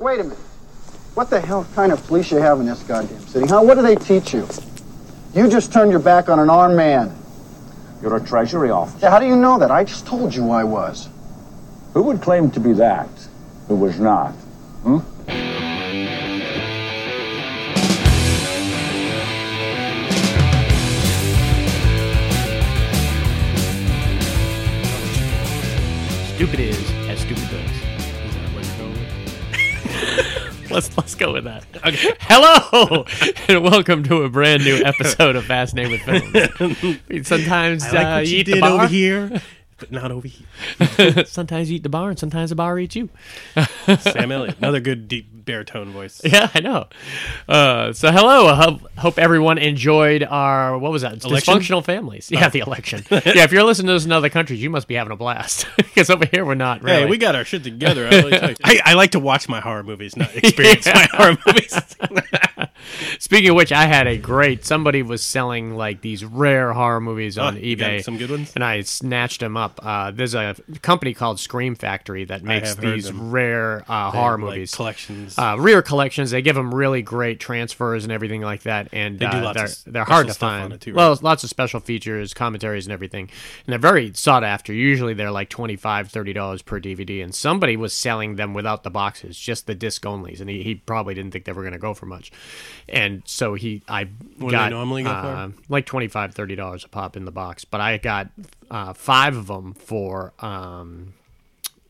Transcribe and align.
Wait 0.00 0.20
a 0.20 0.24
minute. 0.24 0.38
What 1.14 1.30
the 1.30 1.40
hell 1.40 1.66
kind 1.74 1.92
of 1.92 2.06
police 2.06 2.30
you 2.30 2.38
have 2.38 2.60
in 2.60 2.66
this 2.66 2.82
goddamn 2.82 3.20
city, 3.20 3.46
huh? 3.46 3.62
What 3.62 3.74
do 3.74 3.82
they 3.82 3.96
teach 3.96 4.34
you? 4.34 4.46
You 5.34 5.48
just 5.48 5.72
turned 5.72 5.90
your 5.90 6.00
back 6.00 6.28
on 6.28 6.38
an 6.38 6.50
armed 6.50 6.76
man. 6.76 7.14
You're 8.02 8.16
a 8.16 8.24
Treasury 8.24 8.70
officer. 8.70 8.98
Yeah, 9.02 9.10
how 9.10 9.18
do 9.18 9.26
you 9.26 9.36
know 9.36 9.58
that? 9.58 9.70
I 9.70 9.84
just 9.84 10.06
told 10.06 10.34
you 10.34 10.50
I 10.50 10.64
was. 10.64 11.08
Who 11.94 12.02
would 12.02 12.20
claim 12.20 12.50
to 12.50 12.60
be 12.60 12.74
that 12.74 13.08
who 13.68 13.76
was 13.76 13.98
not? 13.98 14.32
Hmm? 14.84 14.98
let's 30.98 31.14
go 31.14 31.32
with 31.34 31.44
that. 31.44 31.64
Okay. 31.84 32.12
Hello 32.20 33.04
and 33.48 33.62
welcome 33.62 34.02
to 34.04 34.22
a 34.22 34.30
brand 34.30 34.64
new 34.64 34.82
episode 34.82 35.36
of 35.36 35.44
Fascinated 35.44 35.92
with 35.92 36.80
Films. 36.80 37.28
Sometimes 37.28 37.84
I 37.84 37.90
like 37.92 38.06
uh, 38.06 38.10
what 38.10 38.26
you 38.26 38.32
you 38.32 38.40
eat 38.40 38.46
the 38.46 38.52
did 38.52 38.60
bar. 38.62 38.70
over 38.72 38.86
here, 38.86 39.42
but 39.78 39.92
not 39.92 40.10
over 40.10 40.26
here. 40.26 41.24
sometimes 41.26 41.70
you 41.70 41.76
eat 41.76 41.82
the 41.82 41.90
bar, 41.90 42.10
and 42.10 42.18
sometimes 42.18 42.50
the 42.50 42.56
bar 42.56 42.78
eats 42.78 42.96
you. 42.96 43.10
Sam 43.98 44.32
Elliott, 44.32 44.56
another 44.58 44.80
good 44.80 45.06
deep 45.06 45.35
baritone 45.46 45.92
voice. 45.92 46.20
Yeah, 46.26 46.50
I 46.54 46.60
know. 46.60 46.86
Uh, 47.48 47.92
so 47.92 48.10
hello. 48.10 48.48
I 48.48 48.56
hope, 48.56 48.80
hope 48.98 49.18
everyone 49.18 49.58
enjoyed 49.58 50.22
our 50.24 50.76
what 50.76 50.90
was 50.92 51.02
that? 51.02 51.24
Election? 51.24 51.54
Oh. 51.54 51.58
Dysfunctional 51.58 51.84
families. 51.84 52.30
Yeah, 52.30 52.48
the 52.48 52.58
election. 52.60 53.04
yeah, 53.10 53.20
if 53.44 53.52
you're 53.52 53.62
listening 53.62 53.86
to 53.88 53.92
this 53.94 54.04
in 54.04 54.12
other 54.12 54.28
countries, 54.28 54.60
you 54.62 54.68
must 54.68 54.88
be 54.88 54.94
having 54.96 55.12
a 55.12 55.16
blast 55.16 55.66
because 55.76 56.10
over 56.10 56.26
here 56.26 56.44
we're 56.44 56.54
not. 56.56 56.82
Really. 56.82 57.02
Hey, 57.02 57.06
we 57.06 57.16
got 57.16 57.34
our 57.36 57.44
shit 57.44 57.62
together. 57.64 58.06
I, 58.06 58.10
really 58.10 58.38
tell 58.38 58.50
you. 58.50 58.56
I, 58.64 58.80
I 58.84 58.94
like 58.94 59.12
to 59.12 59.20
watch 59.20 59.48
my 59.48 59.60
horror 59.60 59.84
movies, 59.84 60.16
not 60.16 60.34
experience 60.36 60.84
my 60.86 61.08
horror 61.12 61.38
movies. 61.46 61.74
Speaking 63.18 63.50
of 63.50 63.56
which, 63.56 63.72
I 63.72 63.86
had 63.86 64.06
a 64.06 64.16
great. 64.18 64.64
Somebody 64.64 65.02
was 65.02 65.22
selling 65.22 65.74
like 65.76 66.00
these 66.02 66.24
rare 66.24 66.72
horror 66.72 67.00
movies 67.00 67.38
on 67.38 67.56
Oh, 67.56 67.60
eBay. 67.60 68.02
some 68.02 68.18
good 68.18 68.30
ones? 68.30 68.52
and 68.54 68.62
I 68.64 68.82
snatched 68.82 69.40
them 69.40 69.56
up. 69.56 69.80
Uh, 69.82 70.10
there's 70.10 70.34
a 70.34 70.54
company 70.82 71.14
called 71.14 71.38
Scream 71.40 71.74
Factory 71.74 72.24
that 72.24 72.42
makes 72.42 72.74
these 72.74 73.12
rare 73.12 73.84
uh, 73.88 74.10
horror 74.10 74.38
Like 74.38 74.40
movies. 74.54 74.74
collections. 74.74 75.35
Uh, 75.38 75.56
rare 75.58 75.82
collections. 75.82 76.30
They 76.30 76.42
give 76.42 76.56
them 76.56 76.74
really 76.74 77.02
great 77.02 77.40
transfers 77.40 78.04
and 78.04 78.12
everything 78.12 78.42
like 78.42 78.62
that, 78.62 78.88
and 78.92 79.18
They 79.18 79.26
do 79.28 79.36
uh, 79.38 79.42
lots 79.42 79.82
they're 79.84 79.92
they're 79.92 80.04
hard 80.04 80.28
to 80.28 80.34
find. 80.34 80.80
too, 80.80 80.94
Well, 80.94 81.18
lots 81.22 81.44
of 81.44 81.50
special 81.50 81.80
features, 81.80 82.32
commentaries, 82.34 82.86
and 82.86 82.92
everything, 82.92 83.30
and 83.66 83.72
they're 83.72 83.78
very 83.78 84.12
sought 84.14 84.44
after. 84.44 84.72
Usually, 84.72 85.14
they're 85.14 85.30
like 85.30 85.48
25 85.48 86.12
dollars 86.34 86.62
per 86.62 86.80
DVD, 86.80 87.22
and 87.22 87.34
somebody 87.34 87.76
was 87.76 87.92
selling 87.92 88.36
them 88.36 88.54
without 88.54 88.82
the 88.82 88.90
boxes, 88.90 89.38
just 89.38 89.66
the 89.66 89.74
disc 89.74 90.02
onlys, 90.02 90.40
and 90.40 90.48
he, 90.50 90.62
he 90.62 90.74
probably 90.76 91.14
didn't 91.14 91.30
think 91.32 91.44
they 91.44 91.52
were 91.52 91.62
going 91.62 91.72
to 91.72 91.78
go 91.78 91.94
for 91.94 92.06
much, 92.06 92.32
and 92.88 93.22
so 93.24 93.54
he 93.54 93.82
I 93.88 94.04
What 94.04 94.10
do 94.38 94.46
they 94.46 94.50
got 94.52 94.70
normally 94.70 95.02
go 95.02 95.10
for? 95.10 95.14
uh, 95.14 95.48
like 95.68 95.86
25 95.86 96.34
dollars 96.34 96.84
a 96.84 96.88
pop 96.88 97.16
in 97.16 97.24
the 97.24 97.30
box, 97.32 97.64
but 97.64 97.80
I 97.80 97.98
got 97.98 98.28
uh, 98.70 98.92
five 98.92 99.36
of 99.36 99.46
them 99.48 99.74
for. 99.74 100.32
Um, 100.40 101.14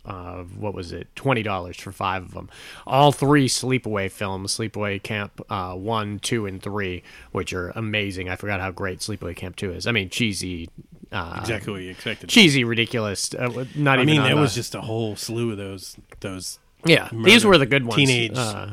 uh, 0.07 0.45
what 0.45 0.73
was 0.75 0.93
it? 0.93 1.09
Twenty 1.17 1.43
dollars 1.43 1.77
for 1.77 1.93
five 1.93 2.23
of 2.23 2.33
them. 2.35 2.49
All 2.87 3.13
three 3.13 3.49
Sleepaway 3.49 4.11
films: 4.11 4.57
Sleepaway 4.57 5.03
Camp 5.03 5.41
uh, 5.51 5.75
one, 5.75 6.19
two, 6.21 6.47
and 6.47 6.63
three, 6.63 7.03
which 7.33 7.53
are 7.53 7.71
amazing. 7.71 8.29
I 8.29 8.37
forgot 8.37 8.61
how 8.61 8.71
great 8.71 9.01
Sleepaway 9.01 9.35
Camp 9.37 9.57
two 9.57 9.73
is. 9.73 9.87
I 9.87 9.93
mean, 9.93 10.09
cheesy, 10.11 10.71
uh, 11.13 11.39
exactly 11.41 11.73
what 11.73 11.83
you 11.83 11.91
expected. 11.91 12.29
cheesy, 12.31 12.65
ridiculous. 12.65 13.35
Uh, 13.35 13.65
not 13.75 13.99
I 13.99 14.03
even. 14.03 14.15
I 14.15 14.17
mean, 14.19 14.23
there 14.23 14.35
the- 14.35 14.41
was 14.41 14.55
just 14.55 14.75
a 14.75 14.81
whole 14.81 15.17
slew 15.17 15.51
of 15.53 15.57
those. 15.57 15.97
Those 16.21 16.59
yeah. 16.85 17.09
These 17.13 17.45
were 17.45 17.59
the 17.59 17.67
good 17.67 17.85
ones. 17.85 17.97
teenage- 17.97 18.37
Uh, 18.37 18.71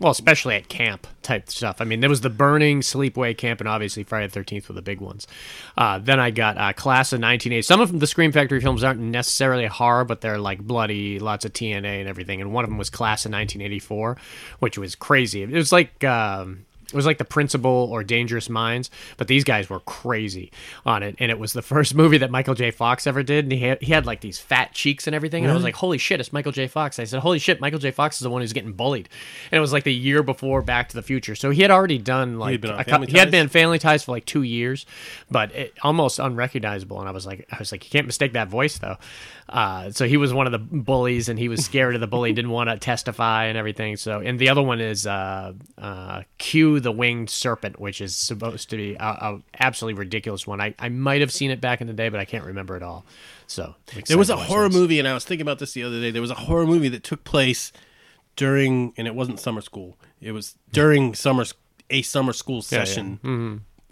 well, 0.00 0.12
especially 0.12 0.54
at 0.54 0.68
camp 0.68 1.06
type 1.22 1.48
stuff. 1.48 1.80
I 1.80 1.84
mean, 1.84 2.00
there 2.00 2.10
was 2.10 2.20
the 2.20 2.30
Burning, 2.30 2.80
Sleepaway 2.80 3.36
Camp, 3.36 3.60
and 3.60 3.68
obviously 3.68 4.04
Friday 4.04 4.26
the 4.26 4.32
Thirteenth 4.32 4.68
were 4.68 4.74
the 4.74 4.82
big 4.82 5.00
ones. 5.00 5.26
Uh, 5.76 5.98
then 5.98 6.20
I 6.20 6.30
got 6.30 6.56
uh, 6.56 6.72
Class 6.72 7.12
of 7.12 7.20
1980. 7.20 7.62
Some 7.62 7.80
of 7.80 7.98
the 7.98 8.06
Scream 8.06 8.30
Factory 8.30 8.60
films 8.60 8.84
aren't 8.84 9.00
necessarily 9.00 9.66
horror, 9.66 10.04
but 10.04 10.20
they're 10.20 10.38
like 10.38 10.60
bloody, 10.60 11.18
lots 11.18 11.44
of 11.44 11.52
TNA 11.52 12.00
and 12.00 12.08
everything. 12.08 12.40
And 12.40 12.52
one 12.52 12.64
of 12.64 12.70
them 12.70 12.78
was 12.78 12.90
Class 12.90 13.24
of 13.24 13.32
1984, 13.32 14.16
which 14.60 14.78
was 14.78 14.94
crazy. 14.94 15.42
It 15.42 15.50
was 15.50 15.72
like. 15.72 16.04
Um, 16.04 16.64
it 16.88 16.94
was 16.94 17.06
like 17.06 17.18
the 17.18 17.24
principal 17.24 17.70
or 17.70 18.02
dangerous 18.02 18.48
minds 18.48 18.90
but 19.16 19.28
these 19.28 19.44
guys 19.44 19.68
were 19.68 19.80
crazy 19.80 20.50
on 20.86 21.02
it 21.02 21.14
and 21.18 21.30
it 21.30 21.38
was 21.38 21.52
the 21.52 21.62
first 21.62 21.94
movie 22.00 22.18
that 22.18 22.30
michael 22.30 22.54
j. 22.54 22.70
Fox 22.70 23.06
ever 23.06 23.22
did 23.22 23.44
and 23.44 23.52
he 23.52 23.58
had, 23.60 23.82
he 23.82 23.92
had 23.92 24.06
like 24.06 24.20
these 24.20 24.38
fat 24.38 24.72
cheeks 24.72 25.06
and 25.06 25.14
everything 25.14 25.44
and 25.44 25.50
i 25.50 25.54
was 25.54 25.64
like 25.64 25.76
holy 25.76 25.98
shit 25.98 26.20
it's 26.20 26.32
michael 26.32 26.52
j. 26.52 26.66
Fox. 26.66 26.98
I 26.98 27.04
said 27.04 27.20
holy 27.20 27.38
shit 27.38 27.60
michael 27.60 27.78
j. 27.78 27.90
Fox 27.90 28.16
is 28.16 28.20
the 28.20 28.30
one 28.30 28.40
who's 28.40 28.52
getting 28.52 28.72
bullied. 28.72 29.08
And 29.50 29.58
it 29.58 29.60
was 29.60 29.72
like 29.72 29.84
the 29.84 29.94
year 29.94 30.22
before 30.22 30.62
back 30.62 30.88
to 30.90 30.96
the 30.96 31.02
future 31.02 31.34
so 31.34 31.50
he 31.50 31.62
had 31.62 31.70
already 31.70 31.98
done 31.98 32.38
like 32.38 32.60
been 32.60 32.70
on 32.70 32.80
a 32.80 32.84
cou- 32.84 33.06
he 33.06 33.18
had 33.18 33.30
been 33.30 33.48
family 33.48 33.78
ties 33.78 34.04
for 34.04 34.12
like 34.12 34.24
two 34.24 34.42
years 34.42 34.86
but 35.30 35.52
it, 35.52 35.74
almost 35.82 36.18
unrecognizable 36.18 37.00
and 37.00 37.08
i 37.08 37.12
was 37.12 37.26
like 37.26 37.46
i 37.52 37.58
was 37.58 37.72
like 37.72 37.84
you 37.84 37.90
can't 37.90 38.06
mistake 38.06 38.32
that 38.32 38.48
voice 38.48 38.78
though 38.78 38.96
uh, 39.48 39.90
so 39.90 40.06
he 40.06 40.16
was 40.16 40.32
one 40.32 40.46
of 40.46 40.52
the 40.52 40.58
bullies 40.58 41.28
and 41.28 41.38
he 41.38 41.48
was 41.48 41.64
scared 41.64 41.94
of 41.94 42.00
the 42.00 42.06
bully 42.06 42.32
didn't 42.32 42.50
want 42.50 42.68
to 42.68 42.76
testify 42.78 43.46
and 43.46 43.56
everything 43.56 43.96
so 43.96 44.20
and 44.20 44.38
the 44.38 44.48
other 44.48 44.62
one 44.62 44.80
is 44.80 45.06
uh, 45.06 45.52
uh, 45.78 46.22
q 46.38 46.80
the 46.80 46.92
winged 46.92 47.30
serpent 47.30 47.80
which 47.80 48.00
is 48.00 48.14
supposed 48.14 48.70
to 48.70 48.76
be 48.76 48.94
a, 48.94 49.04
a 49.04 49.42
absolutely 49.60 49.98
ridiculous 49.98 50.46
one 50.46 50.60
I, 50.60 50.74
I 50.78 50.88
might 50.88 51.20
have 51.20 51.32
seen 51.32 51.50
it 51.50 51.60
back 51.60 51.80
in 51.80 51.86
the 51.86 51.92
day 51.92 52.08
but 52.08 52.20
i 52.20 52.24
can't 52.24 52.44
remember 52.44 52.76
it 52.76 52.82
all 52.82 53.04
so 53.48 53.74
There 54.06 54.18
was 54.18 54.28
a 54.28 54.34
excited 54.34 54.36
to 54.36 54.36
watch 54.36 54.48
horror 54.48 54.68
movie, 54.68 54.98
and 54.98 55.08
I 55.08 55.14
was 55.14 55.24
thinking 55.24 55.42
about 55.42 55.58
this 55.58 55.72
the 55.72 55.82
other 55.82 55.98
day. 56.00 56.10
There 56.10 56.20
was 56.20 56.30
a 56.30 56.34
horror 56.34 56.66
movie 56.66 56.90
that 56.90 57.02
took 57.02 57.24
place 57.24 57.72
during, 58.36 58.92
and 58.98 59.06
it 59.06 59.14
wasn't 59.14 59.40
summer 59.40 59.62
school. 59.62 59.96
It 60.20 60.32
was 60.32 60.56
during 60.70 61.14
summer 61.14 61.46
a 61.90 62.02
summer 62.02 62.34
school 62.34 62.56
yeah. 62.56 62.84
session. 62.84 63.20
The 63.22 63.28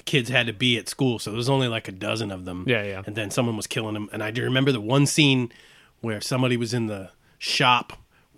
kids 0.04 0.28
had 0.30 0.46
to 0.46 0.52
be 0.52 0.76
at 0.78 0.88
school, 0.88 1.18
so 1.18 1.30
there 1.30 1.36
was 1.36 1.48
only 1.48 1.68
like 1.68 1.88
a 1.88 1.92
dozen 1.92 2.30
of 2.30 2.44
them. 2.44 2.64
Yeah, 2.68 2.82
yeah. 2.84 3.02
And 3.06 3.16
then 3.16 3.30
someone 3.30 3.56
was 3.56 3.66
killing 3.66 3.94
them, 3.94 4.08
and 4.12 4.22
I 4.22 4.30
do 4.30 4.42
remember 4.42 4.70
the 4.72 4.80
one 4.80 5.06
scene 5.06 5.50
where 6.00 6.20
somebody 6.20 6.56
was 6.56 6.74
in 6.74 6.86
the 6.86 7.10
shop 7.38 7.94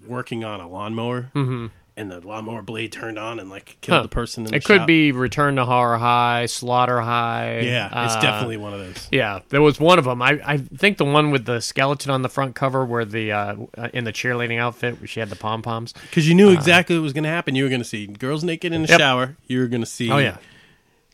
working 0.07 0.45
on 0.45 0.61
a 0.61 0.69
lawnmower, 0.69 1.31
and 1.35 2.13
the 2.13 2.21
lawnmower 2.25 2.63
blade 2.63 2.93
turned 2.93 3.19
on 3.19 3.41
and 3.41 3.51
like 3.51 3.77
killed 3.81 3.97
Huh. 3.97 4.03
the 4.03 4.09
person. 4.09 4.45
In 4.47 4.53
the 4.53 4.57
it 4.59 4.65
could 4.65 4.79
shop. 4.83 4.87
be 4.87 5.11
return 5.11 5.57
to 5.57 5.65
horror 5.65 5.99
high 5.99 6.47
slaughter 6.47 7.01
high 7.01 7.59
Yeah, 7.59 7.87
it's 8.07 8.15
uh, 8.15 8.21
definitely 8.21 8.57
one 8.57 8.73
of 8.73 8.79
those. 8.79 9.09
Yeah, 9.11 9.41
there 9.49 9.61
was 9.61 9.81
one 9.81 9.99
of 9.99 10.05
them. 10.05 10.23
I, 10.23 10.41
I 10.45 10.57
think 10.59 10.97
the 10.99 11.05
one 11.05 11.33
with 11.33 11.45
the 11.45 11.61
skeleton 11.61 12.13
on 12.13 12.23
the 12.23 12.29
front 12.29 12.55
cover, 12.55 12.85
where 12.87 13.05
the 13.05 13.33
uh, 13.33 13.57
in 13.93 14.05
the 14.05 14.13
cheerleading 14.13 14.61
outfit, 14.61 15.01
where 15.01 15.09
she 15.09 15.19
had 15.19 15.29
the 15.29 15.37
pom 15.37 15.61
poms. 15.63 15.93
Because 15.93 16.29
you 16.29 16.37
knew 16.37 16.51
exactly 16.51 16.97
what 16.97 17.03
was 17.03 17.13
going 17.13 17.25
to 17.25 17.31
happen. 17.31 17.57
You 17.57 17.65
were 17.65 17.69
going 17.71 17.83
to 17.83 17.89
see 17.89 18.07
girls 18.07 18.45
naked 18.45 18.73
in 18.73 18.83
the 18.83 18.89
Yep. 18.89 18.99
shower. 19.01 19.37
You 19.49 19.59
were 19.59 19.67
going 19.67 19.83
to 19.83 19.87
see. 19.87 20.11
Oh 20.13 20.19
yeah, 20.19 20.37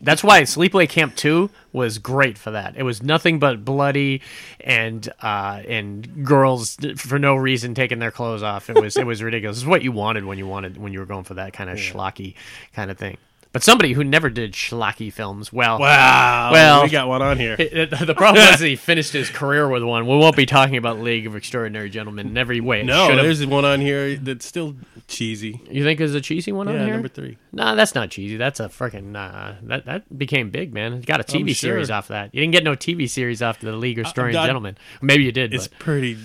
that's 0.00 0.24
why 0.24 0.42
Sleepaway 0.42 0.88
Camp 0.88 1.16
Two 1.16 1.50
was 1.72 1.98
great 1.98 2.36
for 2.36 2.50
that. 2.50 2.76
It 2.76 2.82
was 2.82 3.02
nothing 3.02 3.38
but 3.38 3.64
bloody 3.64 4.20
and 4.60 5.08
uh, 5.20 5.62
and 5.68 6.24
girls 6.24 6.76
for 6.96 7.18
no 7.18 7.34
reason 7.36 7.74
taking 7.74 7.98
their 7.98 8.10
clothes 8.10 8.42
off. 8.42 8.68
It 8.70 8.80
was 8.80 8.96
it 8.96 9.06
was 9.06 9.22
ridiculous. 9.22 9.58
It's 9.58 9.66
what 9.66 9.82
you 9.82 9.92
wanted 9.92 10.24
when 10.24 10.38
you 10.38 10.46
wanted 10.46 10.76
when 10.76 10.92
you 10.92 10.98
were 10.98 11.06
going 11.06 11.24
for 11.24 11.34
that 11.34 11.52
kind 11.52 11.70
of 11.70 11.78
schlocky 11.78 12.34
kind 12.74 12.90
of 12.90 12.98
thing. 12.98 13.16
But 13.54 13.62
somebody 13.62 13.92
who 13.92 14.02
never 14.04 14.28
did 14.28 14.52
schlocky 14.52 15.10
films, 15.12 15.52
well, 15.52 15.78
Wow. 15.78 16.50
Well- 16.52 16.82
we 16.82 16.90
got 16.90 17.06
one 17.08 17.22
on 17.22 17.38
here. 17.38 17.54
It- 17.58 17.72
it- 17.72 18.06
the 18.06 18.14
problem 18.14 18.44
is 18.52 18.58
he 18.60 18.74
finished 18.76 19.12
his 19.12 19.30
career 19.30 19.68
with 19.68 19.82
one. 19.84 20.06
We 20.06 20.16
won't 20.18 20.34
be 20.36 20.44
talking 20.44 20.76
about 20.76 21.00
League 21.00 21.26
of 21.26 21.36
Extraordinary 21.36 21.88
Gentlemen 21.88 22.26
in 22.26 22.36
every 22.36 22.60
way. 22.60 22.82
no, 22.82 23.06
should 23.06 23.16
have. 23.16 23.24
there's 23.24 23.46
one 23.46 23.64
on 23.64 23.80
here 23.80 24.16
that's 24.16 24.44
still 24.44 24.74
cheesy. 25.06 25.60
You 25.70 25.84
think 25.84 26.00
there's 26.00 26.14
a 26.16 26.20
cheesy 26.20 26.50
one 26.50 26.66
on 26.66 26.74
Yeah, 26.74 26.84
here? 26.84 26.92
number 26.94 27.06
three. 27.08 27.38
Nah, 27.52 27.76
that's 27.76 27.94
not 27.94 28.10
cheesy. 28.10 28.36
That's 28.36 28.58
a 28.58 28.68
freaking 28.68 29.14
uh, 29.16 29.54
that 29.62 29.86
that 29.86 30.18
became 30.18 30.50
big, 30.50 30.74
man. 30.74 30.92
It 30.94 31.06
got 31.06 31.20
a 31.20 31.22
TV 31.24 31.54
series 31.54 31.92
off 31.92 32.08
that. 32.08 32.34
You 32.34 32.40
didn't 32.40 32.54
get 32.54 32.64
no 32.64 32.74
TV 32.74 33.08
series 33.08 33.40
off 33.40 33.60
the 33.60 33.70
League 33.70 34.00
of 34.00 34.06
Extraordinary 34.06 34.42
not- 34.42 34.46
Gentlemen. 34.48 34.76
Maybe 35.00 35.22
you 35.22 35.30
did. 35.32 35.54
It's 35.54 35.68
But. 35.68 35.78
pretty 35.78 36.16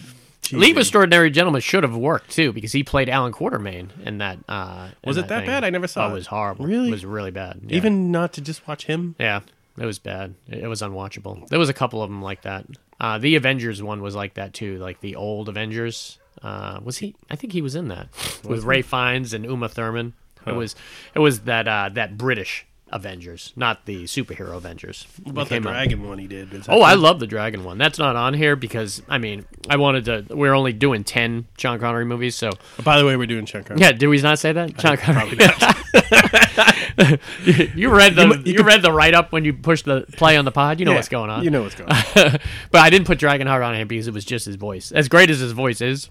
cheesy. 0.50 0.60
League 0.62 0.72
of 0.76 0.80
Extraordinary 0.80 1.30
Gentlemen 1.32 1.62
should 1.62 1.84
have 1.84 1.96
worked 1.96 2.32
too 2.32 2.52
because 2.54 2.72
he 2.72 2.84
played 2.84 3.10
Allan 3.10 3.34
Quatermain 3.34 3.90
in 4.06 4.18
that. 4.20 4.38
Uh, 4.48 4.90
in 5.04 5.07
Was 5.07 5.18
it 5.18 5.28
that 5.30 5.40
thing. 5.40 5.48
bad? 5.48 5.63
I 5.63 5.69
never 5.69 5.88
saw 5.88 6.07
Oh, 6.07 6.12
it. 6.12 6.13
was 6.13 6.28
horrible. 6.28 6.66
Really? 6.66 6.88
It 6.90 6.92
was 6.92 7.06
really 7.06 7.31
bad. 7.31 7.60
Yeah. 7.68 7.78
Even 7.78 8.12
not 8.12 8.34
to 8.34 8.42
just 8.42 8.68
watch 8.68 8.86
him. 8.86 9.16
Yeah, 9.19 9.42
it 9.78 9.86
was 9.86 10.00
bad. 10.00 10.36
It 10.48 10.68
was 10.68 10.81
unwatchable. 10.81 11.48
There 11.48 11.60
was 11.60 11.69
a 11.69 11.74
couple 11.74 12.01
of 12.04 12.10
them 12.10 12.22
like 12.22 12.42
that. 12.44 12.66
Uh, 13.00 13.18
the 13.18 13.36
Avengers 13.36 13.81
one 13.81 14.01
was 14.01 14.16
like 14.16 14.34
that 14.34 14.54
too, 14.54 14.78
like 14.78 15.00
the 15.01 15.16
old 15.16 15.48
Avengers. 15.50 16.18
Uh, 16.44 16.80
was 16.84 16.98
he? 17.00 17.16
I 17.30 17.36
think 17.36 17.54
he 17.54 17.62
was 17.62 17.75
in 17.75 17.88
that 17.90 18.07
with 18.44 18.63
Ralph 18.63 18.86
Fiennes 18.86 19.34
and 19.34 19.45
Uma 19.45 19.68
Thurman. 19.69 20.13
It 20.48 20.54
was 20.56 20.75
it 21.13 21.19
was 21.19 21.42
that 21.42 21.68
uh, 21.68 21.90
that 21.94 22.18
British 22.18 22.66
Avengers, 22.91 23.53
not 23.56 23.86
the 23.86 24.03
superhero 24.06 24.56
Avengers. 24.56 25.06
What 25.24 25.31
about 25.31 25.50
the 25.50 25.59
dragon 25.59 26.07
one 26.07 26.19
he 26.19 26.27
did? 26.27 26.65
Oh, 26.68 26.81
I 26.81 26.94
love 26.95 27.19
the 27.19 27.27
Dragon 27.27 27.63
one. 27.63 27.77
That's 27.77 28.00
not 28.00 28.15
on 28.15 28.33
here 28.33 28.56
because 28.56 29.01
I 29.07 29.18
mean 29.18 29.45
I 29.69 29.77
wanted 29.77 30.06
to. 30.06 30.25
We're 30.36 30.53
only 30.53 30.74
doing 30.74 31.03
ten 31.03 31.47
Sean 31.57 31.80
Connery 31.80 32.06
movies, 32.06 32.36
so 32.36 32.50
oh, 32.50 32.83
By 32.83 32.97
the 32.97 33.06
way, 33.06 33.15
we're 33.18 33.27
doing 33.27 33.45
Chuck 33.45 33.65
Connery. 33.65 33.81
yeah. 33.86 33.91
Did 33.91 34.07
we 34.07 34.21
not 34.21 34.39
say 34.39 34.51
that? 34.53 34.80
Sean 34.81 34.97
Connery. 34.97 35.36
Not. 35.38 37.19
you 37.75 37.89
read 37.94 38.15
the 38.15 38.41
you, 38.45 38.63
read 38.63 38.81
the 38.81 38.92
write 38.92 39.13
up 39.13 39.31
when 39.31 39.45
you 39.45 39.53
pushed 39.53 39.85
the 39.85 40.06
play 40.18 40.38
on 40.38 40.45
the 40.45 40.51
pod. 40.51 40.80
You 40.80 40.85
know 40.85 40.92
Yeah, 40.92 40.97
what's 40.97 41.09
going 41.09 41.30
on. 41.30 41.44
You 41.44 41.50
know 41.50 41.63
what's 41.63 41.75
going 41.75 41.92
on. 41.92 42.03
but 42.71 42.81
I 42.81 42.89
didn't 42.89 43.07
put 43.07 43.19
Dragonheart 43.19 43.65
on 43.65 43.75
here 43.75 43.85
because 43.85 44.07
it 44.07 44.13
was 44.13 44.25
just 44.25 44.45
his 44.45 44.56
voice. 44.56 44.92
As 44.92 45.07
great 45.07 45.30
as 45.30 45.39
his 45.39 45.51
voice 45.51 45.81
is, 45.81 46.09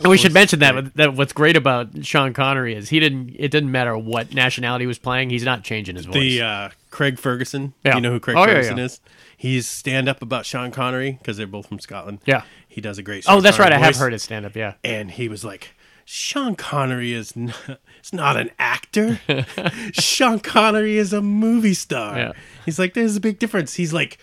And 0.00 0.08
we 0.10 0.16
should 0.18 0.32
mention 0.32 0.58
that, 0.60 0.94
that 0.96 1.14
what's 1.14 1.32
great 1.32 1.56
about 1.56 2.04
Sean 2.04 2.32
Connery 2.32 2.74
is 2.74 2.88
he 2.88 2.98
didn't. 3.00 3.36
It 3.38 3.50
didn't 3.50 3.70
matter 3.70 3.96
what 3.96 4.34
nationality 4.34 4.84
he 4.84 4.86
was 4.86 4.98
playing. 4.98 5.30
He's 5.30 5.44
not 5.44 5.62
changing 5.62 5.96
his 5.96 6.06
voice. 6.06 6.14
The 6.14 6.42
uh, 6.42 6.68
Craig 6.90 7.18
Ferguson. 7.18 7.74
Yeah. 7.84 7.94
You 7.96 8.00
know 8.00 8.10
who 8.10 8.20
Craig 8.20 8.36
Oh, 8.36 8.44
Ferguson 8.44 8.78
yeah. 8.78 8.84
is? 8.84 9.00
He's 9.36 9.66
stand 9.66 10.08
up 10.08 10.22
about 10.22 10.46
Sean 10.46 10.70
Connery 10.70 11.12
because 11.20 11.36
they're 11.36 11.46
both 11.46 11.66
from 11.66 11.78
Scotland. 11.78 12.20
Yeah. 12.26 12.42
He 12.68 12.80
does 12.80 12.98
a 12.98 13.02
great. 13.02 13.24
oh, 13.28 13.34
Sean 13.34 13.42
that's 13.42 13.58
right. 13.58 13.72
I 13.72 13.78
have 13.78 13.96
heard 13.96 14.12
his 14.12 14.22
stand 14.22 14.46
up. 14.46 14.56
Yeah. 14.56 14.74
and 14.84 15.10
he 15.10 15.28
was 15.28 15.44
like, 15.44 15.74
Sean 16.04 16.56
Connery 16.56 17.12
is 17.12 17.36
not, 17.36 17.54
is 18.02 18.12
not 18.12 18.36
an 18.36 18.50
actor. 18.58 19.20
Sean 19.92 20.40
Connery 20.40 20.96
is 20.96 21.12
a 21.12 21.22
movie 21.22 21.74
star. 21.74 22.16
Yeah. 22.18 22.32
He's 22.64 22.78
like, 22.78 22.94
there's 22.94 23.16
a 23.16 23.20
big 23.20 23.38
difference. 23.38 23.74
He's 23.74 23.92
like, 23.92 24.18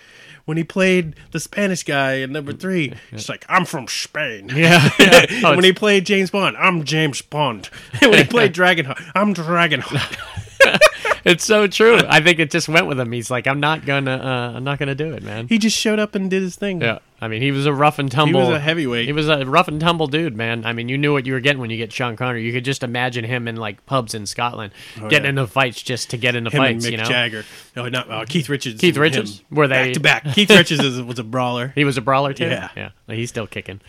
when 0.49 0.57
he 0.57 0.63
played 0.63 1.15
the 1.29 1.39
Spanish 1.39 1.83
guy 1.83 2.13
in 2.15 2.31
number 2.31 2.51
three, 2.51 2.91
he's 3.11 3.29
like, 3.29 3.45
I'm 3.47 3.65
from 3.65 3.87
Spain. 3.87 4.49
Yeah. 4.59 4.89
yeah. 4.99 5.25
Oh, 5.45 5.55
when 5.55 5.63
he 5.63 5.71
played 5.71 6.07
James 6.07 6.31
Bond, 6.31 6.57
I'm 6.57 6.83
James 6.83 7.21
Bond. 7.21 7.69
When 8.01 8.13
he 8.17 8.23
played 8.23 8.53
Dragonheart, 8.53 9.11
I'm 9.13 9.35
Dragonheart. 9.35 10.79
it's 11.25 11.43
so 11.43 11.67
true. 11.67 11.99
I 12.07 12.21
think 12.21 12.39
it 12.39 12.51
just 12.51 12.69
went 12.69 12.87
with 12.87 12.99
him. 12.99 13.11
He's 13.11 13.29
like, 13.31 13.47
I'm 13.47 13.59
not 13.59 13.85
gonna. 13.85 14.17
Uh, 14.17 14.57
I'm 14.57 14.63
not 14.63 14.79
gonna 14.79 14.95
do 14.95 15.13
it, 15.13 15.23
man. 15.23 15.47
he 15.47 15.57
just 15.57 15.77
showed 15.77 15.99
up 15.99 16.15
and 16.15 16.29
did 16.29 16.41
his 16.41 16.55
thing. 16.55 16.81
Yeah, 16.81 16.99
I 17.21 17.27
mean, 17.27 17.41
he 17.41 17.51
was 17.51 17.65
a 17.65 17.73
rough 17.73 17.99
and 17.99 18.11
tumble. 18.11 18.39
He 18.41 18.47
was 18.47 18.55
a 18.55 18.59
heavyweight. 18.59 19.05
He 19.05 19.13
was 19.13 19.27
a 19.27 19.45
rough 19.45 19.67
and 19.67 19.79
tumble 19.79 20.07
dude, 20.07 20.35
man. 20.35 20.65
I 20.65 20.73
mean, 20.73 20.89
you 20.89 20.97
knew 20.97 21.11
what 21.11 21.25
you 21.25 21.33
were 21.33 21.39
getting 21.39 21.59
when 21.59 21.69
you 21.69 21.77
get 21.77 21.91
Sean 21.91 22.15
Connery. 22.15 22.45
You 22.45 22.53
could 22.53 22.65
just 22.65 22.83
imagine 22.83 23.25
him 23.25 23.47
in 23.47 23.55
like 23.57 23.85
pubs 23.85 24.13
in 24.13 24.25
Scotland, 24.25 24.71
getting 25.09 25.23
yeah. 25.23 25.29
into 25.29 25.47
fights 25.47 25.81
just 25.81 26.11
to 26.11 26.17
get 26.17 26.35
into 26.35 26.49
Him 26.49 26.57
fights. 26.61 26.87
you 26.87 26.97
know, 26.97 27.03
Jagger. 27.03 27.43
No, 27.75 27.89
not 27.89 28.09
uh, 28.09 28.25
Keith 28.27 28.49
Richards. 28.49 28.79
Keith 28.79 28.97
Richards? 28.97 29.39
him. 29.39 29.45
Were 29.57 29.67
they- 29.67 29.85
back 29.85 29.93
to 29.93 29.99
back? 29.99 30.35
Keith 30.35 30.49
Richards 30.49 31.01
was 31.01 31.19
a 31.19 31.23
brawler. 31.23 31.73
he 31.75 31.83
was 31.83 31.97
a 31.97 32.01
brawler 32.01 32.33
too. 32.33 32.45
Yeah. 32.45 32.69
yeah, 32.75 32.89
he's 33.07 33.29
still 33.29 33.47
kicking. 33.47 33.81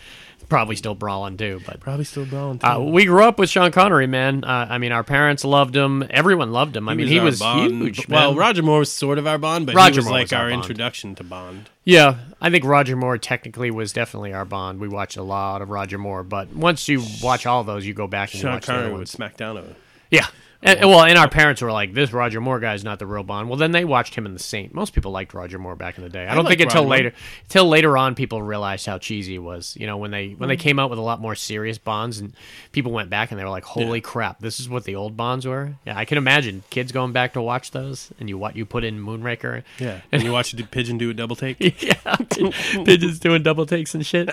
Probably 0.51 0.75
still 0.75 0.95
brawling 0.95 1.37
too, 1.37 1.61
but. 1.65 1.79
Probably 1.79 2.03
still 2.03 2.25
brawling. 2.25 2.59
Too. 2.59 2.67
Uh, 2.67 2.79
we 2.79 3.05
grew 3.05 3.23
up 3.23 3.39
with 3.39 3.49
Sean 3.49 3.71
Connery, 3.71 4.05
man. 4.05 4.43
Uh, 4.43 4.67
I 4.69 4.79
mean, 4.79 4.91
our 4.91 5.01
parents 5.01 5.45
loved 5.45 5.73
him. 5.73 6.03
Everyone 6.09 6.51
loved 6.51 6.75
him. 6.75 6.89
I 6.89 6.93
mean, 6.93 7.07
he 7.07 7.21
was 7.21 7.39
Bond. 7.39 7.71
huge. 7.71 8.09
Well, 8.09 8.31
man. 8.31 8.37
Roger 8.37 8.61
Moore 8.61 8.79
was 8.79 8.91
sort 8.91 9.17
of 9.17 9.25
our 9.25 9.37
Bond, 9.37 9.65
but 9.65 9.75
Roger 9.75 9.93
he 9.93 9.97
was 9.99 10.05
Moore 10.07 10.13
like 10.15 10.25
was 10.25 10.33
our 10.33 10.43
our, 10.43 10.51
introduction 10.51 11.15
to 11.15 11.23
Bond. 11.23 11.69
Yeah, 11.85 12.17
I 12.41 12.49
think 12.49 12.65
Roger 12.65 12.97
Moore 12.97 13.17
technically 13.17 13.71
was 13.71 13.93
definitely 13.93 14.33
our 14.33 14.43
Bond. 14.43 14.81
We 14.81 14.89
watched 14.89 15.15
a 15.15 15.23
lot 15.23 15.61
of 15.61 15.69
Roger 15.69 15.97
Moore, 15.97 16.23
but 16.23 16.53
once 16.53 16.85
you 16.89 17.01
watch 17.23 17.45
all 17.45 17.63
those, 17.63 17.85
you 17.85 17.93
go 17.93 18.07
back 18.07 18.33
and 18.33 18.41
Sean 18.41 18.51
watch 18.51 18.65
Connery 18.65 18.91
would 18.91 19.07
smack 19.07 19.37
down 19.37 19.55
a 19.55 19.63
Yeah. 20.09 20.27
And, 20.63 20.79
well, 20.81 21.03
and 21.03 21.17
our 21.17 21.27
parents 21.27 21.61
were 21.61 21.71
like, 21.71 21.93
"This 21.95 22.13
Roger 22.13 22.39
Moore 22.39 22.59
guy's 22.59 22.83
not 22.83 22.99
the 22.99 23.07
real 23.07 23.23
Bond." 23.23 23.49
Well, 23.49 23.57
then 23.57 23.71
they 23.71 23.83
watched 23.83 24.13
him 24.15 24.25
in 24.27 24.33
The 24.33 24.39
Saint. 24.39 24.73
Most 24.75 24.93
people 24.93 25.11
liked 25.11 25.33
Roger 25.33 25.57
Moore 25.57 25.75
back 25.75 25.97
in 25.97 26.03
the 26.03 26.09
day. 26.09 26.27
I, 26.27 26.35
don't 26.35 26.45
think 26.47 26.61
until 26.61 26.83
Roger 26.83 26.89
later, 26.89 27.13
until 27.45 27.65
later 27.67 27.97
on, 27.97 28.13
people 28.13 28.41
realized 28.43 28.85
how 28.85 28.99
cheesy 28.99 29.33
he 29.33 29.39
was. 29.39 29.75
You 29.79 29.87
know, 29.87 29.97
when 29.97 30.11
they 30.11 30.29
when 30.37 30.49
they 30.49 30.57
Mm. 30.57 30.59
came 30.59 30.77
out 30.79 30.89
with 30.91 30.99
a 30.99 31.01
lot 31.01 31.19
more 31.19 31.33
serious 31.33 31.77
Bonds, 31.79 32.19
and 32.19 32.33
people 32.73 32.91
went 32.91 33.09
back 33.09 33.31
and 33.31 33.39
they 33.39 33.43
were 33.43 33.49
like, 33.49 33.63
"Holy 33.63 34.01
crap, 34.01 34.39
this 34.39 34.59
is 34.59 34.69
what 34.69 34.83
the 34.83 34.95
old 34.95 35.17
Bonds 35.17 35.47
were." 35.47 35.73
Yeah, 35.85 35.97
I 35.97 36.05
can 36.05 36.17
imagine 36.19 36.63
kids 36.69 36.91
going 36.91 37.11
back 37.11 37.33
to 37.33 37.41
watch 37.41 37.71
those, 37.71 38.11
and 38.19 38.29
you 38.29 38.37
what 38.37 38.55
you 38.55 38.65
put 38.65 38.83
in 38.83 39.03
Moonraker. 39.03 39.63
Yeah, 39.79 40.01
and 40.11 40.21
you 40.21 40.31
watch 40.31 40.51
the 40.51 40.63
pigeon 40.63 40.97
do 40.99 41.09
a 41.09 41.13
double 41.15 41.35
take. 41.35 41.57
yeah, 41.81 42.15
pigeons 42.85 43.19
doing 43.19 43.41
double 43.43 43.65
takes 43.65 43.95
and 43.95 44.05
shit. 44.05 44.29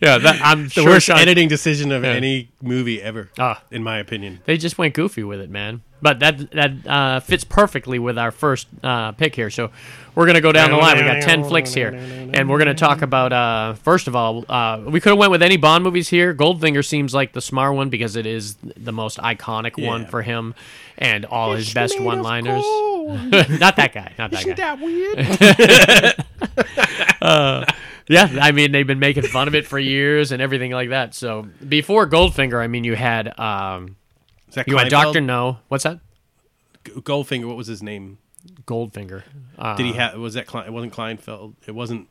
Yeah, 0.00 0.18
that, 0.18 0.40
I'm 0.42 0.64
The 0.64 0.70
sure 0.70 0.84
worst 0.86 1.06
Sean, 1.06 1.18
editing 1.18 1.48
decision 1.48 1.92
of 1.92 2.04
any 2.04 2.48
movie 2.62 3.00
ever, 3.02 3.30
Ah. 3.38 3.62
in 3.70 3.82
my 3.84 3.98
opinion. 3.98 4.40
they 4.44 4.56
just 4.56 4.78
went 4.78 4.94
goofy 4.94 5.22
with 5.22 5.40
it, 5.40 5.50
man. 5.50 5.67
But 6.00 6.20
that 6.20 6.50
that 6.52 6.86
uh, 6.86 7.20
fits 7.20 7.42
perfectly 7.42 7.98
with 7.98 8.18
our 8.18 8.30
first 8.30 8.68
uh, 8.84 9.12
pick 9.12 9.34
here. 9.34 9.50
So 9.50 9.70
we're 10.14 10.26
gonna 10.26 10.40
go 10.40 10.52
down 10.52 10.70
the 10.70 10.76
line. 10.76 10.96
We 10.96 11.02
got 11.02 11.22
ten 11.22 11.42
flicks 11.42 11.74
here, 11.74 11.88
and 11.88 12.48
we're 12.48 12.58
gonna 12.58 12.74
talk 12.74 13.02
about. 13.02 13.32
Uh, 13.32 13.74
first 13.74 14.06
of 14.06 14.14
all, 14.14 14.44
uh, 14.48 14.80
we 14.86 15.00
could 15.00 15.10
have 15.10 15.18
went 15.18 15.32
with 15.32 15.42
any 15.42 15.56
Bond 15.56 15.82
movies 15.82 16.08
here. 16.08 16.34
Goldfinger 16.34 16.84
seems 16.84 17.14
like 17.14 17.32
the 17.32 17.40
smart 17.40 17.74
one 17.74 17.88
because 17.88 18.14
it 18.14 18.26
is 18.26 18.54
the 18.76 18.92
most 18.92 19.18
iconic 19.18 19.84
one 19.84 20.06
for 20.06 20.22
him, 20.22 20.54
and 20.98 21.24
all 21.24 21.54
his 21.54 21.74
best 21.74 22.00
one-liners. 22.00 22.62
not 23.58 23.74
that 23.76 23.92
guy. 23.92 24.12
Not 24.18 24.30
that 24.30 24.44
guy. 24.46 24.52
that 24.54 24.80
weird? 27.20 27.74
Yeah, 28.10 28.38
I 28.40 28.52
mean 28.52 28.72
they've 28.72 28.86
been 28.86 28.98
making 28.98 29.24
fun 29.24 29.48
of 29.48 29.54
it 29.54 29.66
for 29.66 29.78
years 29.78 30.32
and 30.32 30.40
everything 30.40 30.72
like 30.72 30.88
that. 30.90 31.14
So 31.14 31.46
before 31.66 32.08
Goldfinger, 32.08 32.58
I 32.58 32.66
mean 32.66 32.84
you 32.84 32.96
had 32.96 33.38
um, 33.38 33.96
Is 34.48 34.54
that 34.54 34.68
you 34.68 34.76
had? 34.76 34.88
Doctor 34.88 35.20
No. 35.20 35.58
What's 35.68 35.84
that? 35.84 36.00
G- 36.84 36.92
Goldfinger. 36.92 37.46
What 37.46 37.56
was 37.56 37.66
his 37.66 37.82
name? 37.82 38.18
Goldfinger. 38.66 39.22
Uh, 39.58 39.76
Did 39.76 39.86
he 39.86 39.92
have? 39.94 40.14
Was 40.18 40.34
that? 40.34 40.46
Klein, 40.46 40.66
it 40.66 40.72
wasn't 40.72 40.92
Kleinfeld. 40.92 41.54
It 41.66 41.74
wasn't. 41.74 42.08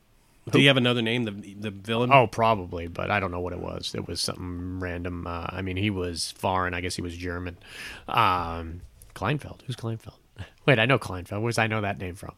Did 0.50 0.60
he 0.60 0.66
have 0.66 0.76
another 0.78 1.02
name? 1.02 1.24
The 1.24 1.32
the 1.54 1.70
villain. 1.70 2.10
Oh, 2.12 2.26
probably, 2.26 2.86
but 2.86 3.10
I 3.10 3.20
don't 3.20 3.30
know 3.30 3.40
what 3.40 3.52
it 3.52 3.60
was. 3.60 3.94
It 3.94 4.06
was 4.08 4.20
something 4.20 4.80
random. 4.80 5.26
Uh, 5.26 5.46
I 5.48 5.62
mean, 5.62 5.76
he 5.76 5.90
was 5.90 6.30
foreign. 6.32 6.74
I 6.74 6.80
guess 6.80 6.96
he 6.96 7.02
was 7.02 7.16
German. 7.16 7.58
Um, 8.06 8.80
Kleinfeld. 9.14 9.60
Who's 9.66 9.76
Kleinfeld? 9.76 10.14
Wait, 10.66 10.78
I 10.78 10.86
know 10.86 10.98
Kleinfeld. 10.98 11.42
Where's 11.42 11.58
I 11.58 11.66
know 11.66 11.80
that 11.80 11.98
name 11.98 12.14
from? 12.14 12.32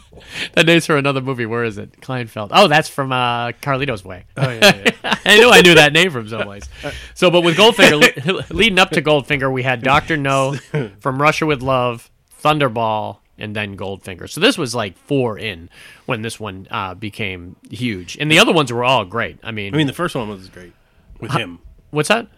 that 0.54 0.66
name's 0.66 0.86
for 0.86 0.96
another 0.96 1.20
movie. 1.20 1.46
Where 1.46 1.64
is 1.64 1.78
it? 1.78 2.00
Kleinfeld. 2.00 2.50
Oh, 2.52 2.68
that's 2.68 2.88
from 2.88 3.12
uh, 3.12 3.52
Carlito's 3.52 4.04
Way. 4.04 4.24
Oh, 4.36 4.50
yeah, 4.50 4.82
yeah. 5.04 5.16
I 5.24 5.36
knew 5.36 5.50
I 5.50 5.60
knew 5.62 5.74
that 5.74 5.92
name 5.92 6.10
from 6.10 6.28
someplace. 6.28 6.68
So, 7.14 7.30
but 7.30 7.42
with 7.42 7.56
Goldfinger, 7.56 8.50
leading 8.50 8.78
up 8.78 8.90
to 8.90 9.02
Goldfinger, 9.02 9.52
we 9.52 9.62
had 9.62 9.82
Doctor 9.82 10.16
No, 10.16 10.54
From 11.00 11.20
Russia 11.20 11.46
with 11.46 11.62
Love, 11.62 12.10
Thunderball, 12.42 13.18
and 13.38 13.54
then 13.56 13.76
Goldfinger. 13.76 14.28
So 14.28 14.40
this 14.40 14.58
was 14.58 14.74
like 14.74 14.96
four 14.96 15.38
in 15.38 15.68
when 16.06 16.22
this 16.22 16.38
one 16.38 16.66
uh, 16.70 16.94
became 16.94 17.56
huge, 17.70 18.16
and 18.18 18.30
the 18.30 18.38
other 18.38 18.52
ones 18.52 18.72
were 18.72 18.84
all 18.84 19.04
great. 19.04 19.38
I 19.42 19.50
mean, 19.50 19.74
I 19.74 19.76
mean, 19.76 19.86
the 19.86 19.92
first 19.92 20.14
one 20.14 20.28
was 20.28 20.48
great 20.48 20.72
with 21.20 21.32
him. 21.32 21.58
what's 21.90 22.08
that? 22.08 22.28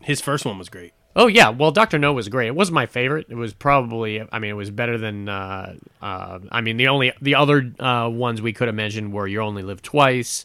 His 0.00 0.20
first 0.20 0.44
one 0.44 0.58
was 0.58 0.68
great. 0.68 0.92
Oh 1.18 1.26
yeah, 1.26 1.48
well, 1.50 1.72
Doctor 1.72 1.98
No 1.98 2.12
was 2.12 2.28
great. 2.28 2.46
It 2.46 2.54
wasn't 2.54 2.76
my 2.76 2.86
favorite. 2.86 3.26
It 3.28 3.34
was 3.34 3.52
probably, 3.52 4.22
I 4.30 4.38
mean, 4.38 4.52
it 4.52 4.54
was 4.54 4.70
better 4.70 4.96
than. 4.96 5.28
Uh, 5.28 5.74
uh, 6.00 6.38
I 6.52 6.60
mean, 6.60 6.76
the 6.76 6.86
only 6.88 7.12
the 7.20 7.34
other 7.34 7.72
uh, 7.80 8.08
ones 8.08 8.40
we 8.40 8.52
could 8.52 8.68
have 8.68 8.74
mentioned 8.76 9.12
were 9.12 9.26
You 9.26 9.40
Only 9.40 9.64
Live 9.64 9.82
Twice, 9.82 10.44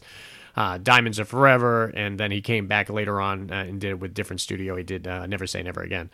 uh, 0.56 0.78
Diamonds 0.78 1.20
Are 1.20 1.24
Forever, 1.24 1.92
and 1.94 2.18
then 2.18 2.32
he 2.32 2.40
came 2.40 2.66
back 2.66 2.90
later 2.90 3.20
on 3.20 3.52
uh, 3.52 3.54
and 3.54 3.80
did 3.80 3.90
it 3.90 4.00
with 4.00 4.14
different 4.14 4.40
studio. 4.40 4.74
He 4.74 4.82
did 4.82 5.06
uh, 5.06 5.26
Never 5.26 5.46
Say 5.46 5.62
Never 5.62 5.80
Again. 5.80 6.10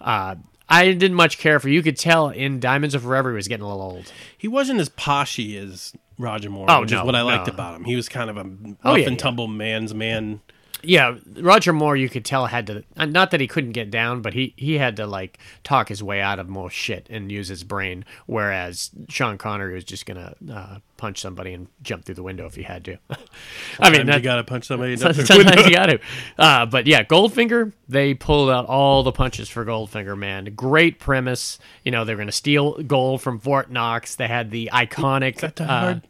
Uh, 0.00 0.36
I 0.68 0.92
didn't 0.92 1.14
much 1.14 1.38
care 1.38 1.58
for. 1.58 1.68
You 1.68 1.82
could 1.82 1.96
tell 1.98 2.28
in 2.28 2.60
Diamonds 2.60 2.94
Are 2.94 3.00
Forever 3.00 3.30
he 3.30 3.36
was 3.36 3.48
getting 3.48 3.64
a 3.64 3.68
little 3.68 3.82
old. 3.82 4.12
He 4.38 4.46
wasn't 4.46 4.78
as 4.78 4.88
poshy 4.88 5.60
as 5.60 5.92
Roger 6.18 6.50
Moore, 6.50 6.66
Oh, 6.70 6.82
which 6.82 6.92
no, 6.92 7.00
is 7.00 7.04
what 7.04 7.16
I 7.16 7.22
liked 7.22 7.48
no. 7.48 7.52
about 7.54 7.74
him. 7.74 7.84
He 7.84 7.96
was 7.96 8.08
kind 8.08 8.30
of 8.30 8.36
a 8.36 8.44
rough 8.44 8.76
Oh, 8.84 8.94
yeah, 8.94 9.06
and 9.08 9.16
yeah. 9.16 9.22
tumble 9.22 9.48
man's 9.48 9.92
man. 9.92 10.40
Yeah, 10.86 11.16
Roger 11.36 11.72
Moore, 11.72 11.96
you 11.96 12.08
could 12.08 12.24
tell 12.24 12.46
had 12.46 12.66
to 12.68 12.84
uh, 12.96 13.06
not 13.06 13.30
that 13.30 13.40
he 13.40 13.46
couldn't 13.46 13.72
get 13.72 13.90
down, 13.90 14.22
but 14.22 14.34
he 14.34 14.54
he 14.56 14.78
had 14.78 14.96
to 14.96 15.06
like 15.06 15.38
talk 15.62 15.88
his 15.88 16.02
way 16.02 16.20
out 16.20 16.38
of 16.38 16.48
more 16.48 16.70
shit 16.70 17.06
and 17.10 17.30
use 17.30 17.48
his 17.48 17.64
brain. 17.64 18.04
Whereas 18.26 18.90
Sean 19.08 19.38
Connery 19.38 19.74
was 19.74 19.84
just 19.84 20.06
gonna 20.06 20.34
uh, 20.52 20.78
punch 20.96 21.20
somebody 21.20 21.52
and 21.52 21.68
jump 21.82 22.04
through 22.04 22.14
the 22.14 22.22
window 22.22 22.46
if 22.46 22.54
he 22.54 22.62
had 22.62 22.84
to. 22.84 22.98
I 23.80 23.90
mean, 23.90 24.06
that, 24.06 24.18
you 24.18 24.22
got 24.22 24.36
to 24.36 24.44
punch 24.44 24.66
somebody. 24.66 24.96
sometimes 24.96 25.66
you 25.66 25.74
got 25.74 25.86
to. 25.86 26.00
Uh, 26.38 26.66
but 26.66 26.86
yeah, 26.86 27.02
Goldfinger, 27.02 27.72
they 27.88 28.14
pulled 28.14 28.50
out 28.50 28.66
all 28.66 29.02
the 29.02 29.12
punches 29.12 29.48
for 29.48 29.64
Goldfinger. 29.64 30.16
Man, 30.16 30.44
great 30.54 30.98
premise. 30.98 31.58
You 31.84 31.92
know, 31.92 32.04
they're 32.04 32.16
gonna 32.16 32.32
steal 32.32 32.82
gold 32.82 33.22
from 33.22 33.38
Fort 33.38 33.70
Knox. 33.70 34.16
They 34.16 34.28
had 34.28 34.50
the 34.50 34.70
iconic. 34.72 35.60
uh, 35.60 36.00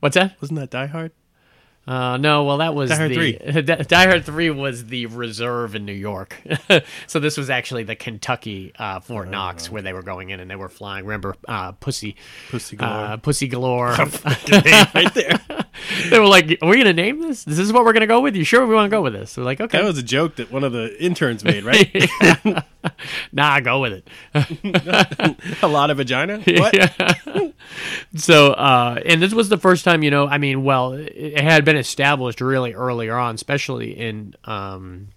what's 0.00 0.14
that? 0.14 0.40
Wasn't 0.40 0.58
that 0.58 0.70
Die 0.70 0.86
Hard? 0.86 1.12
Uh, 1.86 2.16
no, 2.16 2.44
well, 2.44 2.58
that 2.58 2.74
was 2.76 2.90
Die 2.90 2.96
Hard 2.96 3.10
the 3.10 3.84
Die 3.88 4.06
Hard 4.06 4.24
Three 4.24 4.50
was 4.50 4.86
the 4.86 5.06
reserve 5.06 5.74
in 5.74 5.84
New 5.84 5.92
York, 5.92 6.40
so 7.08 7.18
this 7.18 7.36
was 7.36 7.50
actually 7.50 7.82
the 7.82 7.96
Kentucky 7.96 8.72
uh, 8.78 9.00
Fort 9.00 9.28
Knox 9.28 9.68
where 9.68 9.82
they 9.82 9.92
were 9.92 10.02
going 10.02 10.30
in 10.30 10.38
and 10.38 10.48
they 10.48 10.54
were 10.54 10.68
flying. 10.68 11.04
Remember, 11.04 11.34
uh, 11.48 11.72
Pussy, 11.72 12.14
Pussy 12.50 12.76
galore. 12.76 12.92
uh, 12.92 13.16
Pussy 13.16 13.48
Galore. 13.48 13.88
right 13.96 15.14
there. 15.14 15.40
They 16.10 16.18
were 16.18 16.26
like, 16.26 16.58
"Are 16.62 16.68
we 16.68 16.78
gonna 16.78 16.92
name 16.92 17.20
this? 17.20 17.44
This 17.44 17.58
is 17.58 17.72
what 17.72 17.84
we're 17.84 17.92
gonna 17.92 18.06
go 18.06 18.20
with? 18.20 18.36
You 18.36 18.44
sure 18.44 18.66
we 18.66 18.74
want 18.74 18.86
to 18.86 18.94
go 18.96 19.02
with 19.02 19.12
this?" 19.12 19.36
We're 19.36 19.44
like, 19.44 19.60
"Okay, 19.60 19.78
That 19.78 19.84
was 19.86 19.98
a 19.98 20.02
joke 20.02 20.36
that 20.36 20.50
one 20.50 20.64
of 20.64 20.72
the 20.72 21.02
interns 21.02 21.44
made, 21.44 21.64
right? 21.64 22.64
nah, 23.32 23.60
go 23.60 23.80
with 23.80 23.92
it." 23.92 24.08
a 25.62 25.68
lot 25.68 25.90
of 25.90 25.96
vagina. 25.98 26.42
What? 26.52 27.54
So, 28.16 28.52
uh, 28.52 29.00
and 29.06 29.22
this 29.22 29.32
was 29.32 29.48
the 29.48 29.56
first 29.56 29.84
time, 29.84 30.02
you 30.02 30.10
know, 30.10 30.26
I 30.26 30.38
mean, 30.38 30.64
well, 30.64 30.92
it, 30.92 31.12
it 31.14 31.40
had 31.40 31.64
been 31.64 31.76
established 31.76 32.40
really 32.40 32.74
earlier 32.74 33.16
on, 33.16 33.34
especially 33.34 33.98
in, 33.98 34.34
um, 34.44 35.08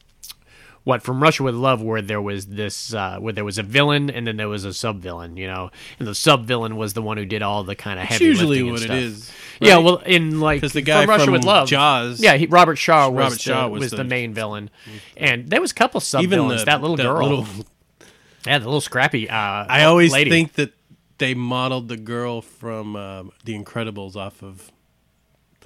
what 0.85 1.01
from 1.03 1.21
Russia 1.21 1.43
with 1.43 1.55
Love, 1.55 1.81
where 1.81 2.01
there 2.01 2.21
was 2.21 2.45
this, 2.45 2.93
uh, 2.93 3.17
where 3.19 3.33
there 3.33 3.43
was 3.43 3.57
a 3.57 3.63
villain 3.63 4.09
and 4.09 4.25
then 4.25 4.37
there 4.37 4.47
was 4.47 4.63
a 4.63 4.73
sub 4.73 4.99
villain, 5.01 5.35
you 5.35 5.47
know, 5.47 5.69
and 5.99 6.07
the 6.07 6.15
sub 6.15 6.45
villain 6.45 6.77
was 6.77 6.93
the 6.93 7.01
one 7.01 7.17
who 7.17 7.25
did 7.25 7.41
all 7.41 7.63
the 7.63 7.75
kind 7.75 7.99
of 7.99 8.03
It's 8.03 8.13
heavy 8.13 8.25
usually 8.25 8.63
lifting 8.63 8.71
what 8.71 8.81
it 8.81 8.85
stuff. 8.85 8.97
is. 8.97 9.31
Yeah, 9.59 9.77
well, 9.77 9.97
in 9.97 10.39
like 10.39 10.61
'Cause 10.61 10.73
the 10.73 10.81
guy 10.81 11.01
from 11.01 11.09
Russia 11.09 11.23
from 11.25 11.33
with 11.33 11.43
Love, 11.43 11.67
Jaws- 11.67 12.21
yeah, 12.21 12.35
he, 12.37 12.45
Robert 12.45 12.77
Shaw 12.77 13.09
was 13.09 13.23
Robert 13.45 13.63
the, 13.65 13.69
was, 13.69 13.79
was 13.81 13.91
the, 13.91 13.97
the- 13.97 14.03
main 14.05 14.33
villain, 14.33 14.69
and 15.17 15.49
there 15.49 15.59
was 15.59 15.71
a 15.71 15.75
couple 15.75 15.99
sub 15.99 16.21
even 16.23 16.39
villains. 16.39 16.63
that 16.65 16.81
little 16.81 16.97
girl, 16.97 17.27
little- 17.27 17.65
yeah, 18.45 18.59
the 18.59 18.65
little 18.65 18.79
scrappy. 18.81 19.29
Uh, 19.29 19.35
I 19.35 19.83
always 19.85 20.11
lady. 20.13 20.29
think 20.29 20.53
that 20.53 20.71
they 21.17 21.33
modeled 21.33 21.87
the 21.87 21.97
girl 21.97 22.41
from 22.41 22.95
um, 22.95 23.31
The 23.45 23.57
Incredibles 23.57 24.15
off 24.15 24.43
of 24.43 24.71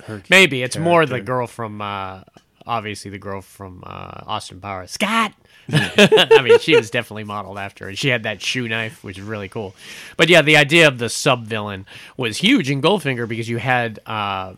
her. 0.06 0.22
maybe 0.30 0.62
it's 0.64 0.78
more 0.78 1.06
the 1.06 1.20
girl 1.20 1.46
from 1.48 1.82
uh, 1.82 2.22
obviously 2.70 3.10
the 3.12 3.18
girl 3.18 3.42
from 3.42 3.84
uh, 3.86 4.22
Austin 4.28 4.62
Powers, 4.62 4.92
Scott. 4.92 5.34
I 5.72 6.42
mean, 6.44 6.58
she 6.60 6.76
was 6.76 6.90
definitely 6.90 7.26
modeled 7.26 7.60
after, 7.60 7.84
her, 7.86 7.90
and 7.90 7.98
she 7.98 8.08
had 8.10 8.24
that 8.24 8.42
shoe 8.42 8.68
knife, 8.68 9.04
which 9.04 9.20
is 9.20 9.24
really 9.24 9.48
cool. 9.50 9.76
But 10.18 10.28
yeah, 10.28 10.42
the 10.42 10.58
idea 10.58 10.88
of 10.88 10.98
the 10.98 11.10
sub 11.10 11.46
villain 11.46 11.86
was 12.18 12.38
huge 12.38 12.72
in 12.72 12.82
Goldfinger 12.82 13.28
because 13.28 13.48
you 13.48 13.58
had 13.58 14.00
uh, 14.08 14.54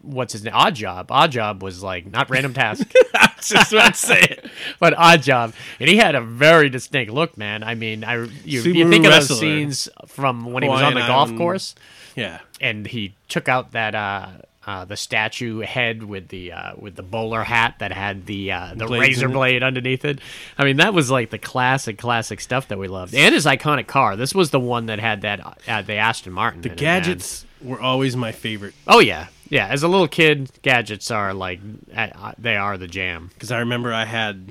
what's 0.00 0.32
his 0.32 0.42
name, 0.42 0.54
Odd 0.54 0.74
Job. 0.74 1.10
Odd 1.10 1.32
Job 1.32 1.62
was 1.62 1.82
like 1.82 2.06
not 2.10 2.30
Random 2.30 2.54
Task, 2.54 2.90
Just 3.42 3.72
about 3.74 3.92
to 3.94 4.00
say 4.00 4.20
it. 4.20 4.46
but 4.80 4.94
Odd 4.96 5.20
Job, 5.22 5.52
and 5.80 5.88
he 5.90 5.96
had 5.98 6.14
a 6.14 6.22
very 6.22 6.70
distinct 6.70 7.12
look, 7.12 7.36
man. 7.36 7.62
I 7.62 7.74
mean, 7.74 8.02
I 8.02 8.14
you, 8.44 8.62
you 8.62 8.88
think 8.88 9.04
of 9.04 9.12
those 9.12 9.38
scenes 9.38 9.88
from 10.06 10.50
when 10.52 10.62
he 10.62 10.68
was 10.68 10.80
on 10.80 10.94
the 10.94 11.00
golf 11.00 11.26
Island. 11.28 11.38
course 11.38 11.74
Yeah. 12.16 12.38
and 12.60 12.86
he 12.86 13.16
took 13.28 13.48
out 13.50 13.72
that 13.72 13.94
uh, 13.94 14.28
uh, 14.66 14.84
the 14.84 14.96
statue 14.96 15.60
head 15.60 16.02
with 16.02 16.28
the 16.28 16.52
uh, 16.52 16.72
with 16.76 16.96
the 16.96 17.02
bowler 17.02 17.42
hat 17.42 17.76
that 17.78 17.92
had 17.92 18.26
the 18.26 18.52
uh, 18.52 18.74
the 18.74 18.86
Blades 18.86 19.16
razor 19.16 19.28
blade 19.28 19.62
underneath 19.62 20.04
it. 20.04 20.20
I 20.56 20.64
mean, 20.64 20.78
that 20.78 20.94
was 20.94 21.10
like 21.10 21.30
the 21.30 21.38
classic 21.38 21.98
classic 21.98 22.40
stuff 22.40 22.68
that 22.68 22.78
we 22.78 22.88
loved, 22.88 23.14
and 23.14 23.34
his 23.34 23.46
iconic 23.46 23.86
car. 23.86 24.16
This 24.16 24.34
was 24.34 24.50
the 24.50 24.60
one 24.60 24.86
that 24.86 24.98
had 24.98 25.22
that 25.22 25.40
uh, 25.68 25.82
the 25.82 25.94
Aston 25.96 26.32
Martin. 26.32 26.62
The 26.62 26.68
in 26.70 26.74
it, 26.74 26.78
gadgets 26.78 27.44
were 27.62 27.80
always 27.80 28.16
my 28.16 28.32
favorite 28.32 28.74
Oh 28.86 29.00
yeah, 29.00 29.28
yeah. 29.48 29.66
As 29.66 29.82
a 29.82 29.88
little 29.88 30.08
kid, 30.08 30.50
gadgets 30.62 31.10
are 31.10 31.34
like 31.34 31.60
uh, 31.94 32.32
they 32.38 32.56
are 32.56 32.78
the 32.78 32.88
jam. 32.88 33.30
because 33.34 33.50
I 33.52 33.58
remember 33.58 33.92
I 33.92 34.04
had. 34.04 34.50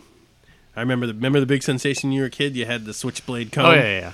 I 0.75 0.82
remember 0.82 1.05
the 1.05 1.13
remember 1.13 1.39
the 1.39 1.46
big 1.46 1.62
sensation 1.62 2.10
when 2.10 2.15
you 2.15 2.22
were 2.22 2.27
a 2.27 2.32
kid. 2.32 2.55
You 2.55 2.65
had 2.65 2.86
the 2.86 2.93
switchblade 2.93 3.51
comb. 3.51 3.65
Oh 3.65 3.74
yeah, 3.74 4.00
yeah. 4.00 4.12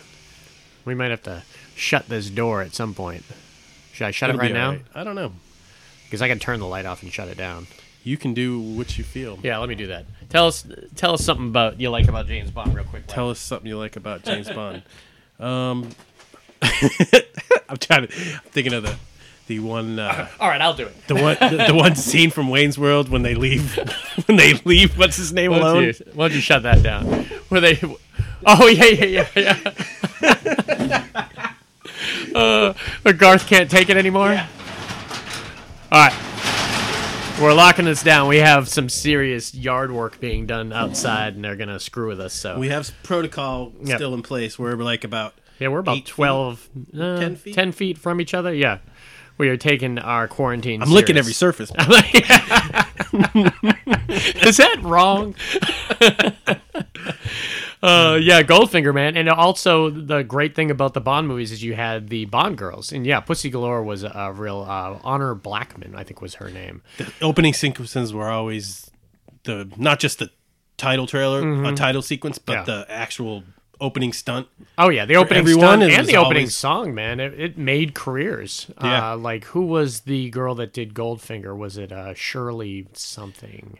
We 0.83 0.93
might 0.93 1.11
have 1.11 1.23
to 1.23 1.43
shut 1.75 2.09
this 2.09 2.29
door 2.29 2.61
at 2.61 2.73
some 2.73 2.93
point. 2.93 3.23
Should 3.93 4.07
I 4.07 4.11
shut 4.11 4.29
It'll 4.29 4.41
it 4.41 4.43
right 4.43 4.53
now? 4.53 4.67
alright. 4.67 4.85
I 4.93 5.03
don't 5.03 5.15
know. 5.15 5.33
Because 6.09 6.23
I 6.23 6.27
can 6.27 6.39
turn 6.39 6.59
the 6.59 6.65
light 6.65 6.87
off 6.87 7.03
and 7.03 7.13
shut 7.13 7.27
it 7.27 7.37
down. 7.37 7.67
You 8.03 8.17
can 8.17 8.33
do 8.33 8.59
what 8.59 8.97
you 8.97 9.03
feel. 9.03 9.37
Yeah, 9.43 9.59
let 9.59 9.69
me 9.69 9.75
do 9.75 9.87
that. 9.87 10.05
Tell 10.29 10.47
us, 10.47 10.65
tell 10.95 11.13
us 11.13 11.23
something 11.23 11.47
about 11.49 11.79
you 11.79 11.91
like 11.91 12.07
about 12.07 12.25
James 12.25 12.49
Bond, 12.49 12.73
real 12.73 12.85
quick. 12.85 13.03
Tell 13.07 13.29
us 13.29 13.39
something 13.39 13.67
you 13.67 13.77
like 13.77 13.95
about 13.95 14.23
James 14.23 14.49
Bond. 14.49 14.81
Um, 15.39 15.89
I'm 16.61 17.77
trying 17.77 18.07
to. 18.07 18.13
I'm 18.13 18.39
thinking 18.45 18.73
of 18.73 18.83
the 18.83 18.95
the 19.47 19.59
one 19.59 19.99
uh, 19.99 20.27
All 20.39 20.47
right, 20.47 20.61
I'll 20.61 20.73
do 20.73 20.85
it. 20.85 21.07
the 21.07 21.15
one 21.15 21.37
the, 21.39 21.65
the 21.67 21.73
one 21.75 21.95
scene 21.95 22.31
from 22.31 22.49
Wayne's 22.49 22.79
World 22.79 23.09
when 23.09 23.21
they 23.21 23.35
leave 23.35 23.75
when 24.27 24.37
they 24.37 24.53
leave. 24.65 24.97
What's 24.97 25.17
his 25.17 25.31
name 25.31 25.51
Why 25.51 25.57
alone? 25.57 25.83
you, 25.83 25.93
why 26.13 26.27
don't 26.27 26.35
you 26.35 26.41
shut 26.41 26.63
that 26.63 26.81
down? 26.81 27.05
Where 27.49 27.61
they? 27.61 27.79
Oh 28.45 28.67
yeah, 28.67 28.85
yeah, 28.85 29.27
yeah, 29.35 29.73
yeah. 30.21 31.15
uh, 32.35 32.73
but 33.03 33.17
Garth 33.17 33.47
can't 33.47 33.69
take 33.69 33.89
it 33.89 33.97
anymore. 33.97 34.41
All 35.91 35.97
right, 36.07 37.39
we're 37.41 37.53
locking 37.53 37.85
this 37.85 38.03
down. 38.03 38.27
We 38.27 38.37
have 38.37 38.69
some 38.69 38.89
serious 38.89 39.55
yard 39.55 39.91
work 39.91 40.19
being 40.19 40.45
done 40.45 40.71
outside, 40.71 41.33
and 41.33 41.43
they're 41.43 41.55
gonna 41.55 41.79
screw 41.79 42.07
with 42.07 42.19
us. 42.19 42.33
So 42.33 42.59
We 42.59 42.69
have 42.69 42.91
protocol 43.01 43.73
Yep. 43.83 43.97
still 43.97 44.13
in 44.13 44.21
place 44.21 44.59
where 44.59 44.77
we're 44.77 44.83
like 44.83 45.03
about 45.03 45.33
yeah, 45.59 45.69
we're 45.69 45.79
about 45.79 45.97
eight 45.97 46.05
feet? 46.05 46.13
12, 46.13 46.69
uh, 46.97 47.19
10 47.19 47.35
feet? 47.37 47.55
10 47.55 47.71
feet 47.71 47.97
from 47.97 48.21
each 48.21 48.35
other. 48.35 48.53
Yeah, 48.53 48.77
we 49.39 49.49
are 49.49 49.57
taking 49.57 49.97
our 49.97 50.27
quarantine. 50.27 50.81
I'm 50.83 50.91
licking 50.91 51.15
serious. 51.15 51.25
every 51.25 51.33
surface. 51.33 51.71
Is 54.45 54.57
that 54.57 54.77
wrong? 54.83 55.33
uh, 57.81 58.17
yeah, 58.21 58.41
Goldfinger, 58.43 58.93
man. 58.93 59.15
And 59.15 59.29
also, 59.29 59.89
the 59.89 60.23
great 60.23 60.55
thing 60.55 60.69
about 60.71 60.93
the 60.93 61.01
Bond 61.01 61.27
movies 61.27 61.51
is 61.51 61.63
you 61.63 61.75
had 61.75 62.09
the 62.09 62.25
Bond 62.25 62.57
girls. 62.57 62.91
And 62.91 63.05
yeah, 63.05 63.19
Pussy 63.19 63.49
Galore 63.49 63.83
was 63.83 64.03
a, 64.03 64.33
real 64.35 64.65
uh, 64.67 64.99
Honor 65.03 65.33
Blackman, 65.35 65.95
I 65.95 66.03
think 66.03 66.21
was 66.21 66.35
her 66.35 66.49
name. 66.49 66.81
The 66.97 67.11
opening 67.21 67.53
sequences 67.53 68.13
were 68.13 68.29
always 68.29 68.89
the 69.43 69.71
not 69.77 69.99
just 69.99 70.19
the 70.19 70.29
title 70.77 71.07
trailer, 71.07 71.63
a 71.65 71.73
title 71.75 72.01
sequence, 72.01 72.37
but 72.37 72.57
Mm-hmm. 72.59 72.69
Yeah. 72.69 72.75
the 72.85 72.91
actual 72.91 73.43
opening 73.81 74.11
stunt. 74.11 74.47
Oh, 74.77 74.89
yeah, 74.89 75.05
the 75.05 75.15
opening 75.15 75.47
stunt 75.47 75.83
and 75.83 76.05
the 76.05 76.17
opening 76.17 76.43
always- 76.43 76.55
song, 76.55 76.93
man. 76.93 77.19
It, 77.21 77.39
it 77.39 77.57
made 77.57 77.93
careers. 77.95 78.69
Yeah. 78.81 79.11
Uh, 79.13 79.17
like, 79.17 79.45
who 79.45 79.61
was 79.65 80.01
the 80.01 80.29
girl 80.31 80.53
that 80.55 80.73
did 80.73 80.93
Goldfinger? 80.93 81.55
Was 81.57 81.77
it 81.77 81.91
uh, 81.93 82.13
Shirley 82.13 82.87
something? 82.93 83.79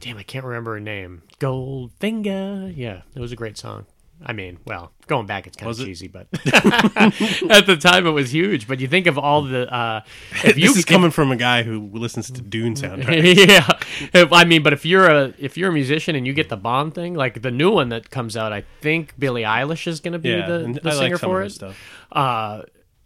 Damn, 0.00 0.18
I 0.18 0.22
can't 0.22 0.44
remember 0.44 0.74
her 0.74 0.80
name. 0.80 1.22
Goldfinger. 1.40 2.72
Yeah, 2.76 3.02
it 3.14 3.20
was 3.20 3.32
a 3.32 3.36
great 3.36 3.56
song. 3.56 3.86
I 4.24 4.32
mean, 4.32 4.58
well, 4.64 4.92
going 5.08 5.26
back, 5.26 5.46
it's 5.46 5.56
kind 5.56 5.66
Was 5.66 5.80
of 5.80 5.86
it? 5.86 5.88
cheesy, 5.90 6.06
but 6.08 6.28
at 6.46 7.66
the 7.66 7.76
time 7.78 8.06
it 8.06 8.10
was 8.12 8.32
huge. 8.32 8.68
But 8.68 8.80
you 8.80 8.86
think 8.86 9.06
of 9.06 9.18
all 9.18 9.42
the 9.42 9.70
uh, 9.74 10.02
if 10.44 10.56
you 10.56 10.68
this 10.68 10.76
is 10.76 10.78
if- 10.80 10.86
coming 10.86 11.10
from 11.10 11.32
a 11.32 11.36
guy 11.36 11.62
who 11.62 11.90
listens 11.92 12.30
to 12.30 12.40
Dune 12.40 12.74
soundtrack. 12.74 13.34
yeah, 13.48 13.68
If- 14.14 14.32
I 14.32 14.44
mean, 14.44 14.62
but 14.62 14.72
if 14.72 14.86
you're 14.86 15.06
a 15.10 15.34
if 15.38 15.56
you're 15.58 15.70
a 15.70 15.72
musician 15.72 16.14
and 16.16 16.26
you 16.26 16.32
get 16.32 16.48
the 16.48 16.56
Bond 16.56 16.94
thing, 16.94 17.14
like 17.14 17.42
the 17.42 17.50
new 17.50 17.70
one 17.72 17.88
that 17.90 18.10
comes 18.10 18.36
out, 18.36 18.52
I 18.52 18.62
think 18.80 19.18
Billie 19.18 19.42
Eilish 19.42 19.86
is 19.86 20.00
going 20.00 20.12
to 20.12 20.18
be 20.18 20.30
Yeah, 20.30 20.46
the, 20.46 20.80
the 20.82 20.90
I 20.90 20.92
singer 20.92 21.10
like 21.10 21.18
some 21.20 21.30
for 21.30 21.42
it. 21.42 21.50
stuff. 21.50 21.76
Uh, 22.12 22.62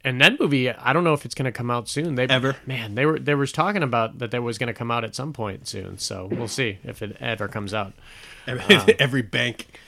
and 0.09 0.21
that 0.21 0.41
movie, 0.41 0.71
I 0.71 0.93
don't 0.93 1.05
know 1.05 1.13
if 1.15 1.25
it's 1.25 1.35
going 1.35 1.45
to 1.47 1.53
come 1.53 1.71
out 1.71 1.89
soon. 1.89 2.15
They 2.15 2.27
Ever. 2.27 2.57
man, 2.67 2.95
they 2.95 3.05
were 3.07 3.19
they 3.19 3.35
was 3.35 3.53
talking 3.53 3.83
about 3.83 4.19
that 4.19 4.31
there 4.31 4.43
was 4.43 4.59
going 4.59 4.69
to 4.69 4.75
come 4.75 4.91
out 4.91 5.05
at 5.05 5.15
some 5.15 5.33
point 5.33 5.69
soon. 5.69 5.99
So 5.99 6.29
we'll 6.31 6.49
see 6.49 6.79
if 6.85 7.03
it 7.03 7.17
ever 7.21 7.49
comes 7.49 7.75
out. 7.75 7.93
Every, 8.47 8.95
every 8.99 9.23
bank 9.23 9.79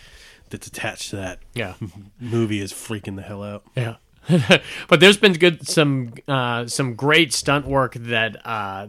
that's 0.51 0.67
attached 0.67 1.11
to 1.11 1.17
that 1.17 1.39
Yeah. 1.55 1.75
movie 2.21 2.61
is 2.61 2.73
freaking 2.73 3.17
the 3.17 3.23
hell 3.23 3.43
out. 3.43 3.65
Yeah. 3.77 3.97
but 4.89 5.01
there's 5.01 5.17
been 5.17 5.33
good 5.33 5.67
some 5.67 6.13
uh, 6.29 6.67
some 6.67 6.95
great 6.95 7.33
stunt 7.33 7.67
work 7.67 7.95
that 7.95 8.45
uh, 8.47 8.89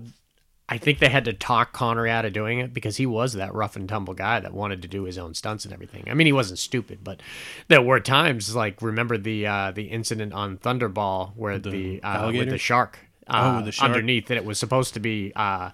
I 0.72 0.78
think 0.78 1.00
they 1.00 1.10
had 1.10 1.26
to 1.26 1.34
talk 1.34 1.74
Connery 1.74 2.10
out 2.10 2.24
of 2.24 2.32
doing 2.32 2.60
it 2.60 2.74
because 2.74 2.96
he 2.96 3.06
was 3.06 3.34
that 3.34 3.54
rough 3.54 3.76
and 3.76 3.90
tumble 3.90 4.14
guy 4.14 4.40
that 4.40 4.54
wanted 4.54 4.82
to 4.84 4.88
do 4.88 5.04
his 5.04 5.18
own 5.18 5.34
stunts 5.34 5.66
and 5.66 5.74
everything. 5.74 6.06
I 6.08 6.14
mean, 6.14 6.28
he 6.28 6.32
wasn't 6.32 6.60
stupid, 6.60 7.00
but 7.04 7.22
there 7.68 7.82
were 7.82 8.00
times 8.00 8.56
like 8.56 8.82
remember 8.82 9.18
the 9.18 9.46
uh, 9.46 9.72
the 9.72 9.84
incident 9.84 10.32
on 10.32 10.58
Thunderball 10.58 11.34
where 11.36 11.60
the, 11.60 12.02
uh, 12.02 12.32
with 12.34 12.50
the 12.50 12.58
shark. 12.58 12.98
Uh, 13.28 13.60
Oh, 13.62 13.66
the 13.66 13.72
shark. 13.72 13.90
underneath 13.90 14.28
that 14.28 14.38
it 14.38 14.46
was 14.46 14.58
supposed 14.58 14.94
to 14.94 15.00
be 15.02 15.32
uh, 15.36 15.72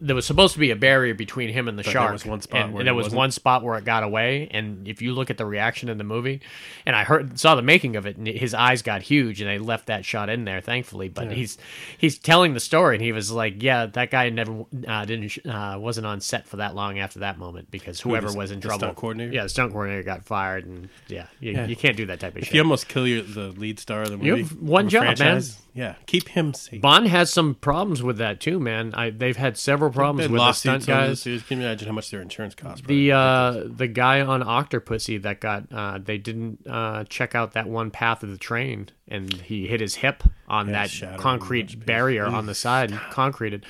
there 0.00 0.14
was 0.16 0.26
supposed 0.26 0.52
to 0.54 0.58
be 0.58 0.70
a 0.70 0.76
barrier 0.76 1.14
between 1.14 1.50
him 1.50 1.68
and 1.68 1.78
the 1.78 1.82
there 1.82 1.92
shark. 1.92 2.12
was 2.12 2.24
one 2.26 2.40
spot 2.40 2.60
and, 2.62 2.72
where 2.72 2.80
and 2.80 2.86
there 2.86 2.94
was 2.94 3.04
wasn't? 3.06 3.18
one 3.18 3.30
spot 3.30 3.62
where 3.62 3.76
it 3.78 3.84
got 3.84 4.02
away. 4.02 4.48
And 4.50 4.86
if 4.88 5.02
you 5.02 5.12
look 5.12 5.30
at 5.30 5.38
the 5.38 5.46
reaction 5.46 5.88
in 5.88 5.98
the 5.98 6.04
movie, 6.04 6.40
and 6.86 6.94
I 6.96 7.04
heard 7.04 7.38
saw 7.38 7.54
the 7.54 7.62
making 7.62 7.96
of 7.96 8.06
it, 8.06 8.16
and 8.16 8.26
his 8.26 8.54
eyes 8.54 8.82
got 8.82 9.02
huge, 9.02 9.40
and 9.40 9.48
they 9.50 9.58
left 9.58 9.86
that 9.86 10.04
shot 10.04 10.28
in 10.28 10.44
there, 10.44 10.60
thankfully. 10.60 11.08
But 11.08 11.32
he's 11.32 11.58
he's 11.98 12.18
telling 12.18 12.54
the 12.54 12.60
story, 12.60 12.96
and 12.96 13.04
he 13.04 13.12
was 13.12 13.30
like, 13.30 13.62
"Yeah, 13.62 13.86
that 13.86 14.10
guy 14.10 14.28
never 14.30 14.64
uh, 14.86 15.04
didn't 15.04 15.38
uh, 15.46 15.76
wasn't 15.78 16.06
on 16.06 16.20
set 16.20 16.46
for 16.46 16.56
that 16.58 16.74
long 16.74 16.98
after 16.98 17.20
that 17.20 17.38
moment 17.38 17.70
because 17.70 18.00
whoever 18.00 18.30
the- 18.30 18.36
was 18.36 18.50
in 18.50 18.60
the 18.60 18.68
trouble, 18.68 18.78
stunt 18.80 18.96
coordinator? 18.96 19.32
yeah, 19.32 19.42
the 19.44 19.48
stunt 19.48 19.72
coordinator 19.72 20.02
got 20.02 20.24
fired, 20.24 20.66
and 20.66 20.88
yeah, 21.08 21.26
you, 21.40 21.52
Yeah. 21.52 21.66
you 21.66 21.76
can't 21.76 21.96
do 21.96 22.06
that 22.06 22.20
type 22.20 22.32
of 22.36 22.38
If 22.42 22.44
shit." 22.48 22.54
you 22.54 22.60
almost 22.62 22.88
kill 22.88 23.06
your, 23.06 23.22
the 23.22 23.48
lead 23.52 23.78
star 23.78 24.02
of 24.02 24.10
the 24.10 24.16
movie, 24.16 24.26
You 24.26 24.36
have 24.36 24.52
one 24.60 24.88
job, 24.88 25.18
man. 25.18 25.42
Yeah, 25.76 25.96
keep 26.06 26.28
him 26.28 26.54
safe. 26.54 26.80
Bond 26.80 27.08
has 27.08 27.32
some 27.32 27.56
problems 27.56 28.00
with 28.00 28.18
that 28.18 28.38
too, 28.40 28.60
man. 28.60 28.94
I, 28.94 29.10
they've 29.10 29.36
had 29.36 29.58
several 29.58 29.83
problems 29.90 30.28
with 30.30 30.40
the 30.40 30.52
stunt 30.52 30.88
over 30.88 31.00
the 31.02 31.08
guys. 31.08 31.22
Can 31.48 31.60
you 31.60 31.66
imagine 31.66 31.88
how 31.88 31.94
much 31.94 32.10
their 32.10 32.20
insurance 32.20 32.54
costs? 32.54 32.86
The 32.86 33.12
uh, 33.12 33.62
the 33.66 33.86
guy 33.88 34.20
on 34.20 34.42
Octopussy 34.42 35.20
that 35.22 35.40
got 35.40 35.64
uh, 35.72 35.98
they 36.02 36.18
didn't 36.18 36.66
uh, 36.66 37.04
check 37.08 37.34
out 37.34 37.52
that 37.52 37.68
one 37.68 37.90
path 37.90 38.22
of 38.22 38.30
the 38.30 38.38
train, 38.38 38.88
and 39.08 39.32
he 39.32 39.66
hit 39.66 39.80
his 39.80 39.96
hip 39.96 40.22
on 40.48 40.66
Yeah, 40.68 40.72
that 40.72 40.90
shattered 40.90 41.14
in 41.14 41.14
a 41.14 41.16
bunch 41.16 41.22
concrete 41.40 41.86
barrier 41.86 42.26
on 42.26 42.46
the 42.46 42.54
side, 42.54 42.92
concreted. 43.10 43.64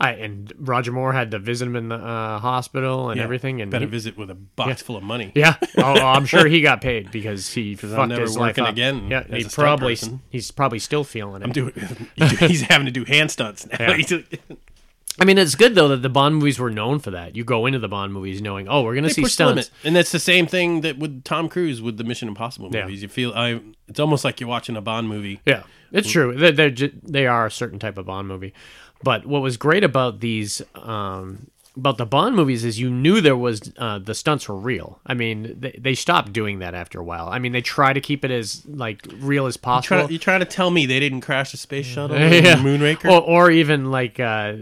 I, 0.00 0.12
and 0.12 0.52
Roger 0.58 0.92
Moore 0.92 1.12
had 1.12 1.32
to 1.32 1.38
visit 1.40 1.66
him 1.66 1.74
in 1.74 1.88
the 1.88 1.96
uh, 1.96 2.38
hospital 2.38 3.10
and 3.10 3.18
Yeah, 3.18 3.24
everything, 3.24 3.60
and 3.60 3.70
better 3.70 3.86
he- 3.86 3.90
visit 3.90 4.16
with 4.16 4.30
a 4.30 4.34
box 4.36 4.80
full 4.82 4.96
of 4.96 5.02
money. 5.02 5.32
yeah, 5.34 5.56
oh, 5.78 5.82
I'm 5.94 6.24
sure 6.24 6.46
he 6.46 6.60
got 6.60 6.80
paid 6.80 7.10
because 7.10 7.48
he 7.52 7.72
I'm 7.82 7.88
fucked 7.88 8.08
never 8.10 8.22
his 8.22 8.36
life 8.36 8.58
up. 8.58 8.68
again 8.68 9.08
Yeah, 9.10 9.24
he 9.24 9.44
probably 9.44 9.96
he's 10.30 10.50
probably 10.52 10.78
still 10.78 11.02
feeling 11.04 11.42
it. 11.42 11.46
I'm 11.46 11.52
doing. 11.52 11.72
he's 12.38 12.60
having 12.62 12.86
to 12.86 12.92
do 12.92 13.04
hand 13.04 13.30
stunts 13.30 13.66
now. 13.78 13.94
Yeah. 15.18 15.22
I 15.22 15.26
mean, 15.26 15.38
it's 15.38 15.54
good 15.54 15.74
though 15.74 15.88
that 15.88 16.02
the 16.02 16.08
Bond 16.08 16.36
movies 16.36 16.58
were 16.58 16.70
known 16.70 16.98
for 16.98 17.10
that. 17.10 17.36
You 17.36 17.44
go 17.44 17.66
into 17.66 17.78
the 17.78 17.88
Bond 17.88 18.12
movies 18.12 18.40
knowing, 18.40 18.68
oh, 18.68 18.82
we're 18.82 18.94
gonna 18.94 19.10
see 19.10 19.24
stunts. 19.26 19.70
and 19.84 19.94
that's 19.96 20.12
the 20.12 20.18
same 20.18 20.46
thing 20.46 20.80
that 20.82 20.98
with 20.98 21.24
Tom 21.24 21.48
Cruise 21.48 21.82
with 21.82 21.96
the 21.96 22.04
Mission 22.04 22.28
Impossible 22.28 22.70
Yeah. 22.72 22.82
movies. 22.84 23.02
You 23.02 23.08
feel 23.08 23.32
I. 23.34 23.60
It's 23.88 24.00
almost 24.00 24.24
like 24.24 24.40
you're 24.40 24.48
watching 24.48 24.76
a 24.76 24.80
Bond 24.82 25.08
movie. 25.08 25.40
Yeah, 25.46 25.62
it's 25.92 26.10
true. 26.10 26.34
They're, 26.36 26.52
they're 26.52 26.70
ju- 26.70 26.92
they 27.02 27.26
are 27.26 27.46
a 27.46 27.50
certain 27.50 27.78
type 27.78 27.98
of 27.98 28.06
Bond 28.06 28.28
movie. 28.28 28.52
But 29.02 29.26
what 29.26 29.42
was 29.42 29.56
great 29.56 29.84
about 29.84 30.18
these, 30.20 30.60
um, 30.74 31.46
about 31.76 31.96
the 31.98 32.04
Bond 32.04 32.34
movies, 32.34 32.64
is 32.64 32.80
you 32.80 32.90
knew 32.90 33.20
there 33.20 33.36
was 33.36 33.72
uh, 33.78 33.98
the 34.00 34.12
stunts 34.14 34.48
were 34.48 34.56
real. 34.56 34.98
I 35.06 35.14
mean, 35.14 35.54
they, 35.60 35.78
they 35.80 35.94
stopped 35.94 36.32
doing 36.32 36.58
that 36.58 36.74
after 36.74 36.98
a 36.98 37.04
while. 37.04 37.28
I 37.28 37.38
mean, 37.38 37.52
they 37.52 37.60
try 37.60 37.92
to 37.92 38.00
keep 38.00 38.24
it 38.24 38.30
as 38.32 38.66
like 38.66 39.06
real 39.20 39.46
as 39.46 39.56
Try, 39.56 39.62
possible. 39.62 40.10
you 40.12 40.18
try 40.18 40.36
to 40.38 40.44
tell 40.44 40.70
me 40.70 40.84
they 40.86 40.98
didn't 41.00 41.20
crash 41.20 41.52
the 41.52 41.56
space 41.56 41.86
shuttle 41.86 42.16
yeah. 42.18 42.56
Moonraker? 42.56 43.06
or, 43.08 43.22
or 43.22 43.50
even 43.52 43.90
like 43.92 44.18
uh, 44.18 44.54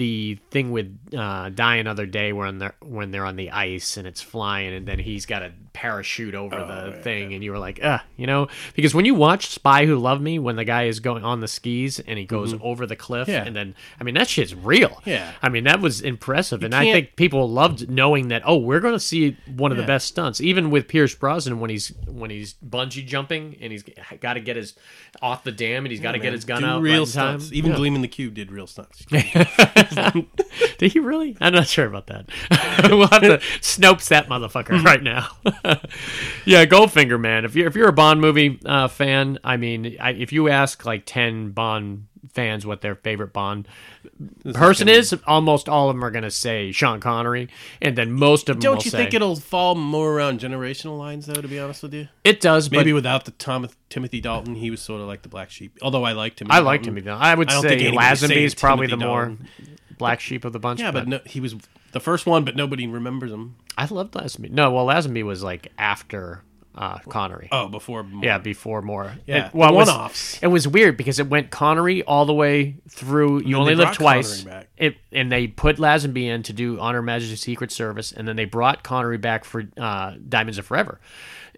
the 0.00 0.38
thing 0.50 0.72
with 0.72 0.98
uh, 1.14 1.50
Die 1.50 1.76
Another 1.76 2.06
Day 2.06 2.32
when 2.32 2.56
they're 2.56 2.74
when 2.80 3.10
they're 3.10 3.26
on 3.26 3.36
the 3.36 3.50
ice 3.50 3.98
and 3.98 4.06
it's 4.06 4.22
flying, 4.22 4.72
and 4.72 4.88
then 4.88 4.98
he's 4.98 5.26
got 5.26 5.42
a 5.42 5.52
parachute 5.72 6.34
over 6.34 6.56
Oh, 6.56 6.90
the 6.90 6.96
thing, 7.02 7.32
and 7.34 7.42
you 7.44 7.52
were 7.52 7.58
like, 7.58 7.82
uh, 7.82 7.98
you 8.16 8.26
know, 8.26 8.48
because 8.74 8.94
when 8.94 9.04
you 9.04 9.14
watch 9.14 9.46
Spy 9.48 9.86
Who 9.86 9.96
Loved 9.98 10.20
Me, 10.22 10.38
when 10.38 10.56
the 10.56 10.64
guy 10.64 10.84
is 10.84 11.00
going 11.00 11.24
on 11.24 11.40
the 11.40 11.48
skis 11.48 12.00
and 12.00 12.18
he 12.18 12.24
goes 12.24 12.54
over 12.60 12.86
the 12.86 12.96
cliff, 12.96 13.28
Mm-hmm. 13.28 13.30
Yeah. 13.30 13.44
and 13.44 13.54
then 13.56 13.74
I 14.00 14.04
mean 14.04 14.14
that 14.14 14.28
shit's 14.28 14.54
real. 14.54 15.00
Yeah. 15.04 15.32
I 15.42 15.48
mean 15.48 15.64
that 15.64 15.80
was 15.80 16.00
impressive, 16.00 16.62
and 16.62 16.74
I 16.74 16.84
think 16.92 17.16
people 17.16 17.48
loved 17.48 17.88
knowing 17.88 18.28
that. 18.28 18.42
Oh, 18.44 18.56
we're 18.56 18.80
going 18.80 18.94
to 18.94 19.00
see 19.00 19.36
one 19.46 19.70
of 19.72 19.76
the 19.78 19.84
best 19.84 20.08
stunts, 20.08 20.40
even 20.40 20.70
with 20.70 20.88
Pierce 20.88 21.14
Brosnan 21.14 21.60
when 21.60 21.70
he's 21.70 21.92
when 22.06 22.30
he's 22.30 22.54
bungee 22.54 23.06
jumping 23.06 23.56
and 23.60 23.70
he's 23.72 23.84
got 24.20 24.34
to 24.34 24.40
get 24.40 24.56
his 24.56 24.74
off 25.22 25.44
the 25.44 25.52
dam 25.52 25.84
and 25.84 25.92
he's 25.92 26.00
got 26.00 26.12
to 26.12 26.18
get 26.18 26.32
his 26.32 26.44
gun 26.44 26.62
Do 26.62 26.66
out 26.68 26.82
real 26.82 27.02
in 27.04 27.08
time. 27.08 27.38
stunts. 27.40 27.52
Even 27.52 27.70
Yeah. 27.72 27.76
Gleaming 27.76 28.02
the 28.02 28.08
Cube 28.08 28.34
did 28.34 28.50
real 28.50 28.66
stunts. 28.66 29.04
Did 30.78 30.92
he 30.92 30.98
really? 30.98 31.36
I'm 31.40 31.52
not 31.52 31.66
sure 31.66 31.86
about 31.86 32.06
that. 32.08 32.26
we'll 32.90 33.06
have 33.08 33.22
to 33.22 33.38
Snopes 33.60 34.08
that 34.08 34.28
motherfucker 34.28 34.82
right 34.84 35.02
now. 35.02 35.28
yeah, 36.44 36.64
Goldfinger, 36.64 37.20
man. 37.20 37.44
If 37.44 37.54
you're 37.54 37.68
if 37.68 37.74
you're 37.74 37.88
a 37.88 37.92
Bond 37.92 38.20
movie 38.20 38.58
uh, 38.64 38.88
fan, 38.88 39.38
I 39.44 39.56
mean, 39.56 39.96
I, 40.00 40.12
if 40.12 40.32
you 40.32 40.48
ask 40.48 40.84
like 40.84 41.04
ten 41.06 41.50
Bond 41.50 42.06
fans 42.32 42.64
what 42.64 42.80
their 42.80 42.94
favorite 42.94 43.32
Bond 43.32 43.66
person 44.54 44.88
is, 44.88 45.14
almost 45.26 45.68
all 45.68 45.90
of 45.90 45.96
them 45.96 46.04
are 46.04 46.10
going 46.10 46.24
to 46.24 46.30
say 46.30 46.72
Sean 46.72 47.00
Connery, 47.00 47.48
and 47.80 47.96
then 47.96 48.12
most 48.12 48.48
of 48.48 48.56
them 48.56 48.62
Don't 48.62 48.84
you 48.84 48.90
say, 48.90 48.98
think 48.98 49.14
it'll 49.14 49.36
fall 49.36 49.74
more 49.74 50.12
around 50.12 50.40
generational 50.40 50.98
lines, 50.98 51.26
though? 51.26 51.40
To 51.40 51.48
be 51.48 51.58
honest 51.58 51.82
with 51.82 51.94
you, 51.94 52.08
it 52.24 52.40
does, 52.40 52.68
but 52.68 52.78
maybe 52.78 52.92
without 52.92 53.24
the 53.24 53.32
Tom, 53.32 53.68
Timothy 53.88 54.20
Dalton, 54.20 54.54
he 54.54 54.70
was 54.70 54.80
sort 54.80 55.00
of 55.00 55.06
like 55.06 55.22
the 55.22 55.28
black 55.28 55.50
sheep. 55.50 55.78
Although 55.82 56.04
I 56.04 56.12
liked 56.12 56.40
him. 56.40 56.48
I 56.50 56.60
liked 56.60 56.86
him. 56.86 56.96
I 57.08 57.34
would 57.34 57.50
I 57.50 57.60
say 57.60 57.86
anybody's 57.86 58.22
is 58.22 58.54
probably 58.54 58.86
the 58.86 58.90
Timothy 58.90 59.06
more 59.06 59.26
Dalton. 59.26 59.48
Black 60.00 60.20
sheep 60.20 60.44
of 60.44 60.52
the 60.52 60.58
bunch. 60.58 60.80
Yeah, 60.80 60.90
but 60.90 61.06
no, 61.08 61.20
he 61.24 61.38
was 61.40 61.54
the 61.92 62.00
first 62.00 62.26
one, 62.26 62.44
but 62.44 62.56
nobody 62.56 62.86
remembers 62.86 63.30
him. 63.32 63.56
I 63.78 63.86
loved 63.86 64.14
Lazenby. 64.14 64.50
No, 64.50 64.70
well, 64.72 64.86
Lazenby 64.86 65.22
was 65.24 65.42
like 65.42 65.68
after 65.78 66.42
uh, 66.74 66.98
Connery. 67.08 67.48
Oh, 67.50 67.68
before 67.68 68.06
Yeah, 68.22 68.38
before 68.38 68.80
more. 68.82 69.12
Yeah, 69.26 69.46
It, 69.48 69.54
well, 69.54 69.72
it 69.72 69.76
was, 69.76 69.88
one-offs. 69.88 70.38
it 70.42 70.46
was 70.48 70.68
weird 70.68 70.96
because 70.96 71.18
it 71.18 71.28
went 71.28 71.50
Connery 71.50 72.02
all 72.04 72.26
the 72.26 72.32
way 72.34 72.76
through. 72.88 73.42
You 73.42 73.56
only 73.56 73.74
they 73.74 73.84
live 73.84 73.94
twice. 73.94 74.44
It, 74.76 74.96
and 75.12 75.30
they 75.32 75.46
put 75.48 75.76
Lazenby 75.78 76.24
in 76.24 76.42
to 76.44 76.52
do 76.52 76.78
On 76.78 76.94
Her 76.94 77.02
Majesty's 77.02 77.40
Secret 77.40 77.72
Service, 77.72 78.12
and 78.12 78.26
then 78.28 78.36
they 78.36 78.44
brought 78.44 78.82
Connery 78.84 79.18
back 79.18 79.44
for 79.44 79.64
uh, 79.78 80.14
Diamonds 80.28 80.58
Are 80.58 80.62
Forever, 80.62 81.00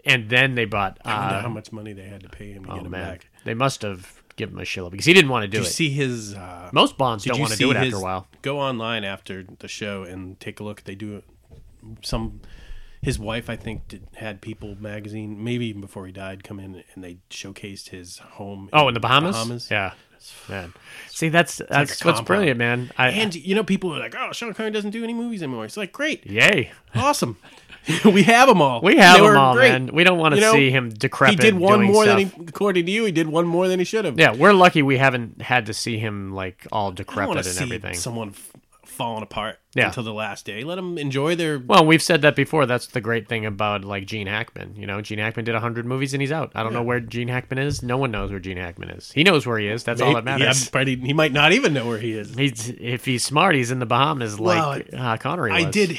and 0.04 0.30
then 0.30 0.54
they 0.54 0.64
brought. 0.64 0.98
I 1.04 1.18
wonder 1.20 1.34
Uh, 1.36 1.42
how 1.42 1.48
much 1.50 1.72
money 1.72 1.92
they 1.92 2.04
had 2.04 2.22
to 2.22 2.28
pay 2.30 2.52
him 2.52 2.64
to 2.64 2.72
oh 2.72 2.76
get 2.76 2.84
him 2.86 2.90
man, 2.92 3.10
back. 3.10 3.26
they 3.44 3.54
must 3.54 3.82
have 3.82 4.21
given 4.36 4.54
him 4.56 4.60
a 4.62 4.64
shilling 4.64 4.90
because 4.90 5.06
he 5.06 5.12
didn't 5.14 5.30
want 5.30 5.42
to 5.44 5.48
do 5.48 5.58
Did 5.58 5.64
it. 5.64 5.66
you 5.68 5.72
see 5.72 5.90
his? 5.90 6.34
Uh, 6.34 6.70
Most 6.72 6.96
Bonds 6.98 7.24
don't 7.24 7.38
want 7.40 7.52
to 7.52 7.58
do 7.58 7.70
it 7.70 7.76
after 7.76 7.96
a 7.96 8.00
while. 8.00 8.26
Go 8.42 8.58
online 8.60 9.04
after 9.04 9.44
the 9.58 9.68
show 9.68 10.02
and 10.02 10.38
take 10.40 10.60
a 10.60 10.64
look. 10.64 10.84
They 10.84 10.94
do 10.94 11.22
some. 12.02 12.40
His 13.00 13.18
wife, 13.18 13.50
I 13.50 13.56
think, 13.56 13.88
did, 13.88 14.06
had 14.14 14.40
People 14.40 14.76
magazine, 14.80 15.42
maybe 15.42 15.66
even 15.66 15.80
before 15.80 16.06
he 16.06 16.12
died, 16.12 16.44
come 16.44 16.60
in 16.60 16.84
and 16.94 17.02
they 17.02 17.16
showcased 17.30 17.88
his 17.88 18.18
home. 18.18 18.68
Oh, 18.72 18.86
in 18.86 18.94
the 18.94 19.00
Bahamas. 19.00 19.34
Bahamas. 19.34 19.68
Yeah, 19.72 19.94
man. 20.48 20.72
See, 21.08 21.28
that's 21.28 21.60
that's 21.68 22.04
like 22.04 22.14
what's 22.14 22.24
brilliant, 22.24 22.58
man. 22.58 22.92
I, 22.96 23.08
And 23.08 23.34
you 23.34 23.56
know, 23.56 23.64
people 23.64 23.92
are 23.92 23.98
like, 23.98 24.14
"Oh, 24.16 24.30
Sean 24.32 24.54
Connery 24.54 24.70
doesn't 24.70 24.92
do 24.92 25.02
any 25.02 25.14
movies 25.14 25.42
anymore." 25.42 25.64
It's 25.64 25.76
like, 25.76 25.90
great, 25.90 26.24
yay. 26.24 26.70
awesome. 26.94 27.38
we 28.04 28.22
have 28.22 28.48
them 28.48 28.62
all. 28.62 28.80
We 28.80 28.96
have 28.98 29.18
They 29.20 29.26
them 29.26 29.36
all, 29.36 29.54
great. 29.54 29.70
man. 29.70 29.86
We 29.92 30.04
don't 30.04 30.18
want 30.18 30.34
to 30.34 30.40
You 30.40 30.46
know, 30.46 30.52
see 30.52 30.70
him 30.70 30.90
decrepit. 30.90 31.38
He 31.42 31.50
did 31.50 31.58
one 31.58 31.82
more 31.82 32.04
stuff. 32.04 32.18
than 32.18 32.28
he, 32.28 32.42
according 32.48 32.86
to 32.86 32.92
you, 32.92 33.04
he 33.04 33.12
did 33.12 33.26
one 33.26 33.46
more 33.46 33.66
than 33.68 33.78
he 33.78 33.84
should 33.84 34.04
have. 34.04 34.18
Yeah, 34.18 34.34
we're 34.34 34.52
lucky 34.52 34.82
we 34.82 34.98
haven't 34.98 35.42
had 35.42 35.66
to 35.66 35.74
see 35.74 35.98
him 35.98 36.32
like 36.32 36.66
all 36.70 36.92
decrepit 36.92 37.36
and 37.36 37.44
see 37.46 37.64
everything. 37.64 37.94
someone 37.94 38.28
f- 38.30 38.52
falling 38.84 39.22
apart 39.22 39.58
Yeah. 39.74 39.86
until 39.86 40.02
the 40.04 40.12
last 40.12 40.44
day. 40.44 40.62
Let 40.64 40.74
them 40.76 40.96
enjoy 40.98 41.34
their. 41.34 41.58
Well, 41.58 41.84
we've 41.84 42.02
said 42.02 42.22
that 42.22 42.36
before. 42.36 42.66
That's 42.66 42.86
the 42.88 43.00
great 43.00 43.26
thing 43.26 43.46
about 43.46 43.84
like 43.84 44.06
Gene 44.06 44.26
Hackman. 44.26 44.76
You 44.76 44.86
know, 44.86 45.00
Gene 45.00 45.18
Hackman 45.18 45.44
did 45.46 45.54
hundred 45.56 45.86
movies 45.86 46.12
and 46.14 46.20
he's 46.20 46.30
out. 46.30 46.52
I 46.54 46.62
don't 46.62 46.74
know 46.74 46.82
where 46.82 47.00
Gene 47.00 47.28
Hackman 47.28 47.58
is. 47.58 47.82
No 47.82 47.96
one 47.96 48.10
knows 48.12 48.30
where 48.30 48.38
Gene 48.38 48.58
Hackman 48.58 48.90
is. 48.90 49.10
He 49.10 49.24
knows 49.24 49.46
where 49.46 49.58
he 49.58 49.66
is. 49.68 49.82
That's 49.82 50.00
all 50.02 50.14
that 50.14 50.24
Yeah, 50.26 50.36
matters. 50.38 50.68
probably- 50.68 50.96
he 50.96 51.12
might 51.14 51.32
not 51.32 51.52
even 51.52 51.72
know 51.72 51.86
where 51.88 51.98
he 51.98 52.12
is. 52.12 52.34
He's 52.34 52.68
if 52.68 53.06
he's 53.06 53.24
smart, 53.24 53.54
he's 53.56 53.70
in 53.70 53.78
the 53.80 53.86
Bahamas 53.86 54.38
like 54.38 54.86
Well, 54.92 55.00
uh, 55.02 55.16
Connery. 55.16 55.50
I 55.52 55.64
did 55.68 55.98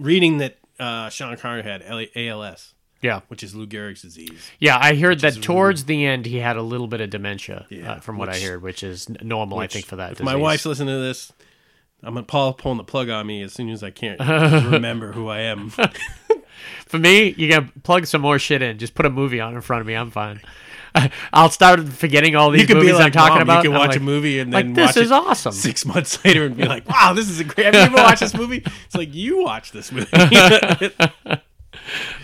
reading 0.00 0.38
that 0.38 0.56
uh, 0.84 1.08
Sean 1.10 1.36
Connery 1.36 1.62
had 1.62 1.82
ALS, 2.16 2.74
Yeah, 3.02 3.20
which 3.28 3.42
is 3.42 3.54
Lou 3.54 3.66
Gehrig's 3.66 4.02
disease. 4.02 4.50
yeah. 4.60 4.78
I 4.80 4.94
heard 4.94 5.20
that 5.20 5.42
towards 5.42 5.84
the 5.84 6.04
end 6.04 6.26
he 6.26 6.38
had 6.38 6.56
a 6.56 6.62
little 6.62 6.86
bit 6.86 7.00
of 7.00 7.10
dementia. 7.10 7.66
Yeah, 7.70 7.92
uh, 7.94 8.00
from 8.00 8.18
what 8.18 8.28
I 8.28 8.32
which- 8.32 8.42
heard, 8.44 8.62
which 8.62 8.82
is 8.82 9.08
normal, 9.22 9.58
I 9.58 9.66
think, 9.66 9.86
for 9.86 9.96
that. 9.96 10.12
If 10.12 10.20
my 10.22 10.36
wife's 10.36 10.66
listening 10.66 10.94
to 10.94 11.00
this, 11.00 11.32
I'm 12.02 12.14
gonna 12.14 12.26
Paul 12.26 12.52
pulling 12.52 12.78
the 12.78 12.84
plug 12.84 13.08
on 13.08 13.26
me 13.26 13.42
as 13.42 13.52
soon 13.54 13.70
as 13.70 13.82
I 13.82 13.90
can't 13.90 14.20
remember 14.70 15.12
who 15.12 15.28
I 15.28 15.40
am. 15.40 15.70
For 16.86 16.98
me, 16.98 17.34
you 17.36 17.48
gotta 17.48 17.68
plug 17.82 18.06
some 18.06 18.20
more 18.20 18.38
shit 18.38 18.62
in. 18.62 18.78
Just 18.78 18.94
put 18.94 19.06
a 19.06 19.10
movie 19.10 19.40
on 19.40 19.54
in 19.54 19.60
front 19.60 19.80
of 19.80 19.86
me. 19.86 19.94
I'm 19.94 20.10
fine. 20.10 20.40
I'll 21.32 21.50
start 21.50 21.86
forgetting 21.88 22.36
all 22.36 22.50
these 22.50 22.62
You 22.62 22.66
could 22.66 22.76
movies 22.76 22.92
be 22.92 22.98
like 22.98 23.06
I'm 23.06 23.12
talking 23.12 23.34
Mom, 23.38 23.42
about. 23.42 23.64
You 23.64 23.70
can 23.70 23.78
watch 23.78 23.88
like, 23.88 23.96
a 23.98 24.02
movie 24.02 24.38
and 24.38 24.52
then 24.52 24.68
like, 24.68 24.74
this 24.74 24.96
watch 24.96 25.04
is 25.04 25.12
awesome. 25.12 25.52
Six 25.52 25.84
months 25.84 26.24
later 26.24 26.44
and 26.46 26.56
be 26.56 26.66
like, 26.66 26.88
"Wow, 26.88 27.12
this 27.14 27.28
is 27.28 27.40
a 27.40 27.44
great." 27.44 27.66
Have 27.66 27.74
you 27.74 27.80
ever 27.80 27.96
watched 27.96 28.20
this 28.20 28.34
movie? 28.34 28.62
It's 28.86 28.94
like 28.94 29.14
you 29.14 29.42
watched 29.42 29.72
this 29.72 29.90
movie. 29.90 30.10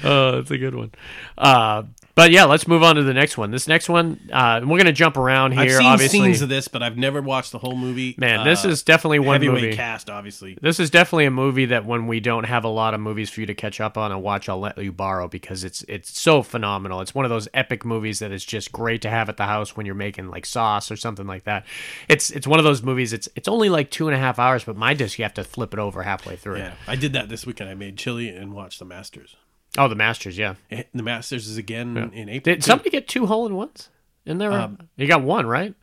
Oh, 0.04 0.32
that's 0.36 0.50
a 0.50 0.58
good 0.58 0.74
one. 0.74 0.92
Uh, 1.36 1.84
but 2.16 2.32
yeah, 2.32 2.44
let's 2.44 2.68
move 2.68 2.82
on 2.82 2.96
to 2.96 3.02
the 3.02 3.14
next 3.14 3.38
one. 3.38 3.50
This 3.50 3.66
next 3.68 3.88
one, 3.88 4.20
uh, 4.32 4.60
we're 4.64 4.76
gonna 4.76 4.92
jump 4.92 5.16
around 5.16 5.52
here. 5.52 5.62
I've 5.62 5.70
seen 5.78 5.86
obviously, 5.86 6.18
scenes 6.18 6.42
of 6.42 6.48
this, 6.50 6.68
but 6.68 6.82
I've 6.82 6.98
never 6.98 7.22
watched 7.22 7.52
the 7.52 7.58
whole 7.58 7.76
movie. 7.76 8.14
man, 8.18 8.40
Uh, 8.40 8.44
this 8.44 8.64
is 8.64 8.82
definitely 8.82 9.20
one 9.20 9.40
movie. 9.42 9.74
cast, 9.74 10.10
obviously. 10.10 10.58
This 10.60 10.80
is 10.80 10.90
definitely 10.90 11.26
a 11.26 11.30
movie 11.30 11.66
that 11.66 11.86
when 11.86 12.06
we 12.06 12.20
don't 12.20 12.44
have 12.44 12.64
a 12.64 12.68
lot 12.68 12.92
of 12.92 13.00
movies 13.00 13.30
for 13.30 13.40
you 13.40 13.46
to 13.46 13.54
catch 13.54 13.80
up 13.80 13.96
on 13.96 14.12
and 14.12 14.22
watch, 14.22 14.48
I'll 14.50 14.60
let 14.60 14.76
you 14.76 14.92
borrow 14.92 15.28
because 15.28 15.64
it's 15.64 15.82
it's 15.88 16.18
so 16.20 16.42
phenomenal. 16.42 17.00
It's 17.00 17.14
one 17.14 17.24
of 17.24 17.30
those 17.30 17.48
epic 17.54 17.84
movies 17.86 18.18
that 18.18 18.32
is 18.32 18.44
just 18.44 18.70
great 18.70 19.00
to 19.02 19.08
have 19.08 19.28
at 19.30 19.36
the 19.38 19.46
house 19.46 19.76
when 19.76 19.86
you're 19.86 19.94
making 19.94 20.28
like 20.30 20.44
sauce 20.44 20.90
or 20.90 20.96
something 20.96 21.26
like 21.26 21.44
that. 21.44 21.64
It's 22.08 22.28
it's 22.30 22.46
one 22.46 22.58
of 22.58 22.64
those 22.64 22.82
movies. 22.82 23.12
It's 23.14 23.28
it's 23.34 23.48
only 23.48 23.70
like 23.70 23.90
two 23.90 24.08
and 24.08 24.16
a 24.16 24.18
half 24.20 24.38
hours, 24.38 24.64
but 24.64 24.76
my 24.76 24.92
disc 24.92 25.18
you 25.18 25.24
have 25.24 25.34
to 25.34 25.44
flip 25.44 25.72
it 25.72 25.78
over 25.78 26.02
halfway 26.02 26.36
through. 26.36 26.58
Yeah, 26.58 26.72
I 26.86 26.96
did 26.96 27.12
that 27.14 27.28
this 27.30 27.46
weekend. 27.46 27.70
I 27.70 27.74
made 27.74 27.96
chili 27.96 28.28
and 28.28 28.52
watched 28.52 28.78
The 28.80 28.84
Masters. 28.84 29.36
Oh, 29.78 29.88
the 29.88 29.94
Masters, 29.94 30.36
yeah. 30.36 30.54
Eh, 30.70 30.82
The 30.94 31.02
Masters 31.02 31.46
is 31.48 31.56
again 31.56 31.96
in 32.12 32.28
April. 32.28 32.54
Did 32.54 32.64
somebody 32.64 32.90
get 32.90 33.06
two 33.08 33.26
hole 33.26 33.46
in 33.46 33.54
ones 33.54 33.88
in 34.26 34.38
there? 34.38 34.70
you 34.96 35.06
got 35.06 35.22
one, 35.22 35.46
right? 35.46 35.74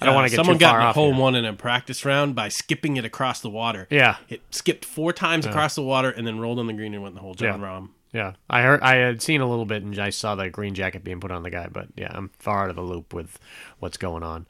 I 0.00 0.06
don't 0.06 0.14
Uh, 0.14 0.16
want 0.16 0.26
to 0.26 0.30
get 0.30 0.36
someone 0.36 0.58
too 0.58 0.64
far 0.64 0.78
got 0.78 0.84
in 0.84 0.90
a 0.90 0.92
hole 0.92 1.12
here. 1.12 1.20
one 1.22 1.34
in 1.34 1.44
a 1.44 1.52
practice 1.52 2.04
round 2.04 2.34
by 2.34 2.48
skipping 2.48 2.96
it 2.96 3.04
across 3.04 3.40
the 3.40 3.50
water. 3.50 3.86
Yeah. 3.90 4.16
it 4.28 4.42
skipped 4.50 4.84
four 4.84 5.12
times 5.12 5.46
across 5.46 5.74
the 5.74 5.82
water 5.82 6.10
and 6.10 6.26
then 6.26 6.38
rolled 6.40 6.58
on 6.58 6.66
the 6.66 6.72
green 6.72 6.94
and 6.94 7.02
went 7.02 7.14
the 7.14 7.20
whole 7.20 7.34
Jon 7.34 7.60
Yeah. 7.60 7.66
Rahm. 7.66 7.88
Yeah, 8.12 8.32
I 8.48 8.62
heard. 8.62 8.80
I 8.80 8.94
had 8.96 9.20
seen 9.22 9.40
a 9.40 9.46
little 9.48 9.64
bit, 9.64 9.82
and 9.82 9.98
I 9.98 10.10
saw 10.10 10.36
the 10.36 10.48
green 10.48 10.74
jacket 10.74 11.02
being 11.02 11.18
put 11.18 11.32
on 11.32 11.42
the 11.42 11.50
guy. 11.50 11.66
But 11.66 11.88
yeah, 11.96 12.12
I'm 12.12 12.30
far 12.38 12.62
out 12.64 12.70
of 12.70 12.76
the 12.76 12.82
loop 12.82 13.12
with 13.12 13.40
what's 13.80 13.96
going 13.96 14.22
on 14.22 14.46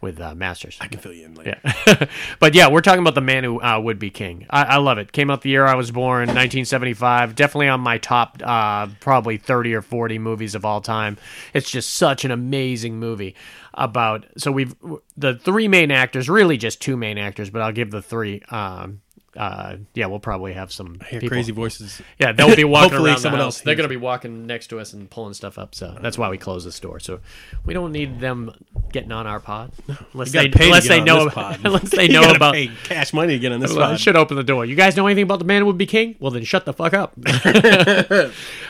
with 0.00 0.20
uh, 0.20 0.34
Masters. 0.34 0.76
I 0.80 0.88
can 0.88 1.00
fill 1.00 1.12
you 1.12 1.24
in 1.24 1.34
later. 1.34 1.58
Yeah, 1.64 2.06
but 2.38 2.54
yeah, 2.54 2.68
we're 2.68 2.80
talking 2.80 3.00
about 3.00 3.14
the 3.14 3.20
man 3.20 3.44
who 3.44 3.60
uh, 3.60 3.80
would 3.80 3.98
be 3.98 4.10
king. 4.10 4.46
I, 4.50 4.64
I 4.64 4.76
love 4.76 4.98
it. 4.98 5.12
Came 5.12 5.30
out 5.30 5.42
the 5.42 5.50
year 5.50 5.66
I 5.66 5.74
was 5.74 5.90
born, 5.90 6.28
1975. 6.28 7.34
Definitely 7.34 7.68
on 7.68 7.80
my 7.80 7.98
top, 7.98 8.40
uh, 8.44 8.88
probably 9.00 9.36
30 9.36 9.74
or 9.74 9.82
40 9.82 10.18
movies 10.18 10.54
of 10.54 10.64
all 10.64 10.80
time. 10.80 11.16
It's 11.54 11.70
just 11.70 11.94
such 11.94 12.24
an 12.24 12.30
amazing 12.30 12.98
movie. 12.98 13.34
About 13.78 14.24
so 14.38 14.50
we've 14.50 14.74
the 15.18 15.34
three 15.34 15.68
main 15.68 15.90
actors, 15.90 16.30
really 16.30 16.56
just 16.56 16.80
two 16.80 16.96
main 16.96 17.18
actors, 17.18 17.50
but 17.50 17.60
I'll 17.60 17.72
give 17.72 17.90
the 17.90 18.00
three. 18.00 18.40
Um, 18.48 19.02
uh, 19.36 19.76
yeah, 19.94 20.06
we'll 20.06 20.18
probably 20.18 20.52
have 20.54 20.72
some 20.72 20.98
crazy 21.28 21.52
voices. 21.52 22.00
Yeah, 22.18 22.32
they'll 22.32 22.56
be 22.56 22.64
walking 22.76 22.98
around 22.98 23.18
someone 23.18 23.38
the 23.38 23.44
else. 23.44 23.60
They're 23.60 23.74
going 23.74 23.88
to 23.88 23.92
be 23.92 23.96
walking 23.96 24.46
next 24.46 24.68
to 24.68 24.80
us 24.80 24.92
and 24.92 25.08
pulling 25.10 25.34
stuff 25.34 25.58
up. 25.58 25.74
So 25.74 25.96
that's 26.00 26.18
why 26.18 26.28
we 26.30 26.38
close 26.38 26.64
the 26.64 26.72
store. 26.72 27.00
So 27.00 27.20
we 27.64 27.74
don't 27.74 27.92
need 27.92 28.20
them 28.20 28.52
getting 28.92 29.12
on 29.12 29.26
our 29.26 29.40
pod 29.40 29.72
unless 30.12 30.32
they 30.32 30.48
gotta 30.48 30.50
pay 30.50 30.58
to 30.58 30.64
unless 30.66 30.88
they 30.88 31.00
know 31.02 31.28
pod. 31.28 31.60
unless 31.64 31.90
they 31.90 32.08
know 32.08 32.30
about. 32.32 32.54
cash 32.84 33.12
money 33.12 33.34
to 33.34 33.38
get 33.38 33.52
on 33.52 33.60
this 33.60 33.72
Well, 33.72 33.82
I 33.84 33.90
pod. 33.90 34.00
should 34.00 34.16
open 34.16 34.36
the 34.36 34.44
door. 34.44 34.64
You 34.64 34.74
guys 34.76 34.96
know 34.96 35.06
anything 35.06 35.24
about 35.24 35.38
the 35.38 35.44
man 35.44 35.60
who 35.62 35.66
would 35.66 35.78
be 35.78 35.86
king? 35.86 36.16
Well, 36.18 36.30
then 36.30 36.44
shut 36.44 36.64
the 36.64 36.72
fuck 36.72 36.94
up. 36.94 37.12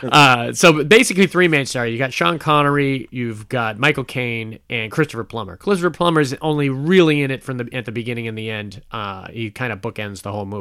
uh, 0.03 0.53
so 0.53 0.83
basically, 0.83 1.27
three 1.27 1.47
main 1.47 1.65
stars. 1.65 1.91
You 1.91 1.97
got 1.97 2.13
Sean 2.13 2.39
Connery, 2.39 3.07
you've 3.11 3.47
got 3.49 3.77
Michael 3.77 4.03
Caine, 4.03 4.59
and 4.69 4.91
Christopher 4.91 5.23
Plummer. 5.23 5.57
Christopher 5.57 5.89
Plummer's 5.91 6.33
only 6.41 6.69
really 6.69 7.21
in 7.21 7.31
it 7.31 7.43
from 7.43 7.57
the 7.57 7.69
at 7.73 7.85
the 7.85 7.91
beginning 7.91 8.27
and 8.27 8.37
the 8.37 8.49
end. 8.49 8.81
Uh, 8.91 9.27
he 9.29 9.51
kind 9.51 9.71
of 9.73 9.81
bookends 9.81 10.21
the 10.21 10.31
whole 10.31 10.45
movie, 10.45 10.56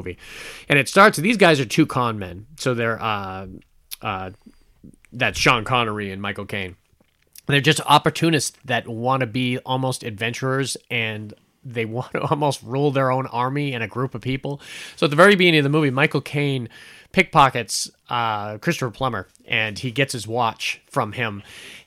and 0.69 0.79
it 0.79 0.89
starts. 0.89 1.19
These 1.19 1.37
guys 1.37 1.61
are 1.61 1.65
two 1.65 1.87
con 1.87 2.19
men, 2.19 2.47
so 2.57 2.75
they're 2.75 3.01
uh, 3.03 3.47
uh, 4.03 4.31
that's 5.13 5.39
Sean 5.39 5.65
Connery 5.65 6.11
and 6.11 6.21
Michael 6.21 6.47
Caine. 6.47 6.77
They're 7.47 7.61
just 7.61 7.81
opportunists 7.87 8.57
that 8.65 8.89
want 8.89 9.21
to 9.21 9.27
be 9.27 9.59
almost 9.59 10.03
adventurers 10.03 10.77
and 10.91 11.33
they 11.65 11.85
want 11.87 12.13
to 12.13 12.23
almost 12.23 12.63
rule 12.63 12.91
their 12.91 13.11
own 13.11 13.27
army 13.27 13.73
and 13.73 13.83
a 13.83 13.89
group 13.89 14.15
of 14.15 14.23
people. 14.23 14.61
So 14.97 15.07
at 15.07 15.11
the 15.11 15.17
very 15.17 15.37
beginning 15.37 15.59
of 15.59 15.65
the 15.65 15.71
movie, 15.71 15.91
Michael 15.91 16.21
Caine 16.21 16.69
pickpockets 17.13 17.91
uh, 18.11 18.59
Christopher 18.59 18.91
Plummer, 18.91 19.27
and 19.47 19.79
he 19.79 19.91
gets 19.91 20.13
his 20.13 20.27
watch 20.27 20.83
from 20.91 21.13
him, 21.13 21.43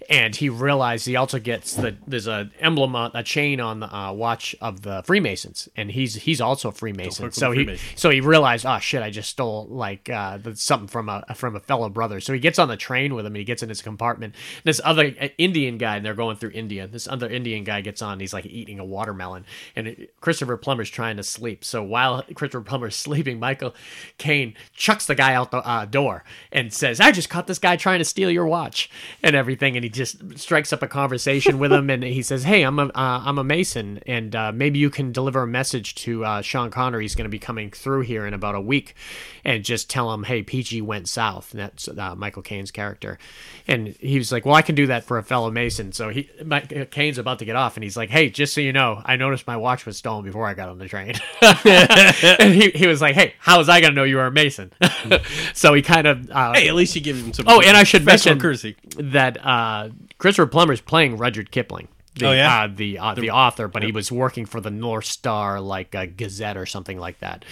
and 0.10 0.36
he 0.36 0.50
realized 0.50 1.06
he 1.06 1.16
also 1.16 1.38
gets 1.38 1.76
the 1.76 1.96
there's 2.08 2.26
a 2.28 2.50
emblem, 2.60 2.96
on, 2.96 3.12
a 3.14 3.22
chain 3.22 3.62
on 3.62 3.80
the 3.80 3.96
uh, 3.96 4.12
watch 4.12 4.56
of 4.60 4.82
the 4.82 5.04
Freemasons, 5.06 5.70
and 5.76 5.92
he's 5.92 6.16
he's 6.16 6.42
also 6.42 6.70
a 6.70 6.72
Freemason. 6.72 7.32
So 7.32 7.52
he 7.52 7.64
Freemasons. 7.64 8.02
so 8.02 8.10
he 8.10 8.20
realized, 8.20 8.66
oh 8.66 8.80
shit, 8.80 9.04
I 9.04 9.12
just 9.12 9.30
stole 9.30 9.68
like 9.68 10.10
uh, 10.10 10.38
the- 10.38 10.56
something 10.56 10.88
from 10.88 11.10
a 11.10 11.24
from 11.36 11.56
a 11.56 11.60
fellow 11.60 11.90
brother. 11.90 12.20
So 12.20 12.34
he 12.34 12.40
gets 12.40 12.58
on 12.58 12.68
the 12.70 12.76
train 12.78 13.14
with 13.14 13.26
him, 13.26 13.34
and 13.34 13.38
he 13.38 13.44
gets 13.44 13.62
in 13.62 13.70
his 13.70 13.84
compartment. 13.84 14.34
This 14.64 14.82
other 14.84 15.14
uh, 15.22 15.28
Indian 15.38 15.78
guy, 15.78 15.98
and 15.98 16.06
they're 16.06 16.16
going 16.16 16.38
through 16.38 16.52
India. 16.52 16.88
This 16.88 17.08
other 17.08 17.30
Indian 17.30 17.64
guy 17.64 17.82
gets 17.82 18.02
on, 18.02 18.20
he's 18.20 18.34
like 18.34 18.48
eating 18.48 18.80
a 18.80 18.86
watermelon, 18.86 19.46
and 19.76 20.08
Christopher 20.22 20.58
Plummer's 20.58 20.90
trying 20.90 21.18
to 21.18 21.24
sleep. 21.24 21.64
So 21.64 21.84
while 21.84 22.24
Christopher 22.34 22.64
Plummer's 22.64 22.96
sleeping, 23.10 23.40
Michael 23.40 23.76
Caine 24.18 24.56
chucks 24.74 25.06
the 25.06 25.16
guy 25.16 25.36
out 25.36 25.52
the 25.52 25.58
uh, 25.58 25.86
door 25.86 26.24
and 26.52 26.74
says, 26.74 27.00
"I 27.00 27.12
just 27.12 27.30
caught 27.30 27.46
this 27.46 27.60
guy 27.60 27.76
trying 27.76 28.00
to 28.00 28.06
steal 28.06 28.32
your 28.32 28.48
watch 28.48 28.90
and 29.22 29.36
everything." 29.36 29.76
And 29.76 29.84
he 29.84 29.99
just 30.00 30.40
strikes 30.40 30.72
up 30.72 30.82
a 30.82 30.88
conversation 30.88 31.60
with 31.60 31.74
him, 31.74 31.90
and 31.90 32.02
he 32.04 32.24
says, 32.24 32.44
"Hey, 32.44 32.64
I'm 32.64 32.80
a 32.80 32.86
uh, 32.86 33.22
I'm 33.26 33.38
a 33.38 33.44
Mason, 33.44 34.00
and 34.08 34.34
uh, 34.34 34.52
maybe 34.54 34.80
you 34.80 34.90
can 34.90 35.12
deliver 35.12 35.44
a 35.44 35.48
message 35.48 35.94
to 35.96 36.24
uh, 36.24 36.42
Sean 36.42 36.72
Connery. 36.72 37.04
He's 37.04 37.16
going 37.16 37.26
to 37.26 37.30
be 37.30 37.38
coming 37.38 37.70
through 37.70 38.02
here 38.02 38.26
in 38.26 38.34
about 38.34 38.56
a 38.56 38.62
week, 38.62 38.96
and 39.44 39.64
just 39.64 39.90
tell 39.90 40.14
him, 40.14 40.24
hey, 40.24 40.42
PG 40.42 40.82
went 40.82 41.10
south." 41.10 41.52
And 41.52 41.60
that's 41.60 41.90
uh, 41.90 42.16
Michael 42.16 42.42
Caine's 42.42 42.72
character, 42.72 43.20
and 43.68 43.90
he 44.00 44.18
was 44.18 44.32
like, 44.32 44.46
"Well, 44.46 44.56
I 44.56 44.62
can 44.62 44.76
do 44.76 44.88
that 44.88 45.04
for 45.04 45.18
a 45.18 45.24
fellow 45.24 45.52
Mason." 45.52 45.92
So 45.92 46.10
he 46.10 46.30
Mike 46.46 46.92
Caine's 46.92 47.18
about 47.18 47.40
to 47.40 47.46
get 47.46 47.58
off, 47.58 47.76
and 47.76 47.84
he's 47.84 47.98
like, 47.98 48.10
"Hey, 48.10 48.30
just 48.30 48.54
so 48.54 48.62
you 48.62 48.72
know, 48.72 49.02
I 49.04 49.18
noticed 49.18 49.46
my 49.48 49.58
watch 49.58 49.86
was 49.86 49.98
stolen 49.98 50.24
before 50.24 50.48
I 50.48 50.54
got 50.54 50.70
on 50.70 50.78
the 50.78 50.88
train." 50.88 51.16
and 51.42 52.54
he, 52.54 52.70
he 52.70 52.88
was 52.88 53.02
like, 53.02 53.16
"Hey, 53.16 53.34
how 53.40 53.58
was 53.58 53.68
I 53.68 53.82
going 53.82 53.92
to 53.92 53.96
know 53.96 54.06
you 54.06 54.16
were 54.16 54.28
a 54.28 54.32
Mason?" 54.32 54.72
so 55.54 55.74
he 55.74 55.82
kind 55.82 56.08
of 56.08 56.32
uh, 56.32 56.54
Hey, 56.54 56.70
at 56.70 56.76
least 56.76 56.96
you 56.96 57.02
give 57.02 57.18
him 57.18 57.34
some. 57.34 57.46
Oh, 57.50 57.60
and 57.62 57.76
I 57.76 57.84
should 57.84 58.06
mention 58.06 58.40
courtesy. 58.40 58.78
that 58.98 59.44
uh, 59.46 59.89
Christopher 60.20 60.46
Plummer's 60.48 60.82
playing 60.82 61.18
Rudyard 61.18 61.50
Kipling. 61.50 61.88
The, 62.16 62.28
Oh, 62.28 62.32
yeah? 62.34 62.64
uh, 62.64 62.68
the 62.74 63.00
uh, 63.00 63.14
the 63.16 63.32
author, 63.32 63.68
but 63.68 63.82
he 63.82 63.92
was 63.92 64.12
working 64.12 64.46
for 64.46 64.60
the 64.62 64.70
North 64.72 65.06
Star, 65.06 65.60
like 65.62 65.96
uh, 65.96 66.06
Gazette 66.06 66.58
or 66.58 66.66
something 66.66 67.00
like 67.00 67.20
that, 67.20 67.46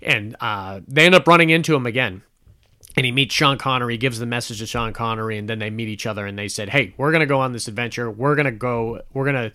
and 0.00 0.36
uh, 0.40 0.80
they 0.88 1.04
end 1.06 1.14
up 1.14 1.26
running 1.26 1.50
into 1.50 1.74
him 1.74 1.86
again. 1.86 2.22
And 2.94 3.06
he 3.06 3.10
meets 3.12 3.34
Sean 3.34 3.56
Connery, 3.56 3.96
gives 3.96 4.18
the 4.18 4.26
message 4.26 4.58
to 4.58 4.66
Sean 4.66 4.92
Connery, 4.92 5.38
and 5.38 5.48
then 5.48 5.58
they 5.58 5.70
meet 5.70 5.88
each 5.88 6.04
other 6.06 6.26
and 6.26 6.38
they 6.38 6.46
said, 6.48 6.68
Hey, 6.68 6.92
we're 6.98 7.10
gonna 7.10 7.24
go 7.24 7.40
on 7.40 7.52
this 7.52 7.66
adventure. 7.66 8.10
We're 8.10 8.34
gonna 8.36 8.52
go 8.52 9.00
we're 9.14 9.24
gonna 9.24 9.52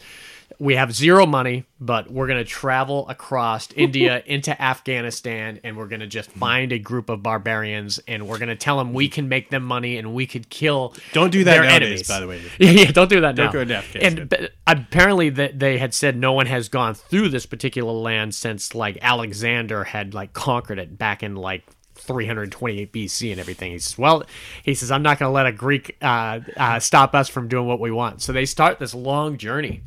we 0.59 0.75
have 0.75 0.93
zero 0.93 1.25
money, 1.25 1.65
but 1.79 2.09
we're 2.11 2.27
gonna 2.27 2.43
travel 2.43 3.07
across 3.09 3.69
India 3.75 4.23
into 4.25 4.59
Afghanistan 4.61 5.59
and 5.63 5.77
we're 5.77 5.87
gonna 5.87 6.07
just 6.07 6.31
find 6.31 6.71
a 6.71 6.79
group 6.79 7.09
of 7.09 7.21
barbarians 7.21 7.99
and 8.07 8.27
we're 8.27 8.39
gonna 8.39 8.55
tell 8.55 8.77
them 8.77 8.93
we 8.93 9.07
can 9.07 9.29
make 9.29 9.49
them 9.49 9.63
money 9.63 9.97
and 9.97 10.13
we 10.13 10.25
could 10.25 10.49
kill 10.49 10.95
Don't 11.13 11.29
do 11.31 11.43
that 11.43 11.51
their 11.51 11.63
nowadays, 11.63 11.81
enemies. 11.83 12.07
by 12.07 12.19
the 12.19 12.27
way. 12.27 12.41
Yeah, 12.59 12.71
yeah, 12.71 12.91
don't 12.91 13.09
do 13.09 13.21
that 13.21 13.35
Don't 13.35 13.47
now. 13.47 13.51
go 13.51 13.65
to 13.65 13.75
Afghanistan. 13.75 14.27
And 14.31 14.49
apparently, 14.65 15.29
that 15.31 15.59
they 15.59 15.77
had 15.77 15.93
said 15.93 16.17
no 16.17 16.33
one 16.33 16.45
has 16.47 16.69
gone 16.69 16.93
through 16.95 17.29
this 17.29 17.45
particular 17.45 17.91
land 17.93 18.33
since 18.33 18.73
like 18.73 18.97
Alexander 19.01 19.83
had 19.83 20.13
like 20.13 20.33
conquered 20.33 20.79
it 20.79 20.97
back 20.97 21.21
in 21.23 21.35
like 21.35 21.63
328 21.95 22.91
BC 22.93 23.31
and 23.31 23.39
everything. 23.39 23.71
He 23.73 23.79
says, 23.79 23.97
"Well, 23.97 24.23
he 24.63 24.73
says 24.73 24.91
I'm 24.91 25.01
not 25.03 25.19
going 25.19 25.29
to 25.29 25.33
let 25.33 25.45
a 25.45 25.51
Greek 25.51 25.97
uh, 26.01 26.39
uh, 26.55 26.79
stop 26.79 27.13
us 27.15 27.27
from 27.29 27.47
doing 27.47 27.67
what 27.67 27.79
we 27.79 27.91
want." 27.91 28.21
So 28.21 28.31
they 28.33 28.45
start 28.45 28.79
this 28.79 28.93
long 28.95 29.37
journey. 29.37 29.81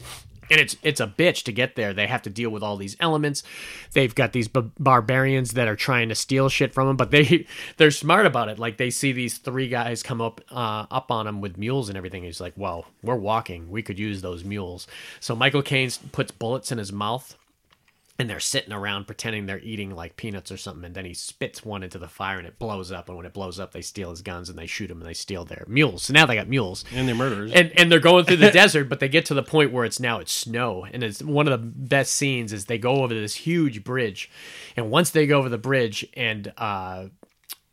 And 0.50 0.60
it's 0.60 0.76
it's 0.82 1.00
a 1.00 1.06
bitch 1.06 1.44
to 1.44 1.52
get 1.52 1.76
there. 1.76 1.92
They 1.92 2.06
have 2.06 2.22
to 2.22 2.30
deal 2.30 2.50
with 2.50 2.62
all 2.62 2.76
these 2.76 2.96
elements. 3.00 3.42
They've 3.92 4.14
got 4.14 4.32
these 4.32 4.48
b- 4.48 4.70
barbarians 4.78 5.52
that 5.52 5.68
are 5.68 5.76
trying 5.76 6.08
to 6.08 6.14
steal 6.14 6.48
shit 6.48 6.74
from 6.74 6.88
them, 6.88 6.96
but 6.96 7.10
they 7.10 7.46
they're 7.76 7.90
smart 7.90 8.26
about 8.26 8.48
it. 8.48 8.58
Like 8.58 8.76
they 8.76 8.90
see 8.90 9.12
these 9.12 9.38
three 9.38 9.68
guys 9.68 10.02
come 10.02 10.20
up 10.20 10.40
uh, 10.50 10.86
up 10.90 11.10
on 11.10 11.26
them 11.26 11.40
with 11.40 11.56
mules 11.56 11.88
and 11.88 11.96
everything. 11.96 12.24
He's 12.24 12.40
like, 12.40 12.54
"Well, 12.56 12.86
we're 13.02 13.16
walking. 13.16 13.70
We 13.70 13.82
could 13.82 13.98
use 13.98 14.22
those 14.22 14.44
mules." 14.44 14.86
So 15.20 15.36
Michael 15.36 15.62
Caine 15.62 15.90
puts 16.12 16.30
bullets 16.30 16.72
in 16.72 16.78
his 16.78 16.92
mouth 16.92 17.36
and 18.20 18.28
they're 18.30 18.38
sitting 18.40 18.72
around 18.72 19.06
pretending 19.06 19.46
they're 19.46 19.58
eating 19.60 19.90
like 19.94 20.16
peanuts 20.16 20.52
or 20.52 20.56
something 20.56 20.84
and 20.84 20.94
then 20.94 21.04
he 21.04 21.14
spits 21.14 21.64
one 21.64 21.82
into 21.82 21.98
the 21.98 22.06
fire 22.08 22.38
and 22.38 22.46
it 22.46 22.58
blows 22.58 22.92
up 22.92 23.08
and 23.08 23.16
when 23.16 23.26
it 23.26 23.32
blows 23.32 23.58
up 23.58 23.72
they 23.72 23.80
steal 23.80 24.10
his 24.10 24.22
guns 24.22 24.48
and 24.48 24.58
they 24.58 24.66
shoot 24.66 24.90
him 24.90 24.98
and 25.00 25.08
they 25.08 25.14
steal 25.14 25.44
their 25.44 25.64
mules 25.68 26.02
so 26.02 26.12
now 26.12 26.26
they 26.26 26.34
got 26.34 26.48
mules 26.48 26.84
And 26.94 27.08
they're 27.08 27.14
murderers. 27.14 27.52
and 27.52 27.72
and 27.78 27.90
they're 27.90 27.98
going 27.98 28.24
through 28.24 28.36
the 28.36 28.50
desert 28.52 28.88
but 28.88 29.00
they 29.00 29.08
get 29.08 29.26
to 29.26 29.34
the 29.34 29.42
point 29.42 29.72
where 29.72 29.84
it's 29.84 29.98
now 30.00 30.18
it's 30.20 30.32
snow 30.32 30.86
and 30.92 31.02
it's 31.02 31.22
one 31.22 31.48
of 31.48 31.52
the 31.60 31.66
best 31.66 32.14
scenes 32.14 32.52
is 32.52 32.66
they 32.66 32.78
go 32.78 33.02
over 33.02 33.14
this 33.14 33.34
huge 33.34 33.82
bridge 33.82 34.30
and 34.76 34.90
once 34.90 35.10
they 35.10 35.26
go 35.26 35.38
over 35.38 35.48
the 35.48 35.58
bridge 35.58 36.06
and 36.14 36.52
uh 36.58 37.06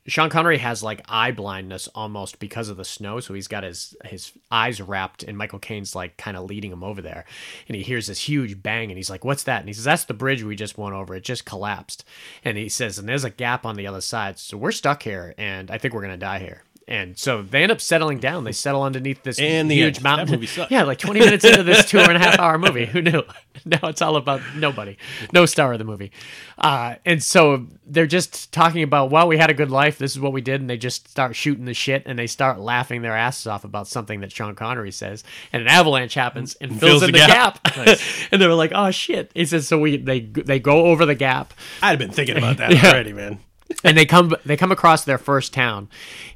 Sean 0.07 0.29
Connery 0.29 0.57
has 0.59 0.81
like 0.81 1.01
eye 1.09 1.31
blindness 1.31 1.89
almost 1.93 2.39
because 2.39 2.69
of 2.69 2.77
the 2.77 2.85
snow, 2.85 3.19
so 3.19 3.33
he's 3.33 3.49
got 3.49 3.63
his 3.63 3.95
his 4.05 4.31
eyes 4.49 4.81
wrapped, 4.81 5.23
and 5.23 5.37
Michael 5.37 5.59
Caine's 5.59 5.95
like 5.95 6.15
kind 6.17 6.37
of 6.37 6.45
leading 6.45 6.71
him 6.71 6.83
over 6.83 7.01
there, 7.01 7.25
and 7.67 7.75
he 7.75 7.83
hears 7.83 8.07
this 8.07 8.27
huge 8.27 8.63
bang, 8.63 8.89
and 8.89 8.97
he's 8.97 9.09
like, 9.09 9.25
"What's 9.25 9.43
that?" 9.43 9.59
And 9.59 9.67
he 9.67 9.73
says, 9.73 9.83
"That's 9.83 10.05
the 10.05 10.13
bridge 10.13 10.43
we 10.43 10.55
just 10.55 10.77
went 10.77 10.95
over. 10.95 11.13
It 11.15 11.23
just 11.23 11.45
collapsed." 11.45 12.05
And 12.43 12.57
he 12.57 12.69
says, 12.69 12.97
"And 12.97 13.07
there's 13.09 13.25
a 13.25 13.29
gap 13.29 13.65
on 13.65 13.75
the 13.75 13.87
other 13.87 14.01
side, 14.01 14.39
so 14.39 14.57
we're 14.57 14.71
stuck 14.71 15.03
here, 15.03 15.35
and 15.37 15.69
I 15.69 15.77
think 15.77 15.93
we're 15.93 16.01
gonna 16.01 16.17
die 16.17 16.39
here." 16.39 16.63
And 16.89 17.17
so 17.17 17.41
they 17.41 17.63
end 17.63 17.71
up 17.73 17.81
settling 17.81 18.19
down. 18.19 18.45
They 18.45 18.53
settle 18.53 18.81
underneath 18.81 19.21
this 19.21 19.39
And 19.39 19.69
the 19.69 19.75
huge 19.75 20.01
mountain. 20.01 20.27
That 20.27 20.31
movie 20.31 20.47
sucked. 20.47 20.71
Yeah, 20.71 20.83
like 20.83 20.99
20 20.99 21.19
minutes 21.19 21.43
into 21.43 21.61
this 21.63 21.85
two 21.85 21.99
and 21.99 22.15
a 22.15 22.19
half 22.19 22.39
hour 22.39 22.57
movie. 22.57 22.85
Who 22.85 23.01
knew? 23.01 23.23
Now 23.65 23.89
it's 23.89 24.03
all 24.03 24.15
about 24.15 24.39
nobody. 24.55 24.97
No 25.33 25.45
star 25.47 25.73
of 25.73 25.79
the 25.79 25.83
movie. 25.83 26.11
Uh, 26.59 26.95
and 27.05 27.21
so 27.21 27.65
they're 27.87 28.05
just 28.05 28.53
talking 28.53 28.83
about, 28.83 29.09
well, 29.09 29.27
we 29.27 29.37
had 29.37 29.49
a 29.49 29.53
good 29.53 29.71
life. 29.71 29.97
This 29.97 30.11
is 30.11 30.19
what 30.21 30.31
we 30.31 30.39
did. 30.41 30.61
And 30.61 30.69
they 30.69 30.77
just 30.77 31.09
start 31.09 31.35
shooting 31.35 31.65
the 31.65 31.73
shit 31.73 32.03
and 32.05 32.17
they 32.17 32.27
start 32.27 32.59
laughing 32.59 33.01
their 33.01 33.17
asses 33.17 33.47
off 33.47 33.65
about 33.65 33.87
something 33.87 34.21
that 34.21 34.31
Sean 34.31 34.53
Connery 34.55 34.91
says. 34.91 35.23
And 35.51 35.63
an 35.63 35.67
avalanche 35.67 36.13
happens 36.13 36.55
and 36.61 36.79
fills, 36.79 37.01
Fills 37.01 37.03
in 37.03 37.11
the 37.13 37.19
the 37.19 37.25
gap. 37.27 37.61
gap. 37.63 37.99
and 38.31 38.41
they 38.41 38.47
were 38.47 38.53
like, 38.53 38.71
oh, 38.75 38.91
shit. 38.91 39.31
He 39.33 39.43
says, 39.45 39.67
so 39.67 39.79
we 39.79 39.97
they 39.97 40.19
they 40.21 40.59
go 40.59 40.85
over 40.85 41.05
the 41.05 41.15
gap 41.15 41.53
I'd 41.81 41.89
have 41.89 41.99
been 41.99 42.11
thinking 42.11 42.37
about 42.37 42.57
that 42.57 42.71
Yeah. 42.75 42.91
already, 42.91 43.11
man. 43.11 43.39
And 43.83 43.97
they 43.97 44.05
come 44.05 44.35
they 44.45 44.57
come 44.57 44.71
across 44.71 45.03
their 45.03 45.17
first 45.17 45.53
town 45.53 45.89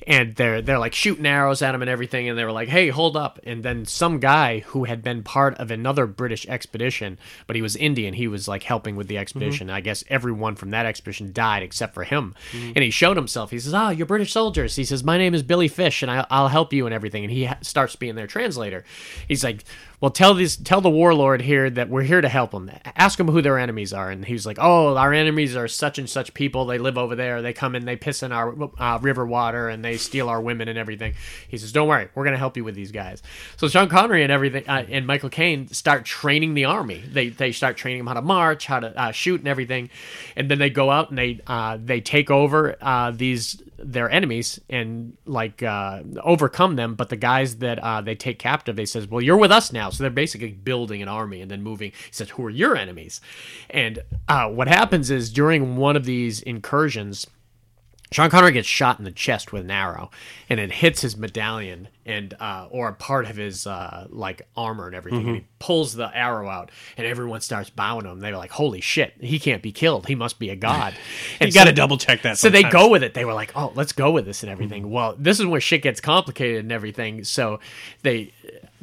and 0.08 0.36
they're 0.36 0.62
they're 0.62 0.80
like 0.80 0.94
shooting 0.94 1.26
arrows 1.26 1.62
at 1.62 1.72
them 1.72 1.82
and 1.82 1.90
everything 1.90 2.28
and 2.28 2.38
they 2.38 2.44
were 2.44 2.52
like 2.52 2.70
hey 2.70 2.90
hold 2.90 3.16
up. 3.16 3.40
And 3.44 3.64
then 3.64 3.86
some 3.86 4.20
guy 4.20 4.60
who 4.60 4.84
had 4.84 5.02
been 5.02 5.24
part 5.24 5.58
of 5.58 5.72
another 5.72 6.06
british 6.08 6.46
expedition 6.48 7.18
but 7.48 7.56
he 7.56 7.62
was 7.62 7.76
indian 7.76 8.14
he 8.14 8.28
was 8.28 8.48
like 8.48 8.64
helping 8.64 8.96
with 8.96 9.08
the 9.08 9.18
expedition. 9.18 9.70
I 9.70 9.82
guess 9.82 10.04
everyone 10.10 10.56
from 10.56 10.72
that 10.72 10.86
expedition 10.86 11.32
died 11.34 11.64
except 11.64 11.94
for 11.94 12.04
him. 12.04 12.36
And 12.54 12.84
he 12.84 12.90
showed 12.92 13.18
himself. 13.18 13.52
He 13.52 13.60
says 13.60 13.74
ah 13.74 13.90
you're 13.90 14.06
british 14.08 14.32
soldiers. 14.34 14.76
He 14.76 14.84
says 14.86 15.04
my 15.04 15.18
name 15.18 15.34
is 15.34 15.44
billy 15.44 15.68
fish 15.68 16.02
and 16.02 16.12
I, 16.12 16.26
i'll 16.30 16.50
help 16.50 16.74
you 16.74 16.86
and 16.86 16.94
everything. 16.94 17.24
And 17.24 17.32
he 17.32 17.46
ha- 17.46 17.58
starts 17.62 17.96
being 17.96 18.16
their 18.16 18.28
translator. 18.28 18.84
He's 19.28 19.44
like 19.44 19.64
well 20.02 20.10
tell 20.12 20.34
these 20.34 20.58
tell 20.58 20.82
the 20.82 20.90
warlord 20.90 21.44
here 21.44 21.70
that 21.70 21.88
we're 21.88 22.02
here 22.02 22.20
to 22.22 22.28
help 22.28 22.54
him 22.54 22.72
ask 22.96 23.20
him 23.20 23.28
who 23.28 23.42
their 23.42 23.60
enemies 23.60 23.94
are. 23.94 24.10
And 24.10 24.26
he 24.26 24.34
was 24.34 24.46
like 24.46 24.58
oh 24.60 24.98
our 24.98 25.14
enemies 25.14 25.56
are 25.56 25.68
such 25.68 26.00
and 26.00 26.10
such 26.10 26.34
people. 26.34 26.66
They 26.66 26.80
live 26.80 26.98
over 26.98 27.16
there. 27.16 27.42
They 27.42 27.54
come 27.54 27.76
and 27.76 27.88
they 27.88 27.96
piss 27.96 28.24
in 28.24 28.32
our 28.32 28.56
uh, 28.80 29.00
river 29.02 29.26
water 29.26 29.70
and 29.70 29.86
they 29.86 29.98
steal 29.98 30.28
our 30.28 30.42
women 30.42 30.68
and 30.68 30.78
everything. 30.78 31.14
He 31.48 31.58
says 31.58 31.72
don't 31.72 31.88
worry. 31.88 32.10
We're 32.16 32.24
going 32.24 32.34
to 32.34 32.40
help 32.40 32.58
you 32.58 32.64
with 32.64 32.76
these 32.76 32.92
guys. 32.92 33.22
So 33.58 33.68
sean 33.68 33.90
connery 33.90 34.24
and 34.24 34.32
everything 34.32 34.68
uh, 34.68 34.86
and 34.90 35.06
michael 35.06 35.30
caine 35.30 35.68
start 35.68 36.04
training 36.04 36.56
the 36.56 36.66
army. 36.66 37.04
They 37.08 37.30
they 37.30 37.52
start 37.52 37.78
training 37.78 38.00
them 38.00 38.08
how 38.08 38.16
to 38.16 38.22
march 38.22 38.66
how 38.66 38.80
to 38.80 39.00
uh, 39.00 39.12
shoot 39.12 39.40
and 39.40 39.48
everything. 39.48 39.92
And 40.36 40.50
then 40.50 40.58
they 40.58 40.72
go 40.72 40.90
out 40.90 41.10
and 41.10 41.18
they 41.18 41.40
uh, 41.46 41.78
they 41.80 42.02
take 42.02 42.32
over 42.32 42.76
uh, 42.82 43.12
these 43.12 43.62
their 43.78 44.10
enemies 44.12 44.60
and 44.70 45.18
like 45.26 45.62
uh, 45.64 46.02
overcome 46.24 46.76
them. 46.76 46.96
But 46.96 47.10
the 47.10 47.16
guys 47.16 47.58
that 47.58 48.06
they 48.06 48.16
take 48.16 48.40
captive, 48.40 48.76
they 48.76 48.86
says, 48.86 49.08
"Well, 49.08 49.22
you're 49.22 49.38
with 49.38 49.52
us 49.52 49.72
now." 49.72 49.91
So 49.92 50.04
they're 50.04 50.12
basically 50.12 50.52
building 50.52 51.02
an 51.02 51.08
army 51.08 51.42
and 51.42 51.50
then 51.52 51.62
moving. 51.62 51.92
He 51.92 52.12
says, 52.12 52.32
"Who 52.32 52.46
are 52.46 52.50
your 52.50 52.76
enemies?" 52.76 53.22
And 53.70 54.00
uh, 54.28 54.48
what 54.50 54.68
happens 54.68 55.12
is 55.12 55.32
during 55.32 55.78
one 55.78 55.96
of 55.96 56.06
these 56.06 56.42
incursions. 56.42 57.28
Sean 58.12 58.30
Connery 58.30 58.52
gets 58.52 58.68
shot 58.68 59.00
in 59.00 59.06
the 59.06 59.12
chest 59.12 59.54
with 59.54 59.64
an 59.64 59.72
arrow, 59.72 60.12
and 60.50 60.60
it 60.60 60.72
hits 60.74 61.02
his 61.02 61.16
medallion 61.16 61.88
and 62.06 62.34
uh, 62.40 62.68
or 62.72 62.90
a 62.90 62.94
part 62.94 63.26
of 63.30 63.36
his 63.36 63.68
uh, 63.68 64.08
like 64.10 64.42
armor 64.58 64.88
and 64.88 64.96
everything. 64.96 65.28
And 65.28 65.36
he 65.38 65.46
pulls 65.60 65.94
the 65.94 66.10
arrow 66.16 66.50
out, 66.50 66.72
and 66.98 67.06
everyone 67.06 67.42
starts 67.42 67.70
bowing 67.70 68.04
to 68.04 68.10
him. 68.10 68.20
They're 68.20 68.36
like, 68.38 68.52
"Holy 68.52 68.82
shit, 68.82 69.14
he 69.20 69.40
can't 69.40 69.62
be 69.62 69.72
killed. 69.72 70.08
He 70.08 70.16
must 70.16 70.40
be 70.40 70.50
a 70.50 70.56
god." 70.56 70.94
And 71.40 71.48
You 71.50 71.54
got 71.54 71.66
to 71.66 71.74
double 71.74 71.98
check 71.98 72.22
that. 72.24 72.38
so 72.38 72.50
they 72.50 72.64
go 72.64 72.90
with 72.90 73.04
it. 73.04 73.14
They 73.14 73.26
were 73.26 73.34
like, 73.34 73.52
"Oh, 73.56 73.72
let's 73.76 73.94
go 73.94 74.12
with 74.12 74.26
this 74.26 74.44
and 74.44 74.52
everything." 74.52 74.90
Well, 74.92 75.16
this 75.18 75.40
is 75.40 75.46
where 75.46 75.62
shit 75.62 75.82
gets 75.82 76.02
complicated 76.02 76.60
and 76.64 76.72
everything. 76.72 77.24
So 77.24 77.60
they 78.04 78.32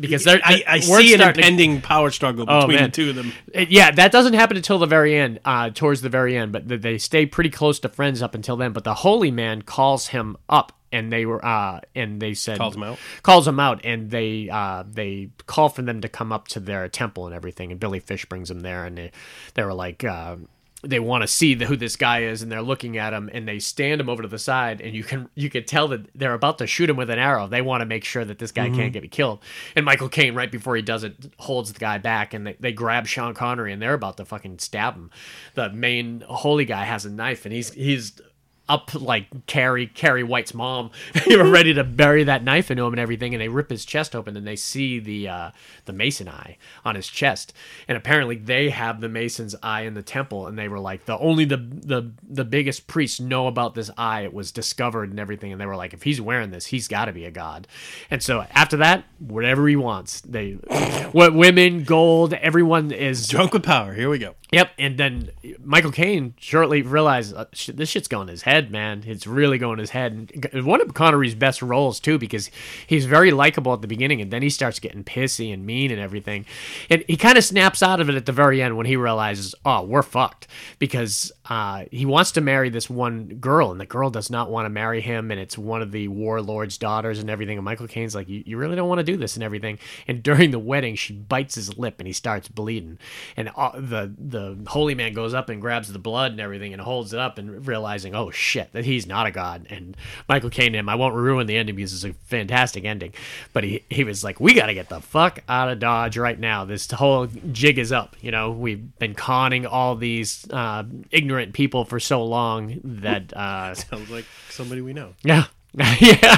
because 0.01 0.23
they're 0.25 0.41
I, 0.45 0.63
I 0.67 0.81
see 0.81 1.13
an 1.15 1.19
starting 1.21 1.43
to- 1.43 1.49
impending 1.49 1.81
power 1.81 2.11
struggle 2.11 2.45
Oh, 2.49 2.67
between 2.69 2.85
the 2.85 2.89
two 2.91 3.11
of 3.11 3.17
them. 3.17 3.33
it- 3.53 3.71
yeah, 3.71 3.91
that 3.91 4.13
doesn't 4.13 4.35
happen 4.35 4.57
until 4.57 4.79
the 4.79 4.87
very 4.87 5.17
end, 5.17 5.41
uh, 5.45 5.71
towards 5.71 6.01
the 6.03 6.09
very 6.09 6.37
end. 6.37 6.53
But 6.53 6.69
they 6.69 6.99
stay 6.99 7.27
pretty 7.27 7.51
close 7.51 7.81
to 7.81 7.89
friends 7.89 8.23
up 8.23 8.35
until 8.37 8.57
then. 8.57 8.73
But 8.73 8.85
the 8.85 8.95
holy 8.95 9.31
man 9.33 9.63
calls 9.63 10.09
him 10.09 10.37
up, 10.49 10.73
and 10.93 11.13
they 11.13 11.27
were, 11.27 11.45
uh, 11.45 11.81
and 11.95 12.21
they 12.21 12.35
said 12.35 12.59
Calls 12.59 12.77
him 12.77 12.83
out? 12.83 12.99
calls 13.23 13.47
him 13.49 13.61
out, 13.61 13.81
and 13.85 14.11
they, 14.11 14.49
uh, 14.51 14.85
they 14.91 15.31
call 15.47 15.69
for 15.69 15.83
them 15.83 16.01
to 16.01 16.09
come 16.09 16.33
up 16.33 16.49
to 16.49 16.61
their 16.61 16.89
temple 16.89 17.27
and 17.27 17.35
everything. 17.35 17.71
And 17.71 17.81
Billy 17.81 18.01
Fish 18.01 18.25
brings 18.25 18.49
them 18.49 18.61
there, 18.61 18.85
and 18.85 18.97
they, 18.97 19.13
they 19.55 19.63
were 19.65 19.75
like. 19.75 20.05
Uh, 20.05 20.37
they 20.83 21.01
want 21.01 21.23
to 21.23 21.27
see 21.27 21.55
the, 21.55 21.67
who 21.67 21.77
this 21.77 21.97
guy 21.97 22.23
is 22.23 22.41
and 22.41 22.53
they're 22.53 22.63
looking 22.63 22.99
at 22.99 23.13
him 23.13 23.29
and 23.33 23.49
they 23.49 23.59
stand 23.59 24.01
him 24.01 24.09
over 24.09 24.23
to 24.23 24.29
the 24.29 24.39
side 24.39 24.81
and 24.81 24.95
you 24.95 25.03
can 25.03 25.29
you 25.35 25.51
can 25.51 25.65
tell 25.65 25.89
that 25.89 26.09
they're 26.15 26.35
about 26.35 26.59
to 26.59 26.69
shoot 26.69 26.89
him 26.89 26.97
with 26.97 27.11
an 27.11 27.19
arrow 27.19 27.49
they 27.49 27.61
want 27.61 27.81
to 27.81 27.85
make 27.85 28.05
sure 28.05 28.25
that 28.25 28.39
this 28.39 28.53
guy 28.53 28.71
can't 28.71 28.93
get 28.93 29.11
killed 29.11 29.41
and 29.75 29.85
michael 29.85 30.09
caine 30.09 30.35
right 30.35 30.53
before 30.53 30.77
he 30.77 30.83
does 30.83 31.03
it 31.03 31.33
holds 31.39 31.73
the 31.73 31.79
guy 31.81 31.99
back 31.99 32.33
and 32.33 32.47
they, 32.47 32.57
they 32.61 32.73
grab 32.73 33.09
sean 33.09 33.35
connery 33.35 33.73
and 33.73 33.83
they're 33.83 33.95
about 33.95 34.17
to 34.17 34.25
fucking 34.25 34.57
stab 34.61 34.95
him 34.95 35.11
the 35.55 35.69
main 35.71 36.23
holy 36.29 36.65
guy 36.65 36.85
has 36.85 37.05
a 37.05 37.11
knife 37.11 37.45
and 37.45 37.53
he's 37.53 37.73
he's 37.73 38.21
up 38.69 38.95
like 38.95 39.47
Carrie 39.47 39.87
Carrie 39.87 40.23
White's 40.23 40.55
mom. 40.55 40.91
they 41.27 41.37
were 41.37 41.51
ready 41.51 41.73
to 41.75 41.85
bury 41.85 42.25
that 42.25 42.45
knife 42.45 42.71
into 42.71 42.85
him 42.85 42.93
and 42.93 43.01
everything, 43.01 43.35
and 43.35 43.41
they 43.41 43.49
rip 43.49 43.71
his 43.71 43.85
chest 43.85 44.15
open 44.15 44.37
and 44.37 44.47
they 44.47 44.57
see 44.57 44.99
the 44.99 45.29
uh, 45.29 45.51
the 45.85 45.93
Mason 45.93 46.29
eye 46.29 46.57
on 46.85 46.95
his 46.95 47.07
chest. 47.07 47.53
And 47.87 47.97
apparently 47.97 48.37
they 48.37 48.71
have 48.71 49.01
the 49.01 49.09
Mason's 49.09 49.55
eye 49.63 49.83
in 49.83 49.95
the 49.95 50.03
temple, 50.03 50.47
and 50.47 50.59
they 50.59 50.69
were 50.69 50.81
like 50.81 51.07
the 51.07 51.19
only 51.19 51.45
the 51.45 51.57
the 51.57 52.13
the 52.29 52.45
biggest 52.45 52.87
priests 52.87 53.21
know 53.21 53.47
about 53.47 53.75
this 53.75 53.91
eye. 53.97 54.23
It 54.23 54.35
was 54.35 54.53
discovered 54.53 55.11
and 55.11 55.21
everything, 55.21 55.53
and 55.53 55.61
they 55.61 55.67
were 55.67 55.77
like, 55.77 55.95
if 55.95 56.03
he's 56.03 56.21
wearing 56.21 56.51
this, 56.51 56.67
he's 56.67 56.89
got 56.89 57.07
to 57.07 57.13
be 57.13 57.25
a 57.25 57.31
god. 57.31 57.67
And 58.11 58.23
so 58.23 58.45
after 58.51 58.77
that, 58.79 59.05
whatever 59.19 59.69
he 59.69 59.77
wants, 59.77 60.21
they 60.23 60.53
what 61.13 61.35
women, 61.35 61.85
gold, 61.85 62.35
everyone 62.35 62.91
is 62.91 63.29
Drunk 63.29 63.53
with 63.53 63.63
power. 63.63 63.95
Here 63.95 64.09
we 64.09 64.19
go. 64.19 64.35
Yep, 64.51 64.71
and 64.79 64.97
then 64.99 65.31
Michael 65.63 65.93
Caine 65.93 66.35
shortly 66.39 66.83
realized 66.83 67.35
uh, 67.35 67.47
sh- 67.53 67.71
this 67.75 67.91
shit's 67.91 68.09
going 68.09 68.27
to 68.27 68.31
his 68.33 68.43
head, 68.43 68.58
man. 68.71 69.05
It's 69.07 69.27
really 69.27 69.59
going 69.59 69.79
his 69.79 69.91
head. 69.91 70.33
And 70.53 70.67
one 70.67 70.81
of 70.81 70.93
Connery's 70.95 71.35
best 71.35 71.63
roles 71.63 72.01
too, 72.01 72.19
because 72.19 72.51
he's 72.87 73.07
very 73.07 73.31
likable 73.31 73.73
at 73.73 73.81
the 73.81 73.89
beginning, 73.89 74.21
and 74.21 74.31
then 74.31 74.43
he 74.43 74.51
starts 74.51 74.79
getting 74.79 75.05
pissy 75.05 75.53
and 75.53 75.65
mean 75.65 75.91
and 75.91 76.01
everything. 76.01 76.47
And 76.91 77.05
he 77.07 77.17
kind 77.17 77.39
of 77.39 77.45
snaps 77.45 77.83
out 77.83 78.01
of 78.01 78.09
it 78.09 78.15
at 78.15 78.27
the 78.27 78.33
very 78.33 78.61
end 78.61 78.77
when 78.77 78.87
he 78.87 78.97
realizes, 78.97 79.55
oh, 79.65 79.85
we're 79.85 80.03
fucked, 80.03 80.49
because 80.79 81.33
uh, 81.49 81.85
he 81.91 82.05
wants 82.05 82.33
to 82.33 82.41
marry 82.41 82.71
this 82.71 82.91
one 82.91 83.27
girl, 83.41 83.71
and 83.71 83.81
the 83.81 83.87
girl 83.87 84.11
does 84.11 84.31
not 84.31 84.51
want 84.51 84.67
to 84.67 84.71
marry 84.71 85.01
him, 85.01 85.31
and 85.31 85.41
it's 85.41 85.57
one 85.57 85.83
of 85.83 85.93
the 85.93 86.09
warlord's 86.09 86.79
daughters 86.79 87.19
and 87.19 87.31
everything. 87.31 87.57
And 87.57 87.65
Michael 87.65 87.89
Caine's 87.89 88.15
like, 88.15 88.29
you, 88.29 88.43
you 88.45 88.57
really 88.57 88.77
don't 88.77 88.89
want 88.89 88.99
to 88.99 89.05
do 89.05 89.17
this 89.17 89.37
and 89.37 89.45
everything. 89.45 89.79
And 90.07 90.23
during 90.23 90.51
the 90.51 90.59
wedding, 90.59 90.95
she 90.97 91.13
bites 91.13 91.55
his 91.55 91.79
lip, 91.79 91.97
and 91.99 92.07
he 92.07 92.13
starts 92.13 92.49
bleeding, 92.49 92.99
and 93.37 93.51
uh, 93.57 93.73
the 93.75 94.13
the 94.19 94.59
holy 94.69 94.95
man 94.95 95.13
goes 95.13 95.35
up 95.35 95.49
and 95.49 95.61
grabs 95.61 95.93
the 95.93 95.99
blood 95.99 96.33
and 96.33 96.41
everything 96.41 96.73
and 96.73 96.83
holds 96.83 97.13
it 97.13 97.19
up 97.19 97.39
and 97.39 97.67
realizing 97.67 98.15
oh 98.15 98.31
that 98.55 98.85
he's 98.85 99.07
not 99.07 99.27
a 99.27 99.31
god 99.31 99.67
and 99.71 99.97
michael 100.29 100.51
caine 100.51 100.75
him 100.75 100.89
i 100.89 100.95
won't 100.95 101.15
ruin 101.15 101.47
the 101.47 101.57
ending 101.57 101.75
because 101.77 101.93
it's 101.93 102.05
a 102.05 102.13
fantastic 102.27 102.85
ending 102.85 103.13
but 103.53 103.65
he, 103.65 103.85
he 103.91 104.05
was 104.05 104.23
like 104.25 104.41
we 104.41 104.55
gotta 104.55 104.75
get 104.75 104.89
the 104.89 105.01
fuck 105.01 105.41
out 105.49 105.69
of 105.69 105.79
dodge 105.79 106.17
right 106.17 106.39
now. 106.39 106.65
This 106.65 106.91
whole 106.91 107.27
jig 107.53 107.79
is 107.79 107.93
up 107.93 108.17
you 108.21 108.31
know? 108.31 108.51
We've 108.51 108.99
been 108.99 109.15
conning 109.15 109.67
all 109.67 109.97
these 109.97 110.49
uh, 110.51 110.85
ignorant 111.11 111.53
people 111.53 111.85
for 111.85 112.01
so 112.01 112.25
long 112.25 112.81
that 112.85 113.33
uh, 113.37 113.75
Sounds 113.75 114.11
like 114.11 114.25
somebody 114.51 114.81
we 114.81 114.93
know. 114.93 115.15
yeah 115.23 115.45
yeah 116.01 116.37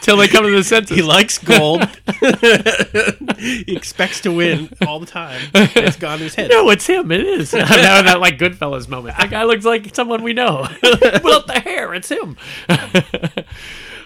till 0.00 0.16
they 0.16 0.28
come 0.28 0.44
to 0.44 0.50
the 0.50 0.64
senses 0.64 0.96
He 0.96 1.02
likes 1.02 1.38
gold. 1.38 1.86
he 3.38 3.76
expects 3.76 4.20
to 4.22 4.32
win 4.32 4.70
all 4.86 5.00
the 5.00 5.06
time. 5.06 5.50
It's 5.54 5.96
gone 5.96 6.18
to 6.18 6.24
his 6.24 6.34
head. 6.34 6.50
No, 6.50 6.70
it's 6.70 6.86
him. 6.86 7.12
It 7.12 7.20
is. 7.20 7.50
that, 7.52 7.68
that 7.68 8.20
like 8.20 8.38
Goodfellas 8.38 8.88
moment. 8.88 9.18
That 9.18 9.30
guy 9.30 9.42
looks 9.44 9.64
like 9.64 9.94
someone 9.94 10.22
we 10.22 10.32
know. 10.32 10.66
Without 10.82 11.46
the 11.46 11.60
hair, 11.62 11.92
it's 11.94 12.08
him. 12.08 12.36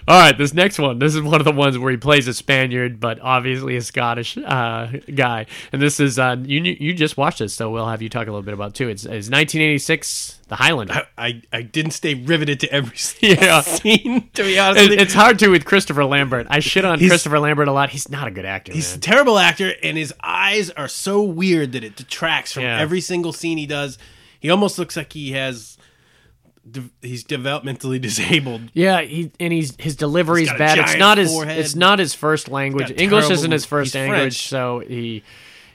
All 0.07 0.19
right, 0.19 0.37
this 0.37 0.53
next 0.53 0.79
one. 0.79 0.99
This 0.99 1.15
is 1.15 1.21
one 1.21 1.39
of 1.39 1.45
the 1.45 1.51
ones 1.51 1.77
where 1.77 1.89
he 1.91 1.97
plays 1.97 2.27
a 2.27 2.33
Spaniard, 2.33 2.99
but 2.99 3.19
obviously 3.21 3.75
a 3.77 3.81
Scottish 3.81 4.37
uh, 4.37 4.87
guy. 5.15 5.45
And 5.71 5.81
this 5.81 5.99
is 5.99 6.19
uh, 6.19 6.35
you. 6.43 6.61
You 6.61 6.93
just 6.93 7.15
watched 7.17 7.39
this, 7.39 7.53
so 7.53 7.69
we'll 7.69 7.87
have 7.87 8.01
you 8.01 8.09
talk 8.09 8.27
a 8.27 8.31
little 8.31 8.41
bit 8.43 8.53
about 8.53 8.69
it 8.71 8.75
too. 8.75 8.89
It's, 8.89 9.03
it's 9.03 9.29
1986, 9.29 10.39
The 10.49 10.55
Highlander. 10.55 11.07
I, 11.17 11.41
I 11.51 11.61
didn't 11.61 11.91
stay 11.91 12.15
riveted 12.15 12.59
to 12.61 12.71
every 12.71 12.97
Yeah. 13.21 13.61
scene, 13.61 14.29
to 14.33 14.43
be 14.43 14.59
honest. 14.59 14.91
It- 14.91 15.01
it's 15.01 15.13
hard 15.13 15.39
to 15.39 15.47
with 15.49 15.65
Christopher 15.65 16.05
Lambert. 16.05 16.47
I 16.49 16.59
shit 16.59 16.85
on 16.85 16.99
He's- 16.99 17.09
Christopher 17.09 17.39
Lambert 17.39 17.67
a 17.67 17.71
lot. 17.71 17.89
He's 17.89 18.09
not 18.09 18.27
a 18.27 18.31
good 18.31 18.45
actor. 18.45 18.73
He's 18.73 18.95
a 18.95 18.99
terrible 18.99 19.37
actor, 19.39 19.73
and 19.81 19.97
his 19.97 20.13
eyes 20.21 20.69
are 20.71 20.87
so 20.87 21.23
weird 21.23 21.71
that 21.73 21.83
it 21.83 21.95
detracts 21.95 22.51
from 22.53 22.63
Yeah. 22.63 22.79
every 22.79 23.01
single 23.01 23.33
scene 23.33 23.57
he 23.57 23.65
does. 23.65 23.97
He 24.39 24.49
almost 24.49 24.77
looks 24.77 24.97
like 24.97 25.13
he 25.13 25.31
has. 25.31 25.77
De- 26.69 26.89
He's 27.01 27.23
developmentally 27.23 27.99
disabled. 28.09 28.69
Yeah, 28.73 29.01
he 29.01 29.31
and 29.39 29.51
he's 29.53 29.75
his 29.79 29.95
delivery's 29.95 30.49
He's 30.49 30.49
got 30.49 30.55
a 30.55 30.59
bad. 30.59 30.77
It's 30.79 30.87
giant 30.87 30.99
not 30.99 31.17
his 31.17 31.31
forehead. 31.31 31.57
it's 31.59 31.75
not 31.75 31.99
his 31.99 32.13
first 32.13 32.49
language. 32.49 32.89
got 32.89 32.99
English 32.99 33.21
terrible- 33.23 33.33
isn't 33.33 33.51
his 33.51 33.65
first 33.65 33.93
he's 33.93 34.01
language, 34.01 34.19
French. 34.19 34.47
so 34.47 34.79
he 34.79 35.23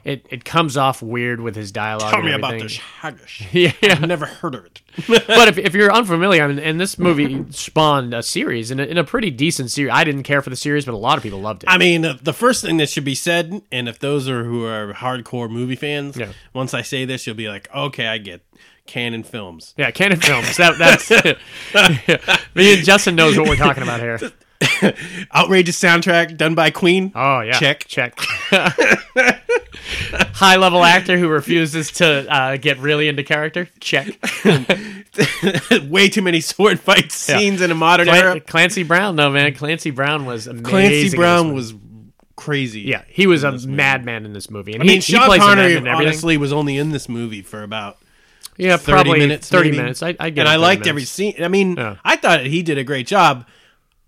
it 0.04 0.24
it 0.30 0.44
comes 0.44 0.76
off 0.76 1.02
weird 1.02 1.40
with 1.40 1.56
his 1.56 1.72
dialogue. 1.72 2.10
Tell 2.12 2.20
and 2.20 2.28
me 2.28 2.32
about 2.34 2.54
everything. 2.54 2.68
this 2.68 2.76
haggis. 2.78 3.42
Yeah. 3.52 3.72
I've 3.82 4.00
never 4.06 4.26
heard 4.26 4.54
of 4.54 4.64
it. 4.64 4.80
but 5.26 5.48
if, 5.48 5.58
if 5.58 5.74
you're 5.74 5.92
unfamiliar, 5.92 6.44
I 6.44 6.46
mean, 6.48 6.58
and 6.58 6.80
this 6.80 6.98
movie 6.98 7.44
spawned 7.50 8.14
a 8.14 8.22
series 8.22 8.70
and 8.70 8.80
a, 8.80 8.88
and 8.88 8.98
a 8.98 9.04
pretty 9.04 9.30
decent 9.30 9.70
series. 9.70 9.92
I 9.92 10.04
didn't 10.04 10.22
care 10.24 10.40
for 10.42 10.50
the 10.50 10.56
series, 10.56 10.84
but 10.86 10.94
a 10.94 10.96
lot 10.96 11.18
of 11.18 11.22
people 11.22 11.40
loved 11.40 11.62
it. 11.64 11.68
I 11.68 11.78
mean, 11.78 12.04
uh, 12.04 12.16
the 12.22 12.32
first 12.32 12.64
thing 12.64 12.78
that 12.78 12.88
should 12.88 13.04
be 13.04 13.14
said, 13.14 13.60
and 13.70 13.88
if 13.88 13.98
those 13.98 14.28
are 14.28 14.44
who 14.44 14.64
are 14.64 14.94
hardcore 14.94 15.50
movie 15.50 15.76
fans, 15.76 16.16
Yeah. 16.16 16.32
once 16.54 16.74
I 16.74 16.82
say 16.82 17.04
this, 17.04 17.26
you'll 17.26 17.36
be 17.36 17.48
like, 17.48 17.68
okay, 17.74 18.06
I 18.06 18.18
get 18.18 18.42
canon 18.88 19.22
films. 19.22 19.74
yeah, 19.76 19.92
Canon 19.92 20.18
Films. 20.18 20.56
That, 20.56 20.76
that's 20.78 21.10
yeah. 21.10 22.38
me 22.54 22.74
and 22.74 22.84
Justin 22.84 23.14
knows 23.14 23.38
what 23.38 23.48
we're 23.48 23.54
talking 23.56 23.84
about 23.84 24.00
here. 24.00 24.18
Outrageous 25.36 25.78
soundtrack 25.78 26.36
done 26.36 26.56
by 26.56 26.70
Queen. 26.70 27.12
Oh 27.14 27.40
yeah, 27.42 27.52
Check. 27.52 27.86
check. 27.86 28.18
High 30.10 30.56
level 30.56 30.82
actor 30.82 31.16
who 31.16 31.28
refuses 31.28 31.92
to 31.92 32.28
uh, 32.32 32.56
get 32.56 32.78
really 32.78 33.06
into 33.06 33.22
character. 33.22 33.68
Check. 33.78 34.08
Way 35.88 36.08
too 36.08 36.22
many 36.22 36.40
sword 36.40 36.80
fight 36.80 37.12
scenes 37.12 37.60
in 37.60 37.70
a 37.70 37.74
modern 37.74 38.08
era. 38.08 38.40
Clancy 38.40 38.82
Brown, 38.82 39.14
though, 39.14 39.30
man. 39.30 39.54
Clancy 39.54 39.92
Brown 39.92 40.24
was 40.26 40.48
amazing. 40.48 40.64
Clancy 40.64 41.16
Brown 41.16 41.54
was 41.54 41.74
crazy. 42.34 42.80
Yeah, 42.80 43.02
he 43.08 43.26
was 43.26 43.44
a 43.44 43.52
madman 43.66 44.24
in 44.24 44.32
this 44.32 44.50
movie. 44.50 44.72
And 44.72 44.82
I 44.82 44.86
mean, 44.86 44.96
he 44.96 45.00
Sean 45.00 45.38
Connery 45.38 45.74
madman 45.74 45.76
in 45.76 45.86
everything. 45.86 46.06
honestly 46.08 46.36
was 46.36 46.52
only 46.52 46.78
in 46.78 46.90
this 46.90 47.08
movie 47.08 47.42
for 47.42 47.62
about 47.62 47.98
yeah, 48.58 48.76
30 48.76 48.92
probably 48.92 49.18
minutes, 49.20 49.48
30 49.48 49.70
maybe. 49.70 49.76
minutes. 49.82 50.02
I, 50.02 50.08
I 50.20 50.30
get 50.30 50.46
and 50.46 50.48
it, 50.48 50.50
I 50.50 50.54
30 50.54 50.58
liked 50.62 50.86
every 50.86 51.04
scene. 51.04 51.34
I 51.42 51.48
mean, 51.48 51.76
Yeah. 51.76 51.96
I 52.04 52.16
thought 52.16 52.44
he 52.44 52.62
did 52.62 52.76
a 52.76 52.84
great 52.84 53.06
job. 53.06 53.46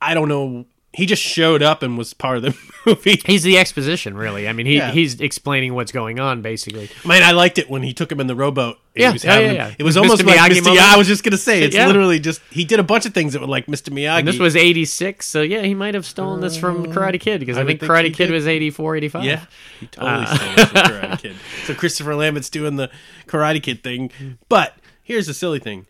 I 0.02 0.12
don't 0.14 0.28
know. 0.28 0.66
He 0.92 1.06
just 1.06 1.22
showed 1.22 1.62
up 1.62 1.84
and 1.84 1.96
was 1.96 2.14
part 2.14 2.36
of 2.38 2.42
the 2.42 2.56
movie. 2.86 3.22
He's 3.24 3.44
the 3.44 3.58
exposition, 3.58 4.16
really. 4.16 4.48
I 4.48 4.52
mean, 4.52 4.66
he, 4.66 4.76
Yeah. 4.78 4.90
he's 4.90 5.20
explaining 5.20 5.72
what's 5.74 5.92
going 5.92 6.18
on, 6.18 6.42
basically. 6.42 6.90
I 7.04 7.08
mean, 7.08 7.22
I 7.22 7.30
liked 7.30 7.58
it 7.58 7.70
when 7.70 7.82
he 7.84 7.92
took 7.94 8.10
him 8.10 8.18
in 8.18 8.26
the 8.26 8.34
rowboat. 8.34 8.76
Yeah, 8.96 9.12
was 9.12 9.24
yeah, 9.24 9.38
yeah, 9.38 9.52
yeah. 9.52 9.74
It 9.78 9.84
was 9.84 9.94
Mr. 9.94 10.00
almost 10.02 10.24
like 10.24 10.36
Miyagi 10.36 10.60
Mr. 10.60 10.74
Yeah, 10.74 10.86
I 10.92 10.96
was 10.96 11.06
just 11.06 11.22
gonna 11.22 11.36
say 11.36 11.62
it's 11.62 11.76
Yeah. 11.76 11.86
literally 11.86 12.18
just 12.18 12.40
he 12.50 12.64
did 12.64 12.80
a 12.80 12.82
bunch 12.82 13.06
of 13.06 13.14
things 13.14 13.34
that 13.34 13.40
were 13.40 13.46
like 13.46 13.66
Mr. 13.66 13.90
Miyagi. 13.90 14.18
And 14.18 14.26
this 14.28 14.40
was 14.40 14.56
86, 14.56 15.24
so 15.26 15.42
yeah, 15.42 15.62
he 15.62 15.74
might 15.74 15.94
have 15.94 16.04
stolen 16.04 16.40
this 16.40 16.56
from 16.56 16.86
Karate 16.86 17.20
Kid, 17.20 17.38
because 17.38 17.56
I, 17.56 17.60
I 17.62 17.66
think 17.66 17.78
think 17.78 17.92
Karate 17.92 18.12
Kid 18.12 18.26
did. 18.26 18.32
was 18.32 18.48
84, 18.48 18.96
85. 18.96 19.24
yeah, 19.24 19.44
he 19.78 19.86
totally 19.86 20.24
Uh. 20.24 20.34
stole 20.34 20.48
it 20.58 20.68
from 20.68 20.76
Karate 20.82 21.18
Kid. 21.22 21.36
So 21.66 21.74
Christopher 21.74 22.16
Lambert's 22.16 22.50
doing 22.50 22.74
the 22.74 22.90
Karate 23.28 23.62
Kid 23.62 23.84
thing. 23.84 24.10
But 24.48 24.74
here's 25.04 25.28
the 25.28 25.34
silly 25.34 25.60
thing: 25.60 25.86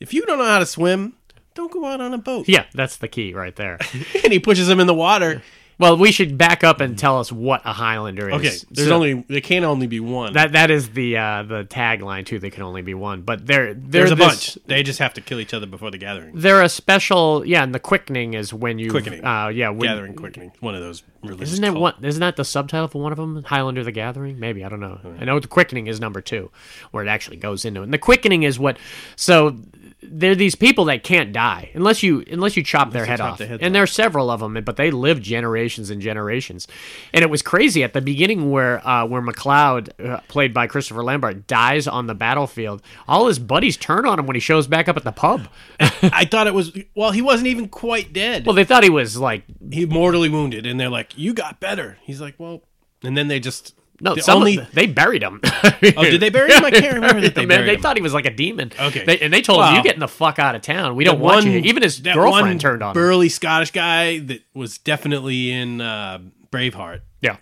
if 0.00 0.12
you 0.12 0.26
don't 0.26 0.38
know 0.38 0.44
how 0.46 0.58
to 0.58 0.66
swim, 0.66 1.14
don't 1.60 1.72
go 1.72 1.84
out 1.84 2.00
on 2.00 2.14
a 2.14 2.18
boat. 2.18 2.48
Yeah, 2.48 2.64
that's 2.74 2.96
the 2.96 3.08
key 3.08 3.34
right 3.34 3.54
there. 3.56 3.78
and 4.24 4.32
he 4.32 4.38
pushes 4.38 4.68
him 4.68 4.80
in 4.80 4.86
the 4.86 4.94
water. 4.94 5.42
well, 5.78 5.96
we 5.96 6.12
should 6.12 6.36
back 6.36 6.62
up 6.62 6.80
and 6.80 6.98
tell 6.98 7.18
us 7.18 7.32
what 7.32 7.62
a 7.64 7.72
Highlander 7.72 8.28
is. 8.28 8.34
Okay, 8.34 8.56
there's 8.70 8.88
So- 8.88 8.94
only 8.96 9.24
there 9.28 9.40
can 9.40 9.64
only 9.64 9.86
be 9.86 9.98
one. 10.00 10.34
That 10.34 10.52
that 10.52 10.70
is 10.70 10.90
the 10.90 11.16
uh, 11.16 11.42
the 11.44 11.64
tagline 11.64 12.26
too. 12.26 12.38
There 12.38 12.50
can 12.50 12.62
only 12.64 12.82
be 12.82 12.92
one, 12.94 13.22
but 13.22 13.46
they're 13.46 13.72
there's 13.74 14.10
a 14.10 14.14
this- 14.14 14.26
bunch. 14.56 14.58
They 14.66 14.82
just 14.82 14.98
have 14.98 15.14
to 15.14 15.20
kill 15.22 15.40
each 15.40 15.54
other 15.54 15.66
before 15.66 15.90
the 15.90 15.96
gathering. 15.98 16.32
They're 16.34 16.60
a 16.62 16.68
special, 16.68 17.46
yeah. 17.46 17.62
And 17.62 17.74
the 17.74 17.80
quickening 17.80 18.34
is 18.34 18.52
when 18.52 18.78
you 18.78 18.90
Quickening. 18.90 19.24
Uh, 19.24 19.48
yeah, 19.48 19.70
when, 19.70 19.88
gathering 19.88 20.14
quickening. 20.14 20.52
One 20.60 20.74
of 20.74 20.82
those 20.82 21.02
religious. 21.22 21.52
Isn't 21.52 21.62
that 21.62 21.70
cult- 21.72 21.80
one? 21.80 21.94
Isn't 22.04 22.20
that 22.20 22.36
the 22.36 22.44
subtitle 22.44 22.88
for 22.88 23.00
one 23.02 23.12
of 23.12 23.16
them? 23.18 23.42
Highlander: 23.44 23.82
The 23.84 23.92
Gathering? 23.92 24.38
Maybe 24.38 24.62
I 24.64 24.68
don't 24.68 24.80
know. 24.80 24.98
I 25.18 25.24
know 25.24 25.40
the 25.40 25.48
quickening 25.48 25.86
is 25.86 25.98
number 25.98 26.20
two, 26.20 26.50
where 26.90 27.02
it 27.04 27.08
actually 27.08 27.38
goes 27.38 27.64
into 27.64 27.80
it. 27.80 27.84
And 27.84 27.92
the 27.94 27.98
quickening 27.98 28.42
is 28.42 28.58
what. 28.58 28.76
So 29.16 29.56
they're 30.02 30.34
these 30.34 30.54
people 30.54 30.86
that 30.86 31.02
can't 31.04 31.32
die 31.32 31.70
unless 31.74 32.02
you 32.02 32.24
unless 32.30 32.56
you 32.56 32.62
chop 32.62 32.90
their 32.92 33.02
you 33.02 33.08
head 33.10 33.18
chop 33.18 33.32
off. 33.32 33.38
their 33.38 33.48
heads 33.48 33.62
and 33.62 33.74
there 33.74 33.82
are 33.82 33.86
several 33.86 34.30
of 34.30 34.40
them, 34.40 34.54
but 34.64 34.76
they 34.76 34.90
live 34.90 35.20
generations 35.20 35.90
and 35.90 36.00
generations. 36.00 36.66
And 37.12 37.22
it 37.22 37.30
was 37.30 37.42
crazy 37.42 37.82
at 37.84 37.92
the 37.92 38.00
beginning 38.00 38.50
where 38.50 38.86
uh, 38.86 39.06
where 39.06 39.20
MacLeod, 39.20 39.92
uh, 40.02 40.20
played 40.28 40.54
by 40.54 40.66
Christopher 40.66 41.04
Lambert, 41.04 41.46
dies 41.46 41.86
on 41.86 42.06
the 42.06 42.14
battlefield. 42.14 42.82
All 43.06 43.26
his 43.26 43.38
buddies 43.38 43.76
turn 43.76 44.06
on 44.06 44.18
him 44.18 44.26
when 44.26 44.36
he 44.36 44.40
shows 44.40 44.66
back 44.66 44.88
up 44.88 44.96
at 44.96 45.04
the 45.04 45.12
pub. 45.12 45.48
I 45.80 46.24
thought 46.24 46.46
it 46.46 46.54
was. 46.54 46.76
Well, 46.94 47.10
he 47.10 47.22
wasn't 47.22 47.48
even 47.48 47.68
quite 47.68 48.12
dead. 48.12 48.46
well, 48.46 48.54
they 48.54 48.64
thought 48.64 48.82
he 48.82 48.90
was 48.90 49.16
like 49.16 49.44
he 49.70 49.86
mortally 49.86 50.28
wounded, 50.28 50.66
and 50.66 50.80
they're 50.80 50.88
like, 50.88 51.16
"You 51.18 51.34
got 51.34 51.60
better." 51.60 51.98
He's 52.02 52.20
like, 52.20 52.34
"Well," 52.38 52.62
and 53.02 53.16
then 53.16 53.28
they 53.28 53.40
just 53.40 53.74
No, 54.00 54.14
the 54.14 54.22
some 54.22 54.38
only 54.38 54.56
they 54.72 54.86
buried 54.86 55.22
him. 55.22 55.40
Oh, 55.44 55.70
did 55.80 56.20
they 56.20 56.30
bury 56.30 56.50
him? 56.52 56.64
I 56.64 56.70
can't 56.70 56.94
remember 56.94 57.20
that 57.20 57.34
they 57.34 57.44
buried 57.44 57.68
they 57.68 57.74
him. 57.74 57.80
thought 57.82 57.96
he 57.96 58.02
was 58.02 58.14
like 58.14 58.26
a 58.26 58.30
demon. 58.30 58.72
Okay. 58.80 59.04
They- 59.04 59.18
and 59.20 59.32
they 59.32 59.42
told 59.42 59.64
him, 59.64 59.74
"You 59.76 59.82
getting 59.82 60.00
the 60.00 60.08
fuck 60.08 60.38
out 60.38 60.54
of 60.54 60.62
town. 60.62 60.96
We 60.96 61.04
don't 61.04 61.20
want 61.20 61.44
one- 61.44 61.52
you." 61.52 61.58
Even 61.60 61.82
his 61.82 62.00
girlfriend 62.00 62.60
turned 62.60 62.82
on 62.82 62.90
him. 62.90 62.94
burly 62.94 63.28
Scottish 63.28 63.70
guy 63.72 64.18
that 64.20 64.40
was 64.54 64.78
definitely 64.78 65.50
in 65.52 65.80
uh, 65.80 66.20
Braveheart. 66.50 67.00
Yeah, 67.20 67.36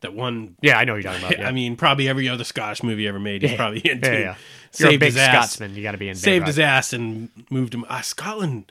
That 0.00 0.14
one. 0.14 0.56
Yeah, 0.62 0.78
I 0.78 0.84
know 0.84 0.94
what 0.94 1.02
you're 1.02 1.12
talking 1.12 1.26
about. 1.26 1.38
Yeah. 1.40 1.48
I 1.48 1.52
mean, 1.52 1.76
probably 1.76 2.08
every 2.08 2.28
other 2.28 2.42
Scottish 2.44 2.82
movie 2.82 3.06
ever 3.06 3.20
made, 3.20 3.42
he's 3.42 3.54
probably 3.54 3.80
into. 3.88 4.10
yeah, 4.10 4.18
yeah. 4.18 4.34
You're 4.78 4.90
Saved 4.90 4.94
a 4.94 4.98
big 4.98 5.12
his 5.12 5.16
ass. 5.16 5.52
Scotsman. 5.52 5.74
You 5.76 5.82
got 5.82 5.92
to 5.92 5.98
be 5.98 6.08
in. 6.08 6.14
saved 6.14 6.42
rock. 6.42 6.46
his 6.48 6.58
ass 6.58 6.92
and 6.92 7.28
moved 7.50 7.74
him. 7.74 7.84
Uh, 7.88 8.00
Scotland, 8.02 8.70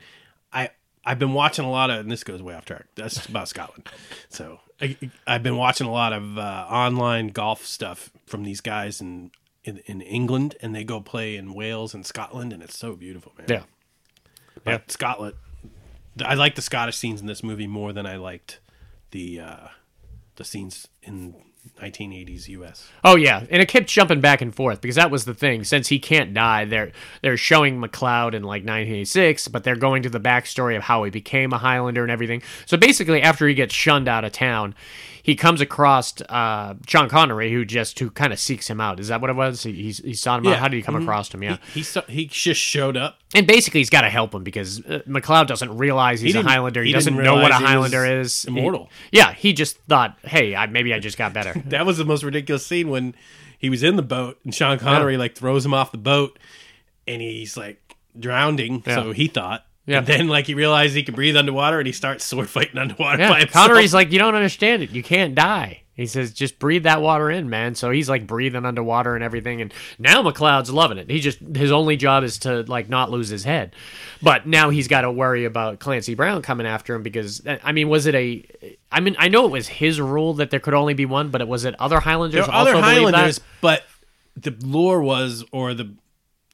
I 0.54 0.69
I've 1.06 1.19
been 1.19 1.34
watching 1.34 1.65
a 1.65 1.71
lot 1.71 1.89
of, 1.89 1.99
and 2.02 2.12
this 2.12 2.23
goes 2.23 2.41
way 2.41 2.54
off 2.54 2.65
track. 2.65 2.86
That's 2.95 3.25
about 3.25 3.47
Scotland. 3.49 3.88
So 4.30 4.60
I, 4.81 4.97
I've 5.27 5.43
been 5.43 5.57
watching 5.57 5.87
a 5.87 5.91
lot 5.91 6.13
of 6.13 6.37
uh, 6.37 6.65
online 6.69 7.27
golf 7.29 7.65
stuff 7.65 8.11
from 8.25 8.43
these 8.43 8.61
guys 8.61 9.01
in, 9.01 9.31
in 9.63 9.77
in 9.85 10.01
England, 10.01 10.55
and 10.61 10.73
they 10.73 10.83
go 10.83 11.01
play 11.01 11.35
in 11.35 11.53
Wales 11.53 11.93
and 11.93 12.05
Scotland, 12.05 12.53
and 12.53 12.63
it's 12.63 12.77
so 12.77 12.95
beautiful, 12.95 13.33
man. 13.37 13.47
Yeah. 13.49 13.63
But 14.63 14.91
Scotland. 14.91 15.35
I 16.23 16.33
like 16.33 16.55
the 16.55 16.61
Scottish 16.61 16.97
scenes 16.97 17.21
in 17.21 17.27
this 17.27 17.43
movie 17.43 17.67
more 17.67 17.93
than 17.93 18.05
I 18.05 18.17
liked 18.17 18.59
the 19.11 19.39
uh, 19.39 19.67
the 20.35 20.43
scenes 20.43 20.87
in 21.01 21.35
1980s 21.77 22.47
U.S. 22.49 22.89
Oh 23.03 23.15
yeah, 23.15 23.45
and 23.49 23.62
it 23.62 23.67
kept 23.67 23.88
jumping 23.88 24.21
back 24.21 24.41
and 24.41 24.53
forth 24.53 24.82
because 24.82 24.95
that 24.95 25.12
was 25.12 25.25
the 25.25 25.34
thing. 25.34 25.63
Since 25.63 25.88
he 25.88 25.99
can't 25.99 26.34
die, 26.34 26.65
they're 26.65 26.91
they're 27.21 27.38
showing 27.38 27.79
MacLeod 27.79 28.34
in 28.34 28.43
like 28.43 28.62
1986, 28.62 29.47
but 29.49 29.63
they're 29.63 29.75
going 29.75 30.03
to 30.03 30.10
the 30.10 30.19
backstory 30.19 30.75
of 30.75 30.84
how 30.84 31.03
he 31.03 31.12
became 31.12 31.53
a 31.53 31.58
Highlander 31.58 32.03
and 32.03 32.12
everything. 32.12 32.41
So 32.65 32.77
basically, 32.77 33.21
after 33.21 33.47
he 33.47 33.53
gets 33.53 33.73
shunned 33.73 34.08
out 34.08 34.25
of 34.25 34.32
town, 34.32 34.75
he 35.29 35.35
comes 35.35 35.61
across 35.61 36.19
uh, 36.29 36.73
Sean 36.87 37.07
Connery, 37.09 37.51
who 37.51 37.63
just 37.65 37.97
who 37.99 38.09
kind 38.09 38.33
of 38.33 38.39
seeks 38.39 38.69
him 38.69 38.81
out. 38.81 38.99
Is 38.99 39.07
that 39.09 39.21
what 39.21 39.29
it 39.29 39.35
was? 39.35 39.63
He, 39.63 39.71
he, 39.73 39.91
he 39.91 40.13
sought 40.13 40.39
him 40.39 40.47
out. 40.47 40.57
How 40.59 40.67
did 40.67 40.77
he 40.77 40.83
come 40.83 40.95
Mhm. 40.95 41.03
across 41.03 41.33
him? 41.33 41.43
Yeah, 41.43 41.57
He 41.73 41.83
so- 41.83 42.03
he 42.07 42.25
just 42.25 42.59
showed 42.59 42.97
up. 42.97 43.19
and 43.35 43.45
basically 43.47 43.79
he's 43.79 43.89
got 43.89 44.01
to 44.01 44.09
help 44.09 44.33
him 44.33 44.43
because 44.43 44.83
uh, 44.85 45.01
MacLeod 45.05 45.47
doesn't 45.47 45.77
realize 45.77 46.19
he's 46.19 46.35
a 46.35 46.41
Highlander. 46.43 46.81
He, 46.81 46.89
he 46.89 46.93
doesn't 46.93 47.15
know 47.15 47.35
what 47.35 47.51
a 47.51 47.57
he 47.57 47.63
Highlander 47.65 48.05
is. 48.05 48.41
He- 48.43 48.47
immortal. 48.49 48.89
yeah, 49.11 49.31
he 49.33 49.53
just 49.53 49.77
thought, 49.87 50.17
hey, 50.23 50.55
I, 50.55 50.65
maybe 50.65 50.93
I 50.93 50.99
just 50.99 51.17
got 51.17 51.31
better. 51.33 51.53
That 51.65 51.85
was 51.85 51.97
the 51.97 52.05
most 52.05 52.23
ridiculous 52.23 52.65
scene 52.65 52.89
when 52.89 53.13
he 53.57 53.69
was 53.69 53.83
in 53.83 53.95
the 53.95 54.01
boat 54.01 54.39
and 54.43 54.53
Sean 54.55 54.79
Connery 54.79 55.17
like 55.17 55.35
throws 55.35 55.65
him 55.65 55.73
off 55.73 55.91
the 55.91 55.97
boat 55.99 56.39
and 57.07 57.21
he's 57.21 57.55
like 57.55 57.95
drowning. 58.19 58.83
Yeah. 58.85 58.95
So 58.95 59.11
he 59.11 59.27
thought. 59.27 59.65
Yeah. 59.89 59.99
And 59.99 60.08
then 60.08 60.28
like 60.28 60.45
he 60.45 60.54
realized 60.54 60.95
he 60.95 61.04
could 61.04 61.15
breathe 61.15 61.36
underwater 61.36 61.80
and 61.80 61.88
he 61.88 61.93
starts 61.93 62.23
sword 62.23 62.49
fighting 62.49 62.78
underwater 62.78 63.17
by 63.17 63.23
Yeah, 63.23 63.39
himself. 63.39 63.52
Connery's 63.67 63.93
like, 63.93 64.12
you 64.12 64.19
don't 64.19 64.36
understand 64.36 64.84
it. 64.84 64.91
You 64.91 65.04
can't 65.04 65.36
die. 65.36 65.82
He 65.95 66.06
says, 66.06 66.32
just 66.32 66.60
breathe 66.60 66.84
that 66.84 67.02
water 67.02 67.30
in, 67.30 67.49
man. 67.49 67.75
So 67.75 67.91
he's 67.91 68.08
like 68.08 68.25
breathing 68.25 68.65
underwater 68.65 69.15
and 69.15 69.23
everything. 69.23 69.62
And 69.62 69.73
now 69.97 70.21
MacLeod's 70.21 70.71
loving 70.71 70.97
it. 70.97 71.10
He 71.10 71.19
just 71.19 71.39
his 71.39 71.73
only 71.73 71.97
job 71.97 72.23
is 72.23 72.38
to 72.39 72.62
like 72.63 72.88
not 72.88 73.12
lose 73.12 73.28
his 73.28 73.43
head. 73.43 73.75
But 74.21 74.47
now 74.47 74.69
he's 74.69 74.88
got 74.88 75.02
to 75.02 75.12
worry 75.12 75.43
about 75.43 75.80
Clancy 75.80 76.15
Brown 76.15 76.41
coming 76.41 76.65
after 76.65 76.95
him 76.95 77.04
because 77.04 77.45
uh, 77.45 77.58
I 77.65 77.73
mean, 77.73 77.89
was 77.89 78.06
it 78.06 78.15
a? 78.15 78.78
I 78.89 79.02
mean, 79.02 79.17
I 79.19 79.28
know 79.28 79.45
it 79.45 79.52
was 79.52 79.67
his 79.67 79.99
rule 79.99 80.36
that 80.36 80.52
there 80.52 80.62
could 80.62 80.73
only 80.73 80.93
be 80.93 81.06
one, 81.06 81.32
but 81.32 81.41
it 81.41 81.49
was 81.49 81.65
it 81.65 81.75
other 81.80 81.99
Highlanders 81.99 82.45
there 82.45 82.56
also 82.56 82.71
other? 82.71 82.82
Highlanders, 82.82 83.41
but 83.60 83.84
the 84.38 84.56
lore 84.62 85.02
was 85.02 85.43
or 85.52 85.73
the 85.73 85.93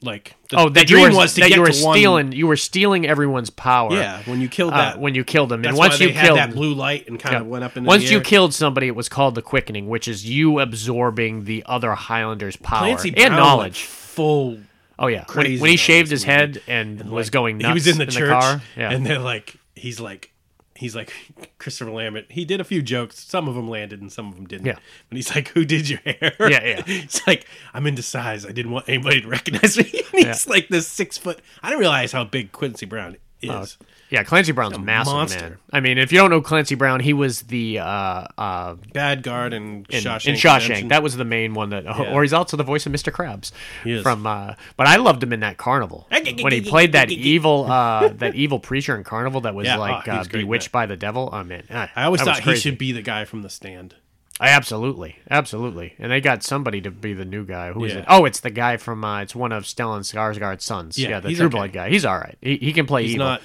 like 0.06 0.36
the, 0.50 0.58
Oh, 0.60 0.64
the 0.70 0.76
that 0.76 0.90
you 0.90 0.96
dream 0.98 1.12
were 1.12 1.18
was 1.18 1.34
to 1.34 1.42
that 1.42 1.50
get 1.50 1.56
you 1.56 1.62
were 1.62 1.72
to 1.72 1.84
one- 1.84 1.98
stealing. 1.98 2.32
You 2.32 2.48
were 2.48 2.56
stealing 2.56 3.06
everyone's 3.06 3.50
power. 3.50 3.92
Yeah, 3.94 4.22
when 4.26 4.40
you 4.42 4.48
killed 4.48 4.74
uh, 4.74 4.78
that 4.78 5.00
when 5.00 5.16
you 5.16 5.24
killed 5.24 5.50
them, 5.50 5.66
and 5.66 5.76
once 5.76 6.00
why 6.00 6.06
you 6.06 6.12
they 6.14 6.18
had 6.18 6.26
killed 6.28 6.38
that 6.38 6.54
blue 6.54 6.74
light 6.74 7.08
and 7.10 7.20
kind 7.20 7.34
Yeah. 7.34 7.42
of 7.42 7.48
went 7.48 7.64
up 7.64 7.76
in 7.76 7.84
Once 7.84 8.06
the 8.06 8.12
you 8.14 8.22
killed 8.22 8.54
somebody, 8.54 8.88
it 8.88 8.96
was 8.96 9.10
called 9.10 9.36
the 9.36 9.42
quickening, 9.42 9.90
which 9.90 10.08
is 10.08 10.26
you 10.30 10.60
absorbing 10.60 11.46
the 11.46 11.64
other 11.66 11.94
Highlanders' 11.96 12.56
power 12.56 12.80
Clancy 12.80 13.10
and 13.10 13.18
Brown 13.34 13.38
knowledge. 13.40 13.84
full 13.84 14.60
oh 14.98 15.08
yeah, 15.08 15.26
when, 15.34 15.60
when 15.60 15.72
he 15.72 15.78
shaved 15.78 16.10
his 16.12 16.24
head 16.24 16.62
and, 16.68 17.10
was 17.10 17.28
like, 17.28 17.32
going 17.34 17.58
nuts 17.58 17.68
he 17.68 17.74
was 17.74 17.88
in 17.88 17.98
the 17.98 18.06
church 18.06 18.30
car. 18.30 18.62
Yeah, 18.78 18.92
and 18.92 19.06
they're 19.06 19.20
like 19.20 19.56
he's 19.76 20.00
like 20.00 20.32
he's 20.76 20.96
like 20.96 21.14
Christopher 21.58 21.92
Lambert. 21.92 22.26
He 22.30 22.46
did 22.46 22.62
a 22.62 22.64
few 22.64 22.82
jokes. 22.82 23.18
Some 23.20 23.48
of 23.48 23.56
them 23.56 23.70
landed 23.70 24.02
and 24.02 24.12
some 24.12 24.28
of 24.28 24.36
them 24.36 24.46
didn't. 24.46 24.68
Yeah. 24.68 24.78
But 25.10 25.16
he's 25.16 25.34
like, 25.34 25.50
"Who 25.50 25.66
did 25.66 25.90
your 25.90 26.00
hair?" 26.00 26.36
Yeah, 26.40 26.64
yeah. 26.64 26.84
It's 27.06 27.26
like 27.26 27.48
I'm 27.74 27.88
into 27.88 28.02
size. 28.02 28.46
I 28.46 28.52
didn't 28.52 28.72
want 28.72 28.88
anybody 28.88 29.22
to 29.22 29.28
recognize 29.28 29.78
me. 29.78 29.84
He's 30.12 30.48
like 30.48 30.68
this 30.70 30.88
six 30.88 31.18
foot. 31.18 31.40
I 31.62 31.70
didn't 31.70 31.80
realize 31.80 32.12
how 32.12 32.24
big 32.24 32.52
Clancy 32.52 32.86
Brown 32.86 33.18
is. 33.42 33.50
Oh, 33.82 33.86
yeah. 34.10 34.24
Clancy 34.24 34.52
Brown's 34.52 34.76
a 34.76 34.80
massive, 34.80 35.14
monster. 35.14 35.40
man. 35.42 35.58
I 35.72 35.80
mean, 35.80 35.98
if 35.98 36.12
you 36.12 36.18
don't 36.20 36.30
know 36.30 36.42
Clancy 36.42 36.76
Brown, 36.76 37.00
he 37.00 37.14
was 37.14 37.42
the 37.44 37.80
uh, 37.80 38.28
uh, 38.38 38.76
Bad 38.94 39.24
guard 39.24 39.54
and 39.54 39.86
in 39.90 40.02
Shawshank. 40.04 40.28
in 40.28 40.36
Shawshank. 40.36 40.62
Redemption. 40.62 40.88
That 40.90 41.04
was 41.04 41.16
the 41.18 41.26
main 41.26 41.54
one 41.54 41.70
that, 41.70 41.84
Yeah. 41.86 42.14
or 42.14 42.22
he's 42.24 42.34
also 42.34 42.56
the 42.58 42.64
voice 42.64 42.86
of 42.86 42.92
Mr. 42.92 43.12
Krabs 43.12 43.52
He 43.84 43.94
is. 43.94 44.04
from. 44.04 44.26
Uh, 44.26 44.54
but 44.78 44.88
I 44.88 44.96
loved 44.98 45.22
him 45.24 45.34
in 45.34 45.40
that 45.42 45.58
Carnival 45.58 46.08
when 46.10 46.52
he 46.54 46.62
played 46.62 46.92
that 46.94 47.10
evil, 47.12 47.66
uh, 47.72 48.08
that 48.10 48.36
evil 48.36 48.60
preacher 48.60 48.96
in 48.96 49.04
Carnival 49.04 49.42
that 49.42 49.56
was 49.56 49.66
Yeah, 49.66 49.78
like 49.78 50.08
oh, 50.08 50.12
uh, 50.12 50.22
in 50.22 50.28
bewitched 50.30 50.72
by 50.72 50.86
the 50.86 50.96
devil. 50.98 51.30
Oh 51.32 51.44
man, 51.44 51.64
ah, 51.72 51.90
I 51.96 52.04
always 52.04 52.22
thought 52.22 52.40
he 52.40 52.56
should 52.56 52.78
be 52.78 52.92
the 52.92 53.02
guy 53.02 53.26
from 53.26 53.42
The 53.42 53.50
Stand. 53.50 53.96
I 54.38 54.50
Absolutely, 54.50 55.16
absolutely, 55.32 55.94
and 55.98 56.12
they 56.12 56.20
got 56.20 56.44
somebody 56.44 56.82
to 56.82 56.92
be 56.92 57.14
the 57.14 57.24
new 57.24 57.46
guy. 57.46 57.72
Who 57.72 57.86
is 57.86 57.94
Yeah. 57.94 58.00
it? 58.00 58.06
Oh, 58.10 58.26
it's 58.26 58.42
the 58.42 58.50
guy 58.50 58.76
from. 58.76 59.06
Uh, 59.06 59.22
it's 59.22 59.34
one 59.34 59.54
of 59.54 59.64
Stellan 59.64 60.02
Skarsgård's 60.02 60.66
sons. 60.66 60.98
Yeah, 61.00 61.08
Yeah, 61.10 61.20
the 61.22 61.34
True 61.36 61.46
okay. 61.46 61.52
Blood 61.56 61.72
guy. 61.72 61.90
He's 61.90 62.04
all 62.04 62.18
right. 62.18 62.38
He, 62.42 62.58
he 62.58 62.74
can 62.74 62.86
play 62.86 63.04
He's 63.04 63.14
evil. 63.14 63.28
not. 63.28 63.42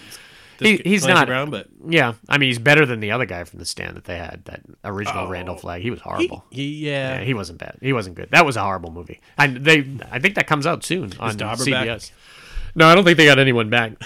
He- 0.60 0.82
he's 0.84 1.02
Clancy 1.02 1.08
not- 1.20 1.26
Brown, 1.26 1.50
but 1.50 1.68
Yeah, 1.88 2.14
I 2.28 2.38
mean 2.38 2.48
he's 2.48 2.58
better 2.58 2.84
than 2.86 3.00
the 3.00 3.10
other 3.10 3.24
guy 3.26 3.44
from 3.44 3.58
the 3.58 3.64
stand 3.64 3.96
that 3.96 4.04
they 4.04 4.16
had. 4.16 4.44
That 4.44 4.60
original 4.84 5.26
Oh. 5.26 5.28
Randall 5.30 5.56
Flagg. 5.56 5.82
He 5.82 5.90
was 5.90 6.00
horrible. 6.00 6.44
he 6.50 6.86
yeah. 6.86 7.18
yeah, 7.18 7.24
he 7.24 7.34
wasn't 7.34 7.58
bad. 7.58 7.78
He 7.80 7.92
wasn't 7.92 8.16
good. 8.16 8.30
That 8.30 8.44
was 8.46 8.56
a 8.56 8.62
horrible 8.62 8.90
movie. 8.92 9.20
And 9.38 9.58
they, 9.58 9.84
I 10.10 10.18
think 10.18 10.34
that 10.36 10.46
comes 10.46 10.66
out 10.66 10.84
soon 10.84 11.12
on 11.18 11.36
CBS. 11.36 12.10
No, 12.74 12.86
I 12.86 12.94
don't 12.94 13.04
think 13.04 13.16
they 13.16 13.24
got 13.26 13.38
anyone 13.38 13.68
back. 13.70 13.98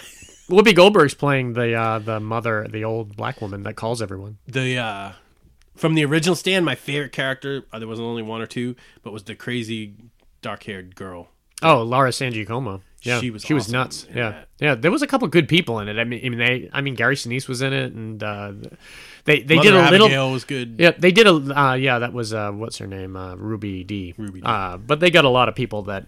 Whoopi 0.49 0.75
Goldberg's 0.75 1.15
playing 1.15 1.55
the 1.55 1.75
uh, 1.75 1.99
the 1.99 2.21
mother, 2.21 2.67
the 2.71 2.85
old 2.85 3.17
black 3.17 3.41
woman 3.41 3.63
that 3.65 3.75
calls 3.77 4.01
everyone. 4.03 4.39
the 4.47 4.77
uh 4.79 5.13
from 5.75 5.95
the 5.97 6.05
original 6.05 6.37
stand 6.37 6.65
my 6.65 6.75
favorite 6.77 7.11
character 7.13 7.65
uh, 7.73 7.79
there 7.81 7.89
was 7.89 7.99
only 7.99 8.23
one 8.23 8.41
or 8.41 8.47
two 8.47 8.77
but 9.03 9.13
was 9.13 9.25
the 9.25 9.35
crazy 9.35 9.95
dark-haired 10.41 10.95
girl 10.95 11.29
Oh, 11.63 11.83
Laura 11.83 12.13
San 12.13 12.33
Giacomo. 12.33 12.83
Yeah, 13.03 13.21
She 13.21 13.31
was 13.31 13.43
she 13.43 13.53
was 13.53 13.65
awesome 13.65 13.73
nuts. 13.73 14.07
Yeah, 14.15 14.31
that. 14.31 14.49
yeah. 14.59 14.75
There 14.77 14.91
was 14.91 15.03
a 15.03 15.07
couple 15.07 15.29
good 15.29 15.47
people 15.47 15.79
in 15.81 15.89
it. 15.89 15.99
I 15.99 16.05
mean, 16.05 16.25
I 16.25 16.29
mean, 16.31 16.39
they. 16.39 16.71
I 16.73 16.81
mean, 16.81 16.95
Gary 16.95 17.17
Sinise 17.17 17.47
was 17.47 17.61
in 17.61 17.75
it, 17.75 17.93
and 17.93 18.23
uh, 18.23 18.53
they 19.25 19.43
they 19.43 19.57
Mother 19.57 19.71
did 19.71 19.77
a 19.77 19.83
Abigail 19.83 20.09
little. 20.09 20.33
was 20.33 20.45
good 20.45 20.77
Yeah, 20.79 20.93
they 20.97 21.13
did 21.13 21.27
a. 21.27 21.33
Uh, 21.33 21.75
yeah, 21.75 21.99
that 21.99 22.15
was 22.15 22.33
uh, 22.33 22.51
what's 22.53 22.79
her 22.79 22.87
name, 22.87 23.15
uh, 23.15 23.35
Ruby 23.37 23.85
Dee. 23.85 24.15
Ruby 24.17 24.41
Dee. 24.41 24.47
Uh, 24.47 24.79
but 24.79 25.01
they 25.01 25.11
got 25.11 25.27
a 25.27 25.29
lot 25.29 25.51
of 25.51 25.55
people 25.55 25.83
that 25.83 26.07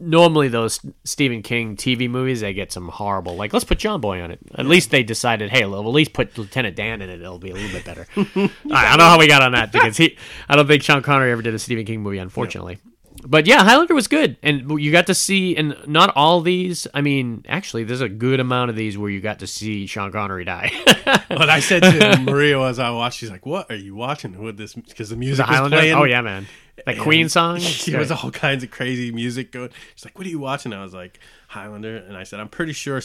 normally 0.00 0.46
those 0.46 0.80
Stephen 1.04 1.42
King 1.42 1.76
TV 1.76 2.08
movies 2.08 2.40
they 2.40 2.52
get 2.52 2.70
some 2.70 2.88
horrible. 2.88 3.34
Like 3.34 3.52
let's 3.52 3.64
put 3.64 3.78
John 3.78 4.00
Boy 4.00 4.20
on 4.22 4.30
it. 4.30 4.38
At 4.54 4.66
least 4.66 4.92
they 4.92 5.02
decided, 5.02 5.50
hey, 5.50 5.64
we'll 5.66 5.80
at 5.80 5.86
least 5.86 6.12
put 6.12 6.38
Lieutenant 6.38 6.76
Dan 6.76 7.02
in 7.02 7.10
it. 7.10 7.20
It'll 7.20 7.40
be 7.40 7.50
a 7.50 7.54
little 7.54 7.70
bit 7.70 7.84
better. 7.84 8.06
I 8.16 8.50
I 8.70 8.90
don't 8.90 8.98
know 8.98 9.04
how 9.10 9.18
we 9.18 9.26
got 9.26 9.42
on 9.42 9.52
that 9.52 9.72
because 9.72 9.96
he. 9.96 10.16
I 10.48 10.54
don't 10.54 10.68
think 10.68 10.84
Sean 10.84 11.02
Connery 11.02 11.32
ever 11.32 11.42
did 11.42 11.54
a 11.54 11.58
Stephen 11.58 11.84
King 11.84 12.00
movie, 12.02 12.18
unfortunately. 12.18 12.78
But 13.26 13.46
yeah, 13.46 13.64
Highlander 13.64 13.94
was 13.94 14.08
good, 14.08 14.36
and 14.42 14.80
you 14.80 14.92
got 14.92 15.06
to 15.08 15.14
see, 15.14 15.56
and 15.56 15.76
not 15.86 16.12
all 16.16 16.40
these. 16.40 16.86
I 16.94 17.00
mean, 17.00 17.44
actually, 17.48 17.84
there's 17.84 18.00
a 18.00 18.08
good 18.08 18.40
amount 18.40 18.70
of 18.70 18.76
these 18.76 18.96
where 18.96 19.10
you 19.10 19.20
got 19.20 19.40
to 19.40 19.46
see 19.46 19.86
Sean 19.86 20.12
Connery 20.12 20.44
die. 20.44 20.70
but 21.28 21.48
i 21.48 21.60
said 21.60 21.82
to 21.82 22.18
maria 22.22 22.60
as 22.60 22.78
i 22.78 22.90
watched 22.90 23.18
she's 23.18 23.30
like 23.30 23.46
what 23.46 23.70
are 23.70 23.76
you 23.76 23.94
watching 23.94 24.40
with 24.42 24.56
this 24.56 24.74
because 24.74 25.08
the 25.08 25.14
the 25.14 25.20
music 25.20 25.46
was 25.46 25.56
Highlander. 25.56 25.76
playing 25.76 25.94
Oh 25.94 26.04
yeah, 26.04 26.20
man. 26.20 26.46
The 26.86 26.94
Queen 26.94 27.28
song. 27.28 27.60
there 27.86 27.98
was 27.98 28.10
all 28.10 28.30
kinds 28.30 28.62
of 28.62 28.70
crazy 28.70 29.10
music 29.10 29.52
going 29.52 29.70
she's 29.94 30.04
like 30.04 30.16
what 30.16 30.26
are 30.26 30.30
you 30.30 30.38
watching 30.38 30.72
i 30.72 30.82
was 30.82 30.94
like 30.94 31.18
highlander 31.48 31.96
and 31.96 32.16
i 32.16 32.22
said 32.22 32.40
i'm 32.40 32.48
pretty 32.48 32.72
sure 32.72 33.00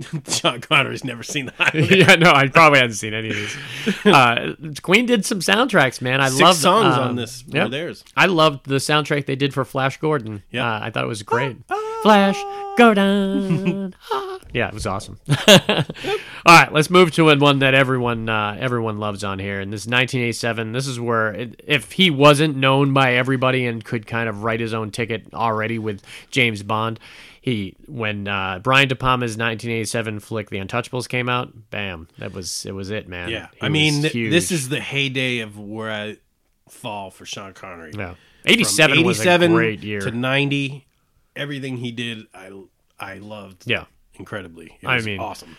S- 0.26 0.38
Sean 0.40 0.60
Connery's 0.60 1.04
never 1.04 1.22
seen 1.22 1.46
the 1.46 1.52
Highlander. 1.58 1.96
yeah, 1.96 2.14
no, 2.16 2.32
I 2.32 2.48
probably 2.48 2.78
hadn't 2.80 2.94
seen 2.96 3.14
any 3.14 3.30
of 3.30 3.36
these. 3.36 3.56
Uh, 4.04 4.54
Queen 4.82 5.06
did 5.06 5.24
some 5.24 5.40
soundtracks, 5.40 6.00
man. 6.00 6.20
I 6.20 6.28
love 6.28 6.56
songs 6.56 6.94
um, 6.96 7.00
on 7.10 7.16
this 7.16 7.44
yeah. 7.46 7.68
theirs. 7.68 8.04
I 8.16 8.26
loved 8.26 8.66
the 8.66 8.76
soundtrack 8.76 9.26
they 9.26 9.36
did 9.36 9.52
for 9.52 9.64
Flash 9.64 9.98
Gordon. 9.98 10.42
Yeah. 10.50 10.66
uh, 10.66 10.80
I 10.82 10.90
thought 10.90 11.04
it 11.04 11.08
was 11.08 11.22
great. 11.22 11.56
Flash 12.02 12.40
Gordon. 12.76 13.94
yeah, 14.52 14.68
it 14.68 14.74
was 14.74 14.86
awesome. 14.86 15.20
All 15.28 15.84
right, 16.46 16.72
let's 16.72 16.88
move 16.90 17.10
to 17.12 17.34
one 17.36 17.58
that 17.58 17.74
everyone 17.74 18.28
uh, 18.28 18.56
everyone 18.58 18.98
loves 18.98 19.22
on 19.22 19.38
here, 19.38 19.60
and 19.60 19.72
this 19.72 19.82
is 19.82 19.86
1987. 19.86 20.72
This 20.72 20.86
is 20.86 20.98
where 20.98 21.32
it, 21.32 21.62
if 21.66 21.92
he 21.92 22.10
wasn't 22.10 22.56
known 22.56 22.92
by 22.94 23.14
everybody 23.14 23.66
and 23.66 23.84
could 23.84 24.06
kind 24.06 24.28
of 24.28 24.42
write 24.42 24.60
his 24.60 24.72
own 24.72 24.90
ticket 24.90 25.34
already 25.34 25.78
with 25.78 26.02
James 26.30 26.62
Bond, 26.62 26.98
he 27.40 27.74
when 27.86 28.28
uh, 28.28 28.58
Brian 28.62 28.88
De 28.88 28.94
Palma's 28.94 29.32
1987 29.32 30.20
flick 30.20 30.50
The 30.50 30.58
Untouchables 30.58 31.08
came 31.08 31.28
out, 31.28 31.70
bam, 31.70 32.08
that 32.18 32.32
was 32.32 32.64
it 32.66 32.72
was 32.72 32.90
it, 32.90 33.08
man. 33.08 33.28
Yeah, 33.30 33.48
He 33.54 33.62
I 33.62 33.68
mean, 33.68 34.02
th- 34.02 34.12
this 34.12 34.52
is 34.52 34.68
the 34.68 34.80
heyday 34.80 35.38
of 35.40 35.58
where 35.58 35.90
I 35.90 36.16
fall 36.68 37.10
for 37.10 37.24
Sean 37.26 37.52
Connery. 37.52 37.92
yeah. 37.96 38.14
From 38.42 38.52
87 38.52 39.04
was 39.04 39.24
a 39.26 39.48
great 39.48 39.82
year. 39.82 40.00
to 40.00 40.10
ninety. 40.10 40.86
Everything 41.36 41.76
he 41.76 41.92
did, 41.92 42.26
I 42.34 42.50
I 42.98 43.18
loved. 43.18 43.64
yeah. 43.66 43.84
incredibly. 44.14 44.76
It 44.80 44.86
I 44.86 45.00
mean- 45.00 45.20
awesome. 45.20 45.56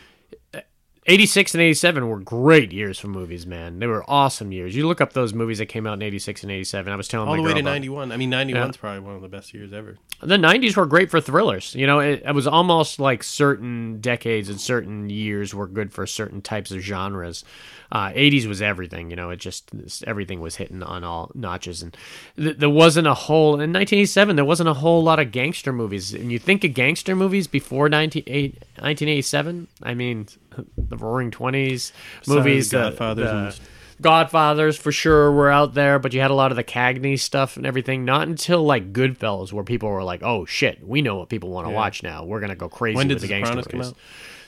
86 1.08 1.56
and 1.56 1.62
87 1.64 2.08
were 2.08 2.20
great 2.20 2.72
years 2.72 3.00
for 3.00 3.08
movies, 3.08 3.48
man. 3.48 3.80
They 3.80 3.88
were 3.88 4.08
awesome 4.08 4.52
years. 4.52 4.76
You 4.76 4.88
look 4.88 5.02
up 5.02 5.14
those 5.14 5.34
movies 5.34 5.58
that 5.58 5.66
came 5.66 5.88
out 5.88 5.94
in 5.94 6.04
86 6.04 6.44
and 6.44 6.52
87. 6.52 6.94
I 6.94 6.96
was 6.96 7.08
telling 7.08 7.28
All 7.28 7.36
the 7.36 7.42
way 7.42 7.54
to 7.56 7.60
about- 7.60 7.72
91. 7.72 8.12
I 8.12 8.18
mean, 8.18 8.30
91's 8.30 8.78
probably 8.78 9.00
one 9.00 9.16
of 9.16 9.24
the 9.24 9.28
best 9.28 9.52
years 9.52 9.74
ever. 9.74 9.98
The 10.22 10.38
90s 10.38 10.78
were 10.78 10.86
great 10.86 11.10
for 11.10 11.20
thrillers. 11.20 11.74
You 11.74 11.88
know, 11.88 12.00
it, 12.00 12.22
it 12.24 12.36
was 12.36 12.46
almost 12.46 13.00
like 13.00 13.24
certain 13.24 14.00
decades 14.00 14.48
and 14.48 14.62
certain 14.62 15.10
years 15.10 15.56
were 15.56 15.66
good 15.66 15.92
for 15.92 16.06
certain 16.06 16.44
types 16.44 16.70
of 16.70 16.82
genres. 16.82 17.44
Uh, 17.92 18.10
80s 18.12 18.46
was 18.46 18.62
everything, 18.62 19.10
you 19.10 19.16
know, 19.16 19.32
it 19.32 19.38
just, 19.38 19.72
everything 20.06 20.40
was 20.40 20.56
hitting 20.58 20.84
on 20.84 21.04
all 21.04 21.32
notches. 21.34 21.82
And 21.82 21.98
th- 22.38 22.58
there 22.58 22.70
wasn't 22.70 23.08
a 23.08 23.16
whole, 23.16 23.56
in 23.56 23.74
1987, 23.74 24.36
there 24.36 24.46
wasn't 24.46 24.70
a 24.70 24.76
whole 24.76 25.02
lot 25.04 25.20
of 25.20 25.32
gangster 25.32 25.74
movies. 25.74 26.14
And 26.14 26.32
you 26.32 26.38
think 26.38 26.64
of 26.64 26.76
gangster 26.76 27.16
movies 27.16 27.48
before 27.48 27.90
98 27.90 28.60
1987? 28.78 29.68
I 29.84 29.94
mean, 29.96 30.28
the 30.78 30.98
Roaring 30.98 31.32
Twenties 31.32 31.94
movies, 32.28 32.70
The 32.70 32.78
the- 32.78 32.84
Godfathers 32.90 33.26
the- 33.30 33.38
and- 33.38 33.60
Godfathers 34.02 34.78
for 34.78 34.92
sure 34.92 35.32
were 35.32 35.52
out 35.52 35.76
there, 35.76 36.00
but 36.00 36.12
you 36.12 36.22
had 36.22 36.32
a 36.32 36.34
lot 36.34 36.50
of 36.52 36.58
the 36.58 36.64
Cagney 36.64 37.20
stuff 37.20 37.56
and 37.56 37.68
everything. 37.68 38.04
Not 38.04 38.28
until 38.28 38.64
like 38.64 38.92
Goodfellas, 38.94 39.54
where 39.54 39.64
people 39.64 39.90
were 39.90 40.04
like, 40.04 40.24
"Oh 40.24 40.44
shit, 40.46 40.80
we 40.84 41.04
know 41.04 41.18
what 41.18 41.30
people 41.30 41.50
want 41.50 41.68
to 41.68 41.72
watch 41.72 42.02
now. 42.02 42.24
We're 42.26 42.40
gonna 42.40 42.56
go 42.56 42.68
crazy 42.68 42.96
When 42.96 43.08
did 43.10 43.16
with 43.16 43.22
the 43.22 43.28
The 43.28 43.34
gangster 43.34 43.62
Sopranos 43.62 43.68
come 43.68 43.78
movies." 43.78 43.92
out? 43.92 43.98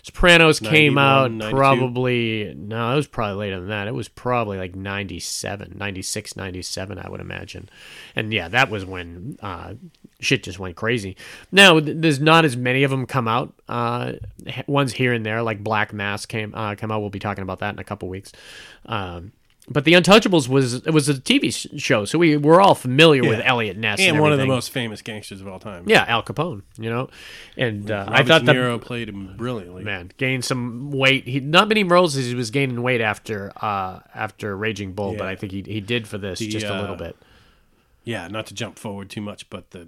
Sopranos 0.04 0.60
came 0.60 0.98
out 0.98 1.32
92? 1.32 1.56
probably 1.56 2.54
no, 2.58 2.92
it 2.92 2.96
was 2.98 3.08
probably 3.08 3.38
later 3.38 3.62
than 3.62 3.70
that. 3.70 3.88
It 3.88 3.94
was 3.94 4.10
probably 4.10 4.58
like 4.58 4.76
97, 4.76 5.76
96, 5.78 6.36
97, 6.36 7.00
I 7.00 7.10
would 7.10 7.22
imagine. 7.22 7.70
And 8.14 8.34
yeah, 8.34 8.50
that 8.50 8.70
was 8.70 8.84
when 8.84 9.38
uh, 9.42 9.76
shit 10.20 10.44
just 10.44 10.60
went 10.60 10.76
crazy. 10.76 11.16
Now 11.54 11.80
there's 11.80 12.20
not 12.20 12.44
as 12.44 12.58
many 12.58 12.84
of 12.84 12.92
them 12.92 13.06
come 13.06 13.30
out. 13.30 13.54
Uh, 13.70 14.14
ones 14.68 14.92
here 14.92 15.14
and 15.14 15.26
there, 15.26 15.42
like 15.42 15.64
Black 15.64 15.94
Mass 15.94 16.26
came 16.26 16.54
uh, 16.54 16.76
come 16.76 16.92
out. 16.92 17.00
We'll 17.00 17.10
be 17.10 17.20
talking 17.20 17.42
about 17.42 17.60
that 17.60 17.74
in 17.74 17.80
a 17.80 17.86
couple 17.86 18.10
weeks. 18.10 18.34
Um, 18.86 19.32
but 19.70 19.86
the 19.86 19.94
Untouchables 19.94 20.48
was 20.50 20.74
it 20.74 20.92
was 20.92 21.08
a 21.10 21.14
TV 21.14 21.54
sh- 21.54 21.68
show, 21.82 22.06
so 22.06 22.18
we 22.20 22.36
were 22.38 22.60
all 22.60 22.76
familiar 22.76 23.22
with 23.22 23.40
Eliot 23.44 23.78
Ness 23.78 24.00
And 24.00 24.12
and, 24.12 24.20
one 24.20 24.32
of 24.34 24.40
the 24.40 24.46
most 24.46 24.72
famous 24.72 25.02
gangsters 25.02 25.40
of 25.42 25.48
all 25.48 25.60
time. 25.60 25.84
yeah, 25.88 26.04
Al 26.08 26.22
Capone, 26.24 26.64
you 26.78 26.90
know, 26.90 27.10
and 27.58 27.90
uh, 27.90 28.06
I 28.08 28.24
thought 28.24 28.42
De 28.42 28.48
that 28.48 28.56
Niro 28.56 28.82
played 28.82 29.10
him 29.10 29.36
brilliantly. 29.38 29.84
man 29.84 30.12
gained 30.18 30.44
some 30.44 30.92
weight. 30.92 31.26
He 31.28 31.40
not 31.40 31.68
many 31.70 31.84
roles 31.84 32.16
as 32.18 32.26
he 32.28 32.36
was 32.36 32.52
gaining 32.52 32.82
weight 32.82 33.02
after 33.02 33.52
uh 33.62 34.00
after 34.14 34.56
Raging 34.58 34.94
Bull, 34.94 35.16
but 35.18 35.28
I 35.28 35.36
think 35.36 35.52
he 35.52 35.62
he 35.66 35.80
did 35.82 36.08
for 36.08 36.18
this 36.18 36.40
The, 36.40 36.48
just 36.50 36.66
a 36.66 36.76
uh, 36.76 36.82
little 36.82 36.96
bit. 36.98 37.16
Yeah, 38.04 38.28
not 38.28 38.48
to 38.48 38.54
jump 38.54 38.78
forward 38.78 39.10
too 39.10 39.22
much, 39.22 39.50
but 39.50 39.72
the 39.72 39.88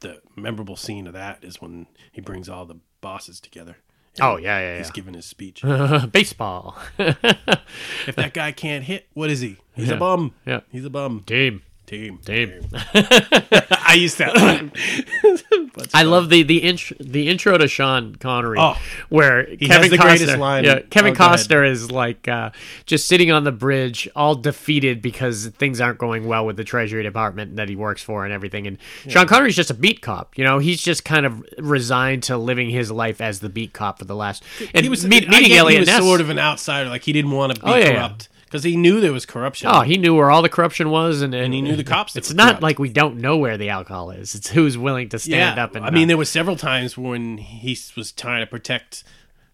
the 0.00 0.20
memorable 0.36 0.76
scene 0.76 1.06
of 1.08 1.12
that 1.14 1.42
is 1.42 1.60
when 1.60 1.86
he 2.12 2.20
brings 2.20 2.48
all 2.48 2.64
the 2.66 2.76
bosses 3.00 3.40
together. 3.40 3.78
Oh 4.20 4.36
yeah, 4.36 4.58
yeah, 4.60 4.78
He's 4.78 4.90
giving 4.90 5.14
his 5.14 5.26
speech. 5.26 5.62
Baseball 6.12 6.76
if 6.98 8.16
that 8.16 8.32
guy 8.34 8.52
can't 8.52 8.84
hit, 8.84 9.06
what 9.14 9.30
is 9.30 9.40
he? 9.40 9.56
He's 9.74 9.88
Yeah. 9.88 9.94
a 9.94 9.98
bum. 9.98 10.34
Yeah. 10.46 10.60
He's 10.70 10.84
a 10.84 10.90
bum. 10.90 11.22
team. 11.26 11.62
Team. 11.88 12.18
Team. 12.18 12.52
I 12.94 13.94
used 13.96 14.18
to. 14.18 14.26
I 15.94 16.02
love 16.02 16.28
the 16.28 16.42
the 16.42 16.58
intro 16.58 16.96
the 17.00 17.28
intro 17.28 17.56
to 17.56 17.66
Sean 17.66 18.14
Connery, 18.16 18.58
Oh. 18.60 18.76
where 19.08 19.44
Kevin 19.56 19.90
Costner, 19.92 20.38
line. 20.38 20.64
Yeah, 20.64 20.80
Kevin 20.90 21.12
Oh. 21.12 21.16
Costner 21.18 21.66
is 21.68 21.90
like 21.90 22.28
uh, 22.28 22.50
just 22.84 23.08
sitting 23.08 23.30
on 23.30 23.44
the 23.44 23.52
bridge, 23.52 24.06
all 24.14 24.34
defeated 24.34 25.00
because 25.00 25.46
things 25.58 25.80
aren't 25.80 25.98
going 25.98 26.26
well 26.26 26.44
with 26.44 26.56
the 26.58 26.64
Treasury 26.64 27.02
Department 27.02 27.56
that 27.56 27.70
he 27.70 27.76
works 27.76 28.02
for 28.02 28.24
and 28.24 28.34
everything. 28.34 28.66
And 28.66 28.76
Sean 29.08 29.26
Connery's 29.26 29.56
just 29.56 29.70
a 29.70 29.74
beat 29.74 30.02
cop. 30.02 30.36
You 30.36 30.44
know, 30.44 30.58
he's 30.58 30.82
just 30.82 31.06
kind 31.06 31.24
of 31.24 31.42
resigned 31.58 32.22
to 32.24 32.36
living 32.36 32.68
his 32.68 32.90
life 32.90 33.20
as 33.22 33.40
the 33.40 33.48
beat 33.48 33.72
cop 33.72 33.98
for 33.98 34.04
the 34.04 34.14
last. 34.16 34.42
And 34.74 34.84
he 34.84 34.90
was 34.90 35.06
meet, 35.06 35.26
I 35.26 35.30
meeting 35.30 35.48
get 35.48 35.58
Eliot 35.60 35.72
He 35.74 35.80
was 35.80 35.86
Ness. 35.88 36.02
sort 36.02 36.20
of 36.20 36.28
an 36.28 36.38
outsider. 36.38 36.90
Like 36.90 37.04
he 37.04 37.14
didn't 37.14 37.30
want 37.30 37.54
to 37.54 37.60
be 37.62 37.66
Oh, 37.66 37.76
yeah, 37.76 37.88
yeah. 37.90 38.08
Because 38.48 38.64
he 38.64 38.76
knew 38.76 39.00
there 39.00 39.12
was 39.12 39.26
corruption. 39.26 39.68
Oh, 39.70 39.82
he 39.82 39.98
knew 39.98 40.14
where 40.14 40.30
all 40.30 40.40
the 40.40 40.48
corruption 40.48 40.88
was, 40.90 41.20
and, 41.20 41.34
and, 41.34 41.52
he 41.52 41.60
knew 41.60 41.76
the 41.76 41.84
cops 41.94 42.16
It's 42.16 42.32
not 42.32 42.48
corrupt. 42.48 42.62
like 42.62 42.78
we 42.78 42.88
don't 42.88 43.18
know 43.18 43.36
where 43.36 43.58
the 43.58 43.68
alcohol 43.68 44.10
is. 44.10 44.34
It's 44.34 44.48
who's 44.48 44.78
willing 44.78 45.10
to 45.10 45.18
stand 45.18 45.56
yeah. 45.56 45.64
up 45.64 45.74
and. 45.74 45.84
I 45.84 45.90
mean, 45.90 46.08
there 46.08 46.16
were 46.16 46.24
several 46.24 46.56
times 46.56 46.96
when 46.96 47.36
he 47.38 47.78
was 47.96 48.10
trying 48.12 48.40
to 48.40 48.46
protect 48.46 49.04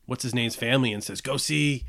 what's 0.07 0.23
his 0.23 0.35
name's 0.35 0.55
family 0.55 0.93
and 0.93 1.03
says, 1.03 1.21
"Go 1.21 1.37
see." 1.37 1.85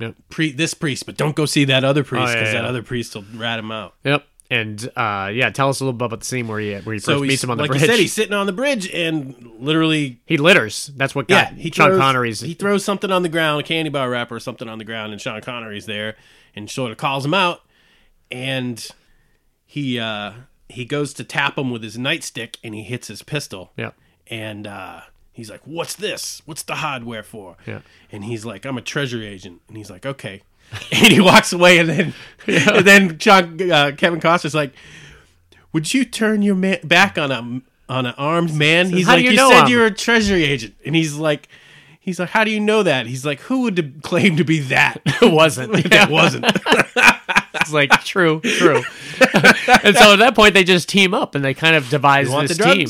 Yep. 0.00 0.16
Pre- 0.30 0.52
this 0.52 0.74
priest, 0.74 1.06
but 1.06 1.16
don't 1.16 1.36
go 1.36 1.44
see 1.44 1.64
that 1.66 1.84
other 1.84 2.02
priest 2.02 2.24
Oh, 2.24 2.30
yeah, 2.30 2.34
because 2.34 2.52
that 2.54 2.62
yeah. 2.62 2.68
other 2.68 2.82
priest 2.82 3.14
will 3.14 3.24
rat 3.34 3.58
him 3.58 3.70
out. 3.70 3.94
Yep. 4.02 4.26
And 4.52 4.90
uh, 4.96 5.30
yeah, 5.32 5.48
tell 5.50 5.70
us 5.70 5.80
a 5.80 5.84
little 5.84 5.96
bit 5.96 6.04
about 6.06 6.20
the 6.20 6.26
scene 6.26 6.46
where 6.46 6.60
he 6.60 6.72
where 6.74 6.94
he 6.94 7.00
first 7.00 7.22
meets 7.22 7.42
him 7.42 7.50
on 7.50 7.56
the 7.56 7.62
like 7.62 7.70
bridge. 7.70 7.80
you 7.80 7.86
said, 7.86 7.98
he's 7.98 8.12
sitting 8.12 8.34
on 8.34 8.46
the 8.46 8.52
bridge 8.52 8.90
and 8.92 9.50
literally, 9.58 10.20
he 10.26 10.36
litters. 10.36 10.90
That's 10.96 11.14
what 11.14 11.26
yeah, 11.30 11.50
got 11.50 11.54
he 11.54 11.70
Sean 11.70 11.88
throws, 11.88 12.00
Connery's. 12.00 12.40
he 12.40 12.54
throws 12.54 12.84
something 12.84 13.10
on 13.10 13.22
the 13.22 13.28
ground, 13.30 13.60
a 13.60 13.62
candy 13.62 13.88
bar 13.90 14.10
wrapper 14.10 14.36
or 14.36 14.40
something 14.40 14.68
on 14.68 14.76
the 14.78 14.84
ground, 14.84 15.12
and 15.12 15.20
Sean 15.20 15.40
Connery's 15.40 15.86
there 15.86 16.16
and 16.54 16.70
sort 16.70 16.90
of 16.90 16.98
calls 16.98 17.24
him 17.24 17.32
out, 17.34 17.62
and 18.30 18.88
he 19.64 19.98
uh, 19.98 20.32
he 20.68 20.84
goes 20.84 21.14
to 21.14 21.24
tap 21.24 21.56
him 21.56 21.70
with 21.70 21.82
his 21.82 21.96
nightstick 21.96 22.56
and 22.62 22.74
he 22.74 22.82
hits 22.82 23.08
his 23.08 23.22
pistol. 23.22 23.72
yeah. 23.76 23.92
and 24.26 24.66
uh, 24.66 25.00
he's 25.32 25.50
like, 25.50 25.62
"What's 25.64 25.94
this? 25.94 26.42
What's 26.44 26.62
the 26.62 26.76
hardware 26.76 27.22
for?" 27.22 27.56
Yeah. 27.66 27.80
And 28.10 28.24
he's 28.24 28.44
like, 28.44 28.66
"I'm 28.66 28.76
a 28.76 28.82
treasury 28.82 29.26
agent," 29.26 29.62
and 29.68 29.76
he's 29.78 29.90
like, 29.90 30.04
"Okay," 30.04 30.42
and 30.92 31.12
he 31.12 31.20
walks 31.20 31.52
away, 31.52 31.78
and 31.78 31.88
then 31.88 32.14
and 32.46 32.86
then 32.86 33.18
John 33.18 33.70
uh, 33.70 33.92
Kevin 33.96 34.20
Costner's 34.20 34.54
like, 34.54 34.72
"Would 35.72 35.92
you 35.92 36.04
turn 36.04 36.42
your 36.42 36.54
ma- 36.54 36.76
back 36.84 37.18
on 37.18 37.30
a 37.30 37.38
on 37.92 38.06
an 38.06 38.14
armed 38.16 38.54
man?" 38.54 38.90
He's 38.90 39.06
"How 39.06 39.16
do 39.16 39.22
like, 39.22 39.24
you 39.24 39.30
"You 39.32 39.48
said 39.48 39.62
I'm-" 39.62 39.70
you're 39.70 39.86
a 39.86 39.90
treasury 39.90 40.44
agent," 40.44 40.74
and 40.84 40.94
he's 40.94 41.14
like. 41.14 41.48
He's 42.04 42.18
like, 42.18 42.30
how 42.30 42.42
do 42.42 42.50
you 42.50 42.58
know 42.58 42.82
that? 42.82 43.06
He's 43.06 43.24
like, 43.24 43.38
who 43.42 43.60
would 43.60 44.00
claim 44.02 44.36
to 44.38 44.44
be 44.44 44.58
that? 44.58 45.00
It 45.22 45.32
wasn't. 45.32 45.72
that 45.90 46.10
wasn't. 46.10 46.46
It's 47.54 47.72
like 47.72 47.92
true, 48.02 48.40
true. 48.40 48.82
and 49.84 49.96
so 49.96 50.14
at 50.14 50.18
that 50.18 50.32
point, 50.34 50.54
they 50.54 50.64
just 50.64 50.88
team 50.88 51.14
up 51.14 51.36
and 51.36 51.44
they 51.44 51.54
kind 51.54 51.76
of 51.76 51.88
devise 51.90 52.28
this 52.28 52.58
the 52.58 52.64
team. 52.74 52.88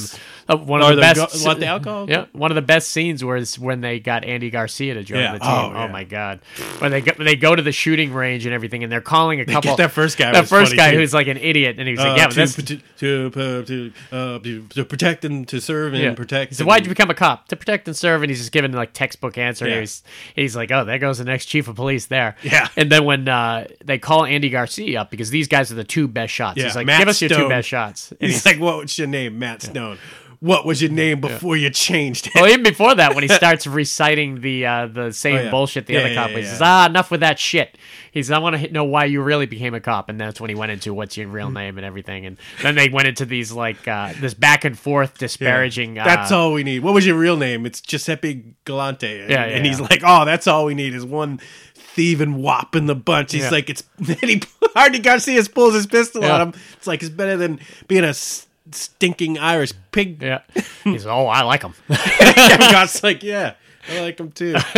Uh, 0.53 0.57
one 0.57 0.81
of 0.83 0.89
the 0.89 0.95
the 0.97 1.01
best. 1.01 1.17
go- 1.43 1.45
want 1.47 1.61
the 1.61 1.67
alcohol? 1.67 2.09
Yeah, 2.09 2.27
one 2.33 2.51
of 2.51 2.55
the 2.55 2.63
best 2.63 2.89
scenes 2.91 3.25
was 3.25 3.59
when 3.59 3.81
they 3.81 3.99
got 4.01 4.25
Andy 4.25 4.51
Garcia 4.51 4.95
to 4.95 5.03
join 5.03 5.21
Yeah. 5.21 5.33
the 5.33 5.39
team. 5.41 5.49
Oh, 5.49 5.73
Oh, 5.75 5.85
yeah. 5.87 5.93
my 5.93 6.05
god! 6.05 6.41
When 6.79 6.91
they 6.91 7.01
go, 7.01 7.13
they 7.19 7.37
go 7.37 7.55
to 7.57 7.63
the 7.63 7.73
shooting 7.73 8.13
range 8.13 8.45
and 8.47 8.55
everything, 8.55 8.83
and 8.83 8.91
they're 8.93 9.01
calling 9.01 9.41
a 9.41 9.47
couple. 9.47 9.77
that 9.77 9.93
first 9.93 10.19
guy 10.19 10.33
That 10.33 10.41
was 10.43 10.51
first 10.51 10.77
guy 10.77 10.93
too. 10.93 10.99
who's 10.99 11.15
like 11.15 11.27
an 11.29 11.37
idiot, 11.39 11.77
and 11.79 11.89
he's 11.89 11.99
Uh, 11.99 12.05
like, 12.09 12.19
"Yeah, 12.19 12.27
to, 12.29 12.35
that's 12.37 12.55
to, 12.55 12.81
to, 12.99 13.93
uh, 14.13 14.39
to, 14.39 14.85
protect 14.85 15.25
and 15.25 15.47
to 15.49 15.61
serve 15.61 15.95
and 15.95 16.03
Yeah. 16.03 16.15
protect. 16.15 16.51
He 16.51 16.55
said, 16.57 16.63
and- 16.63 16.69
"Why'd 16.69 16.85
you 16.85 16.89
become 16.89 17.11
a 17.11 17.15
cop? 17.15 17.49
To 17.49 17.57
protect 17.57 17.87
and 17.89 17.97
serve." 17.97 18.23
And 18.23 18.31
he's 18.31 18.39
just 18.41 18.53
giving 18.53 18.73
like 18.73 18.93
textbook 18.93 19.39
answer. 19.39 19.69
Yeah. 19.69 19.81
He's 19.81 20.03
he's 20.35 20.57
like, 20.57 20.71
"Oh, 20.71 20.85
there 20.85 20.99
goes 20.99 21.19
the 21.19 21.25
next 21.25 21.47
chief 21.47 21.69
of 21.69 21.77
police 21.77 22.07
there." 22.07 22.37
Yeah. 22.43 22.69
And 22.77 22.91
then 22.91 23.05
when 23.05 23.29
uh, 23.29 23.67
they 23.85 23.99
call 23.99 24.25
Andy 24.25 24.49
Garcia 24.51 25.01
up 25.03 25.11
because 25.11 25.31
these 25.31 25.49
guys 25.49 25.71
are 25.73 25.77
the 25.77 25.85
two 25.85 26.09
best 26.09 26.33
shots, 26.33 26.61
he's 26.61 26.77
like, 26.77 26.87
Matt 26.87 26.99
"Give 27.01 27.09
us 27.09 27.21
your 27.21 27.31
two 27.31 27.49
best 27.49 27.69
shots." 27.69 28.13
And 28.21 28.31
He's 28.31 28.45
like, 28.47 28.59
"What's 28.61 28.99
your 28.99 29.09
name, 29.09 29.39
Matt 29.39 29.63
Stone? 29.63 29.99
What 30.43 30.67
was 30.67 30.83
your 30.83 30.91
name 30.91 31.21
before 31.21 31.57
you 31.57 31.71
changed 31.71 32.27
it?" 32.27 32.35
well, 32.35 32.49
even 32.49 32.65
before 32.65 32.97
that, 32.97 33.15
when 33.15 33.23
he 33.23 33.29
starts 33.43 33.65
reciting 33.65 34.41
the 34.41 34.67
uh, 34.67 34.87
the 34.89 35.13
same 35.13 35.37
Oh, 35.37 35.43
yeah. 35.45 35.51
bullshit 35.53 35.87
the 35.87 35.93
Yeah, 35.95 36.01
other 36.01 36.09
yeah, 36.09 36.15
cop, 36.17 36.31
yeah, 36.31 36.37
he 36.39 36.43
yeah. 36.43 36.49
says, 36.51 36.61
"Ah, 36.63 36.87
enough 36.87 37.11
with 37.13 37.21
that 37.21 37.39
shit." 37.39 37.79
He 38.11 38.23
says, 38.23 38.33
"I 38.33 38.39
want 38.39 38.57
to 38.61 38.73
know 38.73 38.83
why 38.83 39.05
you 39.05 39.23
really 39.23 39.47
became 39.47 39.73
a 39.73 39.81
cop," 39.81 40.09
and 40.09 40.21
that's 40.21 40.41
when 40.41 40.51
he 40.51 40.57
went 40.57 40.73
into 40.73 40.93
what's 40.93 41.17
your 41.17 41.29
real 41.29 41.47
Mm-hmm. 41.47 41.55
name 41.55 41.79
and 41.79 41.87
everything, 41.87 42.27
and 42.27 42.37
then 42.61 42.75
they 42.75 42.89
went 42.89 43.07
into 43.07 43.25
these 43.25 43.53
like 43.53 43.87
uh, 43.87 44.13
this 44.21 44.35
back 44.35 44.65
and 44.65 44.77
forth 44.77 45.17
disparaging. 45.17 45.95
That's 45.95 46.33
uh, 46.33 46.39
all 46.41 46.53
we 46.55 46.65
need. 46.65 46.81
What 46.83 46.93
was 46.93 47.07
your 47.07 47.17
real 47.17 47.37
name? 47.37 47.65
It's 47.65 47.81
Giuseppe 47.81 48.57
Galante. 48.65 49.21
And, 49.21 49.31
Yeah, 49.31 49.47
yeah, 49.47 49.57
and 49.57 49.65
he's 49.65 49.79
yeah. 49.79 49.87
like, 49.91 50.03
"Oh, 50.05 50.25
that's 50.25 50.49
all 50.49 50.65
we 50.65 50.75
need 50.75 50.93
is 50.95 51.05
one 51.05 51.39
thieving 51.77 52.43
wop 52.43 52.75
in 52.77 52.87
the 52.87 52.95
bunch." 52.97 53.33
He's 53.33 53.45
Yeah. 53.45 53.51
like, 53.51 53.71
"It's." 53.71 53.85
Then 53.99 54.17
he 54.23 54.43
Andy 54.77 54.99
Garcia 54.99 55.43
pulls 55.45 55.75
his 55.75 55.87
pistol 55.87 56.23
Yeah. 56.23 56.35
on 56.35 56.41
him. 56.49 56.55
It's 56.79 56.87
like 56.89 57.01
it's 57.03 57.11
better 57.11 57.37
than 57.37 57.61
being 57.89 58.05
a 58.05 58.09
s- 58.09 58.47
stinking 58.71 59.39
Irish 59.39 59.73
pig. 59.91 60.23
Yeah. 60.23 60.43
He's 60.85 61.07
oh, 61.07 61.27
I 61.27 61.43
like 61.43 61.63
him. 61.63 61.75
God's 61.89 63.03
like, 63.03 63.23
"Yeah, 63.23 63.55
I 63.91 64.01
like 64.01 64.19
him 64.19 64.31
too." 64.33 64.55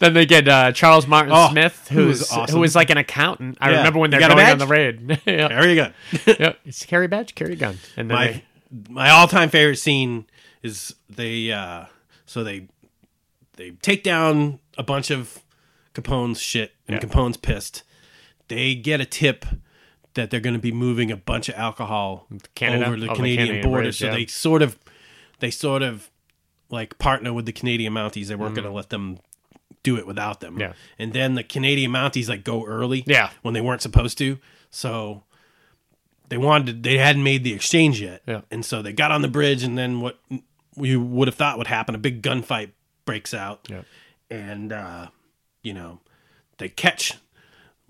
Then 0.00 0.14
they 0.14 0.26
get 0.26 0.48
uh, 0.48 0.72
Charles 0.72 1.06
Martin 1.06 1.32
Oh, 1.34 1.48
Smith, 1.50 1.88
who 1.88 2.04
who's 2.04 2.20
was 2.20 2.32
awesome. 2.32 2.56
who 2.56 2.64
is 2.64 2.74
like 2.74 2.90
an 2.90 2.96
accountant. 2.98 3.58
I 3.60 3.70
Yeah. 3.70 3.76
remember 3.78 3.98
when 3.98 4.10
they're 4.10 4.20
going 4.20 4.38
on 4.38 4.58
the 4.58 4.66
raid. 4.66 5.20
yeah. 5.26 5.48
There 5.48 5.68
you 5.68 5.74
go. 5.76 5.92
yeah. 6.38 6.52
It's 6.64 6.84
carry 6.84 7.06
a 7.06 7.08
badge, 7.08 7.34
carry 7.34 7.52
a 7.52 7.56
gun, 7.56 7.78
and 7.96 8.10
then 8.10 8.16
my 8.16 8.26
they, 8.26 8.44
my 8.88 9.10
all 9.10 9.28
time 9.28 9.48
favorite 9.50 9.76
scene 9.76 10.26
is 10.62 10.94
they 11.08 11.50
uh 11.52 11.84
so 12.26 12.42
they 12.44 12.68
they 13.56 13.70
take 13.82 14.02
down 14.02 14.58
a 14.78 14.82
bunch 14.82 15.10
of 15.10 15.38
Capone's 15.94 16.40
shit 16.40 16.72
and 16.88 16.94
Yeah. 16.96 17.00
Capone's 17.00 17.36
pissed. 17.36 17.82
They 18.48 18.74
get 18.74 19.00
a 19.00 19.04
tip 19.04 19.44
that 20.14 20.30
they're 20.30 20.40
going 20.40 20.54
to 20.54 20.60
be 20.60 20.72
moving 20.72 21.10
a 21.10 21.16
bunch 21.16 21.48
of 21.48 21.54
alcohol 21.56 22.26
Canada? 22.54 22.86
over 22.86 22.96
the 22.96 23.04
Over 23.04 23.12
the 23.12 23.16
Canadian, 23.16 23.46
Canadian 23.46 23.64
border. 23.68 23.82
bridge, 23.84 23.98
so 23.98 24.06
yeah. 24.06 24.12
they 24.12 24.26
sort 24.26 24.62
of 24.62 24.78
they 25.40 25.50
sort 25.50 25.82
of 25.82 26.10
like 26.70 26.98
partner 26.98 27.32
with 27.32 27.46
the 27.46 27.52
Canadian 27.52 27.92
Mounties. 27.94 28.26
They 28.26 28.34
weren't 28.34 28.54
Mm-hmm. 28.54 28.62
going 28.62 28.72
to 28.72 28.76
let 28.76 28.90
them 28.90 29.18
do 29.82 29.96
it 29.96 30.06
without 30.06 30.40
them. 30.40 30.58
Yeah. 30.60 30.72
And 30.98 31.12
then 31.12 31.34
the 31.34 31.42
Canadian 31.42 31.90
Mounties 31.90 32.28
like 32.28 32.44
go 32.44 32.64
early. 32.66 33.02
Yeah. 33.06 33.30
When 33.42 33.54
they 33.54 33.60
weren't 33.60 33.82
supposed 33.82 34.18
to. 34.18 34.38
So 34.70 35.24
they 36.28 36.36
wanted 36.36 36.82
they 36.82 36.98
hadn't 36.98 37.22
made 37.22 37.42
the 37.44 37.52
exchange 37.54 38.00
yet. 38.00 38.22
Yeah. 38.26 38.42
And 38.50 38.64
so 38.64 38.82
they 38.82 38.92
got 38.92 39.10
on 39.10 39.22
the 39.22 39.28
bridge 39.28 39.62
and 39.64 39.76
then 39.78 40.00
what 40.00 40.18
you 40.76 41.00
would 41.02 41.26
have 41.28 41.34
thought 41.34 41.58
would 41.58 41.66
happen, 41.66 41.94
a 41.94 41.98
big 41.98 42.22
gunfight 42.22 42.70
breaks 43.04 43.32
out. 43.34 43.66
Yeah. 43.70 43.82
And 44.30 44.72
uh 44.72 45.08
you 45.62 45.72
know, 45.74 46.00
they 46.58 46.68
catch 46.68 47.14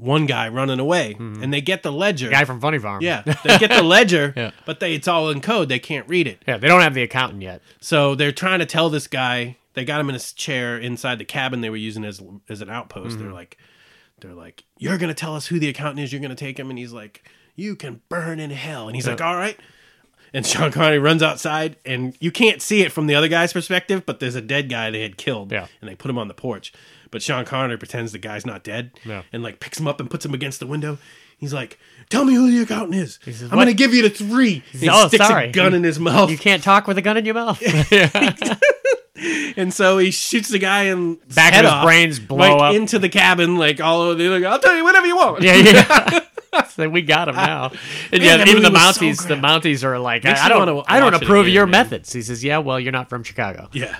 one 0.00 0.26
guy 0.26 0.48
running 0.48 0.80
away, 0.80 1.14
and 1.18 1.52
they 1.52 1.60
get 1.60 1.82
the 1.82 1.92
ledger. 1.92 2.26
Mm-hmm. 2.26 2.34
Guy 2.34 2.44
from 2.44 2.60
Funny 2.60 2.78
Farm. 2.78 3.02
yeah, 3.02 3.22
they 3.44 3.58
get 3.58 3.70
the 3.70 3.82
ledger, 3.96 4.32
Yeah. 4.36 4.50
but 4.64 4.80
they 4.80 4.94
it's 4.94 5.06
all 5.08 5.30
in 5.30 5.40
code. 5.40 5.68
They 5.68 5.78
can't 5.78 6.08
read 6.08 6.26
it. 6.26 6.42
Yeah, 6.48 6.56
they 6.56 6.68
don't 6.68 6.80
have 6.80 6.94
the 6.94 7.02
accountant 7.02 7.42
yet. 7.42 7.62
So 7.80 8.14
they're 8.14 8.32
trying 8.32 8.58
to 8.60 8.66
tell 8.66 8.90
this 8.90 9.06
guy. 9.06 9.56
They 9.74 9.84
got 9.84 10.00
him 10.00 10.08
in 10.08 10.16
a 10.16 10.18
chair 10.18 10.76
inside 10.78 11.18
the 11.18 11.24
cabin 11.24 11.60
they 11.60 11.70
were 11.70 11.76
using 11.76 12.04
as 12.04 12.20
as 12.48 12.60
an 12.60 12.70
outpost. 12.70 13.16
Mm-hmm. 13.16 13.24
They're 13.24 13.32
like, 13.32 13.56
they're 14.20 14.34
like, 14.34 14.64
you're 14.78 14.98
gonna 14.98 15.14
tell 15.14 15.36
us 15.36 15.46
who 15.46 15.58
the 15.60 15.68
accountant 15.68 16.00
is. 16.00 16.12
You're 16.12 16.20
gonna 16.22 16.34
take 16.34 16.58
him, 16.58 16.70
and 16.70 16.78
he's 16.78 16.92
like, 16.92 17.22
you 17.54 17.76
can 17.76 18.00
burn 18.08 18.40
in 18.40 18.50
hell. 18.50 18.88
And 18.88 18.96
he's 18.96 19.06
like, 19.06 19.20
all 19.20 19.36
right. 19.36 19.58
And 20.32 20.46
Sean 20.46 20.70
Connery 20.70 21.00
runs 21.00 21.22
outside, 21.24 21.76
and 21.84 22.16
you 22.20 22.30
can't 22.30 22.62
see 22.62 22.82
it 22.82 22.92
from 22.92 23.08
the 23.08 23.16
other 23.16 23.26
guy's 23.26 23.52
perspective, 23.52 24.06
but 24.06 24.20
there's 24.20 24.36
a 24.36 24.40
dead 24.40 24.68
guy 24.68 24.88
they 24.90 25.02
had 25.02 25.16
killed, 25.16 25.50
Yeah. 25.50 25.66
and 25.80 25.90
they 25.90 25.96
put 25.96 26.08
him 26.08 26.18
on 26.18 26.28
the 26.28 26.34
porch. 26.34 26.72
But 27.10 27.22
Sean 27.22 27.44
Connery 27.44 27.76
pretends 27.76 28.12
the 28.12 28.18
guy's 28.18 28.46
not 28.46 28.62
dead, 28.62 28.92
Yeah. 29.04 29.22
and 29.32 29.42
like 29.42 29.58
picks 29.60 29.80
him 29.80 29.88
up 29.88 30.00
and 30.00 30.10
puts 30.10 30.24
him 30.24 30.32
against 30.34 30.60
the 30.60 30.66
window. 30.66 30.98
He's 31.38 31.52
like, 31.54 31.78
"Tell 32.10 32.24
me 32.24 32.34
who 32.34 32.50
the 32.50 32.62
accountant 32.62 32.94
is. 32.96 33.18
says, 33.24 33.42
I'm 33.44 33.50
gonna 33.58 33.72
give 33.72 33.94
you 33.94 34.02
the 34.02 34.10
three. 34.10 34.62
He 34.72 34.88
"Oh, 34.90 35.08
sticks 35.08 35.26
sorry. 35.26 35.48
a 35.48 35.52
gun 35.52 35.72
in 35.74 35.82
his 35.82 35.98
mouth. 35.98 36.30
You 36.30 36.36
can't 36.38 36.62
talk 36.62 36.86
with 36.86 36.98
a 36.98 37.02
gun 37.02 37.16
in 37.16 37.24
your 37.24 37.34
mouth. 37.34 37.60
And 39.56 39.74
so 39.74 39.98
he 39.98 40.10
shoots 40.12 40.48
the 40.48 40.58
guy 40.58 40.84
and 40.84 41.18
Back 41.34 41.52
of 41.52 41.60
his 41.64 41.70
off, 41.70 41.84
brains 41.84 42.18
blow 42.18 42.56
like, 42.56 42.70
up. 42.70 42.74
into 42.74 42.98
the 42.98 43.10
cabin, 43.10 43.56
like 43.58 43.78
all 43.78 44.00
over. 44.00 44.14
They're 44.14 44.30
like, 44.30 44.44
"I'll 44.44 44.58
tell 44.58 44.74
you 44.74 44.82
whatever 44.84 45.06
you 45.06 45.16
want." 45.16 45.42
yeah, 45.42 45.56
yeah. 45.56 46.64
so 46.68 46.88
we 46.88 47.02
got 47.02 47.28
him 47.28 47.34
now. 47.34 47.70
And 48.12 48.22
yeah, 48.22 48.42
even 48.48 48.62
the 48.62 48.70
was 48.70 48.96
so 48.96 49.02
Mounties, 49.02 49.28
the. 49.28 49.34
Mounties 49.34 49.84
are 49.84 49.98
like, 49.98 50.24
I, 50.24 50.46
I 50.46 50.48
don't, 50.48 50.84
I 50.88 51.00
don't 51.00 51.12
approve 51.14 51.42
again, 51.46 51.54
your 51.54 51.66
man. 51.66 51.72
methods. 51.84 52.10
He 52.12 52.22
says, 52.22 52.42
yeah, 52.42 52.58
well, 52.58 52.80
you're 52.80 52.92
not 52.92 53.10
from 53.10 53.22
Chicago. 53.22 53.68
yeah. 53.74 53.98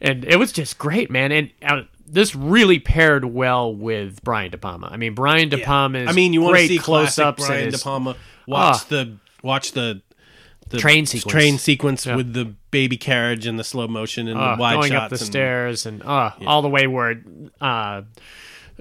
And 0.00 0.24
it 0.24 0.36
was 0.36 0.52
just 0.52 0.78
great, 0.78 1.10
man. 1.10 1.32
And 1.32 1.50
uh, 1.62 1.82
this 2.06 2.34
really 2.34 2.78
paired 2.78 3.24
well 3.24 3.74
with 3.74 4.22
Brian 4.22 4.50
De 4.50 4.58
Palma. 4.58 4.88
I 4.90 4.96
mean, 4.96 5.14
Brian 5.14 5.48
De 5.48 5.58
Palma 5.58 5.98
is 5.98 6.08
I 6.08 6.12
mean, 6.12 6.32
you 6.32 6.40
want 6.42 6.56
to 6.58 6.66
see 6.68 6.78
close 6.78 7.18
ups. 7.18 7.46
Brian 7.46 7.64
and 7.64 7.72
De 7.72 7.78
Palma. 7.78 8.16
Watch 8.46 8.76
Ah. 8.76 8.86
the 8.88 9.16
watch 9.42 9.72
the 9.72 10.02
the 10.70 10.78
Train 10.78 11.04
sequence. 11.06 11.32
train 11.32 11.58
sequence 11.58 12.06
with 12.06 12.32
the 12.32 12.44
baby 12.70 12.96
carriage 12.96 13.44
and 13.46 13.58
the 13.58 13.64
slow 13.64 13.88
motion 13.88 14.28
and 14.28 14.38
uh, 14.38 14.54
the 14.54 14.60
wide 14.60 14.74
going 14.74 14.92
shots 14.92 15.04
up 15.12 15.18
the 15.18 15.24
and- 15.24 15.26
stairs 15.26 15.84
and 15.86 16.00
uh, 16.02 16.30
all 16.46 16.62
the 16.62 16.68
way 16.68 16.86
where 16.86 17.20
uh, 17.60 18.02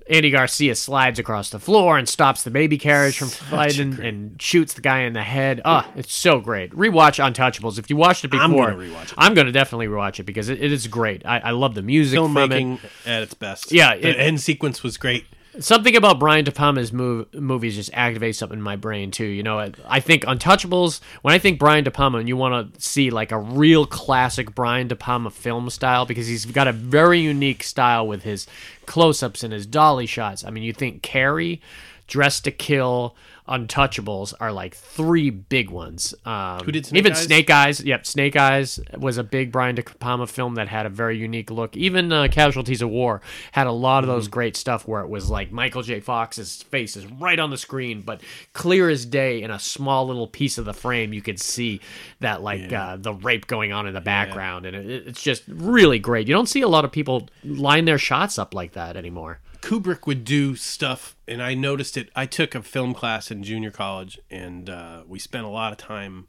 Andy 0.09 0.31
Garcia 0.31 0.75
slides 0.75 1.19
across 1.19 1.51
the 1.51 1.59
floor 1.59 1.97
and 1.97 2.09
stops 2.09 2.43
the 2.43 2.49
baby 2.49 2.77
carriage 2.79 3.17
from 3.19 3.27
sliding 3.27 3.99
and 4.01 4.41
shoots 4.41 4.73
the 4.73 4.81
guy 4.81 5.01
in 5.01 5.13
the 5.13 5.21
head. 5.21 5.61
Ah, 5.63 5.89
it's 5.95 6.13
so 6.15 6.39
great. 6.39 6.71
Rewatch 6.71 7.23
Untouchables. 7.23 7.77
If 7.77 7.89
you 7.91 7.95
watched 7.95 8.25
it 8.25 8.29
before, 8.31 8.43
I'm 8.43 8.51
gonna 8.55 8.75
rewatch 8.75 9.03
it. 9.11 9.13
I'm 9.17 9.33
gonna 9.35 9.51
definitely 9.51 9.87
rewatch 9.87 10.19
it 10.19 10.23
because 10.23 10.49
it, 10.49 10.61
it 10.61 10.71
is 10.71 10.87
great. 10.87 11.23
I, 11.25 11.39
I 11.39 11.51
love 11.51 11.75
the 11.75 11.83
music 11.83 12.17
from 12.19 12.35
it. 12.37 12.49
filmmaking 12.49 12.79
at 13.05 13.21
its 13.21 13.35
best. 13.35 13.71
Yeah, 13.71 13.95
the 13.95 14.19
end 14.19 14.41
sequence 14.41 14.81
was 14.81 14.97
great. 14.97 15.25
Something 15.59 15.95
about 15.95 16.19
Brian 16.19 16.45
De 16.45 16.51
Palma's 16.51 16.93
move, 16.93 17.33
movies 17.33 17.75
just 17.75 17.91
activates 17.91 18.35
something 18.35 18.59
in 18.59 18.63
my 18.63 18.75
brain 18.75 19.09
too. 19.09 19.25
You 19.25 19.41
know, 19.41 19.57
I, 19.57 19.71
I 19.87 19.99
think 19.99 20.23
Untouchables. 20.23 21.01
When 21.23 21.33
I 21.33 21.39
think 21.39 21.57
Brian 21.57 21.83
De 21.83 21.91
Palma, 21.91 22.19
and 22.19 22.27
you 22.27 22.37
want 22.37 22.75
to 22.75 22.81
see 22.81 23.09
like 23.09 23.31
a 23.31 23.39
real 23.39 23.87
classic 23.87 24.53
Brian 24.53 24.87
De 24.87 24.95
Palma 24.95 25.31
film 25.31 25.69
style, 25.71 26.05
because 26.05 26.27
he's 26.27 26.45
got 26.45 26.67
a 26.67 26.71
very 26.71 27.19
unique 27.19 27.63
style 27.63 28.07
with 28.07 28.23
his 28.23 28.45
close-ups 28.85 29.43
and 29.43 29.51
his 29.51 29.65
dolly 29.65 30.05
shots. 30.05 30.45
I 30.45 30.51
mean, 30.51 30.63
you 30.63 30.71
think 30.71 31.01
Carrie, 31.01 31.61
Dressed 32.09 32.43
to 32.45 32.51
Kill, 32.51 33.15
Untouchables 33.47 34.33
are 34.39 34.51
like 34.51 34.75
three 34.75 35.31
big 35.31 35.71
ones. 35.71 36.13
Um, 36.23 36.59
Who 36.65 36.71
did 36.71 36.85
Snake 36.85 36.99
even 36.99 37.11
Eyes? 37.13 37.23
Snake 37.23 37.49
Eyes? 37.49 37.81
Yep, 37.83 38.05
Snake 38.05 38.35
Eyes 38.35 38.79
was 38.97 39.17
a 39.17 39.23
big 39.23 39.51
Brian 39.51 39.73
De 39.75 39.81
Palma 39.81 40.27
film 40.27 40.53
that 40.55 40.67
had 40.67 40.85
a 40.85 40.89
very 40.89 41.17
unique 41.17 41.49
look. 41.49 41.75
Even 41.75 42.13
uh, 42.13 42.27
Casualties 42.29 42.83
of 42.83 42.89
War 42.91 43.21
had 43.53 43.65
a 43.65 43.71
lot 43.71 44.03
of 44.03 44.07
those 44.07 44.25
Mm-hmm. 44.25 44.33
great 44.33 44.55
stuff 44.57 44.87
where 44.87 45.01
it 45.01 45.09
was 45.09 45.29
like 45.31 45.51
Michael 45.51 45.81
J. 45.81 45.99
Fox's 45.99 46.61
face 46.63 46.95
is 46.95 47.05
right 47.07 47.39
on 47.39 47.49
the 47.49 47.57
screen, 47.57 48.01
but 48.01 48.21
clear 48.53 48.87
as 48.89 49.05
day 49.05 49.41
in 49.41 49.49
a 49.49 49.57
small 49.59 50.05
little 50.05 50.27
piece 50.27 50.57
of 50.59 50.65
the 50.65 50.73
frame, 50.73 51.11
you 51.13 51.21
could 51.21 51.39
see 51.39 51.81
that 52.19 52.43
like 52.43 52.71
uh, 52.71 52.97
the 52.97 53.13
rape 53.13 53.47
going 53.47 53.71
on 53.71 53.87
in 53.87 53.93
the 53.95 54.01
background, 54.01 54.65
and 54.67 54.75
it, 54.75 55.07
it's 55.07 55.21
just 55.23 55.43
really 55.47 55.97
great. 55.99 56.27
You 56.27 56.33
don't 56.35 56.49
see 56.49 56.61
a 56.61 56.67
lot 56.67 56.85
of 56.85 56.91
people 56.91 57.29
line 57.43 57.85
their 57.85 57.97
shots 57.97 58.37
up 58.37 58.53
like 58.53 58.73
that 58.73 58.95
anymore. 58.95 59.39
Kubrick 59.61 60.05
would 60.07 60.23
do 60.23 60.55
stuff, 60.55 61.15
and 61.27 61.41
I 61.43 61.53
noticed 61.53 61.97
it. 61.97 62.09
I 62.15 62.25
took 62.25 62.55
a 62.55 62.61
film 62.63 62.93
class 62.93 63.29
in 63.31 63.43
junior 63.43 63.71
college, 63.71 64.19
and 64.29 64.69
uh, 64.69 65.03
we 65.07 65.19
spent 65.19 65.45
a 65.45 65.49
lot 65.49 65.71
of 65.71 65.77
time 65.77 66.27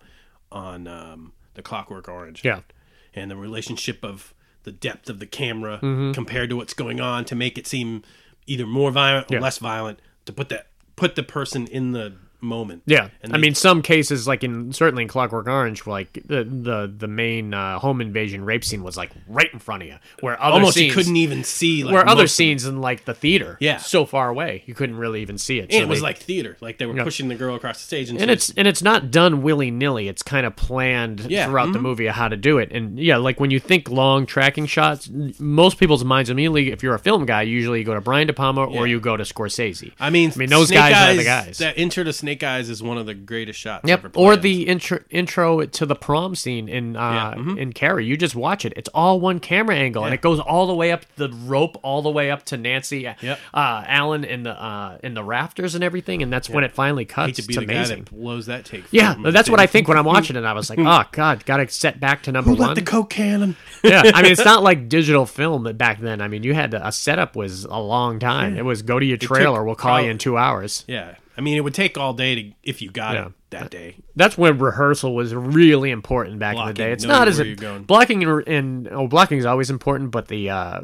on 0.50 0.86
um, 0.88 1.32
the 1.54 1.62
Clockwork 1.62 2.08
Orange. 2.08 2.44
Yeah. 2.44 2.60
and 3.14 3.30
the 3.30 3.36
relationship 3.36 4.04
of 4.04 4.34
the 4.64 4.72
depth 4.72 5.08
of 5.08 5.18
the 5.20 5.26
camera 5.26 5.78
Mm-hmm. 5.82 6.12
compared 6.12 6.50
to 6.50 6.56
what's 6.56 6.74
going 6.74 7.00
on 7.00 7.24
to 7.26 7.34
make 7.34 7.56
it 7.58 7.66
seem 7.66 8.02
either 8.46 8.66
more 8.66 8.90
violent 8.90 9.30
or 9.30 9.34
Yeah. 9.34 9.40
less 9.40 9.58
violent 9.58 10.00
to 10.26 10.32
put 10.32 10.48
that 10.50 10.66
put 10.96 11.14
the 11.14 11.22
person 11.22 11.66
in 11.68 11.92
the 11.92 12.14
moment. 12.40 12.82
Yeah, 12.86 13.08
and 13.22 13.32
I 13.32 13.36
they- 13.36 13.42
mean, 13.42 13.54
some 13.54 13.82
cases, 13.82 14.26
like 14.28 14.42
in 14.44 14.72
certainly 14.72 15.02
in 15.02 15.08
Clockwork 15.08 15.46
Orange, 15.46 15.86
like 15.86 16.12
the 16.26 16.44
the 16.44 16.92
the 16.96 17.08
main 17.08 17.54
uh, 17.54 17.78
home 17.78 18.00
invasion 18.00 18.44
rape 18.44 18.64
scene 18.64 18.82
was 18.82 18.96
like 18.96 19.10
right 19.28 19.52
in 19.52 19.58
front 19.58 19.82
of 19.82 19.88
you, 19.88 19.96
where 20.20 20.40
other 20.42 20.54
almost 20.54 20.74
scenes, 20.74 20.88
you 20.88 20.94
couldn't 20.94 21.16
even 21.16 21.44
see 21.44 21.84
like 21.84 21.92
where 21.92 22.02
other 22.08 22.22
most 22.22 22.22
of 22.22 22.24
it. 22.24 22.28
scenes 22.34 22.66
in 22.66 22.80
like 22.80 23.04
the 23.04 23.14
theater, 23.14 23.56
Yeah. 23.60 23.78
so 23.78 24.04
far 24.04 24.28
away, 24.28 24.62
you 24.66 24.74
couldn't 24.74 24.96
really 24.96 25.22
even 25.22 25.38
see 25.38 25.58
it. 25.58 25.64
And 25.64 25.72
So 25.72 25.78
it 25.80 25.88
was 25.88 25.98
they- 26.00 26.02
like 26.04 26.18
theater, 26.18 26.56
like 26.60 26.78
they 26.78 26.86
were 26.86 26.96
Yeah. 26.96 27.04
pushing 27.04 27.28
the 27.28 27.34
girl 27.34 27.54
across 27.54 27.78
the 27.78 27.84
stage, 27.84 28.10
and, 28.10 28.20
and 28.20 28.30
it's 28.30 28.50
and 28.56 28.66
it's 28.68 28.82
not 28.82 29.10
done 29.10 29.42
willy 29.42 29.70
nilly. 29.70 30.08
It's 30.08 30.22
kind 30.22 30.46
of 30.46 30.56
planned 30.56 31.26
Yeah, 31.28 31.46
throughout 31.46 31.72
the 31.72 31.78
mhm. 31.78 31.82
movie 31.82 32.06
of 32.06 32.14
how 32.14 32.28
to 32.28 32.36
do 32.36 32.58
it. 32.58 32.70
And 32.72 32.98
yeah, 32.98 33.16
like 33.16 33.40
when 33.40 33.50
you 33.50 33.58
think 33.60 33.88
long 33.90 34.26
tracking 34.26 34.66
shots, 34.66 35.10
most 35.38 35.78
people's 35.78 36.04
minds 36.04 36.30
immediately, 36.30 36.70
if 36.70 36.82
you're 36.82 36.94
a 36.94 36.98
film 36.98 37.26
guy, 37.26 37.42
usually 37.42 37.80
you 37.80 37.84
go 37.84 37.94
to 37.94 38.00
Brian 38.00 38.26
De 38.26 38.32
Palma 38.32 38.64
or 38.64 38.86
you 38.86 39.00
go 39.00 39.16
to 39.16 39.24
Scorsese. 39.24 39.92
I 39.98 40.10
mean, 40.10 40.30
I 40.34 40.38
mean 40.38 40.48
those 40.50 40.68
Snake 40.68 40.78
guys 40.78 41.14
are 41.14 41.16
the 41.16 41.24
guys. 41.24 41.58
That 41.58 41.76
intro 41.78 42.04
to 42.04 42.12
Snake 42.12 42.29
Eyes 42.42 42.68
is 42.70 42.82
one 42.82 42.98
of 42.98 43.06
the 43.06 43.14
greatest 43.14 43.58
shots. 43.58 43.86
Yep. 43.88 44.16
Or 44.16 44.36
the 44.36 44.66
intro 44.66 45.00
intro 45.10 45.64
to 45.66 45.86
the 45.86 45.94
prom 45.96 46.34
scene 46.34 46.68
in 46.68 46.96
uh, 46.96 47.34
Yeah, 47.36 47.42
mhm. 47.42 47.58
in 47.58 47.72
Carrie. 47.72 48.06
You 48.06 48.16
just 48.16 48.34
watch 48.34 48.64
it. 48.64 48.72
It's 48.76 48.88
all 48.94 49.20
one 49.20 49.40
camera 49.40 49.76
angle, 49.76 50.04
and 50.04 50.14
it 50.14 50.20
goes 50.20 50.38
all 50.40 50.66
the 50.66 50.74
way 50.74 50.92
up 50.92 51.04
the 51.16 51.28
rope, 51.44 51.78
all 51.82 52.02
the 52.02 52.10
way 52.10 52.30
up 52.30 52.44
to 52.46 52.56
Nancy 52.56 53.00
Yep. 53.20 53.38
uh, 53.54 53.84
Allen 53.86 54.24
in 54.24 54.42
the 54.44 54.50
uh, 54.52 54.98
in 55.02 55.14
the 55.14 55.24
rafters 55.24 55.74
and 55.74 55.82
everything. 55.84 56.22
And 56.22 56.32
that's 56.32 56.48
when 56.48 56.64
it 56.64 56.72
finally 56.72 57.04
cuts. 57.04 57.36
to 57.36 57.42
be 57.42 57.54
it's 57.54 57.60
the 57.60 57.66
guy 57.66 57.74
amazing. 57.74 58.04
that 58.04 58.10
blows 58.14 58.46
that 58.46 58.64
take. 58.64 58.84
Yeah, 58.90 59.14
that's 59.18 59.50
what 59.50 59.60
I 59.60 59.66
think 59.66 59.88
when 59.88 59.98
I'm 59.98 60.04
watching 60.04 60.36
it. 60.36 60.44
I 60.44 60.52
was 60.52 60.70
like, 60.70 60.78
oh 60.82 61.04
god, 61.12 61.44
gotta 61.44 61.68
set 61.68 62.00
back 62.00 62.22
to 62.24 62.32
number 62.32 62.50
Who 62.50 62.56
let 62.56 62.66
one. 62.68 62.74
the 62.74 62.82
coke 62.82 63.10
cannon? 63.10 63.56
yeah, 63.84 64.02
I 64.14 64.22
mean, 64.22 64.32
it's 64.32 64.44
not 64.44 64.62
like 64.70 64.88
digital 64.88 65.26
film 65.26 65.64
back 65.76 66.00
then. 66.00 66.20
I 66.20 66.28
mean, 66.28 66.42
you 66.42 66.54
had 66.54 66.70
to, 66.72 66.86
a 66.86 66.92
setup 66.92 67.36
was 67.36 67.64
a 67.64 67.78
long 67.78 68.18
time. 68.18 68.56
It 68.56 68.64
was 68.64 68.82
go 68.82 68.98
to 68.98 69.04
your 69.06 69.16
trailer. 69.16 69.64
We'll 69.64 69.74
call 69.74 70.00
you 70.00 70.10
in 70.10 70.18
two 70.18 70.36
hours. 70.36 70.84
Yeah, 70.86 71.14
I 71.40 71.42
mean, 71.42 71.56
it 71.56 71.62
would 71.62 71.72
take 71.72 71.96
all 71.96 72.12
day 72.12 72.34
to 72.34 72.52
if 72.62 72.82
you 72.82 72.90
got 72.90 73.14
Yeah. 73.14 73.26
it 73.28 73.32
that 73.48 73.70
day. 73.70 73.96
that's 74.14 74.36
when 74.36 74.58
rehearsal 74.58 75.14
was 75.14 75.34
really 75.34 75.90
important 75.90 76.38
back 76.38 76.54
in 76.54 76.66
the 76.66 76.74
day. 76.74 76.92
It's 76.92 77.02
not 77.02 77.28
as 77.28 77.40
a, 77.40 77.54
blocking 77.78 78.22
and, 78.22 78.46
and 78.46 78.88
oh, 78.92 79.08
blocking 79.08 79.38
is 79.38 79.46
always 79.46 79.70
important, 79.70 80.10
but 80.10 80.28
the 80.28 80.50
uh, 80.50 80.80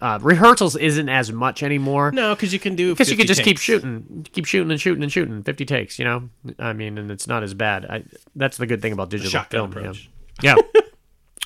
uh, 0.00 0.18
rehearsals 0.22 0.74
isn't 0.74 1.10
as 1.10 1.30
much 1.30 1.62
anymore. 1.62 2.12
No, 2.12 2.34
because 2.34 2.54
you 2.54 2.58
can 2.58 2.76
do 2.76 2.94
because 2.94 3.10
you 3.10 3.16
50 3.16 3.22
could 3.22 3.28
just 3.28 3.42
keep 3.42 3.58
shooting, 3.58 4.26
keep 4.32 4.46
shooting 4.46 4.70
and 4.70 4.80
shooting 4.80 5.02
and 5.02 5.12
shooting. 5.12 5.42
Fifty 5.42 5.66
takes, 5.66 5.98
you 5.98 6.06
know. 6.06 6.30
I 6.58 6.72
mean, 6.72 6.96
and 6.96 7.10
it's 7.10 7.26
not 7.26 7.42
as 7.42 7.52
bad. 7.52 7.84
I, 7.84 8.04
that's 8.34 8.56
the 8.56 8.66
good 8.66 8.80
thing 8.80 8.94
about 8.94 9.10
digital 9.10 9.42
film. 9.42 9.74
yeah. 9.76 9.92
Yeah. 10.40 10.54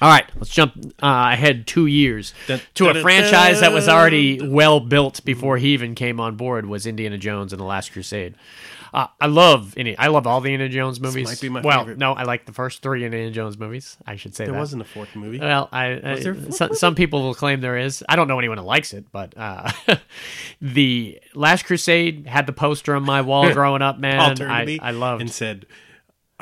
All 0.02 0.08
right, 0.08 0.28
let's 0.34 0.50
jump 0.50 0.74
uh, 1.00 1.30
ahead 1.32 1.66
two 1.66 1.86
years 1.86 2.34
to 2.74 2.88
a 2.88 3.00
franchise 3.00 3.60
that 3.60 3.72
was 3.72 3.88
already 3.88 4.40
well 4.46 4.80
built 4.80 5.24
before 5.24 5.58
he 5.58 5.68
even 5.74 5.94
came 5.94 6.18
on 6.18 6.34
board. 6.36 6.66
Was 6.66 6.86
Indiana 6.86 7.18
Jones 7.18 7.52
and 7.52 7.60
the 7.60 7.64
Last 7.64 7.92
Crusade? 7.92 8.34
Uh, 8.92 9.06
I 9.20 9.26
love 9.26 9.74
any. 9.78 9.96
I 9.96 10.08
love 10.08 10.26
all 10.26 10.40
the 10.40 10.52
Indiana 10.52 10.72
Jones 10.72 11.00
movies. 11.00 11.26
might 11.28 11.40
be 11.40 11.48
my 11.48 11.60
well, 11.62 11.78
favorite. 11.80 11.98
no, 11.98 12.12
I 12.12 12.24
like 12.24 12.44
the 12.44 12.52
first 12.52 12.82
three 12.82 13.04
Indiana 13.04 13.30
Jones 13.30 13.56
movies. 13.56 13.96
I 14.06 14.16
should 14.16 14.34
say 14.34 14.44
There 14.44 14.52
that. 14.52 14.58
wasn't 14.58 14.82
a 14.82 14.84
fourth 14.84 15.14
movie. 15.16 15.38
Well, 15.38 15.68
I, 15.72 15.92
I 15.92 16.16
there 16.16 16.32
a 16.32 16.34
fourth 16.34 16.54
some, 16.54 16.74
some 16.74 16.94
people 16.94 17.22
will 17.22 17.34
claim 17.34 17.60
there 17.60 17.78
is. 17.78 18.04
I 18.08 18.16
don't 18.16 18.28
know 18.28 18.38
anyone 18.38 18.58
who 18.58 18.64
likes 18.64 18.92
it, 18.92 19.06
but 19.12 19.32
uh, 19.36 19.70
the 20.60 21.20
Last 21.34 21.64
Crusade 21.64 22.26
had 22.26 22.46
the 22.46 22.52
poster 22.52 22.94
on 22.94 23.04
my 23.04 23.22
wall 23.22 23.50
growing 23.54 23.80
up. 23.82 23.98
Man, 23.98 24.18
All 24.18 24.34
turned 24.34 24.66
to 24.66 24.78
I, 24.82 24.88
I 24.88 24.90
loved. 24.90 25.22
and 25.22 25.30
said, 25.30 25.64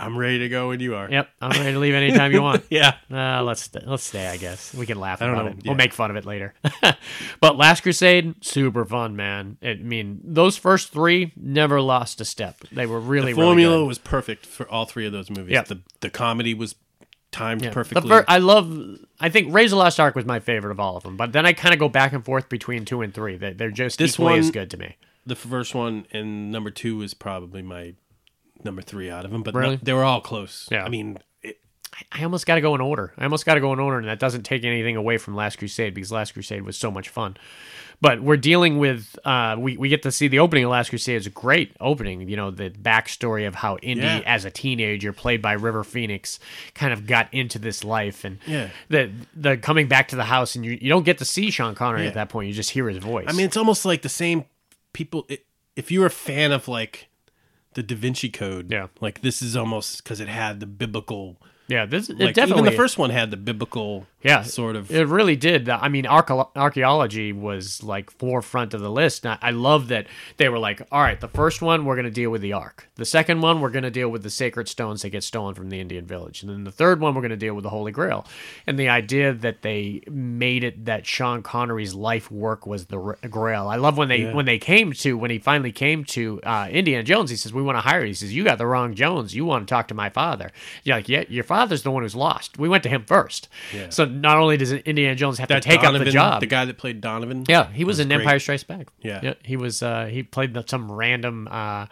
"I'm 0.00 0.16
ready 0.16 0.38
to 0.40 0.48
go 0.48 0.68
when 0.68 0.80
you 0.80 0.94
are." 0.94 1.10
Yep, 1.10 1.28
I'm 1.40 1.50
ready 1.50 1.72
to 1.72 1.78
leave 1.78 1.94
anytime 1.94 2.32
you 2.32 2.42
want. 2.42 2.64
Yeah. 2.70 2.94
Uh, 3.10 3.42
let's 3.42 3.62
st- 3.62 3.86
let's 3.86 4.02
stay. 4.04 4.26
I 4.28 4.36
guess 4.36 4.74
we 4.74 4.86
can 4.86 4.98
laugh 4.98 5.20
don't 5.20 5.30
about 5.30 5.44
know, 5.44 5.50
it. 5.52 5.56
yeah. 5.64 5.70
We'll 5.70 5.76
make 5.76 5.92
fun 5.92 6.10
of 6.10 6.16
it 6.16 6.24
later. 6.24 6.54
but 7.40 7.56
Last 7.56 7.82
Crusade, 7.82 8.44
super 8.44 8.84
fun, 8.84 9.16
man. 9.16 9.56
I 9.62 9.74
mean, 9.74 10.20
those 10.24 10.56
first 10.56 10.92
three 10.92 11.32
never 11.36 11.80
lost 11.80 12.20
a 12.20 12.24
step. 12.24 12.56
They 12.72 12.86
were 12.86 13.00
really, 13.00 13.32
The 13.32 13.40
formula 13.42 13.72
really 13.74 13.82
good. 13.84 13.88
was 13.88 13.98
perfect 13.98 14.46
for 14.46 14.68
all 14.70 14.84
three 14.86 15.06
of 15.06 15.12
those 15.12 15.30
movies. 15.30 15.52
Yeah. 15.52 15.62
The 15.62 15.80
the 16.00 16.10
comedy 16.10 16.54
was 16.54 16.74
timed 17.32 17.62
Yeah. 17.64 17.72
perfectly. 17.72 18.10
I 18.28 18.38
love. 18.38 18.98
I 19.20 19.28
think 19.28 19.52
Raise 19.54 19.70
the 19.70 19.76
Lost 19.76 20.00
Ark 20.00 20.14
was 20.14 20.24
my 20.24 20.40
favorite 20.40 20.70
of 20.72 20.80
all 20.80 20.96
of 20.96 21.02
them, 21.02 21.16
but 21.16 21.32
then 21.32 21.44
I 21.46 21.52
kind 21.52 21.72
of 21.74 21.78
go 21.78 21.88
back 21.88 22.12
and 22.12 22.24
forth 22.24 22.48
between 22.48 22.84
two 22.84 23.02
and 23.02 23.12
three. 23.14 23.36
They, 23.36 23.52
they're 23.52 23.70
just 23.70 23.98
This 23.98 24.14
equally 24.14 24.38
as 24.38 24.50
good 24.50 24.70
to 24.70 24.76
me. 24.76 24.96
the 25.26 25.36
first 25.36 25.74
one 25.74 26.06
and 26.12 26.50
number 26.50 26.70
two 26.70 27.02
is 27.02 27.14
probably 27.14 27.62
my 27.62 27.94
number 28.64 28.82
three 28.82 29.10
out 29.10 29.24
of 29.24 29.30
them, 29.30 29.42
but 29.42 29.54
no- 29.54 29.76
they 29.76 29.92
were 29.92 30.04
all 30.04 30.20
close. 30.20 30.68
Yeah. 30.70 30.84
I 30.84 30.88
mean, 30.88 31.18
it, 31.42 31.58
I 32.12 32.22
almost 32.24 32.46
got 32.46 32.54
to 32.56 32.60
go 32.60 32.74
in 32.74 32.80
order. 32.80 33.12
I 33.18 33.24
almost 33.24 33.46
got 33.46 33.54
to 33.54 33.60
go 33.60 33.72
in 33.72 33.80
order, 33.80 33.98
and 33.98 34.08
that 34.08 34.18
doesn't 34.18 34.42
take 34.42 34.64
anything 34.64 34.96
away 34.96 35.18
from 35.18 35.34
Last 35.34 35.58
Crusade 35.58 35.94
because 35.94 36.12
Last 36.12 36.32
Crusade 36.32 36.62
was 36.62 36.76
so 36.76 36.90
much 36.90 37.08
fun. 37.08 37.36
But 38.02 38.22
we're 38.22 38.38
dealing 38.38 38.78
with 38.78 39.18
uh, 39.26 39.56
we 39.58 39.76
we 39.76 39.90
get 39.90 40.02
to 40.04 40.10
see 40.12 40.26
the 40.26 40.38
opening 40.38 40.64
of 40.64 40.70
Last 40.70 40.88
Crusade 40.88 41.16
is 41.18 41.26
a 41.26 41.30
great 41.30 41.76
opening. 41.80 42.26
You 42.30 42.36
know 42.36 42.50
the 42.50 42.70
backstory 42.70 43.46
of 43.46 43.54
how 43.56 43.76
Indy, 43.82 44.04
Yeah. 44.04 44.22
as 44.24 44.46
a 44.46 44.50
teenager, 44.50 45.12
played 45.12 45.42
by 45.42 45.52
River 45.52 45.84
Phoenix, 45.84 46.38
kind 46.72 46.94
of 46.94 47.06
got 47.06 47.28
into 47.34 47.58
this 47.58 47.84
life, 47.84 48.24
and 48.24 48.38
Yeah. 48.46 48.70
the 48.88 49.10
the 49.36 49.58
coming 49.58 49.86
back 49.86 50.08
to 50.08 50.16
the 50.16 50.24
house, 50.24 50.54
and 50.56 50.64
you, 50.64 50.78
you 50.80 50.88
don't 50.88 51.02
get 51.04 51.18
to 51.18 51.26
see 51.26 51.50
Sean 51.50 51.74
Connery 51.74 52.04
Yeah. 52.04 52.08
at 52.08 52.14
that 52.14 52.30
point. 52.30 52.48
You 52.48 52.54
just 52.54 52.70
hear 52.70 52.88
his 52.88 52.96
voice. 52.96 53.26
I 53.28 53.32
mean, 53.32 53.44
it's 53.44 53.58
almost 53.58 53.84
like 53.84 54.00
the 54.00 54.08
same 54.08 54.46
people. 54.94 55.26
i 55.30 55.36
if 55.76 55.90
you're 55.90 56.06
a 56.06 56.10
fan 56.10 56.52
of 56.52 56.68
like 56.68 57.09
the 57.74 57.82
Da 57.82 57.94
Vinci 57.96 58.28
Code, 58.30 58.70
Yeah. 58.70 58.88
like 59.00 59.20
this 59.22 59.40
is 59.42 59.56
almost 59.56 60.02
because 60.02 60.20
it 60.20 60.28
had 60.28 60.60
the 60.60 60.66
biblical. 60.66 61.40
Yeah, 61.70 61.86
this 61.86 62.10
it 62.10 62.18
Like 62.18 62.34
definitely 62.34 62.62
even 62.62 62.72
the 62.72 62.76
first 62.76 62.98
one 62.98 63.10
had 63.10 63.30
the 63.30 63.36
biblical, 63.36 64.04
Yeah, 64.22 64.42
sort 64.42 64.74
of. 64.74 64.90
It 64.90 65.06
really 65.06 65.36
did. 65.36 65.68
I 65.68 65.88
mean, 65.88 66.04
archaeology 66.04 67.32
was 67.32 67.84
like 67.84 68.10
forefront 68.10 68.74
of 68.74 68.80
the 68.80 68.90
list. 68.90 69.24
And 69.24 69.38
I, 69.40 69.48
I 69.48 69.50
love 69.52 69.86
that 69.88 70.08
they 70.36 70.48
were 70.48 70.58
like, 70.58 70.82
all 70.90 71.00
right, 71.00 71.20
the 71.20 71.28
first 71.28 71.62
one 71.62 71.84
we're 71.84 71.94
going 71.94 72.06
to 72.06 72.10
deal 72.10 72.30
with 72.30 72.42
the 72.42 72.54
Ark. 72.54 72.88
The 72.96 73.04
second 73.04 73.40
one 73.40 73.60
we're 73.60 73.70
going 73.70 73.84
to 73.84 73.90
deal 73.90 74.08
with 74.08 74.24
the 74.24 74.30
sacred 74.30 74.68
stones 74.68 75.02
that 75.02 75.10
get 75.10 75.22
stolen 75.22 75.54
from 75.54 75.70
the 75.70 75.80
Indian 75.80 76.06
village, 76.06 76.42
and 76.42 76.50
then 76.50 76.64
the 76.64 76.72
third 76.72 77.00
one 77.00 77.14
we're 77.14 77.20
going 77.20 77.30
to 77.30 77.36
deal 77.36 77.54
with 77.54 77.62
the 77.62 77.70
Holy 77.70 77.92
Grail. 77.92 78.26
And 78.66 78.76
the 78.76 78.88
idea 78.88 79.32
that 79.32 79.62
they 79.62 80.02
made 80.10 80.64
it 80.64 80.86
that 80.86 81.06
Sean 81.06 81.42
Connery's 81.42 81.94
life 81.94 82.32
work 82.32 82.66
was 82.66 82.86
the 82.86 82.98
Grail. 83.30 83.68
I 83.68 83.76
love 83.76 83.96
when 83.96 84.08
they 84.08 84.32
when 84.32 84.44
they 84.44 84.58
came 84.58 84.92
to 84.94 85.16
when 85.16 85.30
he 85.30 85.38
finally 85.38 85.70
came 85.70 86.02
to 86.06 86.40
uh, 86.42 86.66
Indiana 86.68 87.04
Jones. 87.04 87.30
He 87.30 87.36
says, 87.36 87.52
"We 87.52 87.62
want 87.62 87.76
to 87.76 87.82
hire." 87.82 88.00
you." 88.00 88.08
He 88.08 88.14
says, 88.14 88.34
"You 88.34 88.42
got 88.42 88.58
the 88.58 88.66
wrong 88.66 88.94
Jones. 88.94 89.36
You 89.36 89.44
want 89.44 89.68
to 89.68 89.72
talk 89.72 89.86
to 89.88 89.94
my 89.94 90.10
father." 90.10 90.50
You're 90.82 90.96
like, 90.96 91.08
"Yeah, 91.08 91.24
your 91.28 91.44
father's 91.60 91.82
the 91.82 91.90
one 91.90 92.02
who's 92.02 92.14
lost. 92.14 92.58
We 92.58 92.68
went 92.68 92.82
to 92.84 92.88
him 92.88 93.04
first. 93.04 93.48
So 93.90 94.04
not 94.04 94.38
only 94.38 94.56
does 94.56 94.72
Indiana 94.72 95.14
Jones 95.14 95.38
have 95.38 95.48
that 95.48 95.62
to 95.62 95.68
take 95.68 95.82
Donovan, 95.82 96.02
up 96.02 96.04
the 96.06 96.10
job, 96.12 96.40
the 96.40 96.46
guy 96.46 96.64
that 96.64 96.78
played 96.78 97.00
Donovan. 97.00 97.44
yeah, 97.48 97.70
he 97.70 97.84
was, 97.84 98.00
in 98.00 98.08
great. 98.08 98.20
Empire 98.20 98.38
Strikes 98.38 98.64
Back. 98.64 98.88
Yeah. 99.02 99.34
he 99.44 99.56
was. 99.56 99.82
Uh, 99.82 100.06
he 100.06 100.22
played 100.22 100.54
the, 100.54 100.64
some 100.66 100.90
random 100.90 101.48
uh, 101.50 101.86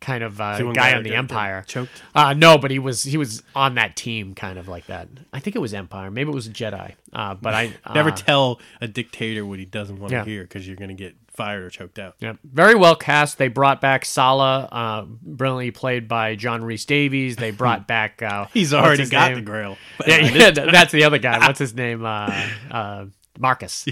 kind 0.00 0.24
of 0.24 0.40
uh, 0.40 0.58
guy 0.58 0.72
guy 0.72 0.94
on 0.96 1.04
the 1.04 1.14
Empire. 1.14 1.62
choked? 1.66 2.02
Uh, 2.14 2.34
no, 2.34 2.58
but 2.58 2.70
he 2.70 2.78
was 2.78 3.04
he 3.04 3.16
was 3.16 3.42
on 3.54 3.76
that 3.76 3.96
team, 3.96 4.34
kind 4.34 4.58
of 4.58 4.68
like 4.68 4.86
that. 4.86 5.08
I 5.32 5.38
think 5.40 5.56
it 5.56 5.60
was 5.60 5.72
Empire. 5.72 6.10
Maybe 6.10 6.30
it 6.30 6.34
was 6.34 6.48
Jedi. 6.48 6.94
Uh, 7.12 7.34
but 7.34 7.54
I 7.54 7.72
Never 7.94 8.10
uh, 8.10 8.16
tell 8.16 8.60
a 8.80 8.88
dictator 8.88 9.46
what 9.46 9.58
he 9.58 9.64
doesn't 9.64 9.98
want 10.00 10.10
to 10.10 10.16
Yeah. 10.16 10.24
hear 10.24 10.42
because 10.42 10.66
you're 10.66 10.76
going 10.76 10.88
to 10.88 10.94
get 10.94 11.14
fired 11.34 11.62
or 11.64 11.70
choked 11.70 11.98
out. 11.98 12.14
Yeah, 12.20 12.34
very 12.44 12.74
well 12.74 12.94
cast. 12.96 13.38
They 13.38 13.48
brought 13.48 13.80
back 13.80 14.04
Sallah, 14.04 14.68
uh, 14.72 15.02
brilliantly 15.22 15.70
played 15.70 16.08
by 16.08 16.34
John 16.36 16.62
Rhys-Davies. 16.64 17.36
They 17.36 17.50
brought 17.50 17.86
back. 17.88 18.22
Uh, 18.22 18.46
He's 18.54 18.74
already 18.74 19.06
got 19.06 19.28
name? 19.30 19.36
the 19.36 19.42
grail. 19.50 19.76
Yeah, 20.06 20.18
yeah, 20.18 20.50
that's 20.72 20.92
the 20.92 21.04
other 21.04 21.18
guy. 21.18 21.38
What's 21.38 21.58
his 21.58 21.74
name? 21.74 22.04
Uh, 22.04 22.46
uh, 22.70 23.04
Marcus. 23.38 23.86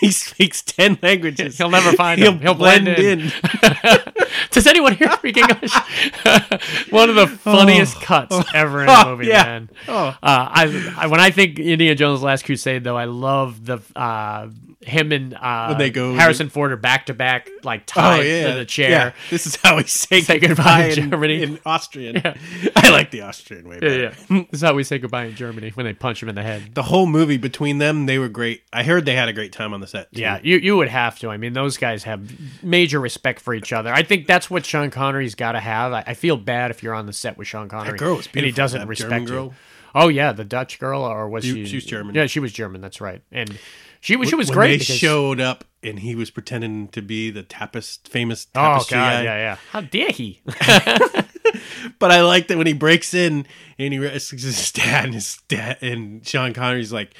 he 0.00 0.10
speaks 0.10 0.60
ten 0.62 0.98
languages. 1.02 1.56
He'll 1.56 1.70
never 1.70 1.92
find 1.92 2.20
He'll 2.20 2.32
him. 2.32 2.40
He'll 2.40 2.54
blend, 2.54 2.86
blend 2.86 2.98
in. 2.98 3.20
in. 3.20 3.32
Does 4.50 4.66
anyone 4.66 4.96
here 4.96 5.10
speak 5.12 5.36
English? 5.36 5.72
One 6.90 7.08
of 7.10 7.14
the 7.14 7.26
funniest 7.28 8.00
cuts 8.00 8.36
ever 8.54 8.82
in 8.82 8.88
a 8.88 8.92
Oh, 8.92 9.10
movie, 9.10 9.28
yeah. 9.28 9.44
man. 9.44 9.70
Oh. 9.86 10.08
Uh, 10.08 10.16
I, 10.22 10.94
I 10.98 11.06
when 11.06 11.20
I 11.20 11.30
think 11.30 11.58
Indiana 11.60 11.94
Jones: 11.94 12.22
Last 12.22 12.44
Crusade, 12.44 12.82
though, 12.82 12.96
I 12.96 13.04
love 13.04 13.64
the 13.64 13.78
uh, 13.94 14.48
him 14.84 15.12
and 15.12 15.34
uh, 15.34 15.66
When 15.68 15.78
they 15.78 15.90
go- 15.90 16.14
Harrison 16.14 16.48
Ford 16.48 16.72
are 16.72 16.76
back 16.76 17.06
to 17.06 17.14
back, 17.14 17.48
like 17.62 17.82
Oh 17.82 18.00
tied 18.00 18.26
yeah, 18.26 18.52
to 18.52 18.58
the 18.58 18.64
chair. 18.64 18.90
Yeah. 18.90 19.12
This 19.30 19.46
is 19.46 19.56
how 19.56 19.76
we 19.76 19.84
say, 19.84 20.20
Say 20.22 20.38
goodbye 20.38 20.54
goodbye 20.56 20.84
in 21.02 21.10
Germany. 21.10 21.42
In 21.42 21.58
Austrian, 21.64 22.16
I 22.76 22.90
like 22.90 23.10
the 23.10 23.22
Austrian 23.22 23.68
way 23.68 23.78
better. 23.78 24.14
yeah. 24.28 24.42
this 24.50 24.60
is 24.60 24.62
how 24.62 24.74
we 24.74 24.84
say 24.84 24.98
goodbye 24.98 25.24
in 25.26 25.34
Germany 25.34 25.70
when 25.74 25.86
they 25.86 25.92
punch 25.92 26.22
him 26.22 26.28
in 26.28 26.34
the 26.34 26.42
head. 26.42 26.74
The 26.74 26.82
whole 26.82 27.06
movie 27.06 27.36
between 27.36 27.78
them, 27.78 28.06
they 28.06 28.18
were 28.18 28.28
great. 28.28 28.62
I 28.72 28.82
heard 28.82 29.04
they 29.06 29.14
had 29.14 29.28
a 29.28 29.32
great 29.32 29.52
time 29.52 29.72
on 29.72 29.80
the 29.80 29.86
set. 29.86 30.12
too. 30.12 30.20
Yeah, 30.20 30.40
you 30.42 30.56
you 30.58 30.76
would 30.76 30.88
have 30.88 31.18
to. 31.20 31.28
I 31.30 31.36
mean, 31.36 31.52
those 31.52 31.76
guys 31.76 32.04
have 32.04 32.30
major 32.62 33.00
respect 33.00 33.40
for 33.40 33.54
each 33.54 33.72
other. 33.72 33.92
I 33.92 34.02
think 34.02 34.26
that's 34.26 34.50
what 34.50 34.64
Sean 34.66 34.90
Connery's 34.90 35.34
got 35.34 35.52
to 35.52 35.60
have. 35.60 35.92
I, 35.92 36.04
I 36.08 36.14
feel 36.14 36.36
bad 36.36 36.70
if 36.70 36.82
you're 36.82 36.94
on 36.94 37.06
the 37.06 37.12
set 37.12 37.38
with 37.38 37.46
Sean 37.48 37.68
Connery 37.68 37.98
and 38.00 38.44
he 38.44 38.50
doesn't 38.52 38.86
respect 38.88 39.28
you. 39.28 39.54
Oh 39.94 40.08
yeah, 40.08 40.32
the 40.32 40.44
Dutch 40.44 40.78
girl, 40.78 41.02
or 41.02 41.28
was 41.28 41.44
She- 41.44 41.52
she? 41.52 41.66
she 41.66 41.76
was 41.76 41.84
German. 41.84 42.14
Yeah, 42.14 42.26
she 42.26 42.40
was 42.40 42.52
German. 42.52 42.80
That's 42.80 43.00
right. 43.00 43.20
And 43.30 43.58
she 44.02 44.16
was 44.16 44.28
she 44.28 44.34
was 44.34 44.48
when 44.50 44.58
great. 44.58 44.68
They 44.72 44.78
because- 44.78 44.96
showed 44.98 45.40
up 45.40 45.64
and 45.82 45.98
he 45.98 46.14
was 46.14 46.30
pretending 46.30 46.88
to 46.88 47.00
be 47.02 47.30
the 47.30 47.42
tapest, 47.42 48.08
famous 48.08 48.46
Oh 48.54 48.60
tapestry 48.60 48.96
god, 48.98 49.10
guy. 49.10 49.22
yeah, 49.24 49.36
yeah. 49.36 49.56
How 49.70 49.80
dare 49.80 50.10
he? 50.10 50.42
But 51.98 52.10
I 52.10 52.22
like 52.22 52.46
that 52.48 52.56
when 52.56 52.66
he 52.66 52.72
breaks 52.72 53.12
in 53.12 53.46
and 53.78 53.92
he 53.92 53.98
rescues 53.98 54.42
his 54.42 54.72
dad, 54.72 55.04
and 55.06 55.14
his 55.14 55.38
dad 55.48 55.78
and 55.82 56.26
Sean 56.26 56.54
Connery's 56.54 56.92
like, 56.92 57.12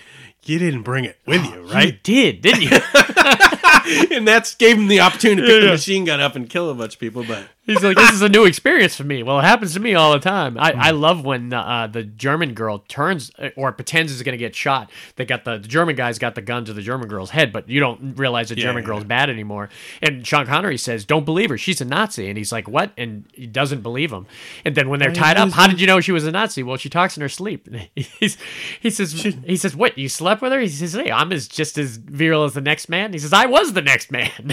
"You 0.44 0.58
didn't 0.58 0.82
bring 0.82 1.04
it 1.04 1.18
with 1.26 1.44
you, 1.44 1.54
You 1.66 1.72
right?" 1.72 1.86
You 1.86 1.92
did, 2.02 2.40
didn't 2.40 2.62
you? 2.62 2.70
and 4.10 4.26
that's 4.26 4.54
gave 4.54 4.76
him 4.76 4.88
the 4.88 5.00
opportunity 5.00 5.42
to 5.42 5.46
pick 5.46 5.60
Yeah, 5.62 5.66
the 5.66 5.72
machine 5.72 6.04
gun 6.04 6.20
up 6.20 6.36
and 6.36 6.48
kill 6.48 6.70
a 6.70 6.74
bunch 6.74 6.94
of 6.94 7.00
people. 7.00 7.24
But 7.24 7.46
He's 7.64 7.82
like, 7.82 7.96
this 7.96 8.10
is 8.10 8.22
a 8.22 8.28
new 8.28 8.44
experience 8.44 8.96
for 8.96 9.04
me. 9.04 9.22
Well, 9.22 9.38
it 9.38 9.44
happens 9.44 9.74
to 9.74 9.80
me 9.80 9.94
all 9.94 10.12
the 10.12 10.18
time. 10.18 10.58
I, 10.58 10.72
Hmm. 10.72 10.80
I 10.80 10.90
love 10.90 11.24
when 11.24 11.52
uh, 11.52 11.86
the 11.86 12.02
German 12.02 12.54
girl 12.54 12.80
turns 12.88 13.30
uh, 13.38 13.50
or 13.56 13.70
pretends 13.72 14.10
is 14.10 14.20
going 14.22 14.32
to 14.32 14.38
get 14.38 14.54
shot. 14.56 14.90
They 15.16 15.24
got 15.24 15.44
the, 15.44 15.58
the 15.58 15.68
German 15.68 15.94
guy's 15.94 16.18
got 16.18 16.34
the 16.34 16.42
gun 16.42 16.64
to 16.64 16.72
the 16.72 16.82
German 16.82 17.08
girl's 17.08 17.30
head, 17.30 17.52
but 17.52 17.68
you 17.68 17.78
don't 17.78 18.16
realize 18.16 18.48
the 18.48 18.56
Yeah, 18.56 18.64
German 18.64 18.82
yeah, 18.82 18.86
girl's 18.86 19.02
yeah. 19.02 19.08
bad 19.08 19.30
anymore. 19.30 19.68
And 20.02 20.26
Sean 20.26 20.44
Connery 20.46 20.76
says, 20.76 21.04
"Don't 21.04 21.24
believe 21.24 21.50
her. 21.50 21.58
She's 21.58 21.80
a 21.80 21.84
Nazi." 21.84 22.28
And 22.28 22.36
he's 22.36 22.50
like, 22.50 22.66
"What?" 22.68 22.90
And 22.96 23.26
he 23.32 23.46
doesn't 23.46 23.82
believe 23.82 24.12
him. 24.12 24.26
And 24.64 24.74
then 24.74 24.88
when 24.88 24.98
they're 24.98 25.12
tied 25.12 25.36
up, 25.36 25.50
how 25.50 25.68
did 25.68 25.80
you 25.80 25.86
know 25.86 26.00
she 26.00 26.10
was 26.12 26.26
a 26.26 26.32
Nazi? 26.32 26.62
Well, 26.64 26.76
she 26.76 26.88
talks 26.88 27.16
in 27.16 27.20
her 27.20 27.28
sleep. 27.28 27.68
He's, 27.94 28.36
he 28.80 28.90
says, 28.90 29.12
"He 29.12 29.56
says 29.56 29.76
what? 29.76 29.96
You 29.96 30.08
slept 30.08 30.42
with 30.42 30.50
her?" 30.52 30.58
He 30.60 30.68
says, 30.68 30.94
"Hey, 30.94 31.12
I'm 31.12 31.32
as 31.32 31.46
just 31.46 31.78
as 31.78 31.96
virile 31.96 32.42
as 32.44 32.54
the 32.54 32.60
next 32.60 32.88
man." 32.88 33.12
He 33.12 33.18
says, 33.20 33.32
"I 33.32 33.46
was 33.46 33.71
the 33.72 33.82
next 33.82 34.10
man." 34.10 34.30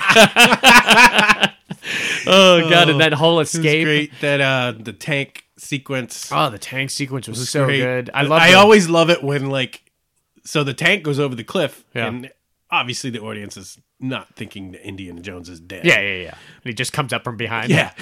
oh 2.27 2.69
god! 2.69 2.89
And 2.89 2.99
that 3.01 3.13
whole 3.13 3.39
escape. 3.39 3.85
great 3.85 4.11
that 4.21 4.41
uh, 4.41 4.73
the 4.77 4.93
tank 4.93 5.45
sequence. 5.57 6.29
Oh, 6.31 6.49
the 6.49 6.57
tank 6.59 6.89
sequence 6.89 7.27
was, 7.27 7.49
so 7.49 7.65
great. 7.65 7.79
good. 7.79 8.09
I 8.13 8.23
love. 8.23 8.41
I 8.41 8.51
the- 8.51 8.57
always 8.57 8.89
love 8.89 9.09
it 9.09 9.23
when 9.23 9.49
like, 9.49 9.81
so 10.43 10.63
the 10.63 10.73
tank 10.73 11.03
goes 11.03 11.19
over 11.19 11.35
the 11.35 11.43
cliff, 11.43 11.83
Yeah. 11.93 12.07
and 12.07 12.31
obviously 12.71 13.09
the 13.09 13.19
audience 13.21 13.57
is 13.57 13.77
not 13.99 14.35
thinking 14.35 14.71
that 14.71 14.85
Indiana 14.87 15.21
Jones 15.21 15.49
is 15.49 15.59
dead. 15.59 15.85
Yeah, 15.85 15.99
yeah, 15.99 16.21
yeah. 16.23 16.29
And 16.31 16.63
he 16.65 16.73
just 16.73 16.93
comes 16.93 17.11
up 17.13 17.23
from 17.23 17.37
behind. 17.37 17.69
yeah. 17.69 17.91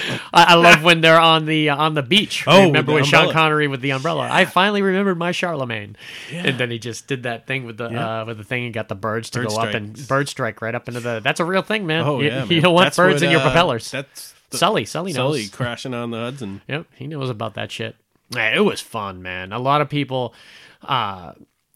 I, 0.32 0.44
I 0.48 0.54
love 0.54 0.82
when 0.82 1.00
they're 1.00 1.20
on 1.20 1.44
the 1.46 1.70
uh, 1.70 1.76
on 1.76 1.94
the 1.94 2.02
beach. 2.02 2.44
Oh, 2.46 2.66
remember 2.66 2.92
with 2.92 3.02
with 3.02 3.10
Sean. 3.10 3.32
Connery 3.32 3.68
with 3.68 3.80
the 3.80 3.90
umbrella? 3.90 4.28
I 4.30 4.44
finally 4.44 4.82
remembered 4.82 5.18
my 5.18 5.32
Charlemagne. 5.32 5.96
And 6.32 6.58
then 6.58 6.70
he 6.70 6.78
just 6.78 7.06
did 7.06 7.24
that 7.24 7.46
thing 7.46 7.64
with 7.64 7.76
the 7.76 7.88
Yeah. 7.90 8.22
uh, 8.22 8.24
with 8.24 8.38
the 8.38 8.44
thing 8.44 8.64
and 8.64 8.74
got 8.74 8.88
the 8.88 8.94
birds 8.94 9.30
to 9.30 9.40
Bird 9.40 9.48
go 9.48 9.56
up 9.56 9.74
and 9.74 9.96
strikes. 9.96 10.08
bird 10.08 10.28
strike 10.28 10.62
right 10.62 10.74
up 10.74 10.88
into 10.88 11.00
the. 11.00 11.20
That's 11.22 11.40
a 11.40 11.44
real 11.44 11.62
thing, 11.62 11.86
man. 11.86 12.04
Oh 12.04 12.20
you, 12.20 12.28
yeah, 12.28 12.44
you 12.44 12.60
don't 12.60 12.74
want 12.74 12.86
That's 12.86 12.96
birds 12.96 13.20
what, 13.20 13.24
in 13.24 13.30
your 13.30 13.40
uh, 13.40 13.44
propellers. 13.44 13.90
That's 13.90 14.34
the, 14.50 14.58
Sully, 14.58 14.84
Sully 14.84 15.12
knows. 15.12 15.36
Sully 15.36 15.48
crashing 15.48 15.94
on 15.94 16.10
the 16.10 16.18
Hudson. 16.18 16.60
Yep, 16.68 16.86
he 16.96 17.06
knows 17.06 17.30
about 17.30 17.54
that 17.54 17.70
shit. 17.70 17.96
Yeah, 18.30 18.54
it 18.56 18.60
was 18.60 18.80
fun, 18.80 19.22
man. 19.22 19.52
A 19.52 19.58
lot 19.58 19.80
of 19.80 19.88
people. 19.88 20.34
Uh, 20.82 21.32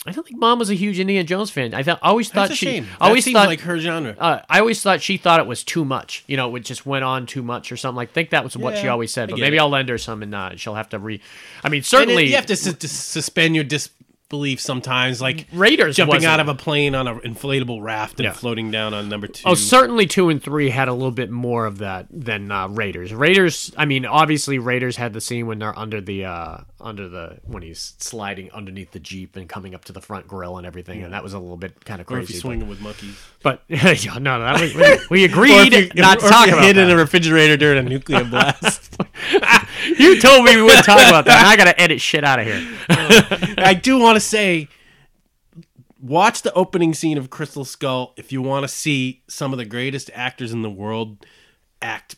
I 0.06 0.12
don't 0.12 0.26
think 0.26 0.38
mom 0.38 0.58
was 0.58 0.70
a 0.70 0.74
huge 0.74 0.98
Indiana 1.00 1.24
Jones 1.24 1.50
fan. 1.50 1.74
I 1.74 1.82
always 2.02 2.28
thought 2.28 2.48
That's 2.48 2.52
a 2.52 2.56
she 2.56 2.66
shame. 2.66 2.86
Always 3.00 3.24
thought 3.30 3.46
like 3.48 3.60
her 3.60 3.78
genre. 3.78 4.14
uh, 4.18 4.40
I 4.48 4.60
always 4.60 4.80
thought 4.82 5.02
she 5.02 5.16
thought 5.16 5.40
it 5.40 5.46
was 5.46 5.64
too 5.64 5.84
much. 5.84 6.24
You 6.26 6.36
know, 6.36 6.54
it 6.56 6.60
just 6.60 6.86
went 6.86 7.04
on 7.04 7.26
too 7.26 7.42
much 7.42 7.72
or 7.72 7.76
something. 7.76 8.00
I 8.00 8.06
think 8.06 8.30
that 8.30 8.44
was 8.44 8.56
what 8.56 8.78
she 8.78 8.88
always 8.88 9.12
said. 9.12 9.30
But 9.30 9.38
maybe 9.40 9.56
it. 9.56 9.60
I'll 9.60 9.68
lend 9.68 9.88
her 9.88 9.98
some, 9.98 10.22
and 10.22 10.34
uh, 10.34 10.56
she'll 10.56 10.74
have 10.74 10.88
to 10.90 10.98
re. 10.98 11.20
I 11.64 11.68
mean, 11.68 11.78
And 11.78 11.84
it- 11.84 11.86
certainly 11.86 12.26
you 12.28 12.36
have 12.36 12.46
to 12.46 12.56
to 12.56 12.88
suspend 12.88 13.54
your 13.54 13.64
disbelief 14.28 14.60
sometimes, 14.60 15.20
like 15.20 15.46
Raiders 15.52 15.96
jumping 15.96 16.16
wasn't- 16.16 16.32
out 16.32 16.40
of 16.40 16.48
a 16.48 16.54
plane 16.54 16.94
on 16.96 17.06
an 17.06 17.20
inflatable 17.20 17.80
raft 17.80 18.18
and 18.18 18.24
Yeah. 18.24 18.32
floating 18.32 18.70
down 18.72 18.92
on 18.92 19.08
number 19.08 19.28
two. 19.28 19.42
Oh, 19.46 19.54
certainly 19.54 20.06
two 20.06 20.28
and 20.30 20.42
three 20.42 20.70
had 20.70 20.88
a 20.88 20.92
little 20.92 21.12
bit 21.12 21.30
more 21.30 21.64
of 21.64 21.78
that 21.78 22.06
than 22.10 22.50
uh, 22.50 22.66
Raiders. 22.68 23.14
Raiders, 23.14 23.72
I 23.76 23.84
mean, 23.84 24.04
obviously 24.04 24.58
Raiders 24.58 24.96
had 24.96 25.12
the 25.12 25.20
scene 25.20 25.46
when 25.46 25.60
they're 25.60 25.78
under 25.78 26.00
the 26.00 26.24
uh, 26.24 26.58
under 26.80 27.08
the 27.08 27.38
when 27.44 27.62
he's 27.62 27.94
sliding 27.98 28.50
underneath 28.52 28.90
the 28.90 28.98
jeep 29.00 29.36
and 29.36 29.48
coming 29.48 29.74
up 29.76 29.84
to 29.84 29.92
the 29.92 30.00
front 30.00 30.26
grill 30.26 30.58
and 30.58 30.66
everything, 30.66 31.02
and 31.04 31.12
that 31.12 31.22
was 31.22 31.32
a 31.32 31.38
little 31.38 31.56
bit 31.56 31.84
kind 31.84 32.00
of 32.00 32.10
or 32.10 32.18
if 32.18 32.26
crazy. 32.26 32.34
but- 32.34 32.40
swinging 32.40 32.68
with 32.68 32.80
monkeys. 32.80 33.16
But, 33.42 33.62
yeah, 33.68 33.94
no, 34.18 34.38
no, 34.38 34.40
that 34.40 34.60
was, 34.60 34.74
we, 34.74 35.20
we 35.20 35.22
Or 35.26 35.26
agreed 35.30 35.72
if 35.72 35.94
you, 35.94 36.02
not 36.02 36.18
or 36.18 36.20
to 36.22 36.26
if 36.26 36.32
talk 36.32 36.48
about 36.48 36.64
hid 36.64 36.76
in 36.76 36.90
a 36.90 36.96
refrigerator 36.96 37.56
during 37.56 37.78
a 37.78 37.88
nuclear 37.88 38.24
blast. 38.30 38.96
You 39.98 40.20
told 40.20 40.44
me 40.44 40.56
we 40.56 40.62
wouldn't 40.62 40.84
talk 40.84 40.98
about 41.08 41.24
that. 41.26 41.46
I 41.46 41.56
got 41.56 41.64
to 41.64 41.80
edit 41.80 42.00
shit 42.00 42.24
out 42.24 42.38
of 42.38 42.46
here. 42.46 42.66
I 43.58 43.74
do 43.74 43.98
want 43.98 44.16
to 44.16 44.20
say, 44.20 44.68
watch 46.00 46.42
the 46.42 46.52
opening 46.54 46.94
scene 46.94 47.18
of 47.18 47.30
Crystal 47.30 47.64
Skull 47.64 48.12
if 48.16 48.32
you 48.32 48.42
want 48.42 48.64
to 48.64 48.68
see 48.68 49.22
some 49.28 49.52
of 49.52 49.58
the 49.58 49.64
greatest 49.64 50.10
actors 50.14 50.52
in 50.52 50.62
the 50.62 50.70
world 50.70 51.24
act 51.82 52.16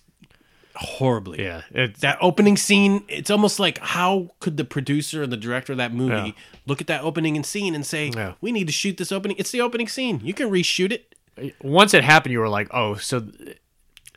horribly. 0.76 1.42
Yeah, 1.42 1.62
it's 1.72 2.00
That 2.00 2.18
opening 2.20 2.56
scene, 2.56 3.04
it's 3.08 3.30
almost 3.30 3.58
like 3.58 3.78
how 3.78 4.30
could 4.40 4.56
the 4.56 4.64
producer 4.64 5.22
and 5.22 5.32
the 5.32 5.36
director 5.36 5.72
of 5.72 5.78
that 5.78 5.92
movie 5.92 6.14
Yeah. 6.14 6.32
look 6.66 6.80
at 6.80 6.86
that 6.86 7.02
opening 7.02 7.34
and 7.36 7.44
scene 7.44 7.74
and 7.74 7.84
say, 7.84 8.12
Yeah. 8.14 8.34
"We 8.40 8.52
need 8.52 8.66
to 8.68 8.72
shoot 8.72 8.96
this 8.96 9.10
opening. 9.10 9.36
It's 9.40 9.50
the 9.50 9.60
opening 9.60 9.88
scene. 9.88 10.20
You 10.22 10.34
can 10.34 10.50
reshoot 10.50 10.92
it." 10.92 11.14
once 11.62 11.94
it 11.94 12.02
happened, 12.02 12.32
you 12.32 12.40
were 12.40 12.48
like, 12.48 12.66
oh, 12.72 12.96
so 12.96 13.24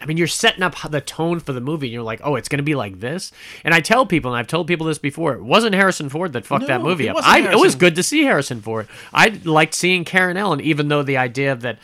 I 0.01 0.05
mean, 0.05 0.17
you're 0.17 0.27
setting 0.27 0.63
up 0.63 0.75
the 0.89 1.01
tone 1.01 1.39
for 1.39 1.53
the 1.53 1.61
movie, 1.61 1.87
and 1.87 1.93
you're 1.93 2.03
like, 2.03 2.21
"Oh, 2.23 2.35
it's 2.35 2.49
going 2.49 2.57
to 2.57 2.63
be 2.63 2.75
like 2.75 2.99
this." 2.99 3.31
And 3.63 3.73
I 3.73 3.81
tell 3.81 4.05
people, 4.05 4.31
and 4.31 4.39
I've 4.39 4.47
told 4.47 4.67
people 4.67 4.87
this 4.87 4.97
before, 4.97 5.33
it 5.33 5.43
wasn't 5.43 5.75
Harrison 5.75 6.09
Ford 6.09 6.33
that 6.33 6.45
fucked 6.45 6.67
that 6.67 6.81
movie 6.81 7.07
up. 7.07 7.17
I, 7.21 7.51
it 7.51 7.59
was 7.59 7.75
good 7.75 7.95
to 7.95 8.03
see 8.03 8.23
Harrison 8.23 8.61
Ford. 8.61 8.87
I 9.13 9.39
liked 9.43 9.75
seeing 9.75 10.03
Karen 10.03 10.37
Allen, 10.37 10.59
even 10.61 10.87
though 10.87 11.03
the 11.03 11.17
idea 11.17 11.55
that, 11.55 11.77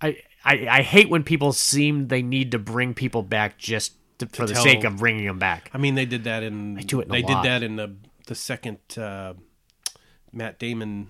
I, 0.00 0.18
I, 0.44 0.68
I 0.70 0.82
hate 0.82 1.08
when 1.08 1.24
people 1.24 1.52
seem 1.52 2.08
they 2.08 2.22
need 2.22 2.52
to 2.52 2.58
bring 2.58 2.94
people 2.94 3.22
back 3.22 3.58
just 3.58 3.94
to, 4.18 4.26
for 4.26 4.46
the 4.46 4.54
sake 4.54 4.84
of 4.84 4.98
bringing 4.98 5.26
them 5.26 5.38
back. 5.38 5.70
I 5.72 5.78
mean, 5.78 5.94
they 5.94 6.06
did 6.06 6.24
that 6.24 6.42
in. 6.42 6.74
They 6.74 6.82
do 6.82 7.00
it 7.00 7.04
in 7.04 7.08
They 7.10 7.22
did 7.22 7.42
that 7.42 7.62
in 7.62 7.76
the 7.76 7.94
the 8.26 8.34
second 8.34 8.78
uh, 8.98 9.34
Matt 10.32 10.58
Damon 10.58 11.08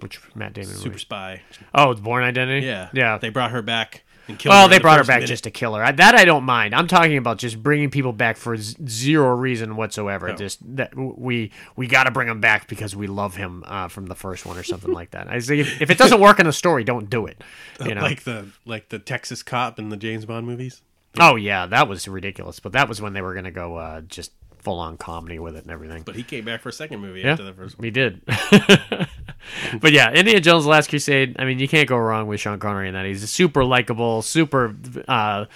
Which 0.00 0.20
Matt 0.34 0.52
Damon 0.54 0.70
Super 0.74 0.88
movie? 0.90 0.98
Spy. 0.98 1.42
Oh, 1.74 1.94
Born 1.94 2.24
Identity. 2.24 2.66
Yeah, 2.66 2.88
yeah. 2.92 3.18
They 3.18 3.28
brought 3.28 3.52
her 3.52 3.62
back 3.62 4.02
and 4.28 4.38
killed. 4.38 4.52
well, 4.52 4.68
they 4.68 4.78
the 4.78 4.82
brought 4.82 4.98
her 4.98 5.04
back 5.04 5.18
minute. 5.18 5.28
just 5.28 5.44
to 5.44 5.50
kill 5.50 5.74
her. 5.74 5.82
I, 5.84 5.92
that 5.92 6.14
I 6.16 6.24
don't 6.24 6.42
mind. 6.44 6.74
I'm 6.74 6.88
talking 6.88 7.16
about 7.16 7.38
just 7.38 7.62
bringing 7.62 7.88
people 7.90 8.12
back 8.12 8.36
for 8.36 8.56
z- 8.56 8.76
zero 8.88 9.34
reason 9.34 9.76
whatsoever. 9.76 10.32
Just 10.34 10.58
that 10.76 10.96
we 10.96 11.52
we 11.76 11.86
got 11.86 12.04
to 12.04 12.10
bring 12.10 12.28
him 12.28 12.40
back 12.40 12.66
because 12.68 12.96
we 12.96 13.06
love 13.06 13.36
him 13.36 13.62
uh, 13.66 13.86
from 13.88 14.06
the 14.06 14.14
first 14.16 14.44
one 14.44 14.58
or 14.58 14.62
something 14.64 14.92
like 14.92 15.12
that. 15.12 15.28
I 15.28 15.38
say 15.38 15.60
if, 15.60 15.80
if 15.80 15.90
it 15.90 15.98
doesn't 15.98 16.20
work 16.20 16.40
in 16.40 16.46
the 16.46 16.52
story, 16.52 16.82
don't 16.84 17.08
do 17.08 17.26
it. 17.26 17.42
You 17.84 17.94
know. 17.94 18.02
like 18.02 18.22
the 18.24 18.48
like 18.64 18.88
the 18.90 18.98
Texas 18.98 19.42
cop 19.42 19.78
in 19.78 19.88
the 19.88 19.96
James 19.96 20.24
Bond 20.24 20.46
movies. 20.46 20.82
oh 21.20 21.36
yeah, 21.36 21.66
that 21.66 21.88
was 21.88 22.06
ridiculous. 22.08 22.58
But 22.60 22.72
that 22.72 22.88
was 22.88 23.00
when 23.00 23.12
they 23.12 23.20
were 23.22 23.32
going 23.34 23.44
to 23.44 23.50
go 23.50 23.76
uh, 23.76 24.00
just 24.02 24.32
full 24.62 24.78
on 24.78 24.96
comedy 24.96 25.38
with 25.38 25.56
it 25.56 25.64
and 25.64 25.70
everything. 25.70 26.02
But 26.02 26.16
he 26.16 26.22
came 26.22 26.44
back 26.44 26.60
for 26.60 26.68
a 26.70 26.72
second 26.72 27.00
movie 27.00 27.20
yeah, 27.20 27.32
after 27.32 27.44
the 27.44 27.52
first 27.52 27.78
one. 27.78 27.84
He 27.84 27.90
did. 27.90 28.22
but 29.80 29.92
yeah, 29.92 30.12
Indiana 30.12 30.40
Jones: 30.40 30.64
The 30.64 30.70
Last 30.70 30.88
Crusade. 30.88 31.36
I 31.38 31.44
mean, 31.44 31.58
you 31.58 31.68
can't 31.68 31.88
go 31.88 31.96
wrong 31.96 32.26
with 32.26 32.40
Sean 32.40 32.58
Connery 32.58 32.88
in 32.88 32.94
that. 32.94 33.04
He's 33.04 33.28
super 33.30 33.64
likable, 33.64 34.22
super. 34.22 34.74
Uh, 35.06 35.46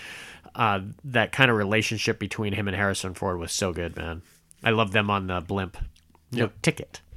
uh, 0.54 0.80
that 1.04 1.32
kind 1.32 1.50
of 1.50 1.56
relationship 1.56 2.18
between 2.18 2.54
him 2.54 2.66
and 2.66 2.76
Harrison 2.76 3.12
Ford 3.12 3.38
was 3.38 3.52
so 3.52 3.72
good, 3.72 3.94
man. 3.94 4.22
I 4.64 4.70
love 4.70 4.90
them 4.92 5.10
on 5.10 5.26
the 5.26 5.40
blimp. 5.40 5.76
No 6.32 6.44
Yep. 6.44 6.62
ticket. 6.62 7.00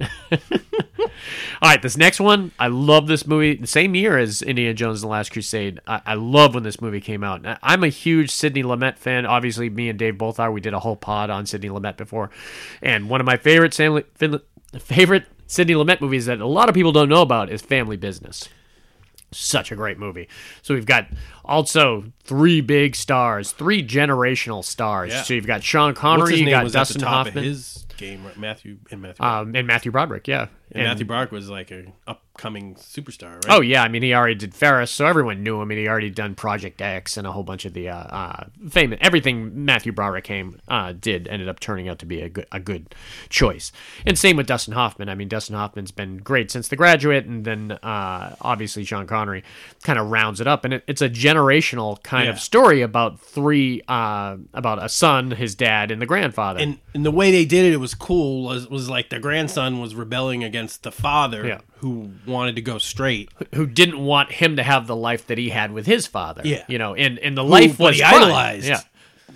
All 1.62 1.68
right, 1.68 1.82
this 1.82 1.96
next 1.96 2.20
one, 2.20 2.52
I 2.58 2.68
love 2.68 3.06
this 3.06 3.26
movie. 3.26 3.56
The 3.56 3.66
same 3.66 3.94
year 3.94 4.16
as 4.16 4.40
Indiana 4.42 4.72
Jones: 4.74 5.02
and 5.02 5.08
The 5.08 5.12
Last 5.12 5.32
Crusade. 5.32 5.80
I, 5.86 6.00
I 6.06 6.14
love 6.14 6.54
when 6.54 6.62
this 6.62 6.80
movie 6.80 7.00
came 7.00 7.22
out. 7.24 7.44
I'm 7.62 7.84
a 7.84 7.88
huge 7.88 8.30
Sidney 8.30 8.62
Lumet 8.62 8.96
fan. 8.98 9.26
Obviously, 9.26 9.68
me 9.68 9.88
and 9.88 9.98
Dave 9.98 10.16
both 10.16 10.38
are. 10.40 10.50
We 10.52 10.60
did 10.60 10.74
a 10.74 10.80
whole 10.80 10.96
pod 10.96 11.28
on 11.30 11.44
Sidney 11.46 11.68
Lumet 11.68 11.96
before, 11.96 12.30
and 12.82 13.10
one 13.10 13.20
of 13.20 13.26
my 13.26 13.36
favorite 13.36 13.74
Stanley, 13.74 14.04
fin- 14.14 14.40
favorite 14.78 15.24
Sidney 15.46 15.74
Lumet 15.74 16.00
movies 16.00 16.26
that 16.26 16.40
a 16.40 16.46
lot 16.46 16.68
of 16.68 16.74
people 16.74 16.92
don't 16.92 17.08
know 17.08 17.22
about 17.22 17.50
is 17.50 17.60
Family 17.62 17.96
Business 17.96 18.48
such 19.32 19.70
a 19.70 19.76
great 19.76 19.96
movie. 19.96 20.28
So 20.60 20.74
we've 20.74 20.84
got 20.86 21.06
also 21.44 22.04
three 22.24 22.60
big 22.60 22.96
stars, 22.96 23.52
three 23.52 23.80
generational 23.86 24.64
stars. 24.64 25.10
Yeah. 25.12 25.22
So 25.22 25.34
you've 25.34 25.46
got 25.46 25.62
Sean 25.62 25.94
Connery, 25.94 26.36
you 26.40 26.50
got 26.50 26.70
Dustin 26.72 26.96
at 26.96 26.98
the 26.98 27.04
top 27.06 27.26
Hoffman, 27.26 27.38
of 27.38 27.44
his 27.44 27.86
game, 28.00 28.24
right? 28.24 28.36
Matthew 28.36 28.78
and 28.90 29.02
Matthew. 29.02 29.24
um, 29.24 29.54
and 29.54 29.66
Matthew 29.66 29.92
Broderick. 29.92 30.26
Yeah, 30.26 30.48
and, 30.72 30.84
Matthew 30.84 31.06
Broderick 31.06 31.30
was 31.30 31.48
like 31.48 31.70
an 31.70 31.92
upcoming 32.40 32.74
superstar, 32.76 33.32
right? 33.34 33.44
Oh 33.50 33.60
yeah, 33.60 33.82
I 33.82 33.88
mean 33.88 34.02
he 34.02 34.14
already 34.14 34.34
did 34.34 34.54
Ferris, 34.54 34.90
so 34.90 35.06
everyone 35.06 35.42
knew 35.42 35.60
him, 35.60 35.70
and 35.70 35.78
he 35.78 35.86
already 35.86 36.08
done 36.10 36.34
Project 36.34 36.80
X 36.80 37.16
and 37.18 37.26
a 37.26 37.32
whole 37.32 37.42
bunch 37.42 37.64
of 37.66 37.74
the 37.74 37.88
uh, 37.90 37.96
uh, 37.96 38.44
famous 38.70 38.98
everything 39.02 39.64
Matthew 39.64 39.92
Broderick 39.92 40.24
came 40.24 40.58
uh, 40.68 40.92
did 40.98 41.28
ended 41.28 41.48
up 41.48 41.60
turning 41.60 41.88
out 41.88 41.98
to 41.98 42.06
be 42.06 42.22
a 42.22 42.28
good 42.30 42.46
a 42.50 42.58
good 42.58 42.94
choice. 43.28 43.72
And 44.06 44.18
same 44.18 44.36
with 44.36 44.46
Dustin 44.46 44.72
Hoffman. 44.74 45.08
I 45.10 45.14
mean 45.14 45.28
Dustin 45.28 45.54
Hoffman's 45.54 45.90
been 45.90 46.16
great 46.18 46.50
since 46.50 46.68
The 46.68 46.76
Graduate, 46.76 47.26
and 47.26 47.44
then 47.44 47.72
uh, 47.72 48.34
obviously 48.40 48.84
Sean 48.84 49.06
Connery 49.06 49.44
kind 49.82 49.98
of 49.98 50.10
rounds 50.10 50.40
it 50.40 50.46
up, 50.46 50.64
and 50.64 50.74
it, 50.74 50.84
it's 50.86 51.02
a 51.02 51.10
generational 51.10 52.02
kind 52.02 52.24
Yeah. 52.26 52.32
of 52.32 52.40
story 52.40 52.80
about 52.80 53.20
three 53.20 53.82
uh, 53.86 54.36
about 54.54 54.82
a 54.82 54.88
son, 54.88 55.32
his 55.32 55.54
dad, 55.54 55.90
and 55.90 56.00
the 56.00 56.06
grandfather. 56.06 56.60
and 56.60 56.78
and 56.94 57.04
the 57.04 57.10
way 57.10 57.30
they 57.30 57.44
did 57.44 57.66
it, 57.66 57.72
it 57.74 57.80
was 57.80 57.94
cool. 57.94 58.44
Was 58.44 58.68
was 58.68 58.88
like 58.88 59.10
the 59.10 59.18
grandson 59.20 59.78
was 59.80 59.94
rebelling 59.94 60.42
against 60.42 60.82
the 60.82 60.92
father, 60.92 61.46
Yeah. 61.46 61.60
Who 61.80 62.10
wanted 62.26 62.56
to 62.56 62.62
go 62.62 62.78
straight. 62.78 63.28
who 63.54 63.66
didn't 63.66 63.98
want 63.98 64.32
him 64.32 64.56
to 64.56 64.62
have 64.62 64.86
the 64.86 64.96
life 64.96 65.26
that 65.26 65.38
he 65.38 65.50
had 65.50 65.72
with 65.72 65.86
his 65.86 66.06
father. 66.06 66.42
Yeah. 66.44 66.64
you 66.68 66.78
know, 66.78 66.94
and 66.94 67.18
and 67.18 67.36
the 67.36 67.44
life 67.44 67.78
was 67.78 67.96
he 67.96 68.02
idolized 68.02 68.66
Yeah. 68.66 68.80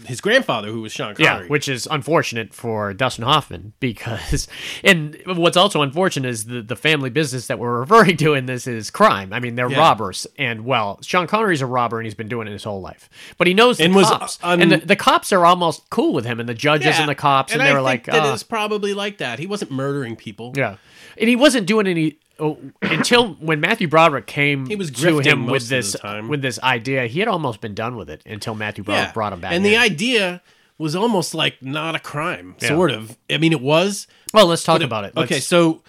his 0.07 0.21
grandfather, 0.21 0.69
who 0.69 0.83
was 0.83 0.93
Sean 0.93 1.15
Connery, 1.15 1.45
Yeah, 1.45 1.49
which 1.49 1.69
is 1.69 1.89
unfortunate 1.91 2.53
for 2.53 2.93
Dustin 2.93 3.25
Hoffman 3.25 3.73
because, 3.81 4.47
and 4.83 5.17
what's 5.27 5.57
also 5.57 5.81
unfortunate 5.81 6.29
is 6.29 6.45
the, 6.45 6.61
the 6.61 6.77
family 6.77 7.09
business 7.11 7.47
that 7.47 7.59
we're 7.59 7.79
referring 7.81 8.17
to 8.19 8.35
in 8.35 8.45
this 8.47 8.67
is 8.67 8.91
crime. 8.91 9.33
I 9.33 9.41
mean, 9.41 9.55
they're 9.55 9.71
Yeah. 9.71 9.79
robbers, 9.79 10.27
and 10.37 10.65
well, 10.67 10.99
Sean 11.03 11.27
Connery's 11.27 11.63
a 11.63 11.67
robber 11.67 11.99
and 11.99 12.05
he's 12.07 12.15
been 12.15 12.29
doing 12.29 12.47
it 12.49 12.53
his 12.53 12.65
whole 12.65 12.83
life, 12.83 13.09
but 13.39 13.47
he 13.47 13.55
knows 13.55 13.79
the 13.79 13.85
And 13.85 13.95
was, 13.95 14.09
cops, 14.11 14.39
uh, 14.43 14.49
un- 14.49 14.61
and 14.61 14.73
the, 14.73 14.77
the 14.79 14.97
cops 14.97 15.33
are 15.33 15.47
almost 15.47 15.89
cool 15.91 16.13
with 16.13 16.27
him, 16.27 16.39
and 16.41 16.49
the 16.49 16.55
judges 16.55 16.99
and 16.99 17.09
the 17.09 17.15
cops, 17.15 17.53
and, 17.55 17.63
I 17.63 17.71
they're 17.71 17.81
like, 17.81 18.05
that 18.05 18.35
it's 18.35 18.43
probably 18.43 18.93
like 18.93 19.19
that. 19.19 19.39
He 19.39 19.47
wasn't 19.47 19.71
murdering 19.71 20.17
people. 20.17 20.53
Yeah, 20.55 20.77
and 21.17 21.29
he 21.29 21.37
wasn't 21.37 21.67
doing 21.67 21.87
any 21.87 22.19
oh, 22.39 22.59
until 22.83 23.35
when 23.35 23.61
Matthew 23.61 23.89
Broderick 23.89 24.27
came 24.27 24.67
He 24.67 24.77
was 24.77 24.91
to 24.91 25.21
him 25.21 25.47
with 25.47 25.69
this 25.69 25.93
time. 25.93 26.29
with 26.29 26.43
this 26.43 26.59
idea. 26.61 27.07
He 27.07 27.19
had 27.21 27.29
almost 27.29 27.61
been 27.61 27.75
done 27.75 27.97
with 27.97 28.11
it 28.11 28.23
until 28.27 28.55
Matthew 28.55 28.85
Broderick 28.85 29.15
brought 29.15 29.33
him 29.33 29.41
back. 29.41 29.53
And 29.53 29.65
in. 29.65 29.71
the 29.73 29.77
idea 29.79 30.43
was 30.79 30.97
almost 30.97 31.35
like 31.35 31.63
not 31.63 31.95
a 31.95 32.01
crime, 32.01 32.57
Yeah. 32.61 32.69
sort 32.69 32.91
of. 32.91 33.17
I 33.31 33.39
mean, 33.39 33.53
it 33.53 33.61
was. 33.61 34.07
well, 34.33 34.47
let's 34.47 34.65
talk 34.65 34.83
about 34.83 35.05
it. 35.05 35.13
Okay, 35.17 35.41
so 35.41 35.83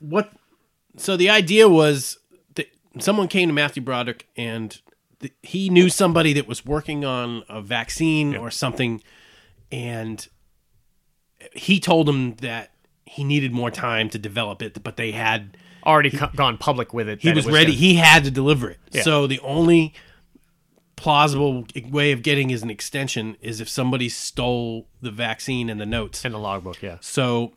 what? 0.00 0.32
So 0.96 1.16
the 1.16 1.30
idea 1.30 1.68
was 1.68 2.18
that 2.54 2.66
someone 2.98 3.28
came 3.28 3.48
to 3.48 3.54
Matthew 3.54 3.82
Broderick 3.82 4.26
and 4.36 4.80
th- 5.20 5.32
he 5.42 5.68
knew 5.70 5.88
somebody 5.88 6.32
that 6.32 6.48
was 6.48 6.66
working 6.66 7.04
on 7.04 7.44
a 7.48 7.62
vaccine 7.62 8.36
or 8.36 8.50
something, 8.50 9.02
and 9.70 10.26
he 11.52 11.78
told 11.80 12.08
him 12.08 12.34
that 12.36 12.69
he 13.12 13.24
needed 13.24 13.52
more 13.52 13.70
time 13.72 14.08
to 14.10 14.18
develop 14.18 14.62
it, 14.62 14.82
but 14.84 14.96
they 14.96 15.10
had 15.12 15.56
already 15.84 16.10
co- 16.10 16.30
gone 16.36 16.56
public 16.58 16.94
with 16.94 17.08
it. 17.08 17.20
he 17.20 17.32
was, 17.32 17.46
it 17.46 17.52
ready. 17.52 17.66
gonna- 17.72 17.78
he 17.78 17.94
had 17.94 18.22
to 18.24 18.30
deliver 18.30 18.70
it. 18.70 18.78
Yeah. 18.92 19.02
So 19.02 19.26
the 19.26 19.40
only 19.40 19.94
plausible 20.96 21.66
way 21.88 22.12
of 22.12 22.22
getting 22.22 22.50
is 22.50 22.62
an 22.62 22.70
extension 22.70 23.36
is 23.40 23.60
if 23.60 23.68
somebody 23.68 24.08
stole 24.08 24.86
the 25.00 25.10
vaccine 25.10 25.70
and 25.70 25.80
the 25.80 25.86
notes. 25.86 26.24
and 26.24 26.34
the 26.34 26.38
logbook. 26.38 26.82
Yeah, 26.82 26.98
So 27.00 27.52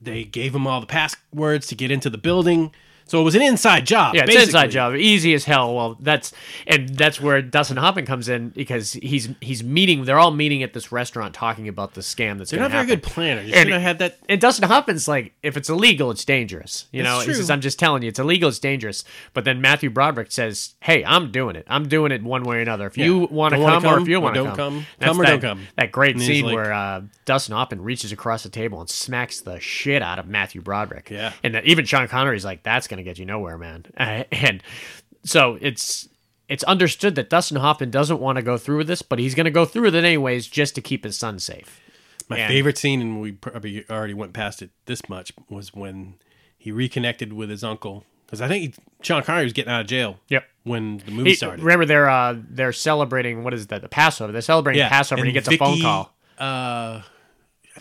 they 0.00 0.24
gave 0.24 0.54
him 0.54 0.66
all 0.66 0.80
the 0.80 0.86
passwords 0.86 1.66
to 1.68 1.74
get 1.74 1.90
into 1.90 2.10
the 2.10 2.18
building. 2.18 2.72
So 3.06 3.20
it 3.20 3.24
was 3.24 3.34
an 3.34 3.42
inside 3.42 3.86
job. 3.86 4.14
yeah, 4.14 4.24
it's 4.24 4.34
an 4.34 4.42
inside 4.42 4.70
job, 4.70 4.94
easy 4.94 5.34
as 5.34 5.44
hell. 5.44 5.74
Well, 5.74 5.96
that's 6.00 6.32
and 6.66 6.88
that's 6.88 7.20
where 7.20 7.42
Dustin 7.42 7.76
Hoffman 7.76 8.06
comes 8.06 8.28
in 8.28 8.50
because 8.50 8.92
he's 8.94 9.28
he's 9.40 9.62
meeting. 9.62 10.04
They're 10.04 10.18
all 10.18 10.30
meeting 10.30 10.62
at 10.62 10.72
this 10.72 10.90
restaurant 10.92 11.34
talking 11.34 11.68
about 11.68 11.94
the 11.94 12.00
scam 12.00 12.38
that's 12.38 12.50
They're 12.50 12.60
not 12.60 12.68
to 12.68 12.72
very 12.72 12.86
good 12.86 13.02
planners. 13.02 13.46
You 13.48 13.54
And- 13.54 13.64
should 13.64 13.72
have 13.72 13.82
had 13.82 13.98
that. 13.98 14.18
And 14.28 14.40
Dustin 14.40 14.68
Hoffman's 14.68 15.06
like, 15.08 15.34
if 15.42 15.56
it's 15.56 15.68
illegal, 15.68 16.10
it's 16.10 16.24
dangerous. 16.24 16.86
You 16.92 17.02
know, 17.02 17.16
That's 17.16 17.26
he 17.28 17.34
says. 17.34 17.50
I'm 17.50 17.60
just 17.60 17.78
telling 17.78 18.02
you, 18.02 18.08
it's 18.08 18.18
illegal, 18.18 18.48
it's 18.48 18.58
dangerous. 18.58 19.04
But 19.34 19.44
then 19.44 19.60
Matthew 19.60 19.90
Broderick 19.90 20.30
says, 20.32 20.74
Hey, 20.80 21.04
I'm 21.04 21.30
doing 21.30 21.56
it. 21.56 21.66
I'm 21.68 21.88
doing 21.88 22.12
it 22.12 22.22
one 22.22 22.44
way 22.44 22.56
or 22.56 22.60
another. 22.60 22.86
If 22.86 22.96
you 22.96 23.20
Yeah. 23.22 23.26
want 23.30 23.54
to 23.54 23.60
wanna 23.60 23.74
come, 23.80 23.84
or 23.84 23.94
come 23.94 24.02
if 24.02 24.08
you 24.08 24.20
want 24.20 24.34
to 24.36 24.44
don't 24.44 24.56
come, 24.56 24.56
come. 24.56 24.86
Come 25.00 25.20
or 25.20 25.24
that, 25.24 25.30
don't 25.32 25.40
come. 25.40 25.66
That 25.76 25.92
great 25.92 26.14
And 26.16 26.24
scene 26.24 26.44
like- 26.46 26.54
where 26.54 26.72
uh, 26.72 27.02
Dustin 27.24 27.54
Hoffman 27.54 27.82
reaches 27.82 28.12
across 28.12 28.42
the 28.42 28.48
table 28.48 28.80
and 28.80 28.88
smacks 28.88 29.40
the 29.40 29.60
shit 29.60 30.02
out 30.02 30.18
of 30.18 30.26
Matthew 30.26 30.60
Broderick. 30.62 31.10
Yeah. 31.10 31.32
and 31.42 31.54
that 31.54 31.64
even 31.66 31.84
Sean 31.84 32.08
Connery's 32.08 32.44
like, 32.44 32.62
that's 32.62 32.86
going 32.88 33.01
to 33.04 33.10
get 33.10 33.18
you 33.18 33.26
nowhere, 33.26 33.58
man. 33.58 33.86
and 33.96 34.62
so 35.24 35.58
it's. 35.60 36.08
It's 36.48 36.64
understood 36.64 37.14
that 37.14 37.30
Dustin 37.30 37.56
Hoffman 37.56 37.90
doesn't 37.90 38.20
want 38.20 38.36
to 38.36 38.42
go 38.42 38.58
through 38.58 38.78
with 38.78 38.86
this, 38.86 39.00
but 39.00 39.18
he's 39.18 39.34
going 39.34 39.46
to 39.46 39.50
go 39.50 39.64
through 39.64 39.84
with 39.84 39.94
it 39.94 40.04
anyways 40.04 40.46
just 40.46 40.74
to 40.74 40.82
keep 40.82 41.02
his 41.04 41.16
son 41.16 41.38
safe. 41.38 41.80
My 42.28 42.40
And- 42.40 42.48
favorite 42.52 42.76
scene, 42.76 43.00
and 43.00 43.22
we 43.22 43.32
probably 43.32 43.86
already 43.88 44.12
went 44.12 44.34
past 44.34 44.60
it 44.60 44.68
this 44.84 45.08
much, 45.08 45.32
was 45.48 45.72
when 45.72 46.16
he 46.58 46.70
reconnected 46.70 47.32
with 47.32 47.48
his 47.48 47.64
uncle. 47.64 48.04
Because 48.26 48.42
I 48.42 48.48
think 48.48 48.62
he, 48.76 48.82
Sean 49.00 49.22
Connery 49.22 49.44
was 49.44 49.54
getting 49.54 49.72
out 49.72 49.80
of 49.82 49.86
jail. 49.86 50.18
Yep. 50.28 50.44
When 50.64 50.98
the 50.98 51.12
movie 51.12 51.30
He- 51.30 51.36
started. 51.36 51.62
Remember, 51.62 51.86
they're 51.86 52.10
uh, 52.10 52.36
they're 52.50 52.72
celebrating 52.72 53.44
what 53.44 53.54
is 53.54 53.68
that? 53.68 53.80
The 53.80 53.88
Passover. 53.88 54.30
They're 54.32 54.42
celebrating 54.42 54.86
Passover, 54.88 55.20
and 55.20 55.26
he 55.28 55.32
gets 55.32 55.48
a 55.48 55.56
phone 55.56 55.80
call. 55.80 56.12
Uh, 56.36 57.00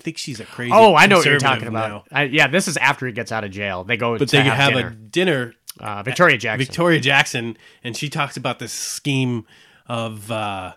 think 0.02 0.18
she's 0.18 0.40
a 0.40 0.46
crazy. 0.46 0.72
Oh, 0.74 0.96
I 0.96 1.06
know 1.08 1.18
what 1.18 1.26
you're 1.26 1.40
talking 1.40 1.68
about. 1.68 2.08
I, 2.12 2.24
yeah, 2.24 2.48
this 2.48 2.68
is 2.68 2.78
after 2.78 3.06
he 3.08 3.14
gets 3.14 3.32
out 3.32 3.44
of 3.44 3.52
jail. 3.52 3.84
They 3.84 3.98
go, 3.98 4.18
But 4.18 4.30
they 4.30 4.42
have, 4.42 4.56
have, 4.58 4.74
dinner. 4.74 4.88
a 4.88 4.94
dinner. 4.94 5.54
uh, 5.80 6.04
Victoria 6.04 6.38
Jackson. 6.38 6.66
Victoria 6.66 7.00
Jackson, 7.00 7.58
and 7.84 7.96
she 7.96 8.10
talks 8.10 8.36
about 8.38 8.60
this 8.60 8.74
scheme 8.74 9.46
of 9.88 10.30
uh, 10.32 10.74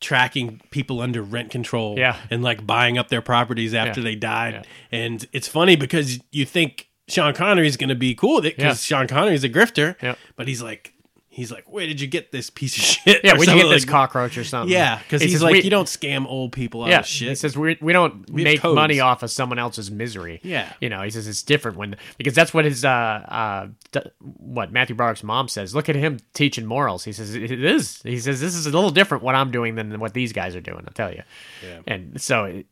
tracking 0.00 0.60
people 0.70 1.00
under 1.00 1.22
rent 1.22 1.50
control, 1.50 1.98
Yeah. 1.98 2.16
and 2.30 2.42
like 2.42 2.66
buying 2.66 2.98
up 2.98 3.08
their 3.08 3.22
properties 3.22 3.74
after 3.74 4.00
Yeah. 4.00 4.04
they 4.04 4.14
died. 4.16 4.54
Yeah. 4.54 4.98
And 5.00 5.26
it's 5.32 5.48
funny 5.48 5.76
because 5.76 6.18
you 6.32 6.44
think 6.44 6.88
Sean 7.08 7.32
Connery's 7.34 7.76
going 7.76 7.88
to 7.90 7.94
be 7.94 8.14
cool 8.14 8.36
with 8.36 8.46
it 8.46 8.56
because 8.56 8.90
Yeah. 8.90 8.98
Sean 8.98 9.06
Connery's 9.06 9.44
a 9.44 9.48
grifter, 9.48 9.94
Yeah. 10.02 10.14
but 10.36 10.48
he's 10.48 10.62
like. 10.62 10.93
He's 11.34 11.50
like, 11.52 11.64
"Where 11.70 11.86
did 11.86 12.00
you 12.00 12.06
get 12.06 12.30
this 12.32 12.48
piece 12.50 12.76
of 12.76 12.82
shit?" 12.84 13.20
Yeah, 13.24 13.32
Or 13.32 13.36
where'd 13.38 13.48
you 13.50 13.56
get 13.62 13.68
this 13.68 13.84
cockroach 13.84 14.38
or 14.38 14.44
something? 14.44 14.72
Yeah, 14.72 14.98
because 14.98 15.20
he's 15.20 15.42
like, 15.42 15.52
we- 15.52 15.62
"You 15.62 15.70
don't 15.70 15.86
scam 15.88 16.26
old 16.26 16.52
people 16.52 16.82
out 16.84 16.90
Yeah, 16.90 17.00
of 17.00 17.06
shit." 17.06 17.28
he 17.30 17.34
says 17.34 17.56
we, 17.58 17.76
we 17.80 17.92
don't 17.92 18.30
We 18.30 18.44
make 18.44 18.60
codes. 18.60 18.74
money 18.74 19.00
off 19.00 19.22
of 19.22 19.30
someone 19.30 19.58
else's 19.58 19.90
misery. 19.90 20.40
Yeah. 20.42 20.72
you 20.80 20.88
know, 20.88 21.02
he 21.02 21.10
says 21.10 21.26
it's 21.28 21.42
different 21.42 21.76
when 21.76 21.96
because 22.18 22.34
that's 22.34 22.54
what 22.54 22.64
his 22.64 22.84
uh 22.84 22.88
uh 22.88 23.66
d- 23.92 24.00
what 24.20 24.72
Matthew 24.72 24.94
Broderick's 24.96 25.22
mom 25.22 25.48
says. 25.48 25.74
Look 25.74 25.88
at 25.88 25.96
him 25.96 26.18
teaching 26.32 26.66
morals. 26.66 27.04
He 27.04 27.12
says 27.12 27.34
it 27.34 27.50
is. 27.50 28.00
He 28.02 28.18
says 28.18 28.40
this 28.40 28.54
is 28.54 28.66
a 28.66 28.70
little 28.70 28.90
different 28.90 29.22
what 29.24 29.34
I'm 29.34 29.50
doing 29.50 29.74
than 29.74 29.98
what 30.00 30.14
these 30.14 30.32
guys 30.32 30.54
are 30.56 30.60
doing. 30.60 30.84
I'll 30.86 30.92
tell 30.94 31.12
you. 31.12 31.22
Yeah. 31.66 31.80
And 31.86 32.20
so. 32.20 32.62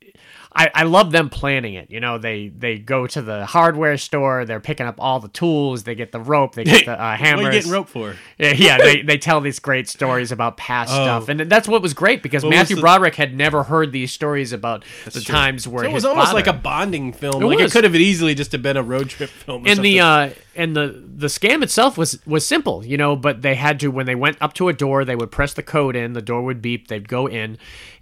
I, 0.55 0.71
I 0.75 0.83
love 0.85 1.13
them 1.13 1.31
planning 1.31 1.75
it. 1.75 1.91
You 1.91 1.99
know, 2.01 2.19
they 2.19 2.49
they 2.49 2.79
go 2.79 3.07
to 3.07 3.23
the 3.23 3.47
hardware 3.47 3.97
store. 3.97 4.45
They're 4.45 4.61
picking 4.61 4.87
up 4.87 4.97
all 4.99 5.19
the 5.19 5.29
tools. 5.29 5.85
They 5.85 5.95
get 5.95 6.13
the 6.13 6.21
rope. 6.21 6.55
They 6.55 6.65
get 6.65 6.85
the 6.85 6.93
uh, 7.01 7.17
hammers. 7.17 7.37
what 7.43 7.53
are 7.53 7.55
you 7.55 7.59
getting 7.61 7.73
rope 7.73 7.89
for? 7.89 8.15
Yeah, 8.39 8.53
yeah, 8.53 8.79
they, 8.79 9.03
they 9.03 9.17
tell 9.19 9.41
these 9.41 9.59
great 9.59 9.89
stories 9.89 10.31
about 10.33 10.57
past 10.57 10.91
Oh. 10.93 10.95
stuff, 11.05 11.29
and 11.29 11.41
that's 11.51 11.67
what 11.69 11.81
was 11.81 11.95
great 11.95 12.23
because 12.23 12.43
What 12.45 12.51
Matthew 12.51 12.77
the- 12.77 12.83
Broderick 12.83 13.15
had 13.15 13.35
never 13.35 13.63
heard 13.63 13.93
these 13.93 14.13
stories 14.13 14.53
about 14.53 14.85
the 15.05 15.11
true. 15.13 15.23
times 15.23 15.67
where 15.67 15.85
So 15.85 15.91
it 15.91 15.93
was 15.95 16.05
almost 16.05 16.27
father- 16.29 16.37
like 16.39 16.47
a 16.47 16.53
bonding 16.53 17.13
film. 17.13 17.43
It 17.43 17.47
like 17.47 17.59
was. 17.59 17.71
it 17.71 17.75
could 17.75 17.85
have 17.85 17.95
easily 17.97 18.35
just 18.35 18.53
have 18.53 18.63
been 18.63 18.77
a 18.77 18.83
road 18.83 19.09
trip 19.09 19.31
film. 19.31 19.65
Or 19.65 19.69
and 19.71 19.81
the 19.83 20.01
uh 20.01 20.31
and 20.55 20.77
the 20.77 21.03
the 21.17 21.29
scam 21.29 21.63
itself 21.63 21.97
was 21.97 22.19
was 22.27 22.47
simple 22.47 22.85
you 22.85 22.99
know 22.99 23.17
but 23.17 23.41
they 23.41 23.55
had 23.55 23.81
to 23.81 23.89
when 23.89 24.05
they 24.05 24.15
went 24.15 24.37
up 24.43 24.53
to 24.53 24.69
a 24.69 24.73
door 24.75 25.03
they 25.03 25.17
would 25.17 25.31
press 25.31 25.55
the 25.55 25.63
code 25.63 25.97
in 25.97 26.13
the 26.13 26.21
door 26.21 26.43
would 26.43 26.61
beep 26.61 26.89
they'd 26.89 27.09
go 27.09 27.27
in 27.27 27.57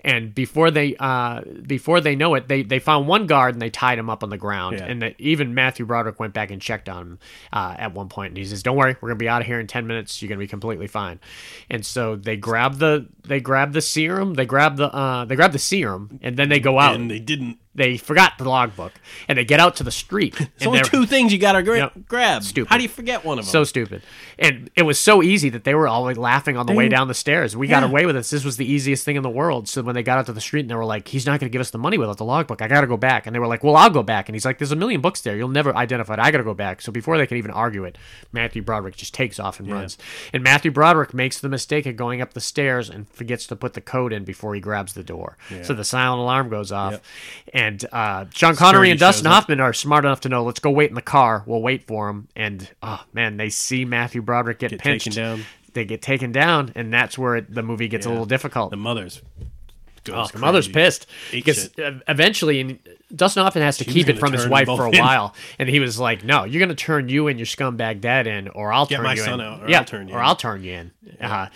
and 0.05 0.35
before 0.35 0.71
they 0.71 0.97
uh 0.99 1.41
before 1.67 2.01
they 2.01 2.17
know 2.17 2.35
it 2.35 2.49
they 2.49 2.63
they 2.63 2.79
found 2.79 3.07
one 3.09 3.27
guard 3.27 3.55
and 3.55 3.63
they 3.63 3.71
tied 3.71 3.99
him 3.99 4.09
up 4.11 4.23
on 4.23 4.31
the 4.31 4.37
ground 4.39 4.79
Yeah. 4.79 4.87
and 4.87 5.03
that 5.03 5.15
even 5.19 5.55
matthew 5.55 5.85
broderick 5.87 6.19
went 6.21 6.35
back 6.35 6.51
and 6.51 6.61
checked 6.61 6.89
on 6.89 7.03
him 7.03 7.19
uh, 7.53 7.75
at 7.79 7.95
one 7.95 8.09
point 8.09 8.31
and 8.31 8.37
he 8.39 8.45
says 8.45 8.63
don't 8.63 8.77
worry 8.77 8.97
we're 9.01 9.09
gonna 9.11 9.19
be 9.19 9.29
out 9.29 9.41
of 9.41 9.47
here 9.47 9.61
in 9.61 9.67
10 9.67 9.87
minutes 9.87 10.21
you're 10.21 10.29
gonna 10.29 10.39
be 10.39 10.47
completely 10.49 10.87
fine 10.87 11.21
and 11.69 11.85
so 11.85 12.17
they 12.17 12.37
grab 12.37 12.77
the 12.79 13.07
they 13.25 13.41
grab 13.41 13.73
the 13.73 13.81
serum 13.83 14.35
they 14.35 14.47
grab 14.47 14.77
the 14.77 14.93
uh 14.95 15.25
they 15.25 15.37
grab 15.37 15.53
the 15.53 15.59
serum 15.59 16.19
and 16.23 16.37
then 16.37 16.49
they 16.49 16.61
go 16.61 16.79
out 16.79 16.95
and 16.95 17.11
they 17.11 17.19
didn't. 17.19 17.59
They 17.75 17.97
forgot 17.97 18.37
the 18.37 18.49
logbook 18.49 18.93
and 19.29 19.39
they 19.39 19.45
get 19.45 19.61
out 19.61 19.77
to 19.77 19.85
the 19.85 19.93
street 19.93 20.39
and 20.41 20.51
only 20.67 20.81
two 20.83 21.07
things 21.07 21.33
you 21.33 21.39
gotta 21.39 21.63
gra- 21.63 21.79
Yep. 21.79 21.93
grab. 22.09 22.43
Stupid. 22.43 22.69
How 22.69 22.77
do 22.77 22.83
you 22.83 22.89
forget 22.89 23.25
one 23.25 23.39
of 23.39 23.45
them? 23.45 23.51
so 23.53 23.63
stupid. 23.65 24.03
And 24.39 24.71
it 24.75 24.83
was 24.83 24.99
so 24.99 25.23
easy 25.23 25.51
that 25.51 25.65
they 25.65 25.75
were 25.75 25.87
all 25.87 26.03
like 26.03 26.17
laughing 26.17 26.57
on 26.57 26.67
the 26.67 26.73
way 26.73 26.89
down 26.89 27.07
the 27.09 27.15
stairs. 27.15 27.57
We 27.57 27.69
got 27.69 27.83
away 27.85 28.07
with 28.07 28.17
this. 28.17 28.31
This 28.31 28.45
was 28.45 28.57
the 28.57 28.67
easiest 28.71 29.05
thing 29.05 29.17
in 29.17 29.23
the 29.23 29.31
world. 29.31 29.69
So 29.69 29.83
when 29.83 29.95
they 29.95 30.03
got 30.03 30.19
out 30.19 30.27
to 30.27 30.33
the 30.33 30.41
street 30.41 30.61
and 30.63 30.71
they 30.71 30.75
were 30.75 30.85
like, 30.85 31.07
he's 31.09 31.27
not 31.27 31.39
going 31.41 31.49
to 31.49 31.53
give 31.53 31.61
us 31.61 31.71
the 31.71 31.79
money 31.79 31.97
without 31.99 32.17
the 32.19 32.25
logbook. 32.25 32.61
I 32.61 32.67
got 32.69 32.81
to 32.81 32.87
go 32.87 32.97
back. 32.97 33.27
And 33.27 33.35
they 33.35 33.39
were 33.39 33.47
like, 33.47 33.63
well, 33.63 33.77
I'll 33.77 33.91
go 33.91 34.03
back. 34.03 34.29
And 34.29 34.35
he's 34.35 34.45
like, 34.45 34.59
there's 34.59 34.73
a 34.73 34.77
million 34.77 35.01
books 35.01 35.21
there. 35.21 35.37
You'll 35.37 35.49
never 35.49 35.75
identify 35.77 36.15
it. 36.15 36.19
I 36.21 36.31
got 36.31 36.39
to 36.39 36.45
go 36.45 36.55
back. 36.55 36.81
So 36.83 36.91
before 36.91 37.19
they 37.19 37.27
can 37.27 37.37
even 37.37 37.51
argue 37.53 37.85
it, 37.85 37.97
Matthew 38.33 38.63
Broderick 38.63 38.97
just 38.97 39.15
takes 39.15 39.39
off 39.39 39.61
and 39.61 39.71
runs. 39.71 39.97
And 40.33 40.43
Matthew 40.43 40.71
Broderick 40.73 41.15
makes 41.15 41.39
the 41.39 41.49
mistake 41.49 41.87
of 41.87 41.97
going 41.97 42.21
up 42.21 42.33
the 42.35 42.41
stairs 42.41 42.91
and 42.91 43.09
forgets 43.11 43.47
to 43.49 43.57
put 43.57 43.75
the 43.75 43.81
code 43.81 44.13
in 44.13 44.25
before 44.25 44.55
he 44.55 44.61
grabs 44.61 44.95
the 44.95 45.05
door. 45.05 45.37
So 45.63 45.73
the 45.75 45.85
silent 45.85 46.21
alarm 46.21 46.49
goes 46.49 46.73
off. 46.73 46.93
Yep. 46.93 47.05
And 47.61 47.85
uh, 47.93 48.25
Sean 48.33 48.57
Connery 48.57 48.57
Security 48.57 48.91
and 48.93 49.01
Dustin. 49.01 49.27
Hoffman 49.31 49.61
are 49.61 49.73
smart 49.73 50.05
enough 50.05 50.21
to 50.21 50.29
know, 50.29 50.45
let's 50.45 50.61
go 50.61 50.71
wait 50.71 50.89
in 50.89 50.95
the 50.95 51.03
car. 51.03 51.43
We'll 51.47 51.61
wait 51.63 51.87
for 51.87 52.09
him. 52.09 52.29
And 52.35 52.69
oh 52.83 53.03
man, 53.13 53.37
they 53.37 53.51
see 53.51 53.85
Matthew 53.85 54.23
Broderick 54.23 54.59
get, 54.61 54.71
Get 54.71 54.81
pinched. 54.81 55.05
taken 55.07 55.23
down. 55.23 55.45
They 55.73 55.85
get 55.85 56.03
taken 56.03 56.33
down, 56.33 56.73
and 56.75 56.93
that's 56.93 57.17
where 57.19 57.37
it, 57.37 57.55
the 57.55 57.63
movie 57.63 57.87
gets 57.87 58.07
a 58.07 58.09
little 58.09 58.25
difficult. 58.27 58.71
the 58.71 58.77
mother's. 58.77 59.23
Oh, 60.11 60.27
the 60.27 60.39
mother's 60.39 60.67
pissed 60.69 61.07
because 61.31 61.71
shit. 61.77 62.03
eventually, 62.09 62.81
Dustin 63.15 63.43
Hoffman 63.43 63.63
has 63.65 63.77
to 63.79 63.85
She 63.85 63.91
was 63.91 63.95
keep 63.95 64.09
it 64.09 64.19
from 64.19 64.33
his 64.33 64.49
wife 64.49 64.67
for 64.67 64.87
a 64.87 64.91
in. 64.91 64.99
while, 64.99 65.35
and 65.59 65.69
he 65.69 65.79
was 65.81 65.99
like, 65.99 66.25
"No, 66.25 66.45
you're 66.45 66.59
going 66.59 66.71
to 66.71 66.75
turn 66.75 67.09
you 67.09 67.29
and 67.29 67.39
your 67.39 67.47
scumbag 67.47 68.01
dad 68.01 68.27
in, 68.27 68.49
or 68.49 68.73
I'll 68.73 68.87
Get 68.87 68.97
turn 68.97 69.05
my 69.05 69.15
you 69.15 69.21
son 69.21 69.41
in. 69.41 69.47
out, 69.47 69.63
or 69.65 69.69
yeah, 69.69 69.79
I'll 69.81 69.85
turn 69.85 70.09
you 70.09 70.15
or 70.15 70.19
in." 70.21 70.25
I'll 70.25 70.37
turn 70.37 70.65
you 70.65 70.73
in." 70.73 70.91
Uh, 71.21 71.49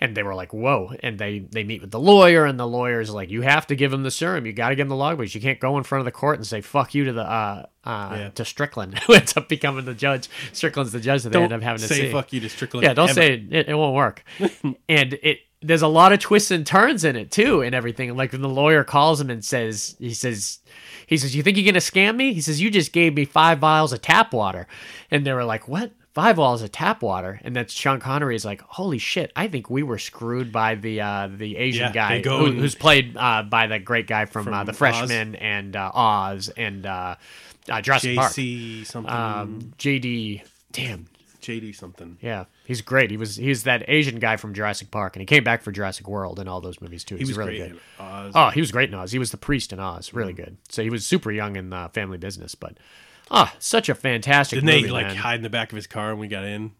and 0.00 0.16
they 0.16 0.22
were 0.22 0.34
like, 0.34 0.52
"Whoa!" 0.54 0.92
And 1.02 1.18
they 1.18 1.40
they 1.40 1.62
meet 1.62 1.82
with 1.82 1.90
the 1.90 2.00
lawyer, 2.00 2.46
and 2.46 2.58
the 2.58 2.66
lawyer's 2.66 3.10
like, 3.10 3.28
"You 3.30 3.42
have 3.42 3.66
to 3.66 3.76
give 3.76 3.92
him 3.92 4.02
the 4.02 4.10
serum. 4.10 4.46
You 4.46 4.52
got 4.52 4.70
to 4.70 4.76
give 4.76 4.84
him 4.86 4.88
the 4.88 4.94
logbooks. 4.94 5.34
You 5.34 5.40
can't 5.40 5.60
go 5.60 5.76
in 5.76 5.84
front 5.84 6.00
of 6.00 6.04
the 6.06 6.12
court 6.12 6.36
and 6.38 6.46
say 6.46 6.60
fuck 6.62 6.94
you 6.94 7.04
to 7.04 7.12
the 7.12 7.22
uh, 7.22 7.66
uh, 7.84 8.14
Yeah. 8.16 8.28
to 8.30 8.44
Strickland, 8.44 8.98
who 9.06 9.12
ends 9.14 9.36
up 9.36 9.48
becoming 9.48 9.84
the 9.84 9.94
judge. 9.94 10.28
Strickland's 10.52 10.92
the 10.92 11.00
judge 11.00 11.24
that 11.24 11.30
they 11.30 11.34
Don't 11.34 11.44
end 11.52 11.52
up 11.54 11.62
having 11.62 11.82
to 11.82 11.88
say 11.88 12.06
see. 12.06 12.12
fuck 12.12 12.32
you 12.32 12.40
to 12.40 12.48
Strickland. 12.48 12.84
Yeah, 12.86 12.94
don't 12.94 13.10
ever. 13.10 13.14
say 13.20 13.34
it, 13.34 13.52
it. 13.52 13.68
It 13.68 13.74
won't 13.74 13.94
work. 13.94 14.24
and 14.88 15.12
it 15.22 15.40
there's 15.62 15.82
a 15.82 15.88
lot 15.88 16.12
of 16.12 16.18
twists 16.20 16.50
and 16.50 16.66
turns 16.66 17.04
in 17.04 17.16
it 17.16 17.30
too, 17.30 17.60
and 17.62 17.74
everything. 17.74 18.14
Like 18.16 18.32
when 18.32 18.42
the 18.42 18.48
lawyer 18.48 18.84
calls 18.84 19.20
him 19.20 19.30
and 19.30 19.44
says, 19.44 19.96
he 19.98 20.14
says, 20.14 20.58
he 21.06 21.16
says, 21.16 21.34
"You 21.36 21.42
think 21.42 21.56
you're 21.56 21.66
gonna 21.66 21.80
scam 21.80 22.16
me?" 22.16 22.32
He 22.32 22.40
says, 22.40 22.60
"You 22.60 22.70
just 22.70 22.92
gave 22.92 23.14
me 23.14 23.24
five 23.24 23.58
vials 23.58 23.92
of 23.92 24.00
tap 24.00 24.32
water," 24.32 24.66
and 25.10 25.26
they 25.26 25.32
were 25.32 25.44
like, 25.44 25.68
"What?" 25.68 25.92
Five 26.12 26.36
vials 26.36 26.60
of 26.62 26.72
tap 26.72 27.02
water, 27.02 27.40
and 27.44 27.54
that's 27.54 27.72
Sean 27.72 28.00
Connery 28.00 28.34
is 28.34 28.44
like, 28.44 28.60
"Holy 28.62 28.98
shit! 28.98 29.30
I 29.36 29.46
think 29.46 29.70
we 29.70 29.84
were 29.84 29.96
screwed 29.98 30.50
by 30.50 30.74
the 30.74 31.00
uh, 31.00 31.28
the 31.32 31.56
Asian 31.56 31.86
Yeah, 31.86 31.92
guy 31.92 32.20
who, 32.20 32.46
and- 32.46 32.58
who's 32.58 32.74
played 32.74 33.16
uh, 33.16 33.44
by 33.44 33.68
the 33.68 33.78
great 33.78 34.08
guy 34.08 34.24
from, 34.24 34.48
uh, 34.48 34.58
From 34.58 34.66
the 34.66 34.72
Oz. 34.72 34.76
Freshman 34.78 35.36
and 35.36 35.76
uh, 35.76 35.90
Oz 35.94 36.48
and 36.56 36.84
uh, 36.84 37.14
uh, 37.68 37.80
Jurassic 37.80 38.16
Park. 38.16 38.32
Something. 38.32 39.06
Um, 39.08 39.72
JD, 39.78 40.42
damn, 40.72 41.06
JD 41.40 41.74
something. 41.74 42.18
yeah, 42.20 42.44
he's 42.64 42.80
great. 42.82 43.10
He 43.10 43.16
was 43.16 43.36
he's 43.36 43.64
that 43.64 43.82
Asian 43.88 44.18
guy 44.18 44.36
from 44.36 44.54
Jurassic 44.54 44.90
Park, 44.90 45.16
and 45.16 45.20
he 45.20 45.26
came 45.26 45.44
back 45.44 45.62
for 45.62 45.72
Jurassic 45.72 46.06
World 46.08 46.38
and 46.38 46.48
all 46.48 46.60
those 46.60 46.80
movies 46.80 47.04
too. 47.04 47.16
He 47.16 47.20
He's 47.20 47.28
was 47.28 47.38
really 47.38 47.58
great. 47.58 47.72
good. 47.72 47.80
in 47.98 48.04
Oz. 48.04 48.32
Oh, 48.34 48.48
he 48.50 48.60
was 48.60 48.70
great 48.72 48.88
in 48.88 48.94
Oz. 48.94 49.12
He 49.12 49.18
was 49.18 49.30
the 49.30 49.36
priest 49.36 49.72
in 49.72 49.80
Oz. 49.80 50.12
Really 50.14 50.32
Mm-hmm. 50.32 50.42
good. 50.42 50.56
So 50.68 50.82
he 50.82 50.90
was 50.90 51.04
super 51.06 51.30
young 51.32 51.56
in 51.56 51.72
uh, 51.72 51.88
Family 51.88 52.18
Business, 52.18 52.54
but 52.54 52.76
ah, 53.30 53.54
such 53.58 53.88
a 53.88 53.94
fantastic. 53.94 54.56
Didn't 54.58 54.66
movie, 54.74 54.82
they 54.88 54.92
like 54.92 55.06
man. 55.08 55.16
hide 55.16 55.36
in 55.36 55.42
the 55.42 55.50
back 55.50 55.72
of 55.72 55.76
his 55.76 55.86
car 55.86 56.10
when 56.10 56.18
we 56.20 56.28
got 56.28 56.44
in? 56.44 56.72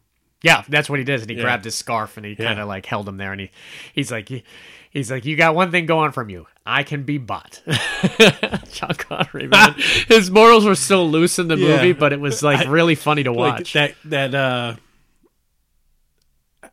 Yeah, 0.42 0.62
that's 0.68 0.88
what 0.88 0.98
he 0.98 1.04
does. 1.04 1.20
And 1.22 1.30
he 1.30 1.36
Yeah. 1.36 1.42
grabbed 1.42 1.64
his 1.66 1.74
scarf 1.74 2.16
and 2.16 2.24
he 2.24 2.32
Yeah. 2.32 2.46
kind 2.46 2.60
of 2.60 2.66
like 2.68 2.86
held 2.86 3.06
him 3.08 3.16
there, 3.18 3.32
and 3.32 3.40
he 3.42 3.50
he's 3.92 4.10
like 4.10 4.28
he, 4.28 4.42
he's 4.90 5.10
like, 5.10 5.24
you 5.24 5.36
got 5.36 5.54
one 5.54 5.70
thing 5.70 5.86
going 5.86 6.12
from 6.12 6.30
you. 6.30 6.46
I 6.70 6.82
can 6.84 7.02
be 7.02 7.18
bought. 7.18 7.60
Sean 8.72 8.94
Connery, 8.94 9.46
man. 9.48 9.74
His 10.08 10.30
morals 10.30 10.64
were 10.64 10.74
so 10.76 11.04
loose 11.04 11.38
in 11.38 11.48
the 11.48 11.56
Yeah. 11.56 11.76
movie, 11.76 11.92
but 11.92 12.12
it 12.12 12.20
was 12.20 12.42
like 12.42 12.66
I- 12.66 12.70
really 12.70 12.94
funny 12.94 13.24
to 13.24 13.32
Like 13.32 13.54
watch. 13.58 13.72
that 13.72 13.94
that 14.04 14.34
uh 14.34 14.76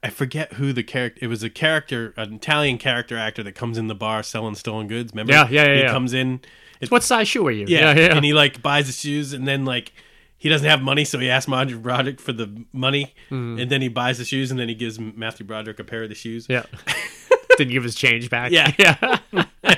I 0.04 0.10
forget 0.10 0.54
who 0.54 0.74
the 0.74 0.84
character. 0.84 1.20
It 1.24 1.28
was 1.28 1.42
a 1.44 1.50
character, 1.50 2.14
an 2.18 2.34
Italian 2.36 2.78
character 2.78 3.18
actor 3.18 3.42
that 3.44 3.54
comes 3.54 3.78
in 3.78 3.88
the 3.88 3.96
bar 3.96 4.22
selling 4.24 4.56
stolen 4.56 4.88
goods. 4.88 5.12
Remember? 5.12 5.34
Yeah, 5.34 5.48
yeah, 5.50 5.66
yeah, 5.66 5.74
He 5.74 5.80
yeah. 5.82 5.92
comes 5.92 6.14
in. 6.14 6.42
It's 6.80 6.92
what 6.92 7.02
size 7.04 7.28
shoe 7.28 7.46
are 7.48 7.52
you? 7.52 7.66
yeah, 7.68 7.94
yeah, 7.96 8.00
yeah. 8.10 8.16
and 8.16 8.24
he 8.24 8.34
like 8.34 8.62
buys 8.62 8.86
the 8.86 8.94
shoes, 8.94 9.34
and 9.34 9.48
then 9.48 9.66
like 9.66 9.92
he 10.38 10.50
doesn't 10.50 10.70
have 10.70 10.84
money, 10.84 11.04
so 11.04 11.18
he 11.18 11.30
asks 11.32 11.48
Matthew 11.50 11.80
Broderick 11.80 12.20
for 12.22 12.32
the 12.34 12.64
money, 12.72 13.16
Mm-hmm. 13.32 13.60
and 13.60 13.72
then 13.72 13.82
he 13.82 13.88
buys 13.88 14.20
the 14.20 14.26
shoes, 14.26 14.52
and 14.52 14.60
then 14.60 14.70
he 14.70 14.76
gives 14.76 15.00
Matthew 15.00 15.44
Broderick 15.48 15.80
a 15.80 15.84
pair 15.84 16.04
of 16.04 16.10
the 16.10 16.16
shoes. 16.16 16.46
Yeah. 16.48 16.64
Didn't 17.58 17.72
give 17.74 17.84
his 17.84 17.96
change 17.96 18.30
back. 18.30 18.52
Yeah. 18.52 18.72
Yeah. 19.34 19.76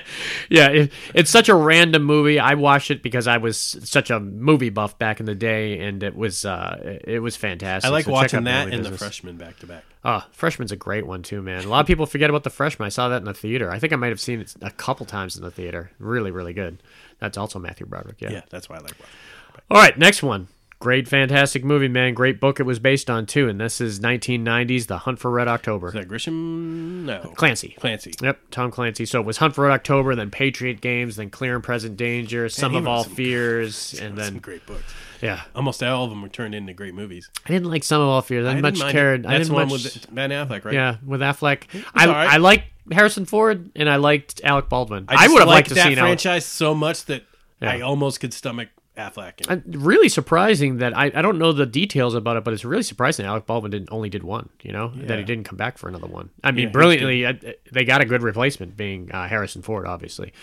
yeah. 0.49 0.67
It, 0.69 0.91
it's 1.13 1.31
such 1.31 1.49
a 1.49 1.55
random 1.55 2.03
movie. 2.03 2.39
I 2.39 2.53
watched 2.55 2.91
it 2.91 3.01
because 3.01 3.27
I 3.27 3.37
was 3.37 3.57
such 3.57 4.09
a 4.09 4.19
movie 4.19 4.69
buff 4.69 4.97
back 4.99 5.19
in 5.19 5.25
the 5.25 5.35
day, 5.35 5.79
and 5.79 6.01
it 6.03 6.15
was 6.15 6.45
uh, 6.45 6.99
it 7.03 7.19
was 7.19 7.35
fantastic. 7.35 7.87
I 7.87 7.91
like 7.91 8.05
So 8.05 8.11
watching 8.11 8.43
that 8.43 8.71
and 8.71 8.85
the 8.85 8.97
Freshman 8.97 9.37
back 9.37 9.57
to 9.59 9.67
back. 9.67 9.83
Oh, 10.03 10.23
Freshman's 10.31 10.71
a 10.71 10.75
great 10.75 11.05
one 11.05 11.23
too, 11.23 11.41
man. 11.41 11.63
A 11.63 11.67
lot 11.67 11.81
of 11.81 11.87
people 11.87 12.05
forget 12.05 12.29
about 12.29 12.43
the 12.43 12.49
Freshman. 12.49 12.85
I 12.85 12.89
saw 12.89 13.09
that 13.09 13.17
in 13.17 13.25
the 13.25 13.33
theater. 13.33 13.69
I 13.71 13.79
think 13.79 13.93
I 13.93 13.95
might 13.95 14.09
have 14.09 14.19
seen 14.19 14.39
it 14.41 14.53
a 14.61 14.71
couple 14.71 15.05
times 15.05 15.35
in 15.35 15.43
the 15.43 15.51
theater. 15.51 15.91
Really, 15.99 16.31
really 16.31 16.53
good. 16.53 16.81
That's 17.19 17.37
also 17.37 17.59
Matthew 17.59 17.85
Broderick. 17.85 18.21
Yeah. 18.21 18.31
Yeah, 18.31 18.41
that's 18.49 18.69
why 18.69 18.77
I 18.77 18.79
like 18.79 18.91
watching. 18.99 19.63
All 19.71 19.77
right, 19.77 19.97
next 19.97 20.23
one. 20.23 20.47
Great, 20.81 21.09
fantastic 21.09 21.65
movie, 21.65 21.89
man. 21.89 22.13
Great 22.13 22.39
book 22.39 22.57
it 22.61 22.63
was 22.63 22.79
based 22.79 23.09
on 23.09 23.25
too, 23.25 23.49
and 23.49 23.59
this 23.59 23.81
is 23.81 23.99
1990s, 23.99 24.87
The 24.87 24.99
Hunt 24.99 25.19
for 25.19 25.29
Red 25.29 25.49
October. 25.49 25.87
Is 25.89 25.93
that 25.93 26.07
Grisham? 26.07 27.03
No, 27.03 27.19
Clancy. 27.35 27.75
Clancy. 27.77 28.13
Yep, 28.21 28.39
Tom 28.49 28.71
Clancy. 28.71 29.05
So 29.05 29.19
it 29.19 29.25
was 29.25 29.37
Hunt 29.37 29.55
for 29.55 29.65
Red 29.65 29.73
October, 29.73 30.15
then 30.15 30.31
Patriot 30.31 30.79
Games, 30.79 31.17
then 31.17 31.29
Clear 31.29 31.55
and 31.55 31.63
Present 31.65 31.97
Danger, 31.97 32.47
Sum 32.47 32.75
of 32.75 32.87
All 32.87 33.03
some- 33.03 33.13
Fears, 33.13 33.91
and 34.01 34.11
Some 34.11 34.15
then 34.15 34.37
great 34.37 34.65
books. 34.65 34.85
yeah, 35.21 35.41
Almost 35.53 35.83
all 35.83 36.05
of 36.05 36.11
them 36.11 36.21
were 36.21 36.29
turned 36.29 36.55
into 36.55 36.71
great 36.73 36.93
movies. 36.93 37.29
I 37.45 37.49
didn't 37.51 37.69
like 37.69 37.83
Sum 37.83 38.01
of 38.01 38.07
All 38.07 38.21
Fears. 38.21 38.47
I 38.47 38.53
didn't 38.53 38.63
didn't 38.63 38.79
much 38.79 38.91
cared. 38.93 39.25
it. 39.25 39.25
I 39.27 39.31
That's 39.37 39.49
didn't 39.49 39.49
the 39.49 39.53
one 39.55 39.67
much. 39.67 39.83
with 39.83 40.15
Ben 40.15 40.29
Affleck, 40.29 40.63
right? 40.63 40.73
Yeah, 40.73 40.95
with 41.05 41.19
Affleck. 41.19 41.63
I 41.93 42.05
right. 42.07 42.29
I 42.29 42.37
like 42.37 42.63
Harrison 42.89 43.25
Ford 43.25 43.69
and 43.75 43.89
I 43.89 43.97
liked 43.97 44.39
Alec 44.45 44.69
Baldwin. 44.69 45.05
I, 45.09 45.15
just 45.25 45.33
would 45.33 45.39
have 45.39 45.47
liked 45.49 45.67
to 45.69 45.73
that 45.73 45.87
see 45.87 45.95
Alec. 45.97 45.97
franchise 46.21 46.45
so 46.45 46.73
much 46.73 47.03
that 47.07 47.23
Yeah. 47.61 47.71
I 47.71 47.81
almost 47.81 48.21
could 48.21 48.33
stomach 48.33 48.69
Affleck. 48.99 49.49
Uh, 49.49 49.57
really 49.65 50.09
surprising 50.09 50.77
that 50.77 50.95
I, 50.97 51.05
I 51.13 51.21
don't 51.21 51.37
know 51.39 51.51
the 51.51 51.65
details 51.65 52.13
about 52.13 52.37
it, 52.37 52.43
but 52.43 52.53
it's 52.53 52.65
really 52.65 52.83
surprising 52.83 53.25
Alec 53.25 53.45
Baldwin 53.45 53.71
didn't 53.71 53.89
only 53.91 54.09
did 54.09 54.23
one. 54.23 54.49
You 54.61 54.71
know 54.71 54.91
that 54.95 55.17
he 55.17 55.25
didn't 55.25 55.45
come 55.45 55.57
back 55.57 55.77
for 55.77 55.87
another 55.87 56.07
one. 56.07 56.29
I 56.43 56.51
mean, 56.51 56.65
Yeah, 56.65 56.71
brilliantly, 56.71 57.25
uh, 57.25 57.33
they 57.71 57.85
got 57.85 58.01
a 58.01 58.05
good 58.05 58.21
replacement, 58.21 58.77
being 58.77 59.11
uh, 59.11 59.27
Harrison 59.27 59.61
Ford, 59.61 59.87
obviously. 59.87 60.33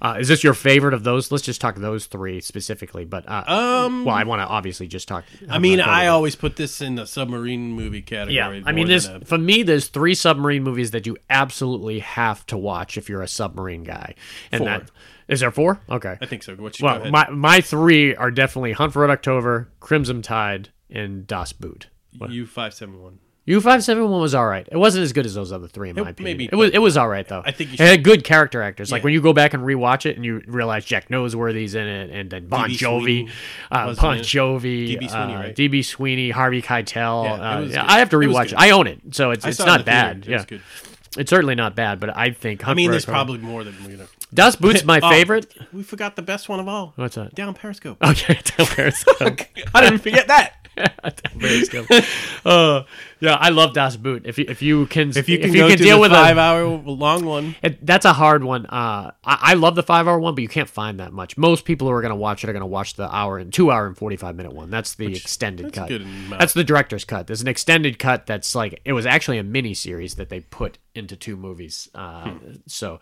Uh, 0.00 0.16
is 0.20 0.28
this 0.28 0.44
your 0.44 0.54
favorite 0.54 0.94
of 0.94 1.04
those? 1.04 1.32
Let's 1.32 1.44
just 1.44 1.60
talk 1.60 1.76
those 1.76 2.06
three 2.06 2.40
specifically. 2.40 3.04
But 3.04 3.28
uh, 3.28 3.44
Um, 3.46 4.04
well, 4.04 4.14
I 4.14 4.24
want 4.24 4.40
to 4.40 4.46
obviously 4.46 4.86
just 4.88 5.08
talk. 5.08 5.24
I 5.48 5.58
mean, 5.58 5.80
I 5.80 6.06
always 6.08 6.36
put 6.36 6.56
this 6.56 6.80
in 6.80 6.94
the 6.94 7.06
submarine 7.06 7.72
movie 7.72 8.02
category. 8.02 8.34
Yeah, 8.34 8.62
I 8.64 8.72
mean, 8.72 8.88
there's 8.88 9.06
a- 9.06 9.20
for 9.20 9.38
me, 9.38 9.62
there's 9.62 9.88
three 9.88 10.14
submarine 10.14 10.62
movies 10.62 10.92
that 10.92 11.06
you 11.06 11.16
absolutely 11.30 11.98
have 12.00 12.46
to 12.46 12.56
watch 12.56 12.96
if 12.96 13.08
you're 13.08 13.22
a 13.22 13.28
submarine 13.28 13.82
guy. 13.84 14.14
And 14.52 14.60
Four. 14.60 14.66
that 14.68 14.90
is 15.28 15.40
there 15.40 15.50
four? 15.50 15.80
Okay. 15.90 16.16
I 16.20 16.26
think 16.26 16.42
so. 16.42 16.54
What 16.54 16.78
you 16.80 16.86
Well, 16.86 17.10
my 17.10 17.28
my 17.30 17.60
three 17.60 18.14
are 18.16 18.30
definitely 18.30 18.72
Hunt 18.72 18.92
for 18.94 19.02
Red 19.02 19.10
October, 19.10 19.68
Crimson 19.80 20.22
Tide, 20.22 20.70
and 20.90 21.26
Das 21.26 21.52
Boot. 21.52 21.88
U 22.28 22.46
five 22.46 22.72
seven 22.72 23.00
one. 23.02 23.18
U 23.48 23.60
five 23.60 23.82
seven 23.82 24.08
one 24.08 24.20
was 24.20 24.34
all 24.34 24.46
right. 24.46 24.68
It 24.70 24.76
wasn't 24.76 25.04
as 25.04 25.12
good 25.12 25.24
as 25.26 25.34
those 25.34 25.52
other 25.52 25.68
three 25.68 25.90
in 25.90 25.96
my 25.96 26.10
opinion. 26.10 26.24
maybe, 26.36 26.48
it 26.52 26.54
was 26.54 26.70
it 26.72 26.78
was 26.78 26.96
all 26.96 27.08
right 27.08 27.26
though. 27.26 27.42
I 27.44 27.50
think 27.52 27.70
you 27.70 27.74
it 27.74 27.80
had 27.80 28.02
good 28.04 28.24
character 28.24 28.62
actors. 28.62 28.92
Like 28.92 29.02
when 29.04 29.12
you 29.12 29.20
go 29.22 29.32
back 29.32 29.54
and 29.54 29.62
rewatch 29.62 30.06
it 30.06 30.16
and 30.16 30.24
you 30.24 30.42
realize 30.46 30.84
Jack 30.84 31.08
Noseworthy's 31.08 31.74
in 31.74 31.86
it, 31.86 32.10
and 32.10 32.30
then 32.30 32.46
Bon 32.48 32.68
DB 32.68 32.76
Jovi, 32.78 33.30
uh, 33.70 33.94
Bon. 33.94 34.18
Jovi, 34.18 34.96
DB 34.98 35.08
Sweeney, 35.10 35.34
uh, 35.34 35.40
right? 35.40 35.56
DB 35.56 35.84
Sweeney, 35.84 36.30
Harvey 36.30 36.62
Keitel. 36.62 37.24
Yeah, 37.24 37.32
uh, 37.56 37.60
yeah. 37.62 37.84
I 37.86 37.98
have 38.00 38.10
to 38.10 38.20
It 38.20 38.26
rewatch 38.28 38.44
good. 38.50 38.52
it. 38.52 38.58
I 38.58 38.70
own 38.70 38.86
it, 38.86 39.00
so 39.12 39.30
it's 39.30 39.44
it's 39.46 39.58
it 39.60 39.66
not 39.66 39.84
theater. 39.84 40.20
bad. 40.20 40.26
It 40.28 40.50
Yeah, 40.52 40.58
it's 41.16 41.30
certainly 41.30 41.54
not 41.54 41.74
bad. 41.74 42.00
But 42.00 42.16
I 42.16 42.30
think 42.32 42.68
I 42.68 42.74
mean, 42.74 42.90
there's 42.90 43.06
probably 43.06 43.38
more 43.38 43.64
than 43.64 43.74
we 43.86 43.94
know. 43.94 44.06
Das 44.34 44.56
Boot's 44.56 44.84
my 44.84 45.00
Oh, 45.02 45.08
favorite. 45.08 45.54
We 45.72 45.82
forgot 45.82 46.16
the 46.16 46.22
best 46.22 46.50
one 46.50 46.60
of 46.60 46.68
all. 46.68 46.92
What's 46.96 47.14
that? 47.14 47.34
Down 47.34 47.54
Periscope. 47.54 47.96
Okay, 48.04 48.34
Down 48.56 48.66
Periscope. 48.66 49.40
I 49.74 49.80
didn't 49.80 50.00
forget 50.00 50.28
that. 50.28 50.54
Down 50.76 51.40
Periscope. 51.40 51.86
uh, 52.44 52.82
yeah, 53.20 53.34
I 53.34 53.48
love 53.48 53.72
Das 53.74 53.96
Boot. 53.96 54.22
If 54.24 54.38
you 54.38 54.46
if 54.48 54.62
you 54.62 54.86
can 54.86 55.10
If 55.16 55.28
you 55.28 55.38
can 55.38 55.52
go 55.52 55.68
to 55.68 55.76
deal 55.76 55.96
the 55.96 56.00
with 56.02 56.12
five 56.12 56.36
a, 56.36 56.40
hour 56.40 56.64
long 56.66 57.24
one, 57.24 57.56
it, 57.62 57.84
that's 57.84 58.04
a 58.04 58.12
hard 58.12 58.44
one. 58.44 58.66
Uh, 58.66 59.12
I, 59.24 59.38
I 59.40 59.54
love 59.54 59.74
the 59.74 59.82
five 59.82 60.06
hour 60.06 60.18
one, 60.18 60.34
but 60.34 60.42
you 60.42 60.48
can't 60.48 60.68
find 60.68 61.00
that 61.00 61.12
much. 61.12 61.36
Most 61.36 61.64
people 61.64 61.88
who 61.88 61.92
are 61.94 62.00
going 62.00 62.10
to 62.10 62.16
watch 62.16 62.44
it 62.44 62.50
are 62.50 62.52
going 62.52 62.60
to 62.60 62.66
watch 62.66 62.94
the 62.94 63.12
hour 63.14 63.38
and 63.38 63.52
two 63.52 63.70
hour 63.70 63.86
and 63.86 63.96
forty 63.96 64.16
five 64.16 64.36
minute 64.36 64.52
one. 64.52 64.70
That's 64.70 64.94
the 64.94 65.06
extended 65.06 65.72
that's 65.72 65.90
cut. 65.90 66.02
That's 66.38 66.52
the 66.52 66.64
director's 66.64 67.04
cut. 67.04 67.26
There's 67.26 67.42
an 67.42 67.48
extended 67.48 67.98
cut 67.98 68.26
that's 68.26 68.54
like 68.54 68.80
it 68.84 68.92
was 68.92 69.06
actually 69.06 69.38
a 69.38 69.42
mini 69.44 69.74
series 69.74 70.14
that 70.14 70.28
they 70.28 70.40
put 70.40 70.78
into 70.94 71.16
two 71.16 71.36
movies. 71.36 71.88
Uh, 71.94 72.26
Hmm. 72.28 72.52
So, 72.66 73.00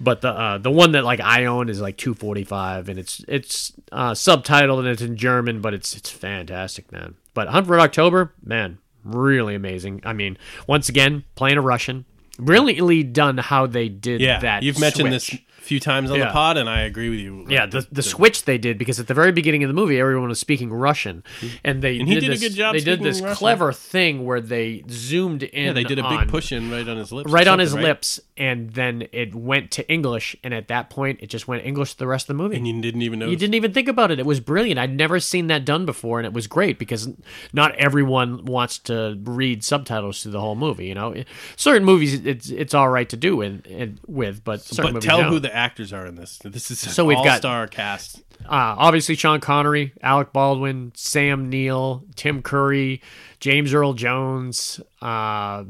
but 0.00 0.20
the 0.20 0.28
uh, 0.30 0.58
the 0.58 0.70
one 0.70 0.92
that 0.92 1.04
like 1.04 1.20
I 1.20 1.46
own 1.46 1.68
is 1.68 1.80
like 1.80 1.96
two 1.96 2.14
forty 2.14 2.44
five, 2.44 2.88
and 2.88 2.98
it's 2.98 3.24
it's 3.28 3.72
uh, 3.90 4.12
subtitled 4.12 4.80
and 4.80 4.88
it's 4.88 5.02
in 5.02 5.16
German, 5.16 5.60
but 5.60 5.74
it's 5.74 5.96
it's 5.96 6.10
fantastic, 6.10 6.92
man. 6.92 7.14
But 7.34 7.48
Hunt 7.48 7.66
for 7.66 7.80
October, 7.80 8.32
man, 8.44 8.78
really 9.04 9.54
amazing. 9.54 10.00
I 10.04 10.12
mean, 10.12 10.36
once 10.66 10.88
again, 10.88 11.24
playing 11.34 11.58
a 11.58 11.62
Russian, 11.62 12.04
brilliantly 12.38 13.02
done 13.02 13.38
how 13.38 13.66
they 13.66 13.88
did 13.88 14.20
yeah, 14.20 14.38
that. 14.40 14.62
you've 14.62 14.78
mentioned 14.80 15.12
this 15.12 15.32
a 15.32 15.38
few 15.64 15.78
times 15.78 16.10
on 16.10 16.18
Yeah. 16.18 16.26
the 16.26 16.32
pod, 16.32 16.56
and 16.56 16.68
I 16.68 16.80
agree 16.80 17.08
with 17.08 17.20
you. 17.20 17.46
Yeah, 17.48 17.66
the, 17.66 17.86
the 17.92 18.02
switch 18.02 18.46
they 18.46 18.58
did 18.58 18.78
because 18.78 18.98
at 18.98 19.06
the 19.06 19.14
very 19.14 19.30
beginning 19.32 19.62
of 19.62 19.68
the 19.68 19.74
movie, 19.74 20.00
everyone 20.00 20.28
was 20.28 20.40
speaking 20.40 20.72
Russian, 20.72 21.22
and 21.62 21.82
they 21.82 21.98
And 22.00 22.08
he 22.08 22.14
did, 22.16 22.20
did 22.22 22.26
a 22.26 22.32
this, 22.32 22.40
good 22.40 22.54
job 22.54 22.74
They 22.74 22.80
did 22.80 23.00
this 23.02 23.20
Russian. 23.20 23.36
clever 23.36 23.72
thing 23.72 24.24
where 24.24 24.40
they 24.40 24.82
zoomed 24.90 25.44
in. 25.44 25.66
yeah, 25.66 25.72
they 25.72 25.84
did 25.84 25.98
a 26.00 26.02
big 26.02 26.12
on- 26.20 26.28
push 26.28 26.50
in 26.50 26.70
right 26.70 26.88
on 26.88 26.96
his 26.96 27.12
lips, 27.12 27.30
right 27.30 27.46
on 27.46 27.58
his 27.60 27.74
right? 27.74 27.84
lips, 27.84 28.18
and 28.42 28.70
then 28.72 29.06
it 29.12 29.34
went 29.36 29.70
to 29.70 29.88
English, 29.88 30.34
and 30.42 30.52
at 30.52 30.66
that 30.66 30.90
point, 30.90 31.20
it 31.22 31.28
just 31.28 31.46
went 31.46 31.64
English 31.64 31.94
the 31.94 32.08
rest 32.08 32.24
of 32.24 32.36
the 32.36 32.42
movie. 32.42 32.56
and 32.56 32.66
you 32.66 32.80
didn't 32.82 33.02
even 33.02 33.20
know. 33.20 33.28
You 33.28 33.36
didn't 33.36 33.54
even 33.54 33.72
think 33.72 33.86
about 33.88 34.10
it. 34.10 34.18
It 34.18 34.26
was 34.26 34.40
brilliant. 34.40 34.80
I'd 34.80 34.96
never 34.96 35.20
seen 35.20 35.46
that 35.46 35.64
done 35.64 35.86
before, 35.86 36.18
and 36.18 36.26
it 36.26 36.32
was 36.32 36.48
great 36.48 36.76
because 36.78 37.08
not 37.52 37.72
everyone 37.76 38.44
wants 38.44 38.78
to 38.80 39.16
read 39.22 39.62
subtitles 39.62 40.22
through 40.22 40.32
the 40.32 40.40
whole 40.40 40.56
movie. 40.56 40.86
You 40.86 40.94
know, 40.96 41.14
certain 41.56 41.84
movies 41.84 42.14
it's 42.26 42.48
it's 42.50 42.74
all 42.74 42.88
right 42.88 43.08
to 43.10 43.16
do 43.16 43.40
in 43.42 44.00
with, 44.08 44.42
but 44.42 44.60
certain 44.62 44.94
But 44.94 45.02
tell 45.02 45.18
don't. 45.20 45.32
who 45.32 45.38
the 45.38 45.54
actors 45.54 45.92
are 45.92 46.04
in 46.06 46.16
this. 46.16 46.38
This 46.44 46.70
is 46.72 46.80
So 46.80 47.04
we've 47.04 47.16
got- 47.18 47.28
all-star 47.44 47.68
cast. 47.68 48.22
uh, 48.44 48.74
obviously 48.76 49.14
Sean 49.14 49.38
Connery, 49.40 49.92
Alec 50.02 50.32
Baldwin, 50.32 50.90
Sam 50.96 51.48
Neill, 51.48 52.02
Tim 52.16 52.42
Curry, 52.42 53.00
James 53.38 53.72
Earl 53.72 53.92
Jones, 53.94 54.80
uh, 55.00 55.62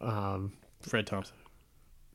um, 0.00 0.52
Fred 0.80 1.06
Thompson. 1.06 1.34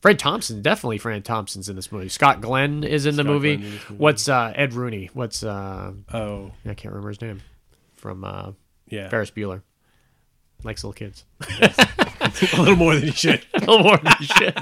Fred 0.02 0.18
Thompson. 0.18 0.62
Definitely 0.62 0.98
Fred 0.98 1.24
Thompson's 1.24 1.70
in 1.70 1.76
this 1.76 1.92
movie. 1.92 2.10
Scott 2.10 2.42
Glenn 2.42 2.84
is 2.84 3.06
in 3.06 3.16
the 3.16 3.24
movie. 3.24 3.58
Glenn 3.58 3.68
is 3.68 3.74
in 3.74 3.78
this 3.80 3.90
movie. 3.90 4.02
What's 4.02 4.30
uh, 4.30 4.54
Ed 4.56 4.74
Rooney? 4.74 5.10
What's 5.14 5.44
uh, 5.44 5.94
Oh, 6.14 6.52
I 6.66 6.74
can't 6.74 6.94
remember 6.94 7.10
his 7.10 7.22
name 7.22 7.42
from 7.98 8.24
uh, 8.24 8.52
yeah, 8.88 9.10
Ferris 9.10 9.32
Bueller. 9.32 9.62
Likes 10.64 10.84
little 10.84 10.94
kids. 10.94 11.26
a 12.54 12.60
little 12.62 12.76
more 12.76 12.96
than 12.96 13.04
he 13.04 13.12
should. 13.12 13.46
a 13.54 13.60
little 13.60 13.80
more 13.84 13.98
than 13.98 14.14
he 14.20 14.26
should. 14.26 14.54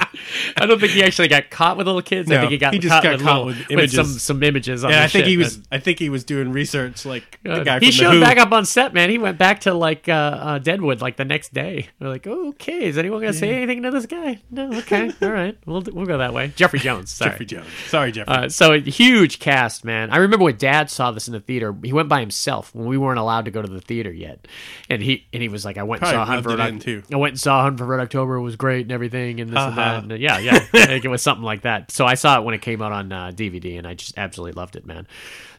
I 0.58 0.66
don't 0.66 0.80
think 0.80 0.92
he 0.94 1.04
actually 1.04 1.28
got 1.28 1.50
caught 1.50 1.78
with 1.78 1.88
little 1.88 2.02
kids. 2.02 2.30
I 2.32 2.36
No, 2.36 2.40
think 2.42 2.52
he 2.52 2.58
got 2.58 2.74
he 2.74 2.80
just 2.80 2.92
caught, 2.92 3.04
got 3.04 3.12
with, 3.14 3.22
caught 3.22 3.46
little- 3.46 3.60
with 3.62 3.72
images. 3.72 3.94
some 3.96 4.06
some 4.20 4.44
images. 4.44 4.84
On 4.84 4.92
Yeah, 4.92 5.04
I 5.04 5.08
think 5.08 5.24
shit, 5.26 5.28
he 5.28 5.38
was. 5.38 5.58
man. 5.58 5.66
I 5.72 5.80
think 5.80 6.00
he 6.00 6.10
was 6.10 6.24
doing 6.24 6.52
research 6.52 7.06
like 7.06 7.40
the 7.44 7.50
God. 7.50 7.66
guy 7.66 7.80
he 7.80 7.92
showed 7.92 8.16
the 8.16 8.20
back 8.22 8.38
up 8.38 8.52
on 8.52 8.66
set, 8.66 8.94
man. 8.94 9.10
He 9.10 9.18
went 9.18 9.38
back 9.38 9.62
to 9.62 9.74
like 9.74 10.08
uh, 10.10 10.12
uh, 10.12 10.60
Deadwood 10.60 11.02
like 11.02 11.18
the 11.18 11.26
next 11.26 11.54
day. 11.54 11.88
We're 12.00 12.10
like, 12.10 12.28
oh, 12.28 12.50
okay, 12.50 12.86
is 12.86 12.98
anyone 12.98 13.22
gonna 13.22 13.34
say 13.34 13.54
anything 13.56 13.84
to 13.84 13.92
this 13.92 14.06
guy? 14.06 14.40
No, 14.52 14.72
okay, 14.80 15.12
all 15.22 15.30
right, 15.32 15.58
we'll 15.66 15.84
we'll 15.92 16.06
go 16.06 16.18
that 16.20 16.34
way. 16.34 16.52
Jeffrey 16.56 16.80
Jones, 16.80 17.12
sorry. 17.12 17.32
Jeffrey 17.32 17.46
Jones. 17.46 17.68
Sorry, 17.88 18.12
Jeffrey. 18.12 18.34
Uh, 18.34 18.50
so 18.50 18.74
a 18.74 18.80
huge 18.80 19.40
cast, 19.40 19.84
man. 19.86 20.10
I 20.12 20.18
remember 20.18 20.46
when 20.46 20.58
Dad 20.58 20.90
saw 20.90 21.12
this 21.12 21.28
in 21.28 21.34
the 21.34 21.40
theater. 21.40 21.76
He 21.84 21.94
went 21.94 22.10
by 22.10 22.20
himself 22.20 22.74
when 22.74 22.88
we 22.88 22.98
weren't 22.98 23.20
allowed 23.20 23.46
to 23.46 23.52
go 23.52 23.62
to 23.62 23.68
the 23.68 23.82
theater 23.82 24.12
yet, 24.12 24.48
and 24.90 25.02
he 25.02 25.28
and 25.34 25.42
he 25.42 25.50
was 25.50 25.66
like, 25.66 25.78
"I 25.78 25.84
went 25.84 26.02
and 26.02 26.12
saw 26.12 26.26
Hunt 26.26 26.44
for 26.44 26.50
rubbed 26.50 26.60
Red 26.60 26.68
it 26.70 26.74
in, 26.74 26.80
too. 26.80 27.04
I 27.14 27.18
went 27.18 27.34
and 27.34 27.40
saw 27.40 27.59
Hunt 27.62 27.78
for 27.78 27.86
Red 27.86 28.00
October. 28.00 28.40
Was 28.42 28.56
great 28.56 28.84
and 28.84 28.92
everything, 28.92 29.40
and 29.40 29.50
this 29.50 29.60
and 29.60 29.78
that. 29.78 29.88
Uh-huh. 29.88 30.00
And, 30.04 30.12
uh, 30.12 30.16
yeah, 30.16 30.38
yeah, 30.40 30.56
I 30.74 30.86
think 30.86 31.06
it 31.06 31.10
was 31.10 31.22
something 31.22 31.44
like 31.44 31.62
that. 31.62 31.92
So 31.92 32.06
I 32.06 32.16
saw 32.16 32.40
it 32.40 32.44
when 32.44 32.54
it 32.54 32.62
came 32.62 32.82
out 32.82 32.92
on 32.92 33.12
uh, 33.12 33.32
DVD, 33.34 33.78
and 33.78 33.88
I 33.88 33.94
just 33.94 34.18
absolutely 34.18 34.54
loved 34.60 34.76
it, 34.76 34.86
man. 34.86 35.08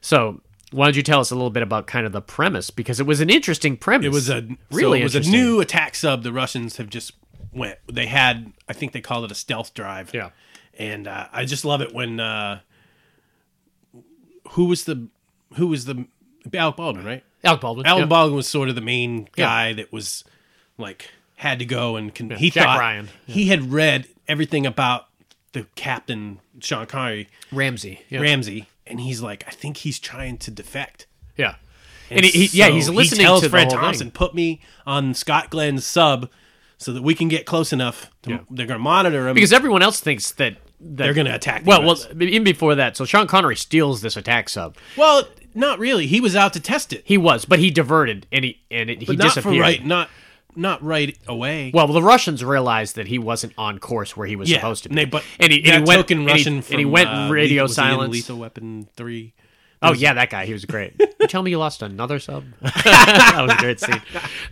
So. 0.01 0.41
Why 0.73 0.87
don't 0.87 0.95
you 0.95 1.03
tell 1.03 1.19
us 1.19 1.33
a 1.33 1.35
little 1.35 1.51
bit 1.51 1.65
about 1.65 1.89
kind 1.89 2.07
of 2.07 2.13
the 2.13 2.21
premise 2.21 2.71
because 2.71 3.01
it 3.01 3.03
was 3.07 3.21
an 3.21 3.29
interesting 3.29 3.77
premise. 3.77 4.07
it 4.07 4.13
was 4.13 4.31
a 4.31 4.47
really 4.71 5.01
so 5.01 5.03
it 5.03 5.03
was 5.03 5.17
a 5.17 5.29
new 5.29 5.61
attack 5.61 5.97
sub. 5.97 6.23
The 6.23 6.33
Russians 6.33 6.77
have 6.77 6.89
just 6.89 7.11
went. 7.53 7.77
They 7.91 8.07
had. 8.07 8.53
I 8.69 8.73
think 8.73 8.93
they 8.93 9.01
called 9.01 9.25
it 9.25 9.33
a 9.33 9.35
stealth 9.35 9.75
drive. 9.75 10.15
Yeah. 10.15 10.31
and 10.79 11.09
uh, 11.09 11.27
I 11.33 11.45
just 11.45 11.65
love 11.65 11.81
it 11.81 11.93
when. 11.93 12.21
Uh, 12.21 12.61
who 14.51 14.67
was 14.67 14.85
the 14.85 15.09
who 15.57 15.67
was 15.67 15.87
the 15.87 16.07
Alec 16.55 16.77
Baldwin 16.77 17.05
right? 17.05 17.25
Alec 17.45 17.61
Baldwin. 17.61 17.87
Alec 17.87 18.03
yeah. 18.03 18.07
Baldwin 18.07 18.37
was 18.37 18.49
sort 18.49 18.69
of 18.69 18.75
the 18.75 18.81
main 18.81 19.29
Yeah. 19.37 19.47
guy 19.47 19.73
that 19.75 19.93
was 19.93 20.23
like 20.79 21.11
had 21.41 21.59
to 21.59 21.65
go 21.65 21.97
and 21.97 22.15
con- 22.15 22.31
he 22.31 22.51
Jack 22.51 22.65
thought 22.65 22.79
Ryan. 22.79 23.09
he 23.27 23.47
had 23.47 23.73
read 23.73 24.07
everything 24.29 24.67
about 24.67 25.07
the 25.53 25.67
captain 25.75 26.39
Sean 26.61 26.87
Connery 26.87 27.29
Ramsey. 27.51 28.03
Yeah. 28.09 28.21
Ramsey, 28.21 28.69
and 28.87 29.01
he's 29.01 29.21
like, 29.23 29.45
I 29.49 29.51
think 29.51 29.79
he's 29.79 29.99
trying 29.99 30.39
to 30.39 30.51
defect. 30.51 31.07
yeah. 31.37 31.55
And, 32.13 32.25
he, 32.25 32.47
he- 32.47 32.59
yeah, 32.59 32.67
so 32.69 32.73
he's 32.75 32.89
listening 32.89 33.21
He 33.21 33.25
tells 33.25 33.41
to 33.43 33.47
the 33.47 33.51
Fred 33.51 33.63
whole 33.65 33.71
thing. 33.71 33.81
Thompson, 33.81 34.11
put 34.11 34.35
me 34.35 34.61
on 34.85 35.15
Scott 35.15 35.49
Glenn's 35.49 35.85
sub 35.87 36.29
so 36.77 36.93
that 36.93 37.03
we 37.03 37.15
can 37.15 37.29
get 37.29 37.47
close 37.47 37.73
enough. 37.73 38.11
To, 38.23 38.31
Yeah. 38.31 38.39
They're 38.51 38.67
going 38.67 38.79
to 38.79 38.83
monitor 38.83 39.29
him 39.29 39.35
because 39.35 39.53
everyone 39.53 39.81
else 39.83 40.01
thinks 40.01 40.33
that, 40.33 40.55
that 40.81 41.05
they're 41.05 41.15
going 41.15 41.27
to 41.29 41.35
attack. 41.35 41.63
Well, 41.65 41.83
well, 41.85 41.97
even 42.21 42.43
before 42.43 42.75
that, 42.75 42.97
so 42.97 43.05
Sean 43.05 43.27
Connery 43.29 43.55
steals 43.57 44.01
this 44.03 44.17
attack 44.17 44.49
sub. 44.49 44.77
well, 44.97 45.23
not 45.55 45.79
really. 45.79 46.07
He 46.09 46.21
was 46.21 46.35
out 46.37 46.53
to 46.55 46.61
test 46.61 46.93
it, 46.93 47.03
He 47.05 47.17
was, 47.17 47.45
but 47.45 47.59
he 47.61 47.71
diverted 47.71 48.27
and 48.33 48.45
he 48.45 48.61
and 48.73 48.91
it, 48.91 48.99
he 49.01 49.07
but 49.07 49.17
not 49.19 49.31
for 49.31 49.35
disappeared. 49.41 49.61
right, 49.63 49.85
not 49.87 50.11
not 50.57 50.83
right 50.83 51.17
away. 51.27 51.71
Well, 51.73 51.87
the 51.89 52.03
Russians 52.03 52.45
realized 52.45 52.97
that 52.97 53.07
he 53.09 53.19
wasn't 53.19 53.53
on 53.59 53.79
course 53.79 54.17
where 54.17 54.27
he 54.27 54.37
was 54.37 54.51
yeah, 54.51 54.59
supposed 54.59 54.83
to 54.85 54.89
be. 54.89 54.95
they- 54.97 55.05
but 55.05 55.25
and 55.39 55.53
he, 55.53 55.59
and 55.71 55.85
he 55.85 55.89
went 55.89 56.01
token 56.01 56.19
and 56.21 56.29
he- 56.29 56.33
Russian 56.35 56.55
and 56.71 56.79
he 56.79 56.85
went 56.85 57.09
uh, 57.09 57.29
radio 57.31 57.63
Lethal- 57.63 57.65
was 57.65 57.77
he 57.77 57.83
in 57.83 57.89
silence. 57.91 58.13
Lethal 58.13 58.39
Weapon 58.39 58.89
three. 58.97 59.33
Oh 59.83 59.95
yeah, 59.95 60.13
that 60.13 60.29
guy. 60.29 60.45
He 60.45 60.53
was 60.53 60.67
great. 60.67 60.95
you 61.21 61.27
tell 61.27 61.43
me 61.43 61.51
you 61.51 61.59
lost 61.59 61.81
another 61.81 62.19
sub? 62.19 62.45
that 62.61 63.39
was 63.41 63.53
a 63.53 63.57
great 63.57 63.81
scene. 63.81 64.03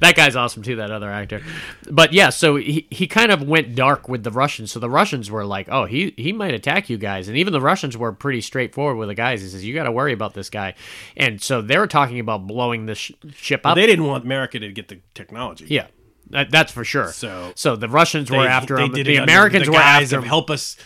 That 0.01 0.17
guy's 0.17 0.35
awesome 0.37 0.63
too. 0.63 0.77
That 0.77 0.91
other 0.91 1.11
actor. 1.11 1.43
But 1.91 2.15
yeah, 2.15 2.31
so 2.31 2.57
he, 2.57 2.87
he 2.91 3.07
kind 3.07 3.31
of 3.31 3.43
went 3.43 3.75
dark 3.75 4.09
with 4.09 4.25
the 4.25 4.31
Russians. 4.31 4.73
So 4.73 4.81
the 4.81 4.89
Russians 4.89 5.31
were 5.31 5.45
like, 5.45 5.69
oh, 5.71 5.85
he 5.85 6.15
he 6.17 6.33
might 6.33 6.55
attack 6.55 6.89
you 6.89 6.97
guys, 6.97 7.29
and 7.29 7.37
even 7.37 7.53
the 7.53 7.61
Russians 7.61 7.95
were 7.97 8.11
pretty 8.13 8.41
straightforward 8.41 8.97
with 8.97 9.09
the 9.09 9.15
guys. 9.15 9.43
He 9.43 9.49
says, 9.49 9.65
you 9.65 9.75
got 9.75 9.85
to 9.85 9.93
worry 9.93 10.15
about 10.15 10.33
this 10.33 10.49
guy, 10.49 10.75
and 11.17 11.43
so 11.43 11.61
they 11.61 11.77
were 11.77 11.87
talking 11.87 12.21
about 12.21 12.47
blowing 12.47 12.87
this 12.87 12.97
sh- 12.99 13.13
ship 13.35 13.63
up. 13.67 13.75
They 13.77 13.87
didn't 13.87 14.07
want 14.07 14.25
America 14.25 14.59
to 14.59 14.73
get 14.73 14.89
the 14.89 15.01
technology. 15.15 15.67
yeah. 15.69 15.89
That, 16.31 16.51
that's 16.51 16.71
for 16.73 16.85
sure. 16.85 17.11
So- 17.13 17.53
so 17.55 17.75
the 17.75 17.89
Russians 17.89 18.31
were 18.31 18.43
They- 18.43 18.49
after 18.49 18.77
they 18.77 18.85
him. 18.85 18.93
The 18.93 19.17
Americans 19.17 19.65
the 19.65 19.73
were 19.73 19.79
after 19.79 20.17
him. 20.19 20.25
help 20.25 20.51
us 20.51 20.77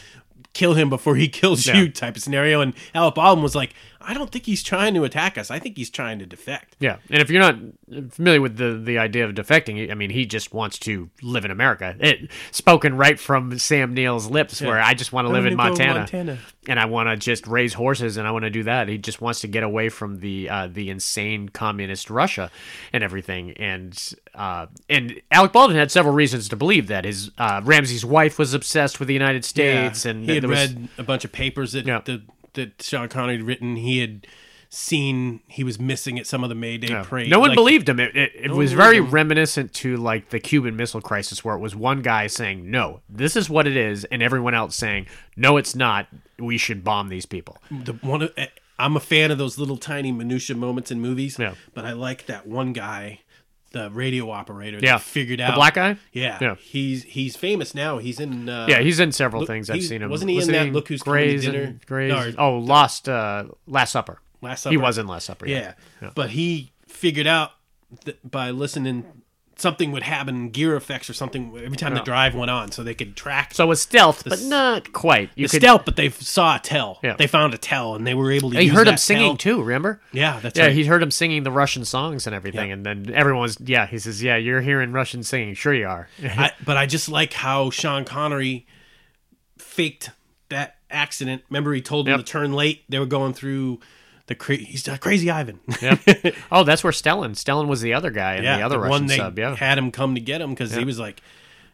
kill 0.52 0.74
him 0.74 0.88
before 0.88 1.16
he 1.16 1.26
kills 1.28 1.66
Yeah. 1.66 1.78
you 1.78 1.88
type 1.90 2.14
of 2.16 2.22
scenario. 2.22 2.60
And 2.60 2.74
Alec 2.94 3.16
Baldwin 3.16 3.42
was 3.42 3.56
like, 3.56 3.74
I 4.06 4.14
don't 4.14 4.30
think 4.30 4.46
he's 4.46 4.62
trying 4.62 4.94
to 4.94 5.04
attack 5.04 5.36
us. 5.38 5.50
I 5.50 5.58
think 5.58 5.76
he's 5.76 5.90
trying 5.90 6.18
to 6.18 6.26
defect. 6.26 6.76
Yeah, 6.80 6.96
and 7.10 7.20
if 7.22 7.30
you're 7.30 7.40
not 7.40 7.56
familiar 8.12 8.40
with 8.40 8.56
the 8.56 8.74
the 8.82 8.98
idea 8.98 9.24
of 9.24 9.34
defecting, 9.34 9.90
I 9.90 9.94
mean, 9.94 10.10
he 10.10 10.26
just 10.26 10.52
wants 10.52 10.78
to 10.80 11.10
live 11.22 11.44
in 11.44 11.50
America. 11.50 11.96
It 12.00 12.30
spoken 12.50 12.96
right 12.96 13.18
from 13.18 13.58
Sam 13.58 13.94
Neill's 13.94 14.28
lips, 14.28 14.60
where 14.60 14.80
I 14.80 14.94
just 14.94 15.12
want 15.12 15.26
to 15.26 15.32
live 15.32 15.46
in 15.46 15.56
Montana, 15.56 16.00
Montana. 16.00 16.38
and 16.68 16.78
I 16.80 16.86
want 16.86 17.08
to 17.08 17.16
just 17.16 17.46
raise 17.46 17.74
horses, 17.74 18.16
and 18.16 18.26
I 18.26 18.30
want 18.30 18.44
to 18.44 18.50
do 18.50 18.62
that. 18.64 18.88
He 18.88 18.98
just 18.98 19.20
wants 19.20 19.40
to 19.40 19.48
get 19.48 19.62
away 19.62 19.88
from 19.88 20.20
the 20.20 20.48
uh, 20.48 20.68
the 20.72 20.90
insane 20.90 21.48
communist 21.48 22.10
Russia 22.10 22.50
and 22.92 23.02
everything. 23.04 23.52
And 23.52 24.14
uh, 24.34 24.66
and 24.88 25.20
Alec 25.30 25.52
Baldwin 25.52 25.76
had 25.78 25.90
several 25.90 26.14
reasons 26.14 26.48
to 26.48 26.56
believe 26.56 26.86
that 26.88 27.04
his 27.04 27.30
uh, 27.38 27.60
Ramsey's 27.64 28.04
wife 28.04 28.38
was 28.38 28.54
obsessed 28.54 28.98
with 28.98 29.08
the 29.08 29.14
United 29.14 29.44
States, 29.44 30.04
and 30.04 30.24
he 30.24 30.34
had 30.34 30.42
there 30.42 30.50
was- 30.50 30.74
read 30.74 30.88
a 30.98 31.02
bunch 31.02 31.24
of 31.24 31.32
papers 31.32 31.72
that 31.72 31.86
Yeah. 31.86 32.00
that, 32.04 32.22
that 32.54 32.82
Sean 32.82 33.08
Connery 33.08 33.36
had 33.36 33.46
written. 33.46 33.76
He 33.76 33.98
had 33.98 34.26
seen 34.68 35.40
he 35.48 35.62
was 35.62 35.78
missing 35.78 36.18
at 36.18 36.26
some 36.26 36.42
of 36.42 36.48
the 36.48 36.54
Mayday 36.54 36.88
Yeah. 36.90 37.02
parade. 37.02 37.28
No 37.28 37.38
one 37.40 37.50
Like, 37.50 37.56
believed 37.56 37.88
him. 37.88 38.00
It, 38.00 38.16
it, 38.16 38.32
it 38.34 38.50
one 38.50 38.58
was 38.58 38.72
very 38.72 38.96
him. 38.96 39.10
reminiscent 39.10 39.72
to 39.74 39.96
like 39.98 40.30
the 40.30 40.40
Cuban 40.40 40.76
Missile 40.76 41.02
Crisis, 41.02 41.44
where 41.44 41.54
it 41.54 41.60
was 41.60 41.76
one 41.76 42.00
guy 42.00 42.26
saying, 42.26 42.70
"No, 42.70 43.00
this 43.08 43.36
is 43.36 43.50
what 43.50 43.66
it 43.66 43.76
is," 43.76 44.04
and 44.04 44.22
everyone 44.22 44.54
else 44.54 44.74
saying, 44.76 45.06
"No, 45.36 45.56
it's 45.58 45.74
not. 45.74 46.06
We 46.38 46.56
should 46.56 46.82
bomb 46.84 47.08
these 47.08 47.26
people." 47.26 47.58
the 47.70 47.92
one. 47.94 48.28
eh, 48.36 48.46
I'm 48.78 48.96
a 48.96 49.00
fan 49.00 49.30
of 49.30 49.38
those 49.38 49.58
little 49.58 49.76
tiny 49.76 50.10
minutia 50.10 50.56
moments 50.56 50.90
in 50.90 51.00
movies. 51.00 51.36
Yeah. 51.38 51.54
But 51.74 51.84
I 51.84 51.92
like 51.92 52.26
that 52.26 52.46
one 52.46 52.72
guy 52.72 53.20
the 53.72 53.90
radio 53.90 54.30
operator. 54.30 54.78
that 54.80 54.86
Yeah. 54.86 54.98
figured 54.98 55.40
out 55.40 55.52
The 55.52 55.56
black 55.56 55.74
guy? 55.74 55.96
Yeah, 56.12 56.38
Yeah. 56.40 56.54
He's 56.56 57.04
he's 57.04 57.36
famous 57.36 57.74
now. 57.74 57.98
He's 57.98 58.20
in. 58.20 58.48
Uh, 58.48 58.66
Yeah, 58.68 58.80
he's 58.80 59.00
in 59.00 59.12
several 59.12 59.40
Look, 59.42 59.48
things. 59.48 59.70
I've 59.70 59.82
seen 59.82 60.02
him. 60.02 60.10
wasn't 60.10 60.30
he 60.30 60.40
in 60.40 60.48
that 60.52 60.72
Look 60.72 60.88
Who's 60.88 61.02
Coming 61.02 61.40
to 61.40 61.50
Dinner? 61.50 61.78
Grey's? 61.86 62.10
No, 62.12 62.18
or- 62.18 62.32
oh, 62.38 62.58
Lost 62.58 63.08
uh, 63.08 63.44
Last 63.66 63.92
Supper. 63.92 64.20
Last 64.40 64.62
Supper. 64.62 64.72
He 64.72 64.76
was 64.76 64.98
in 64.98 65.06
Last 65.06 65.24
Supper. 65.26 65.46
Yeah. 65.46 65.74
Yeah. 66.00 66.10
But 66.14 66.30
he 66.30 66.72
figured 66.86 67.26
out 67.26 67.52
by 68.24 68.50
listening, 68.50 69.04
something 69.62 69.92
would 69.92 70.02
happen, 70.02 70.50
gear 70.50 70.76
effects 70.76 71.08
or 71.08 71.14
something, 71.14 71.56
every 71.64 71.76
time 71.78 71.94
the 71.94 72.00
drive 72.00 72.34
went 72.34 72.50
on, 72.50 72.70
so 72.72 72.82
they 72.82 72.94
could 72.94 73.16
track 73.16 73.54
So 73.54 73.64
it 73.64 73.68
was 73.68 73.80
stealth, 73.80 74.24
but 74.26 74.42
not 74.42 74.92
quite. 74.92 75.30
You 75.36 75.46
the 75.46 75.52
could. 75.52 75.62
stealth. 75.62 75.84
But 75.86 75.96
they 75.96 76.10
saw 76.10 76.56
a 76.56 76.58
tell. 76.58 76.98
Yeah. 77.02 77.14
They 77.16 77.26
found 77.26 77.54
a 77.54 77.58
tell, 77.58 77.94
and 77.94 78.06
they 78.06 78.12
were 78.14 78.30
able 78.30 78.50
to. 78.50 78.58
He 78.58 78.66
heard 78.66 78.88
him 78.88 78.96
singing 78.98 79.36
tell. 79.38 79.56
too. 79.56 79.62
Remember? 79.62 80.00
Yeah, 80.12 80.40
that's 80.40 80.58
Yeah, 80.58 80.66
right. 80.66 80.74
he 80.74 80.84
heard 80.84 81.02
him 81.02 81.10
singing 81.10 81.44
the 81.44 81.52
Russian 81.52 81.84
songs 81.84 82.26
and 82.26 82.34
everything, 82.34 82.68
Yeah. 82.68 82.74
and 82.74 82.84
then 82.84 83.10
everyone 83.14 83.42
was, 83.42 83.56
yeah. 83.60 83.86
He 83.86 83.98
says, 83.98 84.22
"Yeah, 84.22 84.36
you're 84.36 84.60
hearing 84.60 84.92
Russian 84.92 85.22
singing. 85.22 85.54
Sure, 85.54 85.72
you 85.72 85.86
are." 85.86 86.08
I, 86.22 86.50
but 86.64 86.76
I 86.76 86.86
just 86.86 87.08
like 87.08 87.32
how 87.32 87.70
Sean 87.70 88.04
Connery 88.04 88.66
faked 89.58 90.10
that 90.48 90.76
accident. 90.90 91.42
Remember, 91.48 91.72
he 91.72 91.80
told 91.80 92.06
them 92.06 92.12
Yep. 92.18 92.26
to 92.26 92.32
turn 92.32 92.52
late. 92.52 92.82
They 92.88 92.98
were 92.98 93.06
going 93.06 93.32
through 93.32 93.80
the 94.32 94.36
cra- 94.38 94.56
he's 94.56 94.88
uh, 94.88 94.96
crazy 94.96 95.30
Ivan. 95.30 95.60
Yep. 95.80 96.00
oh, 96.52 96.64
that's 96.64 96.82
where 96.82 96.92
Stellan. 96.92 97.32
Stellan 97.32 97.68
was 97.68 97.82
the 97.82 97.92
other 97.92 98.10
guy 98.10 98.36
in 98.36 98.44
yeah, 98.44 98.56
the 98.56 98.62
other 98.62 98.78
one 98.78 98.88
Russian 98.90 99.06
they 99.06 99.16
sub. 99.18 99.38
Yeah, 99.38 99.54
had 99.54 99.76
him 99.78 99.90
come 99.90 100.14
to 100.14 100.20
get 100.20 100.40
him 100.40 100.50
because 100.50 100.74
he 100.74 100.84
was 100.84 100.98
like, 100.98 101.20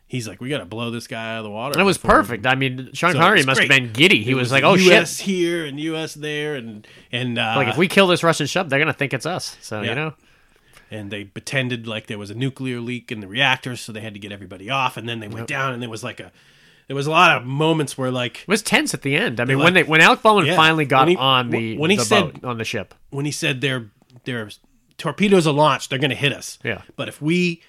he's 0.09 0.27
like, 0.27 0.41
we 0.41 0.49
got 0.49 0.59
to 0.59 0.65
blow 0.65 0.91
this 0.91 1.07
guy 1.07 1.35
out 1.35 1.39
of 1.39 1.45
the 1.45 1.51
water. 1.51 1.75
And 1.75 1.81
it 1.81 1.85
was 1.85 1.99
perfect. 1.99 2.47
I 2.47 2.57
mean, 2.57 2.91
Sean 2.95 3.13
So 3.13 3.19
Connery 3.19 3.45
must 3.45 3.61
have 3.61 3.69
been 3.69 3.93
giddy. 3.93 4.25
He 4.25 4.33
It 4.33 4.35
was, 4.35 4.51
like, 4.51 4.65
"Oh 4.65 4.75
U.S. 4.75 5.19
shit!" 5.19 5.27
here 5.27 5.65
and 5.65 5.79
U.S. 5.79 6.15
there, 6.15 6.57
and 6.57 6.87
and 7.13 7.39
uh, 7.39 7.55
Like 7.57 7.69
if 7.69 7.77
we 7.77 7.87
kill 7.87 8.09
this 8.09 8.23
Russian 8.25 8.49
sub, 8.49 8.69
they're 8.69 8.81
gonna 8.81 8.93
think 8.93 9.15
it's 9.15 9.27
us. 9.27 9.57
So 9.61 9.83
Yeah. 9.83 9.91
you 9.91 9.95
know, 9.95 10.15
and 10.91 11.11
they 11.11 11.25
pretended 11.25 11.87
like 11.87 12.07
there 12.07 12.19
was 12.19 12.31
a 12.31 12.35
nuclear 12.35 12.81
leak 12.81 13.13
in 13.13 13.21
the 13.21 13.29
reactor, 13.29 13.77
so 13.77 13.93
they 13.93 14.01
had 14.01 14.15
to 14.15 14.21
get 14.21 14.33
everybody 14.33 14.69
off, 14.71 14.97
and 14.97 15.09
then 15.09 15.21
they 15.21 15.29
went 15.29 15.47
down, 15.47 15.73
and 15.75 15.81
there 15.83 15.91
was 15.91 16.03
like 16.03 16.19
a 16.19 16.33
there 16.89 16.97
was 16.97 17.07
a 17.07 17.11
lot 17.11 17.37
of 17.37 17.45
moments 17.47 17.97
where 17.97 18.11
like 18.11 18.41
it 18.43 18.49
was 18.49 18.63
tense 18.63 18.93
at 18.95 19.03
the 19.03 19.15
end. 19.15 19.41
I 19.41 19.45
mean, 19.45 19.59
like- 19.59 19.65
when 19.65 19.75
they 19.75 19.83
when 19.85 20.01
Alec 20.01 20.23
Baldwin 20.23 20.47
Yeah. 20.47 20.57
finally 20.57 20.85
got 20.85 21.07
he- 21.09 21.17
on 21.17 21.51
the 21.51 21.79
when 21.79 21.91
he 21.91 21.97
the 21.97 22.05
said- 22.05 22.41
on 22.43 22.59
the 22.59 22.65
ship. 22.65 22.95
when 23.11 23.25
he 23.25 23.31
said 23.31 23.61
their 23.61 23.91
their 24.25 24.51
torpedoes 24.97 25.47
are 25.47 25.53
launched, 25.55 25.91
they're 25.91 25.99
going 25.99 26.11
to 26.11 26.17
hit 26.17 26.33
us. 26.33 26.59
Yeah. 26.65 26.83
But 26.97 27.09
if 27.09 27.23
we 27.23 27.63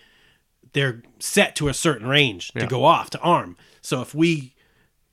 they're 0.73 1.03
set 1.19 1.55
to 1.57 1.67
a 1.67 1.73
certain 1.73 2.07
range 2.07 2.49
to 2.53 2.59
Yeah. 2.61 2.65
go 2.67 2.85
off 2.85 3.09
to 3.11 3.19
arm. 3.19 3.57
So 3.81 4.01
if 4.01 4.13
we 4.15 4.53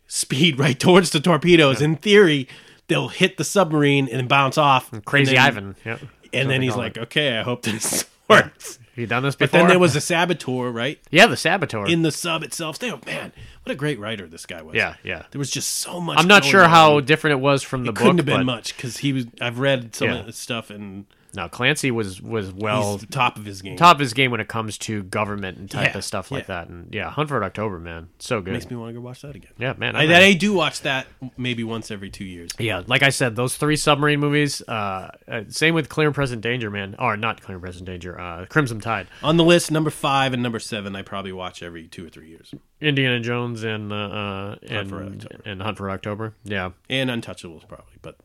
speed 0.07 0.59
right 0.65 0.79
towards 0.79 1.11
the 1.11 1.21
torpedoes, 1.21 1.81
in 1.83 1.97
theory, 1.97 2.47
they'll 2.89 3.09
hit 3.09 3.37
the 3.39 3.45
submarine 3.45 4.09
and 4.11 4.29
bounce 4.29 4.57
off. 4.59 4.91
Crazy 5.05 5.37
and 5.37 5.39
then, 5.39 5.47
Ivan. 5.47 5.77
Yeah. 5.85 5.99
And 6.33 6.51
then 6.51 6.61
he's 6.63 6.77
like, 6.77 6.99
"Okay, 6.99 7.39
I 7.39 7.43
hope 7.43 7.63
this 7.63 8.05
works." 8.29 8.79
Have 8.79 9.03
you 9.03 9.07
done 9.07 9.23
this 9.25 9.37
before? 9.37 9.53
But 9.53 9.59
then 9.59 9.69
there 9.69 9.79
was 9.79 9.95
a 9.95 10.01
saboteur, 10.01 10.71
right? 10.71 10.99
yeah, 11.11 11.27
the 11.27 11.37
saboteur. 11.37 11.87
In 11.87 12.01
the 12.01 12.11
sub 12.11 12.43
itself. 12.43 12.79
They, 12.79 12.91
man, 12.91 13.31
what 13.63 13.73
a 13.73 13.75
great 13.75 13.99
writer 13.99 14.27
this 14.27 14.47
guy 14.47 14.63
was. 14.63 14.75
yeah, 14.75 14.95
yeah. 15.05 15.25
There 15.33 15.39
was 15.39 15.51
just 15.51 15.69
so 15.77 16.01
much. 16.01 16.19
I'm 16.19 16.27
not 16.27 16.45
sure 16.45 16.65
on. 16.65 16.71
how 16.71 17.01
different 17.01 17.33
it 17.33 17.41
was 17.43 17.63
from 17.63 17.85
the 17.85 17.91
it 17.91 17.93
book. 17.95 18.03
couldn't 18.03 18.17
have 18.19 18.27
been 18.27 18.47
much 18.47 18.75
because 18.75 18.97
he 18.99 19.13
was. 19.13 19.27
I've 19.41 19.59
read 19.59 19.95
some 19.95 20.09
Yeah. 20.09 20.17
of 20.21 20.27
the 20.27 20.33
stuff 20.33 20.71
and 20.71 21.05
No, 21.37 21.49
Clancy 21.49 21.91
was 21.91 22.21
was 22.21 22.53
well 22.53 22.99
he's 22.99 23.07
top 23.11 23.37
of 23.37 23.45
his 23.45 23.63
game. 23.63 23.77
top 23.77 23.97
of 23.97 24.01
his 24.01 24.15
game 24.15 24.31
when 24.31 24.41
it 24.41 24.49
comes 24.49 24.79
to 24.79 25.03
government 25.05 25.59
and 25.59 25.71
type 25.71 25.93
Yeah, 25.93 25.99
of 25.99 26.05
stuff 26.05 26.31
like 26.31 26.45
yeah. 26.49 26.63
that. 26.65 26.69
And 26.69 26.95
yeah, 26.95 27.11
Hunt 27.11 27.29
for 27.29 27.45
October, 27.45 27.79
man, 27.79 28.09
so 28.19 28.41
good. 28.41 28.55
Makes 28.55 28.71
me 28.71 28.77
want 28.77 28.89
to 28.91 28.95
go 28.95 29.05
watch 29.05 29.23
that 29.23 29.37
again. 29.37 29.53
yeah, 29.59 29.75
man. 29.77 29.95
I, 29.95 30.05
in. 30.05 30.13
I 30.13 30.33
do 30.33 30.53
watch 30.55 30.81
that 30.81 31.07
maybe 31.37 31.63
once 31.63 31.91
every 31.91 32.11
two 32.11 32.25
years. 32.25 32.51
yeah, 32.59 32.83
like 32.87 33.03
I 33.03 33.11
said, 33.11 33.37
those 33.37 33.57
three 33.57 33.77
submarine 33.77 34.19
movies. 34.19 34.63
Uh, 34.67 35.11
uh, 35.29 35.43
same 35.49 35.75
with 35.75 35.89
Clear 35.89 36.09
and 36.09 36.15
Present 36.15 36.41
Danger, 36.41 36.71
man. 36.71 36.97
Or 36.99 37.17
not 37.17 37.43
Clear 37.43 37.57
and 37.57 37.63
Present 37.63 37.85
Danger. 37.85 38.19
Uh, 38.19 38.47
Crimson 38.47 38.81
Tide, 38.81 39.07
On 39.23 39.37
the 39.37 39.45
list, 39.45 39.71
number 39.71 39.91
five 39.91 40.33
and 40.33 40.43
number 40.43 40.59
seven, 40.59 40.97
I 40.97 41.03
probably 41.03 41.33
watch 41.33 41.63
every 41.63 41.87
two 41.87 42.07
or 42.07 42.09
three 42.09 42.29
years. 42.31 42.53
Indiana 42.81 43.21
Jones, 43.21 43.63
and 43.63 43.93
uh, 43.93 43.97
uh, 43.97 44.57
and 44.69 44.89
for 44.89 45.01
and 45.45 45.63
Hunt 45.63 45.77
for 45.79 45.91
October. 45.91 46.35
Yeah, 46.45 46.71
And 46.89 47.11
Untouchables, 47.11 47.67
probably. 47.69 47.95
But 48.03 48.17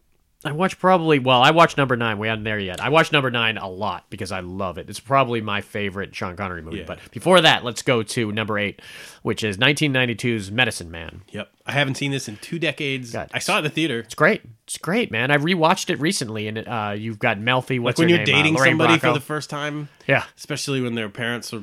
I 0.44 0.52
watched 0.54 0.80
probably 0.80 1.20
well, 1.20 1.42
I 1.44 1.52
watched 1.52 1.78
number 1.78 1.96
nine. 1.96 2.18
We 2.18 2.28
hadn't 2.28 2.46
there 2.46 2.58
yet. 2.58 2.82
I 2.82 2.90
watched 2.90 3.12
number 3.12 3.30
nine 3.30 3.58
a 3.58 3.68
lot 3.70 4.06
because 4.10 4.32
I 4.32 4.40
love 4.40 4.80
it. 4.80 4.90
It's 4.90 5.00
probably 5.00 5.40
my 5.40 5.62
favorite 5.62 6.16
Sean 6.16 6.36
Connery 6.36 6.64
movie. 6.64 6.80
Yeah. 6.80 6.86
But 6.88 7.00
before 7.12 7.42
that, 7.42 7.64
let's 7.64 7.84
go 7.84 8.02
to 8.02 8.32
number 8.32 8.58
eight, 8.58 8.82
which 9.22 9.44
is 9.44 9.58
1992's 9.58 10.52
Medicine 10.52 10.90
Man. 10.90 11.22
yep, 11.32 11.52
I 11.68 11.74
haven't 11.74 11.96
seen 11.96 12.10
this 12.10 12.28
in 12.28 12.38
two 12.38 12.58
decades. 12.58 13.12
God. 13.12 13.30
I 13.34 13.40
saw 13.40 13.56
it 13.56 13.58
in 13.60 13.64
the 13.66 13.70
theater. 13.70 14.00
It's 14.00 14.16
great. 14.16 14.42
It's 14.66 14.80
great, 14.80 15.12
man. 15.12 15.30
I 15.30 15.38
rewatched 15.38 15.92
it 15.92 16.00
recently, 16.00 16.48
and 16.48 16.58
it, 16.58 16.68
uh, 16.68 16.96
you've 16.98 17.20
got 17.20 17.38
Melfi. 17.38 17.80
What's 17.80 18.00
Like 18.00 18.04
when 18.06 18.10
you're 18.10 18.18
name? 18.26 18.34
Uh, 18.34 18.38
dating 18.38 18.56
Lorraine 18.56 18.72
somebody 18.72 18.94
Bracco. 18.96 19.02
for 19.02 19.14
the 19.14 19.20
first 19.20 19.50
time, 19.52 19.90
yeah, 20.08 20.24
especially 20.38 20.82
when 20.82 20.96
their 20.96 21.10
parents 21.10 21.54
are, 21.54 21.62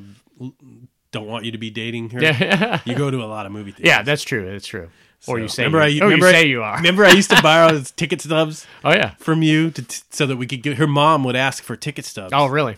don't 1.11 1.27
want 1.27 1.45
you 1.45 1.51
to 1.53 1.59
be 1.59 1.71
dating 1.71 2.11
her. 2.11 2.23
yeah, 2.23 2.81
You 2.85 2.95
go 2.95 3.11
to 3.11 3.23
a 3.23 3.27
lot 3.27 3.45
of 3.47 3.51
movie 3.53 3.73
theaters. 3.73 3.87
yeah. 3.89 4.03
That's 4.03 4.23
true. 4.23 4.51
That's 4.51 4.67
true. 4.67 4.91
Or 5.27 5.39
you 5.41 5.49
say 5.49 5.65
remember 5.65 5.89
you, 5.89 6.01
I, 6.03 6.05
or 6.05 6.07
oh, 6.07 6.11
remember 6.11 6.27
you 6.31 6.37
I- 6.37 6.41
say 6.41 6.47
you 6.49 6.63
are. 6.63 6.77
Remember, 6.77 7.05
I 7.05 7.11
used 7.13 7.31
to 7.31 7.43
borrow 7.43 7.81
ticket 7.97 8.21
stubs 8.21 8.67
Oh 8.85 8.93
yeah. 8.93 9.15
from 9.19 9.43
you 9.43 9.71
to 9.73 9.83
t- 9.83 10.03
so 10.11 10.27
that 10.27 10.37
we 10.37 10.47
could 10.47 10.63
get. 10.63 10.77
Her 10.79 10.87
mom 10.87 11.25
would 11.25 11.37
ask 11.37 11.63
for 11.63 11.77
ticket 11.77 12.05
stubs. 12.05 12.33
Oh 12.33 12.47
really? 12.47 12.77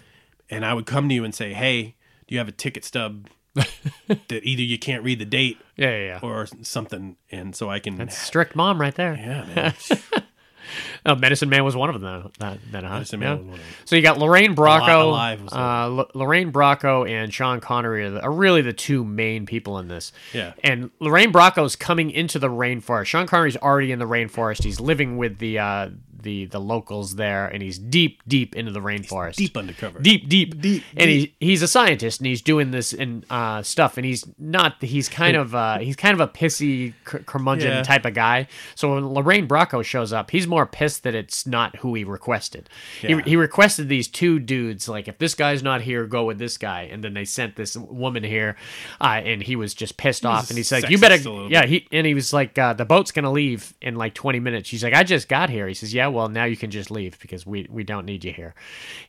and 0.49 0.65
I 0.65 0.75
would 0.75 0.87
come 0.87 1.09
to 1.09 1.15
you 1.15 1.23
and 1.25 1.35
say, 1.35 1.53
"Hey, 1.53 1.95
do 2.27 2.35
you 2.35 2.39
have 2.39 2.49
a 2.49 2.53
ticket 2.53 2.85
stub 2.85 3.29
that 3.55 4.41
either 4.43 4.63
you 4.63 4.79
can't 4.79 5.05
read 5.05 5.19
the 5.19 5.25
date 5.25 5.59
Yeah, 5.77 5.91
yeah. 5.91 6.05
yeah. 6.07 6.19
or 6.23 6.47
something?" 6.63 7.17
And 7.31 7.55
so 7.55 7.69
I 7.71 7.79
can. 7.79 7.97
That's 7.97 8.17
Strict 8.19 8.57
mom 8.57 8.81
right 8.81 8.95
there. 8.95 9.15
yeah, 9.15 9.73
Oh, 11.07 11.15
Medicine 11.15 11.49
Man 11.49 11.65
was 11.65 11.75
one 11.77 11.91
of 11.91 12.01
them. 12.01 12.31
Then, 12.39 12.59
that, 12.73 12.85
huh? 12.85 12.95
Medicine 12.95 13.21
Man 13.21 13.29
Yeah. 13.29 13.35
was 13.37 13.45
one 13.47 13.55
of 13.55 13.61
them. 13.61 13.69
So 13.85 13.97
you 13.97 14.03
got 14.03 14.19
Lorraine 14.19 14.55
Bracco, 14.55 15.49
uh, 15.53 15.99
L- 16.01 16.11
Lorraine 16.15 16.53
Bracco, 16.53 17.09
and 17.09 17.33
Sean 17.33 17.61
Connery 17.61 18.05
are, 18.05 18.11
the, 18.11 18.23
are 18.23 18.31
really 18.33 18.63
the 18.63 18.73
two 18.73 19.05
main 19.05 19.47
people 19.47 19.79
in 19.79 19.89
this. 19.89 20.13
Yeah. 20.33 20.53
And 20.63 20.91
Lorraine 21.01 21.33
Bracco's 21.33 21.77
coming 21.77 22.11
into 22.11 22.39
the 22.39 22.49
rainforest. 22.49 23.07
Sean 23.07 23.27
Connery's 23.27 23.57
already 23.57 23.93
in 23.93 23.99
the 23.99 24.07
rainforest. 24.07 24.63
He's 24.65 24.81
living 24.81 25.17
with 25.17 25.39
the 25.39 25.59
uh, 25.59 25.89
the 26.23 26.47
the 26.47 26.61
locals 26.61 27.17
there, 27.17 27.47
and 27.47 27.63
he's 27.63 27.79
deep, 27.79 28.23
deep 28.27 28.55
into 28.57 28.73
the 28.73 28.81
rainforest. 28.81 29.37
Deep 29.37 29.57
undercover. 29.57 29.99
deep, 30.01 30.29
deep, 30.29 30.61
Deep, 30.61 30.83
And 30.97 31.09
he 31.11 31.35
he's 31.41 31.63
a 31.63 31.69
scientist, 31.69 32.21
and 32.21 32.27
he's 32.27 32.43
doing 32.43 32.71
this 32.71 32.93
and 32.93 33.25
uh, 33.31 33.63
stuff, 33.63 33.97
and 33.97 34.05
he's 34.07 34.25
not. 34.39 34.77
He's 34.83 35.09
kind 35.09 35.37
of 35.37 35.55
uh, 35.55 35.79
he's 35.79 35.97
kind 35.97 36.15
of 36.15 36.21
a 36.21 36.29
pissy 36.31 36.95
cur- 37.05 37.21
curmudgeon 37.21 37.69
Yeah. 37.71 37.83
type 37.83 38.05
of 38.05 38.15
guy. 38.15 38.49
So 38.75 38.95
when 38.95 39.07
Lorraine 39.09 39.47
Bracco 39.49 39.85
shows 39.85 40.13
up, 40.13 40.31
he's 40.31 40.47
more 40.47 40.67
pissed 40.67 41.03
that 41.05 41.15
it's 41.15 41.47
not 41.47 41.77
who 41.77 41.95
he 41.95 42.05
requested. 42.05 42.69
Yeah. 43.03 43.17
He, 43.23 43.31
he 43.31 43.37
requested 43.37 43.89
these 43.89 44.09
two 44.09 44.39
dudes, 44.39 44.89
like 44.89 45.09
if 45.09 45.19
this 45.19 45.35
guy's 45.35 45.63
not 45.63 45.83
here, 45.83 46.07
go 46.07 46.25
with 46.25 46.39
this 46.39 46.59
guy, 46.59 46.83
and 46.83 47.03
then 47.03 47.15
they 47.15 47.25
sent 47.25 47.57
this 47.57 47.77
woman 47.77 48.23
here, 48.25 48.57
uh, 49.01 49.21
and 49.25 49.43
he 49.43 49.57
was 49.57 49.75
just 49.75 49.97
pissed 49.97 50.27
off, 50.27 50.51
and 50.51 50.57
he's 50.57 50.71
like, 50.73 50.89
"You 50.91 50.99
better, 50.99 51.17
yeah." 51.49 51.67
He 51.67 51.87
and 51.93 52.07
he 52.07 52.15
was 52.15 52.33
like, 52.33 52.59
uh, 52.59 52.73
"The 52.75 52.85
boat's 52.85 53.13
gonna 53.13 53.31
leave 53.33 53.75
in 53.81 53.95
like 53.97 54.15
20 54.15 54.41
minutes." 54.41 54.69
She's 54.69 54.83
like, 54.85 54.95
"I 54.95 55.03
just 55.05 55.29
got 55.29 55.51
here." 55.51 55.67
He 55.69 55.75
says, 55.75 55.93
"Yeah, 55.95 56.09
well 56.11 56.29
now 56.29 56.45
you 56.45 56.57
can 56.57 56.71
just 56.71 56.91
leave 56.91 57.19
because 57.21 57.47
we 57.47 57.67
we 57.71 57.85
don't 57.85 58.07
need 58.07 58.25
you 58.25 58.33
here." 58.33 58.55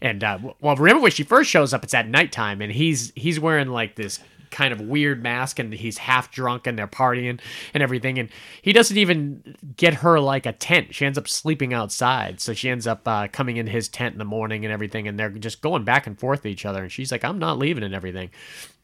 And 0.02 0.24
uh, 0.24 0.39
well, 0.60 0.76
remember 0.76 1.04
when 1.04 1.12
she 1.12 1.24
first 1.24 1.49
shows 1.49 1.74
up? 1.74 1.84
It's 1.84 1.93
at 1.93 2.08
nighttime, 2.08 2.62
and 2.62 2.72
he's 2.72 3.12
he's 3.16 3.39
wearing 3.39 3.70
like 3.70 3.95
this 3.95 4.20
kind 4.52 4.72
of 4.74 4.82
weird 4.82 5.24
mask 5.24 5.58
and 5.60 5.74
he's 5.74 5.97
half 5.97 6.32
drunk 6.32 6.68
and 6.68 6.78
they're 6.78 6.88
partying 6.88 7.39
and 7.74 7.82
everything. 7.82 8.20
And 8.20 8.30
he 8.62 8.74
doesn't 8.74 8.97
even 8.97 9.56
get 9.78 9.95
her 9.95 10.20
like 10.20 10.45
a 10.45 10.52
tent. 10.52 10.93
She 10.93 11.06
ends 11.06 11.18
up 11.18 11.28
sleeping 11.28 11.74
outside. 11.74 12.39
So 12.41 12.54
she 12.54 12.70
ends 12.70 12.86
up 12.86 13.08
uh, 13.08 13.28
coming 13.32 13.58
in 13.58 13.68
his 13.68 13.88
tent 13.88 14.14
in 14.14 14.20
the 14.20 14.26
morning 14.26 14.66
and 14.66 14.72
everything. 14.74 15.08
And 15.08 15.18
they're 15.18 15.30
just 15.30 15.62
going 15.62 15.84
back 15.84 16.06
and 16.06 16.20
forth 16.20 16.43
to 16.43 16.49
each 16.49 16.66
other. 16.66 16.84
And 16.84 16.91
she's 16.91 17.12
like 17.12 17.24
i'm 17.24 17.39
not 17.39 17.58
leaving 17.58 17.84
and 17.84 17.95
everything. 17.95 18.30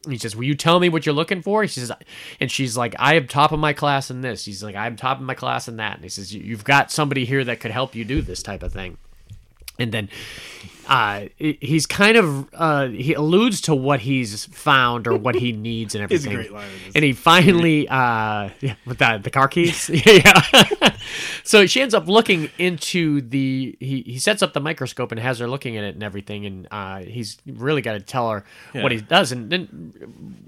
He 0.08 0.16
says 0.16 0.34
will 0.34 0.44
you 0.44 0.54
tell 0.54 0.80
me 0.80 0.88
what 0.88 1.04
you're 1.06 1.14
looking 1.14 1.42
for? 1.42 1.62
He 1.62 1.68
says 1.68 1.92
and 2.40 2.50
she's 2.50 2.76
like 2.76 2.94
i 2.98 3.14
am 3.14 3.26
top 3.26 3.52
of 3.52 3.58
my 3.58 3.72
class 3.72 4.10
in 4.10 4.22
this. 4.22 4.44
He's 4.44 4.62
like 4.62 4.74
i'm 4.76 4.96
top 4.96 5.18
of 5.18 5.24
my 5.24 5.34
class 5.34 5.68
in 5.68 5.76
that. 5.76 5.96
And 5.96 6.02
he 6.04 6.08
says 6.08 6.34
"You- 6.34 6.42
you've 6.42 6.64
got 6.64 6.90
somebody 6.90 7.24
here 7.24 7.44
that 7.44 7.60
could 7.60 7.70
help 7.70 7.94
you 7.94 8.04
do 8.04 8.22
this 8.22 8.42
type 8.42 8.62
of 8.62 8.72
thing. 8.72 8.96
And 9.78 9.92
then 9.92 10.08
uh, 10.88 11.26
he's 11.36 11.86
kind 11.86 12.16
of 12.16 12.48
uh, 12.54 12.86
he 12.88 13.12
alludes 13.14 13.60
to 13.62 13.74
what 13.74 14.00
he's 14.00 14.46
found 14.46 15.06
or 15.06 15.16
what 15.16 15.34
he 15.34 15.52
needs 15.52 15.94
and 15.94 16.02
everything. 16.04 16.32
It's 16.32 16.40
a 16.40 16.48
great 16.48 16.52
line 16.52 16.70
in. 16.86 16.92
And 16.96 17.04
he 17.04 17.12
finally 17.12 17.88
uh, 17.88 18.50
yeah, 18.60 18.74
with 18.86 18.98
the 18.98 19.20
the 19.22 19.30
car 19.30 19.48
keys, 19.48 19.88
yeah. 20.06 20.42
so 21.44 21.66
she 21.66 21.80
ends 21.80 21.94
up 21.94 22.08
looking 22.08 22.50
into 22.58 23.20
the 23.20 23.76
he 23.80 24.02
he 24.02 24.18
sets 24.18 24.42
up 24.42 24.52
the 24.52 24.60
microscope 24.60 25.12
and 25.12 25.20
has 25.20 25.38
her 25.38 25.48
looking 25.48 25.76
at 25.76 25.84
it 25.84 25.94
and 25.94 26.02
everything, 26.02 26.46
and 26.46 26.68
uh, 26.70 26.98
he's 27.00 27.38
really 27.46 27.82
got 27.82 27.92
to 27.92 28.00
tell 28.00 28.30
her 28.30 28.44
what 28.72 28.92
he 28.92 29.00
does, 29.00 29.32
and 29.32 29.50
then 29.50 29.66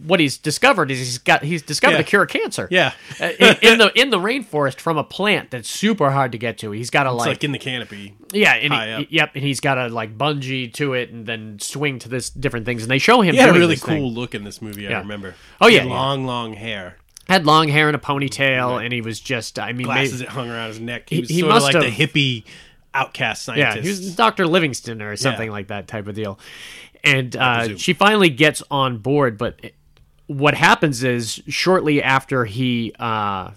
what 0.06 0.20
he's 0.20 0.38
discovered 0.38 0.90
is 0.90 0.98
he's 0.98 1.18
got 1.18 1.42
he's 1.42 1.62
discovered 1.62 1.92
Yeah. 1.94 1.98
the 1.98 2.04
cure 2.04 2.22
of 2.22 2.28
cancer. 2.28 2.68
Yeah. 2.70 2.92
Uh, 3.20 3.30
in, 3.38 3.56
in 3.62 3.78
the 3.78 3.92
in 4.00 4.10
the 4.10 4.18
rainforest 4.18 4.80
from 4.80 4.96
a 4.98 5.04
plant 5.04 5.50
that's 5.50 5.68
super 5.68 6.10
hard 6.10 6.32
to 6.32 6.38
get 6.38 6.58
to. 6.58 6.70
He's 6.70 6.90
got 6.90 7.04
to 7.04 7.12
like 7.12 7.28
like 7.28 7.44
in 7.44 7.52
the 7.52 7.58
canopy. 7.58 8.14
yeah, 8.32 8.54
and 8.54 9.06
he, 9.06 9.16
yep, 9.16 9.30
and 9.34 9.42
he's 9.44 9.60
got 9.60 9.74
to 9.74 9.88
like 9.88 10.16
bungee 10.34 10.72
to 10.74 10.94
it 10.94 11.10
and 11.10 11.26
then 11.26 11.58
swing 11.60 11.98
to 12.00 12.08
this 12.08 12.30
different 12.30 12.66
things, 12.66 12.82
and 12.82 12.90
they 12.90 12.98
show 12.98 13.20
him 13.20 13.34
He 13.34 13.40
had 13.40 13.50
a 13.50 13.52
really 13.58 13.76
cool 13.76 13.94
thing. 13.94 14.02
look 14.04 14.34
in 14.34 14.44
this 14.44 14.60
movie. 14.62 14.86
I 14.86 14.90
Yeah. 14.90 14.98
remember. 15.00 15.34
Oh, 15.60 15.68
He 15.68 15.74
yeah, 15.74 15.80
had 15.82 15.88
yeah. 15.88 15.94
long, 15.94 16.24
long 16.26 16.52
hair, 16.54 16.96
Had 17.28 17.46
long 17.46 17.68
hair 17.68 17.86
and 17.88 17.96
a 17.96 18.00
ponytail, 18.00 18.82
and 18.84 18.92
he 18.92 19.00
was 19.00 19.20
just, 19.20 19.58
I 19.58 19.72
mean, 19.72 19.86
glasses 19.86 20.14
maybe, 20.20 20.24
that 20.24 20.30
hung 20.32 20.50
around 20.50 20.68
his 20.68 20.80
neck. 20.80 21.08
He, 21.08 21.16
He- 21.16 21.20
was 21.22 21.30
he 21.30 21.40
sort 21.40 21.52
of 21.56 21.62
like 21.62 21.72
the 21.74 21.90
hippie 21.90 22.44
outcast 22.92 23.42
scientist. 23.44 23.76
yeah, 23.76 23.82
he 23.82 23.88
was 23.88 24.16
Doctor 24.16 24.46
Livingston 24.48 25.00
or 25.00 25.14
something 25.16 25.46
Yeah. 25.46 25.52
like 25.52 25.68
that 25.68 25.86
type 25.86 26.06
of 26.08 26.14
deal. 26.14 26.38
and 27.04 27.34
uh, 27.36 27.76
she 27.78 27.92
finally 27.92 28.28
gets 28.30 28.62
on 28.70 28.98
board. 28.98 29.38
But 29.38 29.58
what 30.26 30.54
happens 30.54 31.02
is 31.04 31.40
shortly 31.48 32.02
after 32.02 32.44
he 32.44 32.92
uh, 32.98 33.52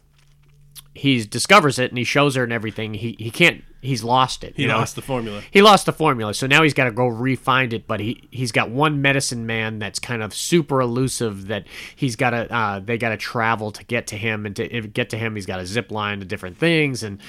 he 0.94 1.26
discovers 1.26 1.78
it 1.80 1.90
and 1.92 1.98
he 1.98 2.04
shows 2.04 2.36
her 2.36 2.44
and 2.44 2.54
everything, 2.54 2.94
he 2.94 3.16
he 3.20 3.32
can't. 3.32 3.64
He's 3.84 4.04
lost 4.04 4.44
it. 4.44 4.56
He 4.56 4.64
you 4.64 4.68
know? 4.70 4.78
lost 4.78 4.96
the 4.96 5.02
formula. 5.02 5.42
He 5.52 5.62
lost 5.62 5.86
the 5.86 5.94
formula, 5.94 6.34
so 6.34 6.48
now 6.48 6.64
he's 6.64 6.74
got 6.74 6.86
to 6.86 6.92
go 6.92 7.06
re-find 7.08 7.74
it. 7.74 7.86
But 7.86 8.00
he 8.00 8.28
he's 8.32 8.52
got 8.52 8.70
one 8.70 9.02
medicine 9.02 9.46
man 9.46 9.80
that's 9.80 10.00
kind 10.00 10.24
of 10.24 10.34
super 10.34 10.80
elusive. 10.82 11.48
That 11.48 11.66
he's 11.96 12.16
got 12.16 12.30
to 12.32 12.52
uh, 12.54 12.80
they 12.80 12.98
got 12.98 13.10
to 13.10 13.18
travel 13.18 13.72
to 13.72 13.84
get 13.84 14.08
to 14.08 14.18
him, 14.18 14.46
and 14.46 14.56
to 14.56 14.68
get 14.82 15.10
to 15.12 15.18
him, 15.18 15.36
he's 15.36 15.46
got 15.46 15.60
a 15.60 15.66
zip 15.66 15.92
line 15.92 16.20
to 16.20 16.26
different 16.26 16.58
things, 16.58 17.04
and 17.04 17.20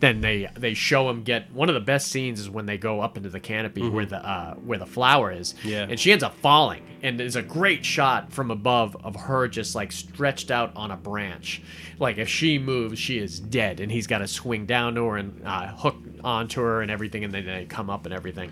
then 0.00 0.20
they 0.20 0.48
they 0.54 0.72
show 0.74 1.10
him 1.10 1.22
get 1.22 1.52
one 1.52 1.68
of 1.68 1.74
the 1.74 1.80
best 1.80 2.08
scenes 2.08 2.38
is 2.40 2.48
when 2.48 2.66
they 2.66 2.78
go 2.78 3.00
up 3.00 3.16
into 3.16 3.28
the 3.28 3.40
canopy 3.40 3.88
where 3.88 4.06
the 4.06 4.24
uh, 4.24 4.54
where 4.54 4.78
the 4.78 4.86
flower 4.86 5.32
is, 5.32 5.54
Yeah. 5.64 5.86
and 5.88 5.98
she 5.98 6.12
ends 6.12 6.22
up 6.22 6.34
falling, 6.36 6.82
and 7.02 7.18
there's 7.18 7.36
a 7.36 7.42
great 7.42 7.84
shot 7.84 8.32
from 8.32 8.50
above 8.50 8.96
of 9.04 9.16
her 9.16 9.48
just 9.48 9.74
like 9.74 9.90
stretched 9.92 10.50
out 10.50 10.72
on 10.76 10.90
a 10.90 10.96
branch, 10.96 11.62
like 11.98 12.18
if 12.18 12.28
she 12.28 12.58
moves, 12.58 12.98
she 12.98 13.18
is 13.18 13.40
dead, 13.40 13.80
and 13.80 13.90
he's 13.90 14.06
got 14.06 14.18
to 14.18 14.28
swing 14.28 14.66
down 14.66 14.94
to 14.94 15.04
her 15.06 15.16
and 15.16 15.42
uh, 15.44 15.68
hook 15.76 15.96
onto 16.22 16.60
her 16.60 16.82
and 16.82 16.90
everything, 16.90 17.24
and 17.24 17.32
then 17.32 17.46
they 17.46 17.64
come 17.66 17.90
up 17.90 18.06
and 18.06 18.14
everything. 18.14 18.50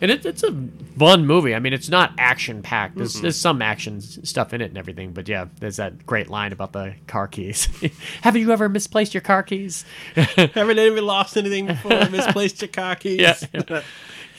And 0.00 0.10
it, 0.10 0.26
it's 0.26 0.42
a 0.42 0.52
fun 0.98 1.26
movie. 1.26 1.54
I 1.54 1.58
mean, 1.58 1.72
it's 1.72 1.88
not 1.88 2.12
action 2.18 2.62
packed. 2.62 2.96
There's, 2.96 3.20
there's 3.20 3.36
some 3.36 3.62
action 3.62 4.00
stuff 4.00 4.52
in 4.52 4.60
it 4.60 4.66
and 4.66 4.78
everything, 4.78 5.12
but 5.12 5.28
yeah, 5.28 5.46
there's 5.60 5.76
that 5.76 6.04
great 6.06 6.28
line 6.28 6.52
about 6.52 6.72
the 6.72 6.94
car 7.06 7.28
keys. 7.28 7.68
Have 8.22 8.36
you 8.36 8.50
ever 8.52 8.68
misplaced 8.68 9.14
your 9.14 9.20
car 9.20 9.42
keys? 9.42 9.84
Haven't 10.14 10.78
ever 10.78 11.00
lost 11.00 11.36
anything 11.36 11.66
before? 11.66 12.08
Misplaced 12.10 12.60
your 12.62 12.68
car 12.68 12.94
keys? 12.96 13.20
Yeah, 13.20 13.36
yeah. 13.52 13.82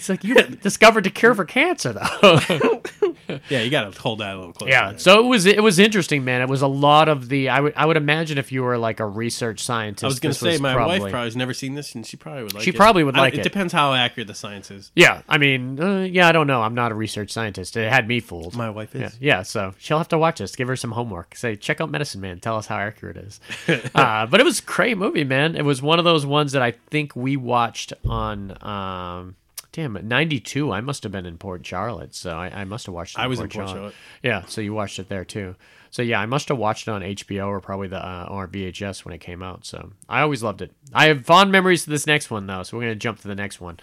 It's 0.06 0.10
like 0.10 0.24
you 0.24 0.36
discovered 0.62 1.04
the 1.04 1.10
cure 1.10 1.34
for 1.34 1.46
cancer, 1.46 1.94
though. 1.94 2.82
Yeah, 3.50 3.62
you 3.62 3.72
got 3.72 3.92
to 3.92 4.00
hold 4.00 4.20
that 4.20 4.36
a 4.36 4.38
little 4.38 4.54
closer. 4.54 4.70
yeah, 4.70 4.92
there. 4.92 5.00
so 5.00 5.20
it 5.20 5.28
was 5.28 5.48
it 5.48 5.62
was 5.64 5.80
interesting, 5.80 6.24
man. 6.24 6.42
It 6.42 6.50
was 6.50 6.62
a 6.62 6.68
lot 6.68 7.10
of 7.10 7.28
the. 7.28 7.50
I 7.50 7.60
would 7.60 7.74
I 7.76 7.86
would 7.86 7.98
imagine 7.98 8.38
if 8.38 8.52
you 8.52 8.62
were 8.62 8.78
like 8.78 9.00
a 9.00 9.06
research 9.06 9.64
scientist, 9.64 10.04
I 10.04 10.08
was 10.08 10.20
going 10.20 10.34
to 10.34 10.40
say, 10.40 10.58
my 10.60 10.74
probably, 10.76 11.00
wife 11.00 11.12
probably 11.12 11.28
has 11.28 11.36
never 11.36 11.54
seen 11.54 11.74
this, 11.74 11.96
and 11.96 12.06
she 12.06 12.18
probably 12.18 12.44
would 12.44 12.54
like 12.54 12.64
She 12.64 12.70
it. 12.70 12.76
probably 12.76 13.04
would 13.04 13.16
I- 13.16 13.22
like 13.22 13.34
it. 13.34 13.40
it. 13.40 13.44
depends 13.44 13.74
how 13.74 13.94
accurate 13.94 14.28
the 14.28 14.36
science 14.36 14.70
is. 14.70 14.92
Yeah, 14.96 15.24
I 15.28 15.40
mean, 15.40 15.80
uh, 15.80 16.02
yeah, 16.02 16.28
I 16.28 16.32
don't 16.34 16.46
know. 16.46 16.62
I'm 16.62 16.76
not 16.76 16.92
a 16.92 16.96
research 16.96 17.32
scientist. 17.32 17.76
It 17.78 17.92
had 17.92 18.08
me 18.08 18.20
fooled. 18.20 18.56
My 18.56 18.70
wife 18.70 18.94
is. 18.96 19.02
Yeah, 19.20 19.38
yeah, 19.38 19.42
so 19.44 19.74
she'll 19.80 19.98
have 19.98 20.10
to 20.10 20.20
watch 20.20 20.38
this. 20.38 20.56
Give 20.56 20.68
her 20.68 20.76
some 20.76 20.92
homework. 20.92 21.36
Say, 21.36 21.56
check 21.56 21.82
out 21.82 21.90
Medicine 21.90 22.22
Man. 22.22 22.40
Tell 22.40 22.58
us 22.58 22.68
how 22.68 22.78
accurate 22.78 23.18
it 23.18 23.26
is. 23.26 23.40
uh, 23.96 24.28
but 24.28 24.40
it 24.40 24.44
was 24.44 24.60
a 24.60 24.64
great 24.64 24.98
movie, 25.00 25.24
man. 25.24 25.56
It 25.56 25.66
was 25.66 25.82
one 25.82 25.98
of 25.98 26.06
those 26.06 26.28
ones 26.28 26.52
that 26.52 26.62
I 26.62 26.72
think 26.92 27.16
we 27.16 27.38
watched 27.38 27.94
on. 28.08 28.56
Um, 28.64 29.36
damn 29.76 29.98
it, 29.98 30.06
'92. 30.06 30.72
I 30.72 30.80
must 30.80 31.04
have 31.04 31.12
been 31.12 31.26
in 31.26 31.38
Port 31.38 31.66
Charlotte, 31.66 32.16
so 32.16 32.32
I, 32.32 32.62
I 32.62 32.64
must 32.64 32.86
have 32.86 32.96
watched. 32.96 33.18
it 33.18 33.22
I 33.22 33.28
was 33.28 33.42
in 33.42 33.50
Port 33.50 33.68
Charlotte. 33.68 33.96
Yeah, 34.24 34.46
so 34.46 34.62
you 34.62 34.74
watched 34.74 35.00
it 35.00 35.10
there 35.10 35.26
too. 35.26 35.56
So 35.92 36.02
yeah, 36.02 36.22
I 36.22 36.26
must 36.26 36.48
have 36.48 36.58
watched 36.58 36.88
it 36.88 36.92
on 36.92 37.02
HBO 37.02 37.48
or 37.48 37.60
probably 37.60 37.90
the 37.90 38.04
uh, 38.04 38.28
or 38.30 38.48
VHS 38.48 39.04
when 39.04 39.14
it 39.14 39.20
came 39.20 39.44
out. 39.44 39.66
So 39.66 39.92
I 40.08 40.22
always 40.22 40.42
loved 40.42 40.62
it. 40.62 40.72
I 40.94 41.08
have 41.08 41.26
fond 41.26 41.52
memories 41.52 41.86
of 41.86 41.92
this 41.92 42.08
next 42.08 42.32
one 42.32 42.48
though. 42.48 42.64
So 42.64 42.78
we're 42.78 42.84
gonna 42.84 42.96
jump 42.96 43.20
to 43.20 43.28
the 43.28 43.36
next 43.36 43.60
one. 43.60 43.80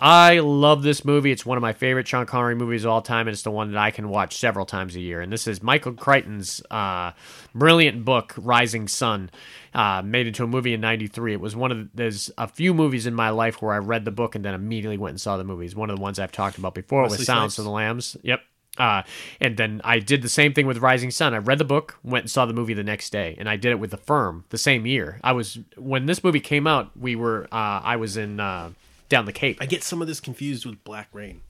I 0.00 0.38
love 0.38 0.84
this 0.84 1.04
movie. 1.04 1.32
It's 1.32 1.44
one 1.44 1.58
of 1.58 1.62
my 1.62 1.72
favorite 1.72 2.06
Sean 2.06 2.24
Connery 2.24 2.54
movies 2.54 2.84
of 2.84 2.90
all 2.90 3.02
time, 3.02 3.26
and 3.26 3.34
it's 3.34 3.42
the 3.42 3.50
one 3.50 3.72
that 3.72 3.80
I 3.80 3.90
can 3.90 4.08
watch 4.08 4.36
several 4.36 4.64
times 4.64 4.94
a 4.94 5.00
year. 5.00 5.20
And 5.20 5.32
this 5.32 5.48
is 5.48 5.60
Michael 5.60 5.92
Crichton's 5.92 6.62
uh, 6.70 7.12
brilliant 7.52 8.04
book, 8.04 8.32
Rising 8.36 8.86
Sun, 8.86 9.30
uh, 9.74 10.02
made 10.04 10.28
into 10.28 10.44
a 10.44 10.46
movie 10.46 10.72
in 10.72 10.80
'93. 10.80 11.32
It 11.32 11.40
was 11.40 11.56
one 11.56 11.72
of 11.72 11.78
the, 11.78 11.88
there's 11.94 12.30
a 12.38 12.46
few 12.46 12.74
movies 12.74 13.06
in 13.06 13.14
my 13.14 13.30
life 13.30 13.60
where 13.60 13.74
I 13.74 13.78
read 13.78 14.04
the 14.04 14.12
book 14.12 14.36
and 14.36 14.44
then 14.44 14.54
immediately 14.54 14.98
went 14.98 15.12
and 15.14 15.20
saw 15.20 15.36
the 15.36 15.44
movies. 15.44 15.74
One 15.74 15.90
of 15.90 15.96
the 15.96 16.02
ones 16.02 16.20
I've 16.20 16.32
talked 16.32 16.58
about 16.58 16.74
before 16.74 17.02
Wesley 17.02 17.18
was 17.18 17.26
Silence 17.26 17.54
Snipes? 17.54 17.58
of 17.58 17.64
the 17.64 17.70
Lambs. 17.72 18.16
Yep. 18.22 18.40
Uh, 18.76 19.02
and 19.40 19.56
then 19.56 19.80
I 19.82 19.98
did 19.98 20.22
the 20.22 20.28
same 20.28 20.54
thing 20.54 20.68
with 20.68 20.78
Rising 20.78 21.10
Sun. 21.10 21.34
I 21.34 21.38
read 21.38 21.58
the 21.58 21.64
book, 21.64 21.98
went 22.04 22.22
and 22.22 22.30
saw 22.30 22.46
the 22.46 22.52
movie 22.52 22.74
the 22.74 22.84
next 22.84 23.10
day, 23.10 23.34
and 23.36 23.48
I 23.48 23.56
did 23.56 23.72
it 23.72 23.80
with 23.80 23.90
The 23.90 23.96
Firm 23.96 24.44
the 24.50 24.58
same 24.58 24.86
year. 24.86 25.18
I 25.24 25.32
was 25.32 25.58
when 25.76 26.06
this 26.06 26.22
movie 26.22 26.38
came 26.38 26.68
out. 26.68 26.96
We 26.96 27.16
were 27.16 27.48
uh, 27.50 27.80
I 27.82 27.96
was 27.96 28.16
in 28.16 28.38
uh, 28.38 28.70
down 29.08 29.24
the 29.24 29.32
Cape. 29.32 29.58
I 29.60 29.66
get 29.66 29.82
some 29.82 30.00
of 30.02 30.08
this 30.08 30.20
confused 30.20 30.66
with 30.66 30.82
Black 30.84 31.08
Rain. 31.12 31.42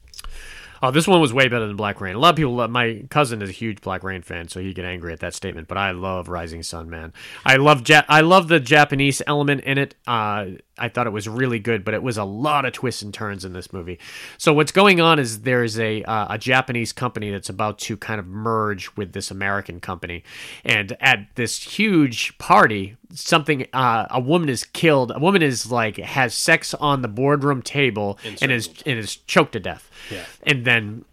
Oh, 0.82 0.90
this 0.90 1.06
one 1.06 1.20
was 1.20 1.32
way 1.32 1.48
better 1.48 1.66
than 1.66 1.76
Black 1.76 2.00
Rain. 2.00 2.14
A 2.14 2.18
lot 2.18 2.30
of 2.30 2.36
people 2.36 2.54
love. 2.54 2.70
My 2.70 3.02
cousin 3.10 3.42
is 3.42 3.48
a 3.48 3.52
huge 3.52 3.80
Black 3.80 4.02
Rain 4.02 4.22
fan, 4.22 4.48
so 4.48 4.60
he 4.60 4.72
get 4.72 4.84
angry 4.84 5.12
at 5.12 5.20
that 5.20 5.34
statement. 5.34 5.68
But 5.68 5.78
I 5.78 5.90
love 5.90 6.28
Rising 6.28 6.62
Sun, 6.62 6.88
man. 6.90 7.12
I 7.44 7.56
love 7.56 7.88
ja- 7.88 8.04
I 8.08 8.20
love 8.20 8.48
the 8.48 8.60
Japanese 8.60 9.20
element 9.26 9.62
in 9.62 9.78
it. 9.78 9.94
Uh, 10.06 10.46
I 10.80 10.88
thought 10.88 11.08
it 11.08 11.12
was 11.12 11.28
really 11.28 11.58
good, 11.58 11.84
but 11.84 11.94
it 11.94 12.02
was 12.04 12.16
a 12.16 12.24
lot 12.24 12.64
of 12.64 12.72
twists 12.72 13.02
and 13.02 13.12
turns 13.12 13.44
in 13.44 13.52
this 13.52 13.72
movie. 13.72 13.98
So 14.36 14.52
what's 14.52 14.70
going 14.70 15.00
on 15.00 15.18
is 15.18 15.40
there's 15.42 15.78
a 15.78 16.02
uh, 16.04 16.26
a 16.34 16.38
Japanese 16.38 16.92
company 16.92 17.30
that's 17.30 17.48
about 17.48 17.78
to 17.80 17.96
kind 17.96 18.20
of 18.20 18.26
merge 18.26 18.94
with 18.96 19.12
this 19.12 19.30
American 19.30 19.80
company, 19.80 20.22
and 20.64 20.96
at 21.00 21.26
this 21.34 21.60
huge 21.62 22.38
party, 22.38 22.96
something 23.12 23.66
uh, 23.72 24.06
a 24.10 24.20
woman 24.20 24.48
is 24.48 24.62
killed. 24.64 25.10
A 25.14 25.18
woman 25.18 25.42
is 25.42 25.70
like 25.72 25.96
has 25.96 26.34
sex 26.34 26.74
on 26.74 27.02
the 27.02 27.08
boardroom 27.08 27.62
table 27.62 28.18
and 28.40 28.52
is 28.52 28.68
and 28.86 28.98
is 28.98 29.16
choked 29.16 29.52
to 29.52 29.60
death. 29.60 29.90
Yeah. 30.12 30.24
and 30.44 30.64
then. 30.68 31.04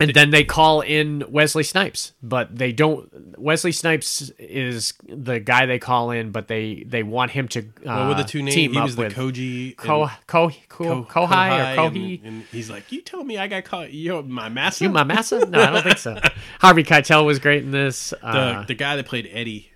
And 0.00 0.14
then 0.14 0.30
they 0.30 0.42
call 0.42 0.80
in 0.80 1.22
Wesley 1.28 1.62
Snipes, 1.62 2.12
but 2.22 2.56
they 2.56 2.72
don't. 2.72 3.38
Wesley 3.38 3.70
Snipes 3.70 4.32
is 4.38 4.94
the 5.06 5.38
guy 5.38 5.66
they 5.66 5.78
call 5.78 6.10
in, 6.10 6.32
but 6.32 6.48
they 6.48 6.82
they 6.86 7.02
want 7.04 7.30
him 7.32 7.46
to. 7.48 7.60
Uh, 7.60 7.98
What 7.98 8.08
were 8.08 8.14
the 8.14 8.24
two 8.24 8.42
names? 8.42 8.54
He 8.56 8.68
was 8.68 8.96
the 8.96 9.04
Koji. 9.10 9.76
Ko 9.76 10.08
Ko 10.26 10.50
Ko 10.68 11.04
Ko- 11.04 11.26
Kohai 11.26 11.50
or 11.50 11.82
and- 11.82 11.94
Kohi. 11.94 12.20
And, 12.24 12.42
he's 12.50 12.68
like, 12.70 12.90
you 12.90 13.02
told 13.02 13.26
me 13.26 13.38
I 13.38 13.46
got 13.46 13.64
caught. 13.64 13.92
You're 13.92 14.22
my 14.24 14.48
master. 14.48 14.84
You 14.84 14.90
my 14.90 15.04
massa? 15.04 15.44
No, 15.46 15.60
I 15.62 15.70
don't 15.70 15.82
think 15.84 15.98
so. 15.98 16.18
Harvey 16.60 16.82
Keitel 16.82 17.24
was 17.24 17.38
great 17.38 17.62
in 17.62 17.70
this. 17.70 18.10
the, 18.10 18.26
Uh, 18.26 18.64
the 18.64 18.74
guy 18.74 18.96
that 18.96 19.06
played 19.06 19.28
Eddie. 19.30 19.70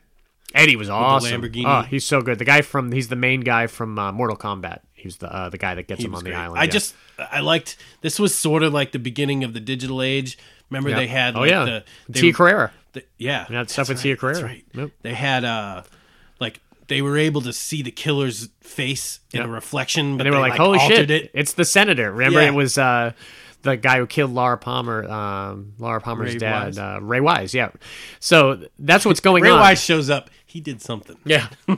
Eddie 0.55 0.77
was 0.77 0.89
awesome. 0.89 1.43
Lamborghini. 1.43 1.65
Oh, 1.67 1.83
he's 1.83 2.05
so 2.07 2.21
good. 2.23 2.39
The 2.39 2.45
guy 2.47 2.63
from 2.63 2.91
he's 2.91 3.09
the 3.09 3.17
main 3.17 3.43
guy 3.43 3.67
from 3.69 3.97
uh, 3.99 4.11
Mortal 4.11 4.37
Kombat. 4.39 4.81
He's 5.07 5.17
the 5.19 5.33
uh, 5.35 5.49
the 5.49 5.59
guy 5.59 5.75
that 5.75 5.89
gets 5.89 6.01
He 6.01 6.07
him 6.07 6.15
on 6.15 6.23
the 6.25 6.31
great. 6.31 6.37
island. 6.39 6.61
I 6.61 6.65
yeah. 6.65 6.71
just 6.71 6.95
I 7.19 7.41
liked 7.41 7.77
this 8.03 8.19
was 8.21 8.35
sort 8.35 8.63
of 8.63 8.73
like 8.75 8.93
the 8.93 8.99
beginning 8.99 9.45
of 9.45 9.55
the 9.55 9.61
digital 9.61 10.03
age. 10.03 10.39
Remember 10.71 10.91
they 10.91 11.07
had 11.07 11.37
oh 11.37 11.41
like 11.41 11.51
yeah, 11.51 11.65
the 11.65 11.85
they 12.09 12.21
Tia 12.21 12.33
Carrera. 12.33 12.73
the- 12.93 13.05
yeah 13.19 13.47
Yeah, 13.49 13.65
stuff 13.67 13.87
that's 13.87 13.89
with 13.89 14.03
Tia 14.03 14.13
right, 14.15 14.21
that's 14.21 14.39
Carrera. 14.41 14.55
right. 14.55 14.65
Yep. 14.75 14.91
They 15.03 15.15
had 15.15 15.45
uh 15.45 15.83
like 16.41 16.61
they 16.89 17.03
were 17.03 17.17
able 17.19 17.41
to 17.43 17.53
see 17.53 17.83
the 17.83 17.91
killer's 17.91 18.49
face 18.61 19.21
in 19.33 19.39
Yep. 19.41 19.49
a 19.49 19.51
reflection, 19.51 20.17
but 20.17 20.27
And 20.27 20.33
they 20.35 20.37
were 20.39 20.43
like, 20.43 20.59
"Holy 20.59 20.79
shit! 20.81 21.11
It. 21.11 21.31
It's 21.35 21.55
the 21.55 21.65
senator." 21.65 22.13
Remember, 22.13 22.41
Yeah. 22.43 22.49
it 22.49 22.55
was 22.55 22.79
uh, 22.79 23.13
the 23.63 23.77
guy 23.77 23.99
who 23.99 24.07
killed 24.07 24.33
Laura 24.33 24.57
Palmer, 24.59 25.09
um, 25.11 25.73
Laura 25.79 26.01
Palmer's 26.01 26.35
Ray 26.35 26.39
dad, 26.39 26.65
Wise? 26.67 26.79
uh, 26.79 26.99
Ray 27.03 27.21
Wise. 27.21 27.55
Yeah. 27.55 27.71
So 28.21 28.61
that's 28.79 29.05
what's 29.05 29.19
going 29.21 29.43
Ray 29.43 29.51
on. 29.51 29.57
Ray 29.57 29.61
Wise 29.63 29.83
shows 29.83 30.11
up. 30.11 30.31
He 30.49 30.61
did 30.61 30.81
something. 30.81 31.17
Yeah. 31.25 31.49
they 31.67 31.75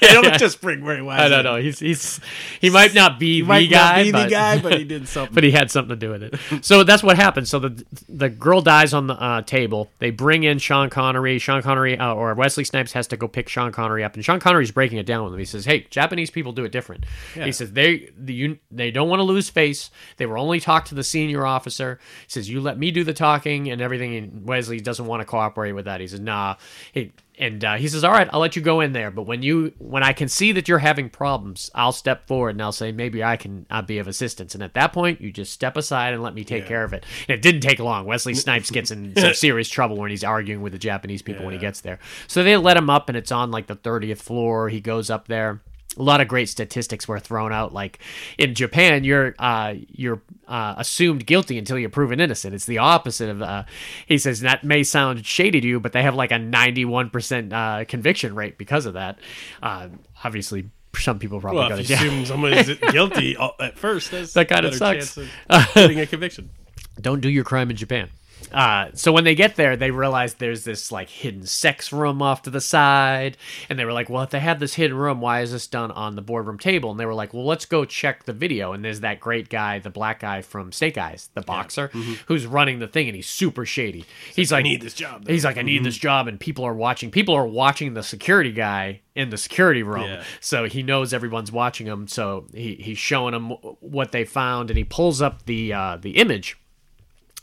don't 0.00 0.38
just 0.38 0.60
bring 0.60 0.84
Ray 0.84 1.00
Wise. 1.00 1.20
I 1.20 1.28
don't 1.28 1.42
know. 1.42 1.56
He's 1.56 1.78
he's 1.78 2.20
he 2.60 2.68
might 2.68 2.94
not 2.94 3.18
be 3.18 3.36
He 3.36 3.40
the 3.40 3.46
might 3.48 3.70
guy, 3.70 3.96
not 3.96 4.02
be 4.04 4.12
but, 4.12 4.24
the 4.24 4.30
guy, 4.30 4.60
but 4.60 4.78
he 4.78 4.84
did 4.94 5.08
something. 5.08 5.34
but 5.34 5.42
he 5.42 5.50
had 5.50 5.70
something 5.70 5.88
to 5.88 5.96
do 5.96 6.10
with 6.10 6.22
it. 6.22 6.64
So 6.64 6.84
that's 6.84 7.02
what 7.02 7.16
happened. 7.16 7.48
So 7.48 7.58
the 7.58 7.82
the 8.10 8.28
girl 8.28 8.60
dies 8.60 8.92
on 8.92 9.06
the 9.06 9.14
uh, 9.14 9.40
table. 9.42 9.90
They 10.00 10.10
bring 10.10 10.44
in 10.44 10.58
Sean 10.58 10.90
Connery. 10.90 11.38
Sean 11.38 11.62
Connery 11.62 11.98
uh, 11.98 12.12
or 12.12 12.34
Wesley 12.34 12.62
Snipes 12.64 12.92
has 12.92 13.06
to 13.08 13.16
go 13.16 13.26
pick 13.26 13.48
Sean 13.48 13.72
Connery 13.72 14.04
up, 14.04 14.14
and 14.14 14.24
Sean 14.24 14.38
Connery's 14.38 14.70
breaking 14.70 14.98
it 14.98 15.06
down 15.06 15.24
with 15.24 15.32
him. 15.32 15.38
He 15.38 15.46
says, 15.46 15.64
"Hey, 15.64 15.86
Japanese 15.88 16.30
people 16.30 16.52
do 16.52 16.64
it 16.66 16.72
different." 16.72 17.06
He 17.34 17.52
says 17.52 17.72
they 17.72 18.10
the, 18.18 18.34
you, 18.34 18.58
they 18.70 18.90
don't 18.90 19.08
want 19.08 19.20
to 19.20 19.24
lose 19.24 19.48
face. 19.48 19.90
They 20.18 20.26
will 20.26 20.38
only 20.38 20.60
talk 20.60 20.84
to 20.86 20.94
the 20.94 21.02
senior 21.04 21.46
officer. 21.46 21.98
He 22.26 22.30
says, 22.30 22.50
"You 22.50 22.60
let 22.60 22.78
me 22.78 22.90
do 22.90 23.02
the 23.02 23.14
talking 23.14 23.70
and 23.70 23.80
everything." 23.80 24.14
And 24.14 24.46
Wesley 24.46 24.78
doesn't 24.78 25.06
want 25.06 25.20
to 25.22 25.24
cooperate 25.24 25.72
with 25.72 25.86
that. 25.86 26.02
He 26.02 26.06
says, 26.06 26.20
"Nah." 26.20 26.56
He, 26.92 27.12
and 27.40 27.64
uh, 27.64 27.76
he 27.76 27.88
says, 27.88 28.04
"All 28.04 28.12
right, 28.12 28.28
I'll 28.32 28.40
let 28.40 28.54
you 28.54 28.62
go 28.62 28.80
in 28.80 28.92
there, 28.92 29.10
but 29.10 29.22
when 29.22 29.42
you 29.42 29.72
when 29.78 30.02
I 30.02 30.12
can 30.12 30.28
see 30.28 30.52
that 30.52 30.68
you're 30.68 30.78
having 30.78 31.08
problems, 31.08 31.70
I'll 31.74 31.90
step 31.90 32.28
forward 32.28 32.50
and 32.50 32.62
I'll 32.62 32.70
say 32.70 32.92
maybe 32.92 33.24
I 33.24 33.36
can 33.36 33.66
uh, 33.70 33.80
be 33.80 33.98
of 33.98 34.06
assistance. 34.06 34.54
And 34.54 34.62
at 34.62 34.74
that 34.74 34.92
point, 34.92 35.20
you 35.20 35.32
just 35.32 35.52
step 35.52 35.76
aside 35.76 36.12
and 36.12 36.22
let 36.22 36.34
me 36.34 36.44
take 36.44 36.66
care 36.66 36.84
of 36.84 36.92
it." 36.92 37.04
And 37.28 37.34
it 37.34 37.42
didn't 37.42 37.62
take 37.62 37.78
long. 37.78 38.04
Wesley 38.04 38.34
Snipes 38.36 38.70
gets 38.70 38.90
in 38.90 39.16
some 39.16 39.34
serious 39.34 39.70
trouble 39.70 39.96
when 39.96 40.10
he's 40.10 40.22
arguing 40.22 40.60
with 40.60 40.72
the 40.72 40.78
Japanese 40.78 41.22
people 41.22 41.44
when 41.44 41.54
he 41.54 41.58
gets 41.58 41.80
there. 41.80 41.98
So 42.28 42.42
they 42.42 42.56
let 42.58 42.76
him 42.76 42.90
up, 42.90 43.08
and 43.08 43.16
it's 43.16 43.32
on 43.32 43.50
like 43.50 43.66
the 43.66 43.74
thirtieth 43.74 44.20
floor. 44.20 44.68
He 44.68 44.80
goes 44.80 45.08
up 45.08 45.26
there 45.26 45.62
a 46.00 46.02
lot 46.02 46.20
of 46.22 46.28
great 46.28 46.48
statistics 46.48 47.06
were 47.06 47.20
thrown 47.20 47.52
out. 47.52 47.74
Like 47.74 47.98
in 48.38 48.54
Japan, 48.54 49.04
you're 49.04 49.34
uh, 49.38 49.74
you're 49.88 50.22
uh, 50.48 50.74
assumed 50.78 51.26
guilty 51.26 51.58
until 51.58 51.78
you're 51.78 51.90
proven 51.90 52.20
innocent. 52.20 52.54
It's 52.54 52.64
the 52.64 52.78
opposite 52.78 53.28
of. 53.28 53.42
Uh, 53.42 53.64
he 54.06 54.16
says 54.18 54.40
that 54.40 54.64
may 54.64 54.82
sound 54.82 55.24
shady 55.26 55.60
to 55.60 55.68
you, 55.68 55.78
but 55.78 55.92
they 55.92 56.02
have 56.02 56.14
like 56.14 56.30
a 56.32 56.38
91 56.38 57.10
percent 57.10 57.52
uh, 57.52 57.84
conviction 57.86 58.34
rate 58.34 58.56
because 58.56 58.86
of 58.86 58.94
that. 58.94 59.18
Uh, 59.62 59.88
obviously, 60.24 60.70
some 60.96 61.18
people 61.18 61.40
probably 61.40 61.58
well, 61.58 61.68
go 61.68 61.76
to 61.76 61.82
if 61.82 61.90
you 61.90 61.96
jail. 61.96 62.06
assume 62.06 62.26
somebody's 62.26 62.78
guilty 62.92 63.36
uh, 63.36 63.50
at 63.60 63.78
first, 63.78 64.10
that's 64.10 64.32
That 64.32 64.50
a 64.50 64.54
better 64.54 64.72
sucks. 64.72 65.16
of 65.18 65.28
getting 65.74 66.00
a 66.00 66.06
conviction. 66.06 66.50
Don't 67.00 67.20
do 67.20 67.28
your 67.28 67.44
crime 67.44 67.70
in 67.70 67.76
Japan. 67.76 68.08
Uh, 68.52 68.90
so 68.94 69.12
when 69.12 69.24
they 69.24 69.34
get 69.34 69.56
there, 69.56 69.76
they 69.76 69.90
realize 69.90 70.34
there's 70.34 70.64
this 70.64 70.90
like 70.92 71.08
hidden 71.08 71.46
sex 71.46 71.92
room 71.92 72.20
off 72.22 72.42
to 72.42 72.50
the 72.50 72.60
side, 72.60 73.36
and 73.68 73.78
they 73.78 73.84
were 73.84 73.92
like, 73.92 74.08
"Well, 74.10 74.22
if 74.22 74.30
they 74.30 74.40
have 74.40 74.60
this 74.60 74.74
hidden 74.74 74.96
room, 74.96 75.20
why 75.20 75.40
is 75.40 75.52
this 75.52 75.66
done 75.66 75.90
on 75.90 76.16
the 76.16 76.22
boardroom 76.22 76.58
table?" 76.58 76.90
And 76.90 76.98
they 76.98 77.06
were 77.06 77.14
like, 77.14 77.32
"Well, 77.34 77.44
let's 77.46 77.64
go 77.66 77.84
check 77.84 78.24
the 78.24 78.32
video." 78.32 78.72
And 78.72 78.84
there's 78.84 79.00
that 79.00 79.20
great 79.20 79.48
guy, 79.48 79.78
the 79.78 79.90
black 79.90 80.20
guy 80.20 80.42
from 80.42 80.72
Snake 80.72 80.98
Eyes, 80.98 81.30
the 81.34 81.42
boxer, 81.42 81.88
who's 82.26 82.46
running 82.46 82.78
the 82.78 82.88
thing, 82.88 83.08
and 83.08 83.16
he's 83.16 83.28
super 83.28 83.64
shady. 83.64 84.04
He's 84.34 84.52
like, 84.52 84.60
"I 84.60 84.62
need 84.62 84.82
this 84.82 84.94
job, 84.94 85.24
though." 85.24 85.32
He's 85.32 85.44
like, 85.44 85.56
"I 85.58 85.62
need 85.62 85.84
this 85.84 85.96
job," 85.98 86.28
and 86.28 86.38
people 86.40 86.64
are 86.64 86.74
watching. 86.74 87.10
People 87.10 87.34
are 87.34 87.46
watching 87.46 87.94
the 87.94 88.02
security 88.02 88.52
guy 88.52 89.00
in 89.14 89.30
the 89.30 89.36
security 89.36 89.82
room, 89.82 90.04
Yeah. 90.04 90.22
so 90.40 90.64
he 90.64 90.82
knows 90.82 91.12
everyone's 91.12 91.50
watching 91.52 91.86
him. 91.86 92.06
So 92.08 92.46
he, 92.54 92.76
he's 92.76 92.96
showing 92.98 93.32
them 93.32 93.50
what 93.80 94.12
they 94.12 94.24
found, 94.24 94.70
and 94.70 94.76
he 94.78 94.84
pulls 94.84 95.20
up 95.20 95.44
the 95.46 95.72
uh, 95.72 95.96
the 96.00 96.12
image 96.12 96.56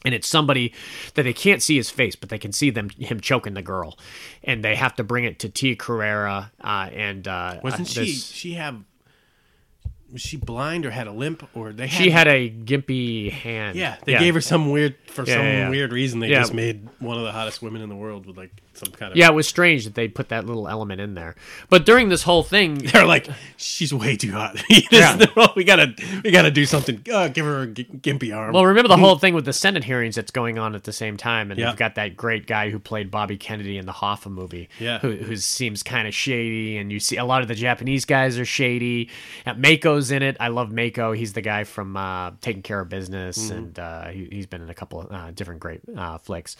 and 0.06 0.14
it's 0.14 0.28
somebody 0.28 0.74
that 1.16 1.24
they 1.24 1.34
can't 1.34 1.62
see 1.62 1.76
his 1.76 1.90
face, 1.90 2.16
but 2.16 2.30
they 2.30 2.38
can 2.38 2.52
see 2.52 2.70
them 2.70 2.90
him 2.92 3.20
choking 3.20 3.54
the 3.56 3.62
girl, 3.62 3.98
and 4.44 4.64
they 4.64 4.76
have 4.76 4.96
to 4.98 5.04
bring 5.04 5.24
it 5.26 5.40
to 5.40 5.50
Tia 5.50 5.76
Carrera. 5.76 6.52
Uh, 6.62 6.90
and 6.94 7.28
uh, 7.28 7.60
Wasn't 7.64 7.88
uh, 7.88 7.92
she? 7.92 8.00
this- 8.06 8.28
She 8.32 8.54
have. 8.54 8.82
Was 10.10 10.22
she 10.22 10.38
blind 10.38 10.86
or 10.86 10.92
had 10.92 11.08
a 11.08 11.12
limp 11.12 11.44
or 11.54 11.74
they? 11.74 11.88
Had, 11.88 12.02
She 12.02 12.10
had 12.10 12.30
a 12.30 12.50
gimpy 12.50 13.30
hand. 13.30 13.76
Yeah, 13.78 13.98
they 14.06 14.18
gave 14.18 14.36
her 14.36 14.42
some 14.42 14.72
weird 14.72 14.96
for 15.08 15.26
Yeah, 15.26 15.34
some 15.36 15.44
yeah, 15.46 15.52
yeah. 15.64 15.70
weird 15.70 15.92
reason. 15.92 16.22
They 16.22 16.30
Yeah. 16.30 16.40
just 16.40 16.54
made 16.54 16.88
one 17.00 17.18
of 17.18 17.24
the 17.26 17.34
hottest 17.34 17.62
women 17.62 17.82
in 17.82 17.90
the 17.90 17.96
world 17.96 18.26
with 18.26 18.38
like 18.38 18.52
some 18.78 18.92
kind 18.94 19.12
of. 19.12 19.18
Yeah, 19.18 19.28
it 19.30 19.34
was 19.34 19.48
strange 19.48 19.84
that 19.86 19.96
they 19.96 20.08
put 20.08 20.30
that 20.30 20.46
little 20.46 20.68
element 20.68 21.02
in 21.02 21.14
there. 21.16 21.36
But 21.70 21.86
during 21.86 22.10
this 22.10 22.24
whole 22.24 22.44
thing, 22.44 22.76
they're 22.94 23.06
like, 23.06 23.28
she's 23.58 23.94
way 23.94 24.16
too 24.18 24.32
hot. 24.32 24.58
Yeah. 24.92 25.26
we 25.56 25.64
gotta, 25.64 25.94
we 26.24 26.32
gotta 26.32 26.52
do 26.52 26.66
something. 26.66 27.02
Uh, 27.12 27.28
give 27.28 27.46
her 27.46 27.64
a 27.64 27.68
g- 27.68 27.84
gimpy 27.86 28.36
arm. 28.36 28.54
Well, 28.54 28.66
remember 28.66 28.88
the 28.88 28.98
whole 28.98 29.18
thing 29.18 29.34
with 29.34 29.46
the 29.46 29.54
Senate 29.54 29.84
hearings 29.84 30.16
that's 30.16 30.32
going 30.32 30.58
on 30.58 30.76
at 30.76 30.84
the 30.86 30.94
same 30.94 31.18
time, 31.18 31.52
and 31.52 31.60
Yeah. 31.60 31.68
you've 31.70 31.78
got 31.78 31.96
that 31.96 32.16
great 32.16 32.48
guy 32.48 32.70
who 32.70 32.80
played 32.80 33.12
Bobby 33.12 33.38
Kennedy 33.38 33.78
in 33.78 33.86
the 33.86 33.92
Hoffa 33.92 34.32
movie, 34.32 34.70
Yeah. 34.80 35.00
who, 35.00 35.12
who 35.12 35.36
seems 35.36 35.84
kind 35.84 36.08
of 36.08 36.14
shady, 36.14 36.78
and 36.78 36.92
you 36.92 37.00
see 37.00 37.18
a 37.18 37.26
lot 37.26 37.42
of 37.42 37.48
the 37.48 37.56
Japanese 37.56 38.06
guys 38.06 38.38
are 38.38 38.46
shady. 38.46 39.10
Uh, 39.46 39.54
Mako's 39.56 40.12
in 40.12 40.24
it. 40.24 40.38
I 40.40 40.48
love 40.50 40.72
Mako. 40.72 41.12
He's 41.14 41.34
the 41.34 41.42
guy 41.42 41.64
from 41.64 41.98
uh, 41.98 42.32
Taking 42.42 42.62
Care 42.62 42.80
of 42.82 42.90
Business, 42.90 43.38
Mm-hmm. 43.38 43.58
and 43.58 43.80
uh, 43.80 44.08
he, 44.10 44.28
he's 44.32 44.46
been 44.46 44.62
in 44.62 44.70
a 44.70 44.74
couple 44.76 45.02
of 45.02 45.12
uh, 45.12 45.32
different 45.32 45.60
great 45.60 45.82
uh, 45.98 46.18
flicks. 46.18 46.56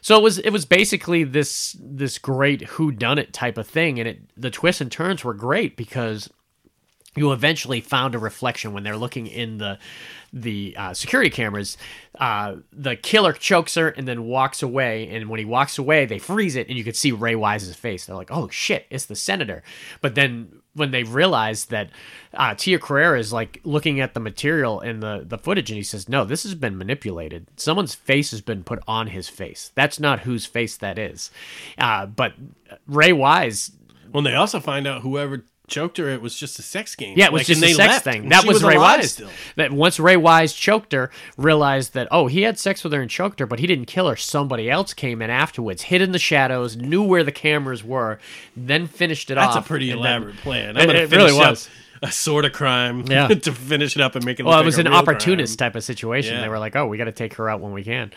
So 0.00 0.16
it 0.16 0.22
was 0.22 0.38
it 0.38 0.50
was 0.50 0.64
basically 0.64 1.24
this 1.24 1.50
this 1.80 2.18
great 2.18 2.62
who 2.62 2.92
done 2.92 3.18
it 3.18 3.32
type 3.32 3.58
of 3.58 3.66
thing, 3.66 3.98
and 3.98 4.08
it 4.08 4.20
the 4.36 4.50
twists 4.50 4.80
and 4.80 4.90
turns 4.90 5.24
were 5.24 5.34
great 5.34 5.76
because 5.76 6.30
you 7.16 7.32
eventually 7.32 7.80
found 7.80 8.14
a 8.14 8.18
reflection 8.18 8.72
when 8.72 8.84
they're 8.84 8.96
looking 8.96 9.26
in 9.26 9.58
the 9.58 9.78
the 10.32 10.74
uh, 10.76 10.94
security 10.94 11.30
cameras. 11.30 11.76
Uh, 12.18 12.56
the 12.72 12.94
killer 12.94 13.32
chokes 13.32 13.74
her 13.74 13.88
and 13.88 14.06
then 14.06 14.24
walks 14.24 14.62
away. 14.62 15.08
And 15.08 15.28
when 15.28 15.38
he 15.38 15.44
walks 15.44 15.76
away, 15.76 16.06
they 16.06 16.18
freeze 16.18 16.54
it, 16.54 16.68
and 16.68 16.78
you 16.78 16.84
could 16.84 16.96
see 16.96 17.10
Ray 17.10 17.34
Wise's 17.34 17.74
face. 17.74 18.06
They're 18.06 18.16
like, 18.16 18.30
"Oh 18.30 18.48
shit, 18.48 18.86
it's 18.90 19.06
the 19.06 19.16
senator!" 19.16 19.62
But 20.00 20.14
then 20.14 20.59
when 20.74 20.90
they 20.90 21.02
realize 21.02 21.66
that 21.66 21.90
uh, 22.34 22.54
Tia 22.54 22.78
Carrera 22.78 23.18
is 23.18 23.32
like 23.32 23.60
looking 23.64 24.00
at 24.00 24.14
the 24.14 24.20
material 24.20 24.80
and 24.80 25.02
the 25.02 25.24
the 25.26 25.38
footage, 25.38 25.70
and 25.70 25.76
he 25.76 25.82
says, 25.82 26.08
"No, 26.08 26.24
this 26.24 26.42
has 26.44 26.54
been 26.54 26.78
manipulated. 26.78 27.46
Someone's 27.56 27.94
face 27.94 28.30
has 28.30 28.40
been 28.40 28.62
put 28.62 28.78
on 28.86 29.08
his 29.08 29.28
face. 29.28 29.72
That's 29.74 29.98
not 30.00 30.20
whose 30.20 30.46
face 30.46 30.76
that 30.76 30.98
is." 30.98 31.30
Uh, 31.78 32.06
but 32.06 32.34
Ray 32.86 33.12
Wise 33.12 33.72
when 34.12 34.24
they 34.24 34.34
also 34.34 34.60
find 34.60 34.86
out 34.86 35.02
whoever 35.02 35.44
choked 35.70 35.96
her, 35.98 36.08
it 36.10 36.20
was 36.20 36.36
just 36.36 36.58
a 36.58 36.62
sex 36.62 36.94
game. 36.94 37.16
Yeah, 37.16 37.26
it 37.26 37.32
was 37.32 37.40
Like, 37.40 37.46
just 37.46 37.62
a 37.62 37.68
sex 37.74 37.88
left, 37.92 38.04
thing. 38.04 38.28
That 38.28 38.42
she 38.42 38.48
was, 38.48 38.62
Ray 38.62 38.76
Wise. 38.76 39.12
Still. 39.12 39.28
That 39.56 39.72
once 39.72 39.98
Ray 40.00 40.16
Wise 40.16 40.52
choked 40.52 40.92
her, 40.92 41.10
realized 41.36 41.94
that 41.94 42.08
oh, 42.10 42.26
he 42.26 42.42
had 42.42 42.58
sex 42.58 42.84
with 42.84 42.92
her 42.92 43.00
and 43.00 43.10
choked 43.10 43.40
her, 43.40 43.46
but 43.46 43.58
he 43.60 43.66
didn't 43.66 43.86
kill 43.86 44.08
her. 44.08 44.16
Somebody 44.16 44.68
else 44.70 44.92
came 44.92 45.22
in 45.22 45.30
afterwards, 45.30 45.82
hid 45.82 46.02
in 46.02 46.12
the 46.12 46.18
shadows, 46.18 46.76
knew 46.76 47.02
where 47.02 47.24
the 47.24 47.32
cameras 47.32 47.82
were, 47.84 48.18
then 48.56 48.86
finished 48.86 49.30
it 49.30 49.36
That's 49.36 49.48
off. 49.48 49.54
That's 49.54 49.66
a 49.66 49.68
pretty 49.68 49.90
and 49.90 50.00
then- 50.04 50.06
elaborate 50.22 50.36
plan. 50.38 50.76
It- 50.76 50.82
I'm 50.82 50.90
it 50.90 51.08
finish 51.08 51.30
really 51.30 51.40
up 51.40 51.50
was. 51.50 51.68
a 52.02 52.10
sort 52.10 52.44
of 52.44 52.52
crime 52.52 53.04
Yeah. 53.10 53.28
to 53.28 53.52
finish 53.52 53.94
it 53.96 54.02
up 54.02 54.16
and 54.16 54.24
make 54.24 54.40
it. 54.40 54.44
Well, 54.44 54.58
it 54.60 54.64
was 54.64 54.76
like 54.78 54.86
an 54.86 54.92
opportunist 54.92 55.58
crime. 55.58 55.68
type 55.70 55.76
of 55.76 55.84
situation. 55.84 56.34
Yeah. 56.34 56.40
They 56.42 56.48
were 56.48 56.58
like, 56.58 56.74
"Oh, 56.76 56.86
we 56.86 56.96
got 56.98 57.04
to 57.04 57.12
take 57.12 57.34
her 57.34 57.48
out 57.48 57.60
when 57.60 57.72
we 57.72 57.84
can." 57.84 58.10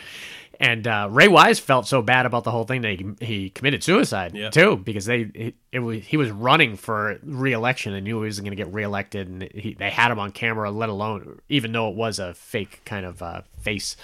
And 0.60 0.88
uh, 0.88 1.08
Ray 1.10 1.28
Wise 1.28 1.60
felt 1.60 1.88
so 1.88 2.02
bad 2.02 2.26
about 2.28 2.44
the 2.44 2.52
whole 2.52 2.64
thing 2.64 2.82
that 2.82 3.00
he, 3.00 3.26
he 3.26 3.50
committed 3.50 3.84
suicide 3.84 4.36
Yeah. 4.36 4.50
too, 4.52 4.78
because 4.78 5.06
they 5.06 5.22
it, 5.34 5.56
it 5.72 5.80
was 5.80 6.04
he 6.06 6.16
was 6.16 6.30
running 6.30 6.76
for 6.78 7.18
re-election 7.24 7.94
and 7.94 8.04
knew 8.04 8.22
he 8.22 8.28
wasn't 8.28 8.46
going 8.46 8.56
to 8.56 8.64
get 8.64 8.72
reelected, 8.74 9.28
and 9.28 9.42
he, 9.52 9.74
they 9.74 9.90
had 9.90 10.12
him 10.12 10.20
on 10.20 10.32
camera. 10.32 10.70
Let 10.70 10.90
alone, 10.90 11.40
even 11.50 11.72
though 11.72 11.90
it 11.90 11.96
was 11.96 12.20
a 12.20 12.34
fake 12.36 12.82
kind 12.86 13.06
of 13.06 13.22
uh, 13.24 13.42
face, 13.62 13.98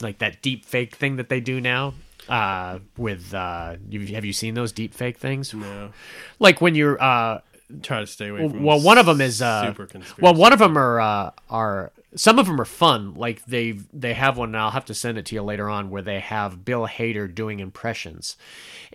like 0.00 0.18
that 0.18 0.40
deep 0.40 0.64
fake 0.64 0.94
thing 0.94 1.16
that 1.16 1.28
they 1.28 1.40
do 1.40 1.60
now. 1.60 1.94
Uh, 2.28 2.78
with 2.98 3.32
uh, 3.34 3.76
have 4.12 4.24
you 4.24 4.32
seen 4.34 4.52
those 4.54 4.70
deep 4.70 4.92
fake 4.94 5.16
things? 5.18 5.52
No, 5.54 5.90
Like 6.38 6.60
when 6.60 6.74
you're 6.74 7.02
uh, 7.02 7.40
try 7.82 8.00
to 8.00 8.06
stay 8.06 8.28
away 8.28 8.48
from. 8.48 8.62
well, 8.62 8.80
one 8.80 8.98
of 8.98 9.06
them 9.06 9.20
is 9.22 9.40
uh, 9.42 9.66
super 9.66 9.86
conspiracy. 9.86 10.22
well, 10.22 10.34
one 10.34 10.52
of 10.52 10.58
them 10.58 10.76
are 10.78 11.00
uh, 11.00 11.30
are 11.50 11.90
some 12.14 12.38
of 12.38 12.46
them 12.46 12.60
are 12.60 12.64
fun. 12.64 13.14
Like 13.14 13.44
they 13.44 13.72
they 13.92 14.14
have 14.14 14.36
one. 14.38 14.48
And 14.50 14.56
I'll 14.56 14.70
have 14.70 14.86
to 14.86 14.94
send 14.94 15.18
it 15.18 15.26
to 15.26 15.34
you 15.34 15.42
later 15.42 15.68
on 15.68 15.90
where 15.90 16.02
they 16.02 16.20
have 16.20 16.64
Bill 16.64 16.86
Hader 16.86 17.32
doing 17.32 17.60
impressions, 17.60 18.36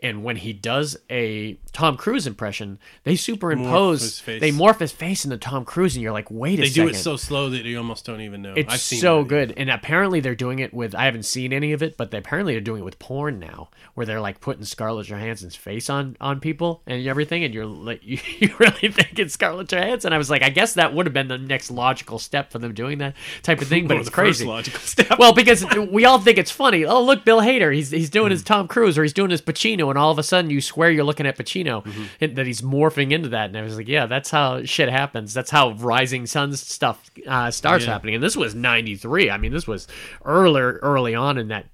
and 0.01 0.23
when 0.23 0.37
he 0.37 0.51
does 0.51 0.97
a 1.09 1.59
Tom 1.73 1.95
Cruise 1.95 2.25
impression, 2.25 2.79
they 3.03 3.15
superimpose 3.15 4.19
face. 4.19 4.41
they 4.41 4.51
morph 4.51 4.79
his 4.79 4.91
face 4.91 5.25
into 5.25 5.37
Tom 5.37 5.63
Cruise, 5.63 5.95
and 5.95 6.01
you're 6.01 6.11
like, 6.11 6.31
wait 6.31 6.57
a 6.59 6.63
They 6.63 6.67
second. 6.69 6.83
do 6.85 6.89
it 6.91 6.95
so 6.95 7.15
slow 7.15 7.49
that 7.51 7.63
you 7.65 7.77
almost 7.77 8.05
don't 8.05 8.21
even 8.21 8.41
know. 8.41 8.53
It's 8.55 8.73
I've 8.73 8.79
seen 8.79 8.99
so 8.99 9.23
good, 9.23 9.53
and 9.57 9.69
apparently 9.69 10.19
they're 10.19 10.33
doing 10.33 10.59
it 10.59 10.73
with. 10.73 10.95
I 10.95 11.05
haven't 11.05 11.23
seen 11.23 11.53
any 11.53 11.71
of 11.73 11.83
it, 11.83 11.97
but 11.97 12.09
they, 12.09 12.17
apparently 12.17 12.53
they're 12.53 12.61
doing 12.61 12.81
it 12.81 12.85
with 12.85 12.97
porn 12.97 13.39
now, 13.39 13.69
where 13.93 14.05
they're 14.07 14.21
like 14.21 14.41
putting 14.41 14.65
Scarlett 14.65 15.05
Johansson's 15.07 15.55
face 15.55 15.89
on 15.89 16.17
on 16.19 16.39
people 16.39 16.81
and 16.87 17.05
everything, 17.05 17.43
and 17.43 17.53
you're 17.53 17.65
like, 17.67 18.03
you, 18.03 18.17
you 18.39 18.55
really 18.57 18.89
think 18.89 19.19
it's 19.19 19.35
Scarlett 19.35 19.67
Johansson? 19.67 20.13
I 20.13 20.17
was 20.17 20.31
like, 20.31 20.41
I 20.41 20.49
guess 20.49 20.73
that 20.73 20.93
would 20.95 21.05
have 21.05 21.13
been 21.13 21.27
the 21.27 21.37
next 21.37 21.69
logical 21.69 22.17
step 22.17 22.51
for 22.51 22.57
them 22.57 22.73
doing 22.73 22.97
that 22.97 23.02
type 23.41 23.61
of 23.61 23.67
thing, 23.67 23.87
but 23.87 23.97
it's 23.97 24.09
crazy. 24.19 24.45
logical 24.45 24.79
step. 24.79 25.19
Well, 25.19 25.33
because 25.33 25.65
we 25.91 26.05
all 26.05 26.19
think 26.19 26.37
it's 26.37 26.51
funny. 26.51 26.85
Oh, 26.85 27.01
look, 27.03 27.25
Bill 27.25 27.39
Hader. 27.41 27.73
He's 27.73 27.91
he's 27.91 28.09
doing 28.09 28.31
his 28.31 28.43
Tom 28.43 28.67
Cruise 28.67 28.97
or 28.97 29.03
he's 29.03 29.13
doing 29.13 29.29
his 29.31 29.41
Pacino, 29.41 29.89
and 29.89 29.97
all 29.97 30.11
of 30.11 30.19
a 30.19 30.23
sudden 30.23 30.49
you 30.51 30.61
swear 30.61 30.89
you're 30.91 31.03
looking 31.03 31.25
at 31.25 31.37
Pacino, 31.37 31.85
and 32.21 32.35
that 32.35 32.45
he's 32.45 32.61
morphing 32.61 33.11
into 33.11 33.29
that. 33.29 33.47
And 33.49 33.57
I 33.57 33.61
was 33.63 33.75
like, 33.77 33.87
yeah, 33.87 34.05
that's 34.05 34.29
how 34.31 34.63
shit 34.63 34.89
happens. 34.89 35.33
That's 35.33 35.49
how 35.51 35.71
Rising 35.73 36.25
Suns 36.25 36.59
stuff 36.65 37.09
uh, 37.27 37.51
starts 37.51 37.85
Yeah. 37.85 37.91
happening. 37.93 38.15
And 38.15 38.23
this 38.23 38.35
was 38.37 38.55
'93. 38.55 39.29
I 39.29 39.37
mean, 39.37 39.51
this 39.51 39.67
was 39.67 39.87
earlier, 40.25 40.79
early 40.81 41.15
on 41.15 41.37
in 41.37 41.49
that 41.49 41.65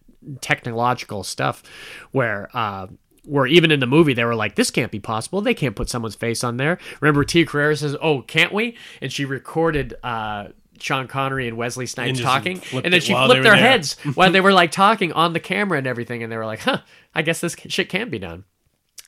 technological 0.41 1.23
stuff, 1.23 1.63
where. 2.11 2.49
Uh, 2.53 2.87
where 3.25 3.45
even 3.45 3.69
in 3.69 3.79
the 3.79 3.85
movie 3.85 4.13
they 4.15 4.23
were 4.23 4.33
like, 4.33 4.55
"This 4.55 4.71
can't 4.71 4.91
be 4.91 4.99
possible. 4.99 5.39
They 5.41 5.53
can't 5.53 5.75
put 5.75 5.87
someone's 5.87 6.15
face 6.15 6.43
on 6.43 6.57
there." 6.57 6.79
Remember, 6.99 7.23
Tia 7.23 7.45
Carrera 7.45 7.75
says, 7.75 7.95
"Oh, 8.01 8.21
can't 8.23 8.51
we?" 8.51 8.75
And 9.01 9.11
she 9.13 9.23
recorded 9.23 9.93
uh, 10.01 10.45
Sean 10.81 11.07
Connery 11.07 11.47
and 11.47 11.57
Wesley 11.57 11.85
Snipes 11.85 12.19
And 12.19 12.19
talking, 12.19 12.61
and 12.73 12.93
then 12.93 13.01
she 13.01 13.13
flipped 13.13 13.43
their 13.43 13.55
heads 13.55 13.97
while 14.15 14.31
they 14.31 14.41
were 14.41 14.53
like 14.53 14.71
talking 14.71 15.11
on 15.13 15.33
the 15.33 15.39
camera 15.39 15.77
and 15.77 15.87
everything, 15.87 16.23
and 16.23 16.31
they 16.31 16.37
were 16.37 16.45
like, 16.45 16.59
"Huh, 16.59 16.81
I 17.13 17.21
guess 17.21 17.41
this 17.41 17.55
shit 17.67 17.89
can 17.89 18.09
be 18.09 18.19
done." 18.19 18.45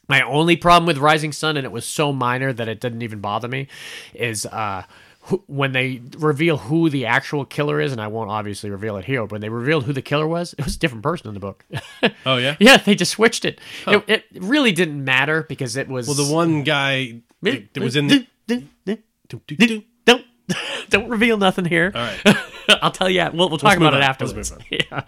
My 0.07 0.21
only 0.21 0.57
problem 0.57 0.85
with 0.87 0.97
Rising 0.97 1.31
Sun, 1.31 1.57
and 1.57 1.65
it 1.65 1.71
was 1.71 1.85
so 1.85 2.11
minor 2.11 2.51
that 2.51 2.67
it 2.67 2.81
didn't 2.81 3.01
even 3.01 3.19
bother 3.19 3.47
me, 3.47 3.67
is 4.13 4.45
uh, 4.45 4.83
who, 5.21 5.43
when 5.47 5.71
they 5.71 6.01
reveal 6.17 6.57
who 6.57 6.89
the 6.89 7.05
actual 7.05 7.45
killer 7.45 7.79
is, 7.79 7.91
and 7.91 8.01
I 8.01 8.07
won't 8.07 8.29
obviously 8.29 8.69
reveal 8.69 8.97
it 8.97 9.05
here, 9.05 9.21
but 9.21 9.33
when 9.33 9.41
they 9.41 9.49
revealed 9.49 9.85
who 9.85 9.93
the 9.93 10.01
killer 10.01 10.27
was, 10.27 10.53
it 10.57 10.65
was 10.65 10.75
a 10.75 10.79
different 10.79 11.03
person 11.03 11.27
in 11.27 11.33
the 11.33 11.39
book. 11.39 11.65
Oh 12.25 12.37
yeah. 12.37 12.55
yeah, 12.59 12.77
they 12.77 12.95
just 12.95 13.11
switched 13.11 13.45
it. 13.45 13.59
it. 13.87 14.03
It 14.07 14.25
really 14.33 14.71
didn't 14.71 15.03
matter 15.03 15.43
because 15.43 15.75
it 15.75 15.87
was. 15.87 16.07
Well, 16.07 16.15
the 16.15 16.33
one 16.33 16.63
guy 16.63 17.21
that 17.41 17.73
that 17.73 17.83
was 17.83 17.95
in 17.95 18.07
the. 18.07 18.27
don't 20.89 21.09
reveal 21.09 21.37
nothing 21.37 21.65
here. 21.65 21.91
All 21.93 22.01
right. 22.01 22.37
I'll 22.81 22.91
tell 22.91 23.09
you. 23.09 23.27
We'll, 23.33 23.49
we'll 23.49 23.57
talk 23.57 23.79
move 23.79 23.87
about 23.87 23.99
it 23.99 24.03
afterwards. 24.03 24.51
Let's 24.51 24.63
yeah, 24.69 25.03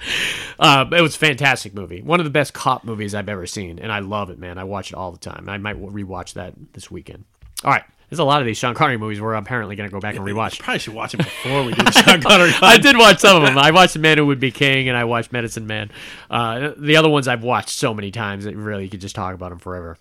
uh, 0.59 0.85
it 0.91 1.01
was 1.01 1.15
a 1.15 1.19
fantastic 1.19 1.73
movie. 1.73 2.01
One 2.01 2.19
of 2.19 2.23
the 2.25 2.31
best 2.31 2.53
cop 2.53 2.83
movies 2.83 3.15
I've 3.15 3.29
ever 3.29 3.45
seen, 3.45 3.79
and 3.79 3.91
I 3.91 3.99
love 3.99 4.29
it, 4.29 4.39
man. 4.39 4.57
I 4.57 4.63
watch 4.63 4.91
it 4.91 4.95
all 4.95 5.11
the 5.11 5.19
time. 5.19 5.47
I 5.49 5.57
might 5.57 5.79
rewatch 5.79 6.33
that 6.33 6.53
this 6.73 6.89
weekend. 6.91 7.25
All 7.63 7.71
right, 7.71 7.83
there's 8.09 8.19
a 8.19 8.23
lot 8.23 8.41
of 8.41 8.45
these 8.45 8.57
Sean 8.57 8.75
Connery 8.75 8.97
movies 8.97 9.21
we're 9.21 9.33
apparently 9.33 9.75
going 9.75 9.89
to 9.89 9.93
go 9.93 9.99
back 9.99 10.15
and 10.15 10.25
rewatch. 10.25 10.59
Probably 10.59 10.79
should 10.79 10.93
watch 10.93 11.13
them 11.13 11.19
before 11.19 11.63
we 11.63 11.73
do 11.73 11.91
Sean 11.91 12.21
Connery. 12.21 12.51
I 12.61 12.77
did 12.77 12.97
watch 12.97 13.19
some 13.19 13.37
of 13.37 13.43
them. 13.43 13.57
I 13.57 13.71
watched 13.71 13.93
The 13.93 13.99
Man 13.99 14.17
Who 14.17 14.25
Would 14.27 14.39
Be 14.39 14.51
King, 14.51 14.89
and 14.89 14.97
I 14.97 15.05
watched 15.05 15.31
Medicine 15.31 15.67
Man. 15.67 15.91
Uh, 16.29 16.73
the 16.77 16.97
other 16.97 17.09
ones 17.09 17.27
I've 17.27 17.43
watched 17.43 17.69
so 17.69 17.93
many 17.93 18.11
times 18.11 18.43
that 18.43 18.55
really 18.55 18.83
you 18.83 18.89
could 18.89 19.01
just 19.01 19.15
talk 19.15 19.33
about 19.33 19.49
them 19.49 19.59
forever. 19.59 19.97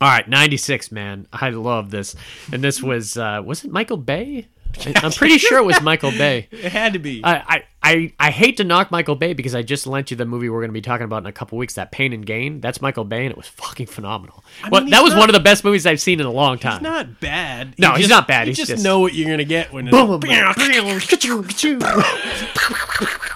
All 0.00 0.08
right, 0.08 0.28
ninety 0.28 0.56
six, 0.56 0.92
man. 0.92 1.26
I 1.32 1.50
love 1.50 1.90
this, 1.90 2.14
and 2.52 2.62
this 2.62 2.82
was 2.82 3.16
uh, 3.16 3.42
was 3.44 3.64
it 3.64 3.70
Michael 3.70 3.96
Bay? 3.96 4.48
I'm 4.96 5.12
pretty 5.12 5.38
sure 5.38 5.58
it 5.58 5.64
was 5.64 5.80
Michael 5.80 6.10
Bay. 6.10 6.48
It 6.50 6.72
had 6.72 6.92
to 6.94 6.98
be. 6.98 7.22
I, 7.24 7.34
I, 7.36 7.64
I, 7.82 8.12
I 8.18 8.30
hate 8.30 8.56
to 8.58 8.64
knock 8.64 8.90
Michael 8.90 9.14
Bay 9.14 9.34
because 9.34 9.54
I 9.54 9.62
just 9.62 9.86
lent 9.86 10.10
you 10.10 10.16
the 10.16 10.24
movie 10.24 10.48
we're 10.48 10.60
going 10.60 10.70
to 10.70 10.74
be 10.74 10.80
talking 10.80 11.04
about 11.04 11.22
in 11.22 11.26
a 11.26 11.32
couple 11.32 11.58
weeks, 11.58 11.74
that 11.74 11.92
Pain 11.92 12.12
and 12.12 12.24
Gain. 12.24 12.60
That's 12.60 12.80
Michael 12.80 13.04
Bay, 13.04 13.24
and 13.24 13.30
it 13.30 13.36
was 13.36 13.46
fucking 13.46 13.86
phenomenal. 13.86 14.42
well, 14.70 14.80
mean, 14.82 14.90
that 14.90 15.02
was 15.02 15.12
not- 15.12 15.20
one 15.20 15.28
of 15.28 15.34
the 15.34 15.40
best 15.40 15.64
movies 15.64 15.86
I've 15.86 16.00
seen 16.00 16.18
in 16.20 16.26
a 16.26 16.30
long 16.32 16.58
time. 16.58 16.78
He's 16.80 16.82
not 16.82 17.20
bad. 17.20 17.74
No, 17.78 17.90
he's 17.92 18.08
just- 18.08 18.10
not 18.10 18.26
bad. 18.26 18.46
You 18.46 18.50
He's 18.52 18.58
just, 18.58 18.70
just- 18.70 18.84
know 18.84 19.00
what 19.00 19.14
you're 19.14 19.28
gonna 19.28 19.44
get 19.44 19.72
when. 19.72 19.90
Boom, 19.90 20.20
boom. 20.20 20.20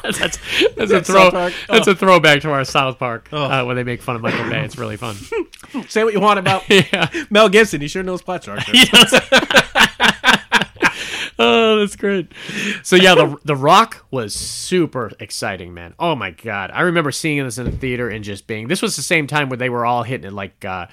that's 0.03 0.39
that's 0.77 0.91
a 0.93 1.03
throw. 1.03 1.31
South 1.31 1.55
That's 1.69 1.89
Oh. 1.89 1.93
a 1.93 1.95
throwback 1.95 2.41
to 2.43 2.51
our 2.51 2.65
South 2.65 2.99
Park 2.99 3.29
Oh. 3.33 3.45
uh, 3.45 3.65
when 3.65 3.77
they 3.77 3.85
make 3.85 4.03
fun 4.03 4.17
of 4.17 4.23
Michael 4.23 4.49
Bay. 4.49 4.65
It's 4.65 4.79
really 4.79 4.97
fun. 4.97 5.17
Say 5.89 6.05
what 6.05 6.13
you 6.15 6.21
want 6.21 6.39
about 6.39 6.69
yeah. 6.71 7.11
Mel 7.31 7.49
Gibson. 7.49 7.81
He 7.81 7.89
sure 7.89 8.03
knows 8.03 8.23
plot 8.23 8.43
structure. 8.43 8.73
Oh, 11.51 11.79
that's 11.79 11.95
great. 11.95 12.33
So 12.83 12.97
yeah, 12.97 13.15
the 13.15 13.37
the 13.45 13.55
Rock 13.55 14.05
was 14.11 14.35
super 14.35 15.13
exciting, 15.21 15.73
man. 15.73 15.95
Oh 15.97 16.17
my 16.17 16.33
god, 16.33 16.73
I 16.73 16.81
remember 16.81 17.13
seeing 17.13 17.45
this 17.45 17.59
in 17.59 17.65
the 17.67 17.71
theater 17.71 18.09
and 18.09 18.25
just 18.25 18.49
being. 18.49 18.67
This 18.67 18.83
was 18.83 18.97
the 18.97 19.03
same 19.03 19.29
time 19.29 19.49
where 19.49 19.57
they 19.57 19.69
were 19.71 19.87
all 19.87 20.03
hitting 20.03 20.27
it. 20.27 20.33
Like, 20.33 20.65
uh, 20.65 20.87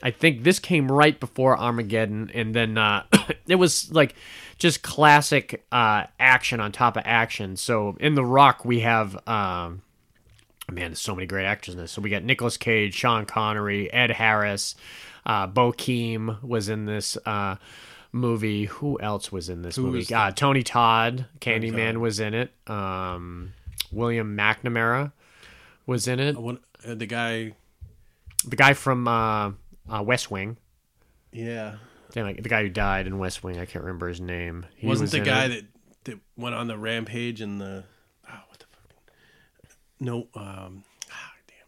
I 0.00 0.12
think 0.12 0.44
this 0.44 0.60
came 0.60 0.92
right 0.92 1.18
before 1.18 1.58
Armageddon, 1.58 2.30
and 2.32 2.54
then 2.54 2.78
uh, 2.78 3.06
it 3.48 3.56
was 3.56 3.90
like 3.92 4.14
just 4.56 4.82
classic 4.82 5.64
uh, 5.72 6.04
action 6.20 6.60
on 6.60 6.70
top 6.70 6.96
of 6.96 7.02
action. 7.04 7.56
So 7.56 7.96
in 7.98 8.14
the 8.14 8.24
Rock, 8.24 8.64
we 8.64 8.80
have. 8.80 9.18
Um, 9.26 9.82
man, 10.70 10.90
there's 10.90 11.00
so 11.00 11.14
many 11.16 11.26
great 11.26 11.46
actors 11.46 11.74
in 11.74 11.80
this. 11.80 11.90
So 11.90 12.02
we 12.02 12.10
got 12.10 12.22
Nicolas 12.22 12.56
Cage, 12.56 12.94
Sean 12.94 13.26
Connery, 13.26 13.92
Ed 13.92 14.10
Harris, 14.12 14.76
uh, 15.26 15.48
Bokeem 15.48 16.42
was 16.42 16.68
in 16.68 16.86
this 16.86 17.16
uh, 17.26 17.56
movie. 18.12 18.64
Who 18.66 19.00
else 19.00 19.30
was 19.32 19.48
in 19.48 19.62
this 19.62 19.78
movie? 19.78 19.98
was 19.98 20.12
Uh, 20.12 20.30
Tony 20.32 20.62
Todd, 20.62 21.26
Candyman 21.40 21.98
was 21.98 22.20
in 22.20 22.34
it. 22.34 22.52
Um, 22.66 23.52
William 23.92 24.36
McNamara 24.36 25.12
was 25.86 26.08
in 26.08 26.20
it. 26.20 26.36
One- 26.36 26.60
uh, 26.86 26.94
the 26.94 27.06
guy, 27.06 27.52
The 28.46 28.56
guy 28.56 28.74
from 28.74 29.08
uh, 29.08 29.52
uh, 29.90 30.02
West 30.02 30.30
Wing. 30.30 30.56
yeah, 31.32 31.76
Damn, 32.12 32.24
like, 32.26 32.42
the 32.42 32.48
guy 32.48 32.62
who 32.62 32.68
died 32.68 33.06
in 33.06 33.18
West 33.18 33.42
Wing. 33.44 33.58
I 33.58 33.64
can't 33.66 33.84
remember 33.84 34.08
his 34.08 34.20
name. 34.20 34.64
He 34.76 34.86
wasn't 34.86 35.06
was 35.06 35.10
the 35.12 35.20
guy 35.20 35.44
it. 35.46 35.48
that 35.48 35.64
that 36.04 36.18
went 36.36 36.54
on 36.54 36.66
the 36.68 36.78
rampage 36.78 37.42
in 37.42 37.58
the 37.58 37.84
oh 38.30 38.40
what 38.48 38.58
the 38.58 38.64
fuck? 38.70 39.76
No, 40.00 40.28
um, 40.34 40.84
ah, 41.12 41.32
damn. 41.46 41.66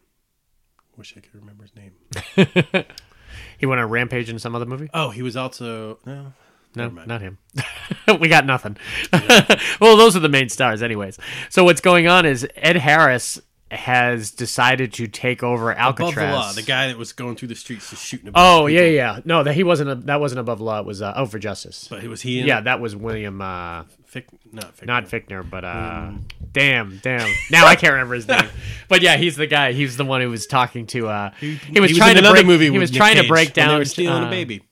Wish 0.96 1.14
I 1.16 1.20
could 1.20 1.34
remember 1.34 1.64
his 1.64 1.74
name. 1.74 2.84
he 3.58 3.66
went 3.66 3.80
on 3.80 3.88
Rampage 3.88 4.28
in 4.28 4.38
some 4.38 4.54
other 4.54 4.66
movie. 4.66 4.90
Oh, 4.94 5.10
he 5.10 5.22
was 5.22 5.36
also 5.36 5.98
no. 6.04 6.32
No, 6.76 6.88
not 6.88 7.20
him. 7.20 7.38
we 8.20 8.28
got 8.28 8.46
nothing. 8.46 8.76
well, 9.80 9.96
those 9.96 10.14
are 10.14 10.20
the 10.20 10.28
main 10.28 10.48
stars, 10.48 10.82
anyways. 10.82 11.18
So 11.48 11.64
what's 11.64 11.80
going 11.80 12.06
on 12.06 12.26
is 12.26 12.46
Ed 12.54 12.76
Harris 12.76 13.40
has 13.70 14.32
decided 14.32 14.92
to 14.94 15.06
take 15.06 15.42
over 15.42 15.72
Alcatraz. 15.72 16.12
Above 16.12 16.28
the 16.28 16.34
law, 16.34 16.52
the 16.52 16.62
guy 16.62 16.88
that 16.88 16.96
was 16.96 17.12
going 17.12 17.36
through 17.36 17.48
the 17.48 17.54
streets 17.54 17.90
just 17.90 18.04
shooting. 18.04 18.30
Oh 18.34 18.66
people. 18.66 18.70
yeah, 18.70 18.82
yeah. 18.82 19.20
No, 19.24 19.42
that 19.42 19.54
he 19.54 19.62
wasn't. 19.62 19.90
A, 19.90 19.94
that 20.06 20.20
wasn't 20.20 20.40
above 20.40 20.60
law. 20.60 20.80
It 20.80 20.86
was 20.86 21.02
uh, 21.02 21.12
out 21.14 21.30
for 21.30 21.38
justice. 21.38 21.88
But 21.88 22.02
was 22.04 22.22
he? 22.22 22.40
In 22.40 22.46
yeah, 22.46 22.60
that 22.60 22.80
was 22.80 22.96
William. 22.96 23.40
Uh, 23.40 23.84
Fick, 24.04 24.26
not 24.52 24.74
Fick, 24.74 24.86
not 24.86 25.04
Fichtner, 25.04 25.48
but 25.48 25.64
uh, 25.64 26.12
damn, 26.52 26.98
damn. 27.02 27.28
Now 27.50 27.66
I 27.66 27.76
can't 27.76 27.92
remember 27.92 28.14
his 28.14 28.28
name. 28.28 28.48
But 28.88 29.02
yeah, 29.02 29.16
he's 29.16 29.36
the 29.36 29.46
guy. 29.46 29.72
He's 29.72 29.96
the 29.96 30.04
one 30.04 30.20
who 30.20 30.30
was 30.30 30.48
talking 30.48 30.84
to. 30.88 31.06
Uh, 31.06 31.30
he, 31.38 31.78
was 31.78 31.92
he 31.92 31.96
trying 31.96 32.10
in 32.10 32.16
to 32.16 32.22
another 32.22 32.38
break, 32.38 32.46
movie. 32.46 32.64
He 32.64 32.70
with 32.72 32.80
was 32.80 32.90
Nick 32.90 32.98
trying 32.98 33.14
to 33.14 33.20
Cage 33.20 33.28
break 33.28 33.48
when 33.50 33.54
down. 33.54 33.68
They 33.68 33.78
were 33.78 33.84
stealing 33.84 34.24
uh, 34.24 34.26
a 34.26 34.30
baby. 34.30 34.62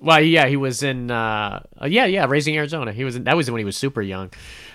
Well, 0.00 0.20
yeah, 0.20 0.48
he 0.48 0.56
was 0.56 0.82
in. 0.82 1.12
Uh, 1.12 1.62
uh, 1.80 1.86
yeah, 1.86 2.06
yeah, 2.06 2.26
Raising 2.28 2.56
Arizona. 2.56 2.92
He 2.92 3.04
was. 3.04 3.14
In, 3.14 3.22
that 3.24 3.36
was 3.36 3.48
when 3.48 3.60
he 3.60 3.64
was 3.64 3.76
super 3.76 4.02
young, 4.02 4.32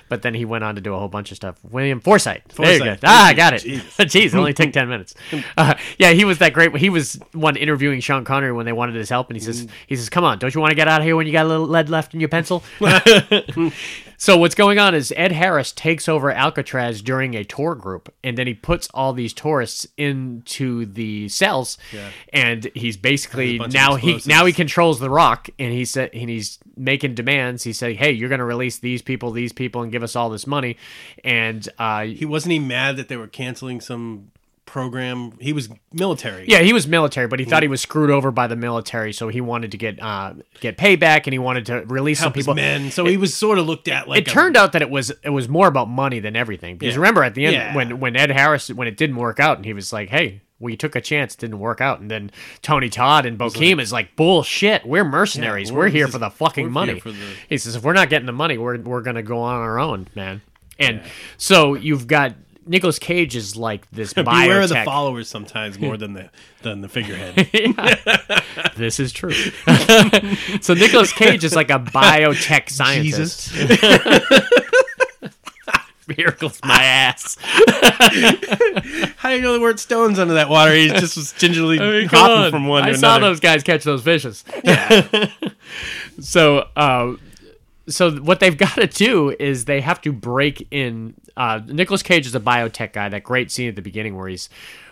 but 0.08 0.22
then 0.22 0.34
he 0.34 0.46
went 0.46 0.64
on 0.64 0.76
to 0.76 0.82
do 0.82 0.94
a 0.94 0.98
whole 0.98 1.10
bunch 1.10 1.32
of 1.32 1.36
stuff. 1.36 1.58
William 1.70 2.00
Forsythe. 2.00 2.44
There 2.56 2.72
you 2.72 2.80
go. 2.80 2.86
Forsythe. 2.86 3.04
Ah, 3.04 3.26
I 3.26 3.34
got 3.34 3.54
it. 3.54 3.64
Jesus. 3.64 3.94
Jeez, 3.98 4.28
it 4.28 4.36
only 4.36 4.54
took 4.54 4.72
ten 4.72 4.88
minutes. 4.88 5.14
Uh, 5.58 5.74
yeah, 5.98 6.12
he 6.12 6.24
was 6.24 6.38
that 6.38 6.54
great. 6.54 6.76
He 6.78 6.90
was 6.90 7.20
one 7.34 7.58
interviewing 7.58 8.00
Sean 8.00 8.24
Connery 8.24 8.54
when 8.54 8.66
they 8.66 8.74
wanted 8.74 8.96
his 8.96 9.10
help, 9.10 9.28
and 9.30 9.36
he 9.36 9.44
says, 9.44 9.68
"He 9.88 9.96
says, 9.96 10.08
come 10.08 10.24
on, 10.24 10.38
don't 10.40 10.54
you 10.54 10.62
want 10.62 10.72
to 10.72 10.76
get 10.76 10.88
out 10.88 11.02
of 11.02 11.06
here 11.06 11.16
when 11.16 11.26
you 11.26 11.34
got 11.34 11.46
a 11.46 11.50
little 11.50 11.66
lead 11.66 11.90
left 11.90 12.14
in 12.14 12.20
your 12.22 12.30
pencil?" 12.30 12.64
So 14.18 14.36
what's 14.38 14.56
going 14.56 14.80
on 14.80 14.96
is 14.96 15.14
Ed 15.16 15.32
Harris 15.32 15.72
takes 15.72 16.10
over 16.10 16.32
Alcatraz 16.32 17.02
during 17.04 17.36
a 17.36 17.44
tour 17.44 17.76
group, 17.76 18.14
and 18.24 18.38
then 18.38 18.48
he 18.48 18.54
puts 18.56 18.90
all 18.94 19.14
these 19.14 19.32
tourists 19.32 19.86
into 19.96 20.86
the 20.86 21.30
cells, 21.30 21.78
and 22.34 22.70
he's 22.74 22.98
basically 22.98 23.60
now 23.74 23.96
he 23.96 24.22
now 24.26 24.46
he 24.46 24.54
controls 24.54 25.00
the 25.00 25.10
rock, 25.10 25.50
and 25.60 25.72
he 25.72 25.86
said 25.86 26.10
and 26.14 26.30
he's 26.30 26.58
making 26.76 27.14
demands. 27.14 27.64
He 27.64 27.74
said, 27.74 27.96
"Hey, 27.98 28.12
you're 28.12 28.30
going 28.30 28.40
to 28.40 28.46
release 28.46 28.80
these 28.80 29.02
people, 29.04 29.32
these 29.32 29.54
people, 29.54 29.84
and 29.84 29.92
give 29.92 30.02
us 30.04 30.16
all 30.16 30.30
this 30.30 30.48
money," 30.48 30.78
and 31.24 31.68
uh, 31.78 32.06
He 32.06 32.26
wasn't 32.26 32.54
he 32.54 32.60
mad 32.60 32.98
that 32.98 33.10
they 33.10 33.18
were 33.18 33.28
canceling 33.28 33.82
some 33.82 34.32
program. 34.68 35.34
He 35.40 35.52
was 35.54 35.70
military. 35.92 36.46
Yeah, 36.48 36.60
he 36.60 36.74
was 36.74 36.88
military, 36.88 37.28
but 37.28 37.40
he 37.40 37.46
thought 37.46 37.64
he 37.64 37.68
was 37.70 37.82
screwed 37.82 38.12
over 38.12 38.30
by 38.30 38.46
the 38.46 38.56
military, 38.56 39.12
so 39.14 39.30
he 39.30 39.42
wanted 39.42 39.72
to 39.72 39.78
get 39.78 40.00
uh, 40.02 40.34
get 40.60 40.78
payback, 40.78 41.22
and 41.26 41.34
he 41.34 41.40
wanted 41.40 41.66
to 41.68 41.84
release 41.88 42.20
help 42.20 42.34
some 42.34 42.34
people. 42.34 42.54
his 42.54 42.62
men. 42.62 42.92
So 42.92 43.06
he 43.06 43.18
was 43.18 43.34
sort 43.36 43.58
of 43.58 43.66
looked 43.66 43.88
at 43.88 44.08
like 44.08 44.20
it 44.20 44.28
turned 44.32 44.56
out 44.56 44.74
that 44.74 44.84
it 44.84 44.90
was 44.92 45.12
it 45.24 45.30
was 45.32 45.50
more 45.50 45.68
about 45.68 45.90
money 45.90 46.20
than 46.20 46.36
everything. 46.36 46.78
Because 46.78 46.94
Yeah. 46.94 47.00
remember 47.02 47.24
at 47.24 47.34
the 47.34 47.46
end 47.48 47.56
Yeah. 47.56 47.76
when 47.76 48.00
when 48.00 48.16
Ed 48.16 48.30
Harris 48.30 48.68
when 48.70 48.88
it 48.88 48.98
didn't 48.98 49.16
work 49.16 49.40
out, 49.40 49.58
and 49.58 49.66
he 49.66 49.74
was 49.74 49.92
like, 49.92 50.10
"Hey." 50.10 50.42
We 50.60 50.76
took 50.76 50.96
a 50.96 51.02
chance, 51.02 51.36
didn't 51.36 51.60
work 51.60 51.82
out, 51.82 52.00
and 52.00 52.10
then 52.10 52.32
Tony 52.64 52.90
Todd 52.90 53.28
and 53.28 53.38
Bokeem 53.38 53.80
is 53.80 53.94
like, 53.94 54.16
"Bullshit! 54.16 54.88
We're 54.88 55.04
mercenaries. 55.04 55.70
Yeah, 55.70 55.76
we're, 55.76 55.82
we're 55.82 55.90
here 55.90 56.08
for 56.08 56.18
the 56.18 56.32
fucking 56.32 56.72
money." 56.72 57.00
the- 57.00 57.14
He 57.48 57.60
says, 57.60 57.76
"If 57.76 57.84
we're 57.84 57.94
not 57.94 58.10
getting 58.10 58.26
the 58.26 58.32
money, 58.32 58.58
we're 58.58 58.80
we're 58.80 59.02
gonna 59.04 59.22
go 59.22 59.38
on 59.38 59.54
our 59.62 59.78
own, 59.78 60.08
man." 60.16 60.42
And 60.80 61.02
so 61.38 61.76
you've 61.76 62.08
got 62.08 62.34
Nicolas 62.68 63.00
Cage 63.00 63.36
is 63.36 63.56
like 63.56 63.90
this 63.92 64.14
Beware 64.16 64.62
of 64.62 64.70
the 64.70 64.84
followers 64.84 65.28
sometimes 65.30 65.80
more 65.80 65.98
than 65.98 66.14
the 66.14 66.30
than 66.62 66.82
the 66.82 66.90
figurehead. 66.90 67.50
This 68.76 69.00
is 69.00 69.12
true. 69.12 69.32
so 70.62 70.74
Nicolas 70.76 71.12
Cage 71.12 71.44
is 71.44 71.56
like 71.56 71.72
a 71.72 71.80
biotech 71.80 72.70
scientist. 72.70 73.52
Miracles 76.16 76.60
my 76.64 76.84
ass. 76.84 77.38
How 79.18 79.30
do 79.30 79.36
you 79.36 79.42
know 79.42 79.54
there 79.54 79.62
weren't 79.62 79.80
stones 79.80 80.20
under 80.20 80.36
that 80.36 80.48
water? 80.48 80.74
He 80.76 80.90
just 80.90 81.18
was 81.18 81.34
gingerly 81.34 81.80
I 81.80 81.90
mean, 81.90 82.08
hopping 82.08 82.38
on. 82.46 82.52
from 82.52 82.68
one 82.68 82.84
to 82.84 82.90
I 82.90 82.94
saw 82.94 83.16
another. 83.18 83.32
those 83.32 83.40
guys 83.40 83.64
catch 83.64 83.84
those 83.84 84.04
fishes. 84.04 84.46
Yeah. 84.64 85.28
so, 86.22 86.68
uh, 86.76 87.16
so 87.90 88.12
what 88.12 88.40
they've 88.40 88.58
got 88.68 88.76
to 88.76 88.88
do 88.88 89.36
is 89.40 89.66
they 89.66 89.82
have 89.82 90.02
to 90.02 90.12
break 90.12 90.68
in. 90.72 91.16
Uh, 91.36 91.62
Nicholas 91.66 92.04
Cage 92.04 92.28
is 92.28 92.36
a 92.36 92.40
biotech 92.40 92.94
guy. 92.94 93.10
That 93.10 93.24
great 93.24 93.52
scene 93.52 93.70
at 93.70 93.76
the 93.76 93.82
beginning 93.82 94.16
where 94.16 94.28
he's 94.28 94.50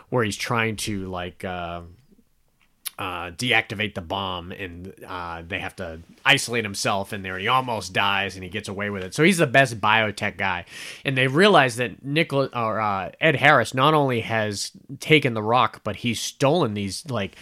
where 0.10 0.24
he's 0.24 0.38
trying 0.38 0.76
to 0.78 1.08
like. 1.08 1.44
Uh, 1.44 1.82
uh, 2.98 3.32
deactivate 3.32 3.94
the 3.94 4.02
bomb, 4.02 4.54
and 4.54 4.94
uh, 5.06 5.44
they 5.46 5.60
have 5.60 5.76
to 5.76 6.00
isolate 6.24 6.64
himself 6.64 7.12
in 7.12 7.24
there. 7.24 7.38
He 7.38 7.50
almost 7.50 7.92
dies, 7.92 8.36
and 8.36 8.44
he 8.44 8.50
gets 8.50 8.70
away 8.70 8.90
with 8.90 9.04
it. 9.04 9.14
So 9.14 9.24
he's 9.24 9.38
the 9.38 9.48
best 9.48 9.82
biotech 9.82 10.38
guy. 10.38 10.64
And 11.04 11.18
they 11.18 11.28
realize 11.28 11.76
that 11.76 12.06
Nicholas 12.06 12.52
or 12.54 12.80
uh, 12.80 13.12
Ed 13.20 13.36
Harris 13.36 13.74
not 13.74 13.94
only 13.94 14.22
has 14.22 14.72
taken 15.02 15.34
the 15.34 15.44
rock, 15.44 15.82
but 15.84 15.98
he's 15.98 16.22
stolen 16.22 16.74
these 16.74 17.06
like 17.10 17.36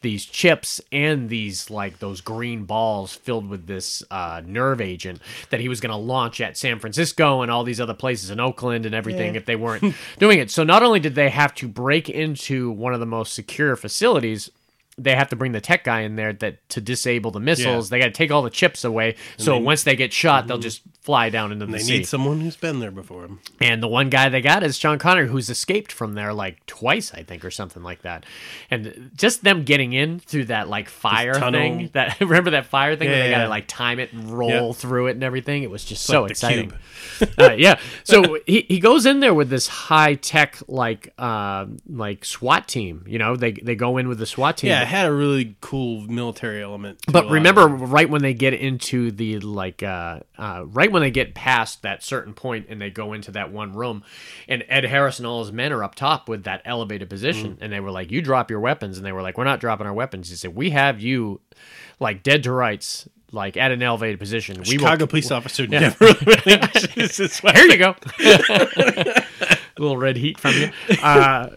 these 0.00 0.24
chips 0.24 0.80
and 0.92 1.28
these 1.28 1.70
like 1.70 1.98
those 1.98 2.20
green 2.20 2.64
balls 2.64 3.14
filled 3.14 3.48
with 3.48 3.66
this 3.66 4.02
uh, 4.10 4.40
nerve 4.46 4.80
agent 4.80 5.20
that 5.50 5.60
he 5.60 5.68
was 5.68 5.80
going 5.80 5.90
to 5.90 5.96
launch 5.96 6.40
at 6.40 6.56
San 6.56 6.78
Francisco 6.78 7.42
and 7.42 7.50
all 7.50 7.64
these 7.64 7.80
other 7.80 7.94
places 7.94 8.30
in 8.30 8.38
Oakland 8.38 8.86
and 8.86 8.94
everything 8.94 9.34
if 9.34 9.44
they 9.44 9.56
weren't 9.56 9.94
doing 10.18 10.38
it. 10.38 10.50
So 10.50 10.62
not 10.62 10.82
only 10.82 11.00
did 11.00 11.14
they 11.14 11.30
have 11.30 11.54
to 11.56 11.68
break 11.68 12.08
into 12.08 12.70
one 12.70 12.94
of 12.94 13.00
the 13.00 13.06
most 13.06 13.32
secure 13.32 13.74
facilities 13.74 14.50
they 14.98 15.14
have 15.14 15.28
to 15.28 15.36
bring 15.36 15.52
the 15.52 15.60
tech 15.60 15.84
guy 15.84 16.00
in 16.00 16.16
there 16.16 16.32
that 16.34 16.68
to 16.70 16.80
disable 16.80 17.30
the 17.30 17.40
missiles. 17.40 17.88
They 17.88 17.98
got 17.98 18.06
to 18.06 18.10
take 18.10 18.30
all 18.30 18.42
the 18.42 18.50
chips 18.50 18.84
away. 18.84 19.14
so 19.36 19.56
once 19.58 19.84
they 19.84 19.96
get 19.96 20.12
shot, 20.12 20.46
they'll 20.46 20.58
just 20.58 20.82
fly 21.02 21.30
down 21.30 21.52
into 21.52 21.64
the 21.66 21.72
They 21.72 21.78
sea. 21.78 21.92
need 21.98 22.06
someone 22.06 22.40
who's 22.40 22.56
been 22.56 22.80
there 22.80 22.90
before 22.90 23.28
and 23.60 23.82
the 23.82 23.88
one 23.88 24.10
guy 24.10 24.28
they 24.28 24.40
got 24.42 24.62
is 24.62 24.76
Sean 24.76 24.98
Connery, 24.98 25.28
who's 25.28 25.48
escaped 25.48 25.90
from 25.92 26.14
there 26.14 26.32
like 26.34 26.64
twice, 26.66 27.14
I 27.14 27.22
think, 27.22 27.44
or 27.44 27.50
something 27.50 27.82
like 27.82 28.02
that. 28.02 28.26
And 28.70 29.10
just 29.16 29.42
them 29.44 29.64
getting 29.64 29.92
in 29.94 30.18
through 30.18 30.46
that 30.46 30.68
like 30.68 30.88
fire 30.88 31.34
thing. 31.34 31.90
That 31.94 32.20
remember 32.20 32.50
that 32.50 32.66
fire 32.66 32.94
thing 32.96 33.08
where 33.08 33.16
Yeah, 33.18 33.24
they 33.24 33.30
got 33.30 33.42
to 33.44 33.48
like 33.48 33.66
time 33.68 33.98
it 34.00 34.12
and 34.12 34.30
roll 34.30 34.48
Yeah. 34.50 34.72
through 34.72 35.06
it 35.06 35.12
and 35.12 35.22
everything. 35.24 35.62
It 35.62 35.70
was 35.70 35.84
just 35.84 36.04
so 36.04 36.22
like 36.22 36.32
exciting. 36.32 36.72
uh, 37.38 37.52
yeah. 37.56 37.78
So 38.04 38.38
he, 38.46 38.66
he 38.68 38.78
goes 38.80 39.06
in 39.06 39.20
there 39.20 39.32
with 39.34 39.48
this 39.48 39.66
high 39.68 40.14
tech 40.14 40.58
like 40.68 41.12
uh, 41.18 41.66
like 41.88 42.24
SWAT 42.24 42.68
team. 42.68 43.04
You 43.06 43.18
know, 43.18 43.36
they 43.36 43.52
they 43.52 43.74
go 43.76 43.96
in 43.96 44.08
with 44.08 44.18
the 44.18 44.26
SWAT 44.26 44.58
team. 44.58 44.68
Yeah, 44.70 44.84
had 44.88 45.06
a 45.06 45.12
really 45.12 45.56
cool 45.60 46.00
military 46.02 46.62
element. 46.62 46.98
But 47.10 47.30
remember, 47.30 47.66
right 47.68 48.08
when 48.10 48.22
they 48.22 48.34
get 48.34 48.54
into 48.54 49.10
the 49.10 49.38
like, 49.40 49.82
uh, 49.82 50.20
uh, 50.36 50.64
right 50.66 50.90
when 50.90 51.02
they 51.02 51.10
get 51.10 51.34
past 51.34 51.82
that 51.82 52.02
certain 52.02 52.34
point 52.34 52.66
and 52.68 52.80
they 52.80 52.90
go 52.90 53.12
into 53.12 53.30
that 53.32 53.52
one 53.52 53.72
room, 53.74 54.02
and 54.48 54.64
Ed 54.68 54.84
Harris 54.84 55.18
and 55.18 55.26
all 55.26 55.40
his 55.44 55.52
men 55.52 55.72
are 55.72 55.84
up 55.84 55.94
top 55.94 56.28
with 56.28 56.44
that 56.44 56.62
elevated 56.64 57.08
position, 57.08 57.52
Mm. 57.52 57.58
and 57.60 57.72
they 57.72 57.80
were 57.80 57.90
like, 57.90 58.10
"You 58.10 58.20
drop 58.22 58.50
your 58.50 58.60
weapons," 58.60 58.96
and 58.96 59.06
they 59.06 59.12
were 59.12 59.22
like, 59.22 59.38
"We're 59.38 59.44
not 59.44 59.60
dropping 59.60 59.86
our 59.86 59.94
weapons." 59.94 60.28
He 60.30 60.36
said, 60.36 60.54
"We 60.56 60.70
have 60.70 61.00
you, 61.00 61.40
like 62.00 62.22
dead 62.22 62.42
to 62.44 62.52
rights, 62.52 63.08
like 63.30 63.56
at 63.56 63.70
an 63.70 63.82
elevated 63.82 64.18
position. 64.18 64.56
We 64.66 64.78
will 64.78 64.84
Chicago 64.84 65.06
police 65.06 65.30
officer 65.30 65.66
never 65.66 65.96
relinquishes 66.26 67.16
his 67.18 67.42
weapon. 67.42 67.60
here 67.68 67.70
you 67.70 67.76
go. 67.76 67.94
a 68.18 69.24
little 69.78 69.96
red 69.96 70.16
heat 70.16 70.38
from 70.38 70.54
you. 70.54 70.70
Uh, 71.02 71.50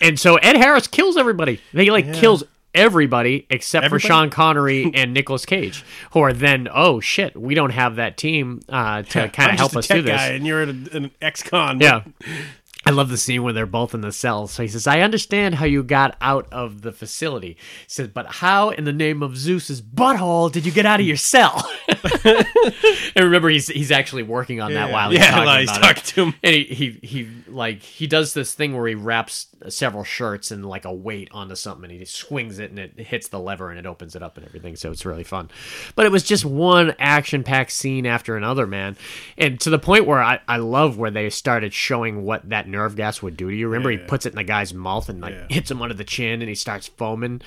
and 0.00 0.18
so 0.18 0.36
Ed 0.36 0.56
Harris 0.56 0.86
kills 0.86 1.16
everybody. 1.16 1.60
They 1.72 1.90
like 1.90 2.12
kills 2.14 2.44
everybody 2.74 3.46
except 3.50 3.84
Everybody? 3.84 4.02
for 4.02 4.06
Sean 4.06 4.30
Connery 4.30 4.90
and 4.94 5.12
Nicolas 5.12 5.44
Cage, 5.46 5.84
who 6.12 6.20
are 6.20 6.32
then, 6.32 6.68
oh 6.72 7.00
shit, 7.00 7.36
we 7.36 7.54
don't 7.54 7.70
have 7.70 7.96
that 7.96 8.16
team 8.16 8.60
uh, 8.68 9.02
to 9.02 9.28
kind 9.32 9.50
of 9.52 9.58
help 9.58 9.76
us 9.76 9.86
do 9.88 10.02
this. 10.02 10.16
guy, 10.16 10.28
and 10.28 10.46
you're 10.46 10.62
an, 10.62 10.88
an 10.92 11.10
ex-con. 11.20 11.80
Yeah. 11.80 12.04
I 12.84 12.90
love 12.90 13.08
the 13.10 13.16
scene 13.16 13.42
where 13.42 13.52
they're 13.52 13.66
both 13.66 13.94
in 13.94 14.00
the 14.00 14.12
cell. 14.12 14.46
So 14.48 14.62
he 14.62 14.68
says, 14.68 14.86
I 14.86 15.00
understand 15.00 15.54
how 15.56 15.66
you 15.66 15.82
got 15.82 16.16
out 16.20 16.48
of 16.52 16.82
the 16.82 16.92
facility. 16.92 17.50
He 17.50 17.56
says, 17.86 18.08
but 18.08 18.26
how 18.26 18.70
in 18.70 18.84
the 18.84 18.92
name 18.92 19.22
of 19.22 19.36
Zeus's 19.36 19.80
butthole 19.80 20.50
did 20.50 20.66
you 20.66 20.72
get 20.72 20.84
out 20.86 20.98
of 21.00 21.06
your 21.06 21.16
cell? 21.16 21.68
and 22.24 23.24
remember, 23.24 23.48
he's 23.48 23.68
he's 23.68 23.90
actually 23.90 24.22
working 24.22 24.60
on 24.60 24.72
that 24.74 24.88
Yeah. 24.88 24.92
while 24.92 25.10
he's 25.10 25.20
Yeah, 25.20 25.30
talking 25.30 25.44
while 25.46 25.60
he's 25.60 25.70
about 25.70 25.82
talking 25.82 26.02
it. 26.02 26.06
to 26.06 26.22
him. 26.24 26.34
And 26.42 26.54
he, 26.54 26.64
he, 26.64 26.90
he, 27.06 27.28
like, 27.48 27.82
he 27.82 28.06
does 28.06 28.34
this 28.34 28.54
thing 28.54 28.76
where 28.76 28.86
he 28.88 28.94
wraps 28.94 29.46
several 29.68 30.04
shirts 30.04 30.50
and, 30.50 30.64
like, 30.66 30.84
a 30.84 30.92
weight 30.92 31.28
onto 31.32 31.54
something 31.54 31.90
and 31.90 31.98
he 31.98 32.04
swings 32.04 32.58
it 32.58 32.70
and 32.70 32.78
it 32.78 32.98
hits 32.98 33.28
the 33.28 33.38
lever 33.38 33.70
and 33.70 33.78
it 33.78 33.86
opens 33.86 34.16
it 34.16 34.22
up 34.22 34.36
and 34.36 34.46
everything. 34.46 34.76
So 34.76 34.90
it's 34.90 35.04
really 35.06 35.24
fun. 35.24 35.50
But 35.94 36.06
it 36.06 36.12
was 36.12 36.22
just 36.24 36.44
one 36.44 36.94
action 36.98 37.42
packed 37.44 37.72
scene 37.72 38.06
after 38.06 38.36
another, 38.36 38.66
man. 38.66 38.96
And 39.38 39.60
to 39.60 39.70
the 39.70 39.78
point 39.78 40.06
where 40.06 40.22
I, 40.22 40.40
I 40.48 40.56
love 40.56 40.98
where 40.98 41.10
they 41.10 41.30
started 41.30 41.72
showing 41.72 42.24
what 42.24 42.48
that 42.48 42.68
nerve 42.72 42.96
gas 42.96 43.22
would 43.22 43.36
do 43.36 43.48
to 43.50 43.54
you. 43.56 43.68
Remember, 43.68 43.90
he 43.90 43.98
puts 43.98 44.26
it 44.26 44.30
in 44.30 44.36
the 44.36 44.44
guy's 44.44 44.74
mouth 44.74 45.08
and, 45.08 45.20
like, 45.20 45.34
Yeah. 45.34 45.46
hits 45.48 45.70
him 45.70 45.80
under 45.80 45.94
the 45.94 46.04
chin 46.04 46.40
and 46.42 46.48
he 46.48 46.54
starts 46.56 46.88
foaming. 46.88 47.40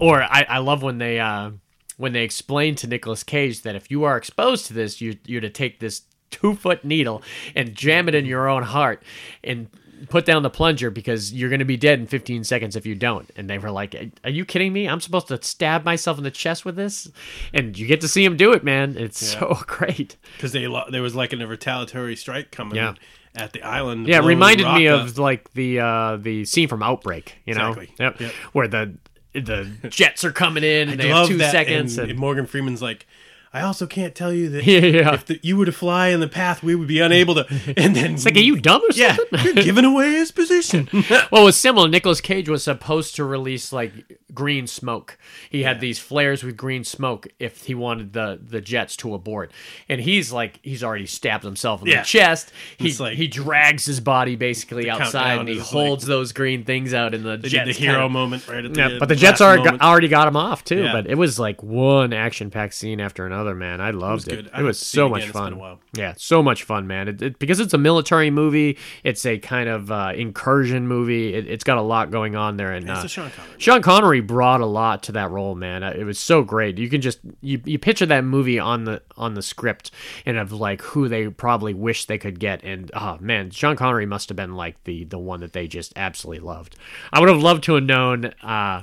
Or 0.00 0.22
I, 0.22 0.44
I 0.48 0.58
love 0.58 0.82
when 0.82 0.98
they, 0.98 1.20
uh, 1.20 1.50
when 1.96 2.12
they 2.12 2.24
explain 2.24 2.74
to 2.76 2.86
Nicolas 2.86 3.22
Cage 3.22 3.62
that 3.62 3.76
if 3.76 3.90
you 3.90 4.04
are 4.04 4.16
exposed 4.16 4.66
to 4.66 4.72
this, 4.74 5.00
you, 5.00 5.16
you're 5.26 5.40
to 5.42 5.50
take 5.50 5.78
this 5.80 6.02
two 6.30 6.54
foot 6.54 6.84
needle 6.84 7.22
and 7.54 7.74
jam 7.74 8.08
it 8.08 8.14
in 8.14 8.24
your 8.24 8.48
own 8.48 8.62
heart 8.62 9.02
and 9.44 9.68
put 10.08 10.24
down 10.24 10.42
the 10.42 10.48
plunger 10.48 10.90
because 10.90 11.30
you're 11.34 11.50
going 11.50 11.58
to 11.58 11.64
be 11.66 11.76
dead 11.76 11.98
in 12.00 12.06
15 12.06 12.42
seconds 12.44 12.74
if 12.74 12.86
you 12.86 12.94
don't. 12.94 13.28
And 13.36 13.50
they 13.50 13.58
were 13.58 13.70
like, 13.70 13.94
Are 14.24 14.30
you 14.30 14.46
kidding 14.46 14.72
me? 14.72 14.88
I'm 14.88 15.00
supposed 15.02 15.28
to 15.28 15.42
stab 15.42 15.84
myself 15.84 16.16
in 16.16 16.24
the 16.24 16.30
chest 16.30 16.64
with 16.64 16.74
this? 16.76 17.10
And 17.52 17.76
you 17.76 17.86
get 17.86 18.00
to 18.00 18.08
see 18.08 18.24
him 18.24 18.38
do 18.38 18.52
it, 18.52 18.64
man. 18.64 18.96
It's 18.96 19.18
so 19.26 19.58
great. 19.66 20.16
because 20.36 20.52
they 20.52 20.66
lo- 20.68 20.88
there 20.90 21.02
was 21.02 21.14
like 21.14 21.34
a 21.34 21.46
retaliatory 21.46 22.16
strike 22.16 22.50
coming 22.50 22.76
Yeah. 22.76 22.94
At 23.34 23.52
the 23.52 23.62
island. 23.62 24.06
Yeah, 24.06 24.18
it 24.18 24.24
reminded 24.24 24.66
me 24.72 24.88
up. 24.88 25.02
of 25.02 25.18
like 25.18 25.52
the 25.52 25.80
uh, 25.80 26.16
the 26.16 26.44
scene 26.44 26.68
from 26.68 26.82
Outbreak, 26.82 27.36
you 27.44 27.54
know? 27.54 27.70
Exactly. 27.70 27.94
Yep. 27.98 28.20
Yep. 28.20 28.32
Where 28.52 28.68
the 28.68 28.94
the 29.32 29.70
jets 29.88 30.24
are 30.24 30.32
coming 30.32 30.64
in 30.64 30.88
and 30.88 31.00
I 31.00 31.04
they 31.04 31.08
have 31.10 31.28
two 31.28 31.36
that, 31.38 31.52
seconds. 31.52 31.92
And, 31.94 32.02
And, 32.02 32.10
and 32.12 32.20
Morgan 32.20 32.46
Freeman's 32.46 32.82
like, 32.82 33.06
I 33.52 33.62
also 33.62 33.86
can't 33.86 34.14
tell 34.14 34.32
you 34.32 34.48
that 34.50 34.64
Yeah, 34.66 34.78
yeah. 34.80 35.14
if 35.14 35.26
the, 35.26 35.40
you 35.42 35.56
were 35.56 35.66
to 35.66 35.72
fly 35.72 36.08
in 36.08 36.20
the 36.20 36.28
path, 36.28 36.62
we 36.62 36.76
would 36.76 36.86
be 36.86 37.00
unable 37.00 37.34
to. 37.34 37.46
And 37.76 37.96
then 37.96 38.14
it's 38.14 38.24
like, 38.24 38.36
are 38.36 38.40
you 38.40 38.60
dumb 38.60 38.80
or 38.88 38.92
something? 38.92 39.26
Yeah, 39.32 39.42
you're 39.42 39.54
giving 39.64 39.84
away 39.84 40.12
his 40.12 40.30
position. 40.30 40.88
Well, 41.32 41.42
it 41.42 41.44
was 41.46 41.56
similar. 41.58 41.88
Nicolas 41.88 42.20
Cage 42.20 42.48
was 42.48 42.62
supposed 42.64 43.14
to 43.16 43.24
release 43.24 43.72
like 43.72 43.92
green 44.32 44.66
smoke. 44.66 45.18
He 45.50 45.62
had 45.64 45.80
these 45.80 45.98
flares 45.98 46.42
with 46.44 46.56
green 46.56 46.84
smoke 46.84 47.26
if 47.38 47.64
he 47.64 47.74
wanted 47.74 48.12
the 48.12 48.38
the 48.40 48.60
jets 48.60 48.96
to 48.98 49.14
abort. 49.14 49.50
And 49.88 50.00
he's 50.00 50.32
like 50.32 50.60
he's 50.62 50.84
already 50.84 51.06
stabbed 51.06 51.42
himself 51.44 51.82
in 51.82 51.88
Yeah. 51.88 52.00
the 52.02 52.06
chest. 52.06 52.52
He 52.78 52.88
It's 52.88 53.00
like- 53.00 53.16
he 53.16 53.26
drags 53.26 53.84
his 53.86 53.98
body 54.00 54.36
basically 54.36 54.88
outside 54.90 55.38
and 55.40 55.48
he 55.48 55.58
holds 55.58 56.06
those 56.06 56.32
green 56.32 56.64
things 56.64 56.94
out 56.94 57.14
in 57.14 57.22
the 57.24 57.36
They 57.36 57.48
jets. 57.48 57.66
the 57.66 57.72
hero 57.84 57.94
kinda- 57.94 58.08
moment 58.10 58.46
right 58.48 58.64
at 58.64 58.72
the 58.74 58.78
yeah, 58.80 58.88
end, 58.90 59.00
but 59.00 59.08
the 59.08 59.16
Jets 59.16 59.40
are 59.40 59.58
already 59.58 60.08
got 60.08 60.28
him 60.28 60.36
off 60.36 60.62
too. 60.64 60.82
Yeah. 60.84 60.92
But 60.92 61.06
it 61.08 61.16
was 61.18 61.38
like 61.38 61.62
one 61.62 62.12
action-packed 62.12 62.74
scene 62.74 63.00
after 63.00 63.26
another. 63.26 63.39
Man, 63.54 63.80
I 63.80 63.90
loved 63.90 64.28
it. 64.28 64.36
good. 64.36 64.46
It 64.46 64.50
I'd 64.54 64.62
was 64.62 64.78
have 64.78 64.82
to 64.82 64.84
see 64.84 64.96
so 64.96 65.06
it 65.06 65.10
much 65.10 65.22
again. 65.22 65.32
Fun. 65.58 65.78
Yeah, 65.96 66.14
so 66.16 66.42
much 66.42 66.62
fun, 66.62 66.86
man. 66.86 67.08
It, 67.08 67.22
it- 67.22 67.38
because 67.38 67.58
it's 67.60 67.74
a 67.74 67.78
military 67.78 68.30
movie. 68.30 68.78
It's 69.02 69.24
a 69.26 69.38
kind 69.38 69.68
of 69.68 69.90
uh, 69.90 70.12
incursion 70.14 70.86
movie. 70.86 71.34
It, 71.34 71.46
it's 71.48 71.64
got 71.64 71.78
a 71.78 71.82
lot 71.82 72.10
going 72.10 72.36
on 72.36 72.56
there, 72.56 72.72
and 72.72 72.88
uh, 72.88 73.06
Sean 73.06 73.30
Connery. 73.30 73.54
Sean 73.58 73.82
Connery 73.82 74.20
brought 74.20 74.60
a 74.60 74.66
lot 74.66 75.02
to 75.04 75.12
that 75.12 75.30
role, 75.30 75.54
man. 75.54 75.82
Uh, 75.82 75.94
It 75.96 76.04
was 76.04 76.18
so 76.18 76.42
great. 76.42 76.78
You 76.78 76.88
can 76.88 77.00
just 77.00 77.18
you, 77.40 77.60
you 77.64 77.78
picture 77.78 78.06
that 78.06 78.24
movie 78.24 78.58
on 78.58 78.84
the 78.84 79.02
on 79.16 79.34
the 79.34 79.42
script 79.42 79.90
and 80.26 80.36
of 80.36 80.52
like 80.52 80.82
who 80.82 81.08
they 81.08 81.28
probably 81.28 81.74
wish 81.74 82.04
they 82.06 82.18
could 82.18 82.38
get, 82.38 82.62
and 82.62 82.90
oh 82.94 83.16
man, 83.20 83.50
Sean 83.50 83.76
Connery 83.76 84.06
must 84.06 84.28
have 84.28 84.36
been 84.36 84.54
like 84.54 84.82
the 84.84 85.04
the 85.04 85.18
one 85.18 85.40
that 85.40 85.52
they 85.52 85.66
just 85.66 85.92
absolutely 85.96 86.44
loved. 86.46 86.76
I 87.12 87.20
would 87.20 87.28
have 87.28 87.42
loved 87.42 87.64
to 87.64 87.74
have 87.74 87.84
known. 87.84 88.26
Uh, 88.42 88.82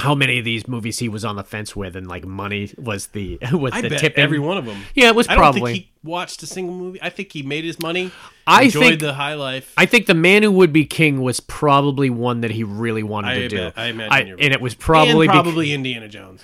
how 0.00 0.14
many 0.14 0.38
of 0.38 0.44
these 0.44 0.66
movies 0.66 0.98
he 0.98 1.08
was 1.08 1.24
on 1.24 1.36
the 1.36 1.44
fence 1.44 1.74
with, 1.76 1.96
and 1.96 2.06
like 2.06 2.24
money 2.24 2.72
was 2.76 3.08
the 3.08 3.38
was 3.52 3.72
I 3.72 3.80
the 3.82 3.90
bet 3.90 4.00
tip. 4.00 4.14
every 4.18 4.38
one 4.38 4.58
of 4.58 4.64
them. 4.66 4.82
Yeah, 4.94 5.08
it 5.08 5.14
was 5.14 5.28
I 5.28 5.32
don't 5.34 5.38
probably. 5.40 5.72
think 5.72 5.84
he 5.84 5.90
watched 6.02 6.42
a 6.42 6.46
single 6.46 6.74
movie. 6.74 6.98
I 7.02 7.10
think 7.10 7.32
he 7.32 7.42
made 7.42 7.64
his 7.64 7.80
money. 7.80 8.10
I 8.46 8.64
enjoyed 8.64 8.82
think- 8.84 9.00
the 9.00 9.14
high 9.14 9.34
life. 9.34 9.72
I 9.76 9.86
think 9.86 10.06
the 10.06 10.14
man 10.14 10.42
who 10.42 10.50
would 10.52 10.72
be 10.72 10.84
king 10.84 11.20
was 11.22 11.40
probably 11.40 12.10
one 12.10 12.40
that 12.42 12.50
he 12.50 12.64
really 12.64 13.02
wanted 13.02 13.28
I 13.30 13.38
to 13.40 13.48
do. 13.48 13.70
I 13.76 13.86
imagine 13.86 14.26
you're 14.26 14.36
and 14.36 14.42
right. 14.44 14.52
it 14.52 14.60
was 14.60 14.74
probably 14.74 15.26
and 15.26 15.32
probably 15.32 15.72
Indiana 15.72 16.08
Jones. 16.08 16.42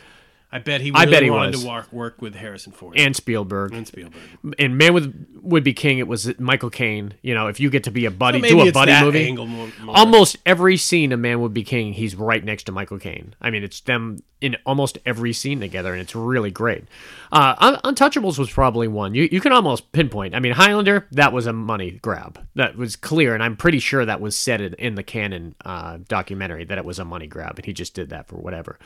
I 0.52 0.58
bet 0.58 0.80
he. 0.80 0.90
I 0.94 1.00
Really 1.04 1.10
bet 1.12 1.22
he 1.22 1.30
wanted 1.30 1.52
was. 1.54 1.62
to 1.62 1.68
work, 1.68 1.92
work 1.92 2.22
with 2.22 2.34
Harrison 2.34 2.72
Ford 2.72 2.94
and 2.98 3.14
Spielberg. 3.14 3.72
and 3.72 3.86
Spielberg. 3.86 4.20
in 4.58 4.76
Man 4.76 4.94
with 4.94 5.26
Would 5.42 5.62
Be 5.64 5.72
King, 5.72 5.98
it 5.98 6.08
was 6.08 6.36
Michael 6.40 6.70
Caine. 6.70 7.14
You 7.22 7.34
know, 7.34 7.46
if 7.46 7.60
you 7.60 7.70
get 7.70 7.84
to 7.84 7.90
be 7.90 8.04
a 8.06 8.10
buddy, 8.10 8.40
So 8.42 8.48
do 8.48 8.68
a 8.68 8.72
buddy 8.72 8.92
movie. 9.00 9.32
more- 9.32 9.46
more. 9.82 9.96
Almost 9.96 10.38
every 10.44 10.76
scene 10.76 11.12
of 11.12 11.20
Man 11.20 11.40
Would 11.40 11.54
Be 11.54 11.62
King, 11.62 11.92
he's 11.92 12.16
right 12.16 12.44
next 12.44 12.64
to 12.64 12.72
Michael 12.72 12.98
Caine. 12.98 13.34
I 13.40 13.50
mean, 13.50 13.62
it's 13.62 13.80
them 13.80 14.18
in 14.40 14.56
almost 14.64 14.96
every 15.04 15.34
scene 15.34 15.60
together, 15.60 15.92
and 15.92 16.00
it's 16.00 16.14
really 16.16 16.50
great. 16.50 16.84
Uh, 17.30 17.54
Un- 17.58 17.94
Untouchables 17.94 18.38
was 18.38 18.50
probably 18.50 18.88
one 18.88 19.14
you 19.14 19.28
you 19.30 19.38
can 19.40 19.52
almost 19.52 19.92
pinpoint. 19.92 20.34
I 20.34 20.40
mean, 20.40 20.52
Highlander 20.52 21.06
that 21.12 21.32
was 21.32 21.46
a 21.46 21.52
money 21.52 21.92
grab. 22.02 22.44
That 22.56 22.76
was 22.76 22.96
clear, 22.96 23.34
and 23.34 23.42
I'm 23.42 23.54
pretty 23.56 23.78
sure 23.78 24.04
that 24.04 24.20
was 24.20 24.34
said 24.36 24.60
in, 24.62 24.74
in 24.74 24.94
the 24.94 25.02
canon 25.02 25.54
uh, 25.64 25.98
documentary 26.08 26.64
that 26.64 26.78
it 26.78 26.84
was 26.84 26.98
a 26.98 27.04
money 27.04 27.26
grab, 27.26 27.56
and 27.58 27.66
he 27.66 27.72
just 27.74 27.94
did 27.94 28.08
that 28.10 28.26
for 28.28 28.36
whatever. 28.36 28.78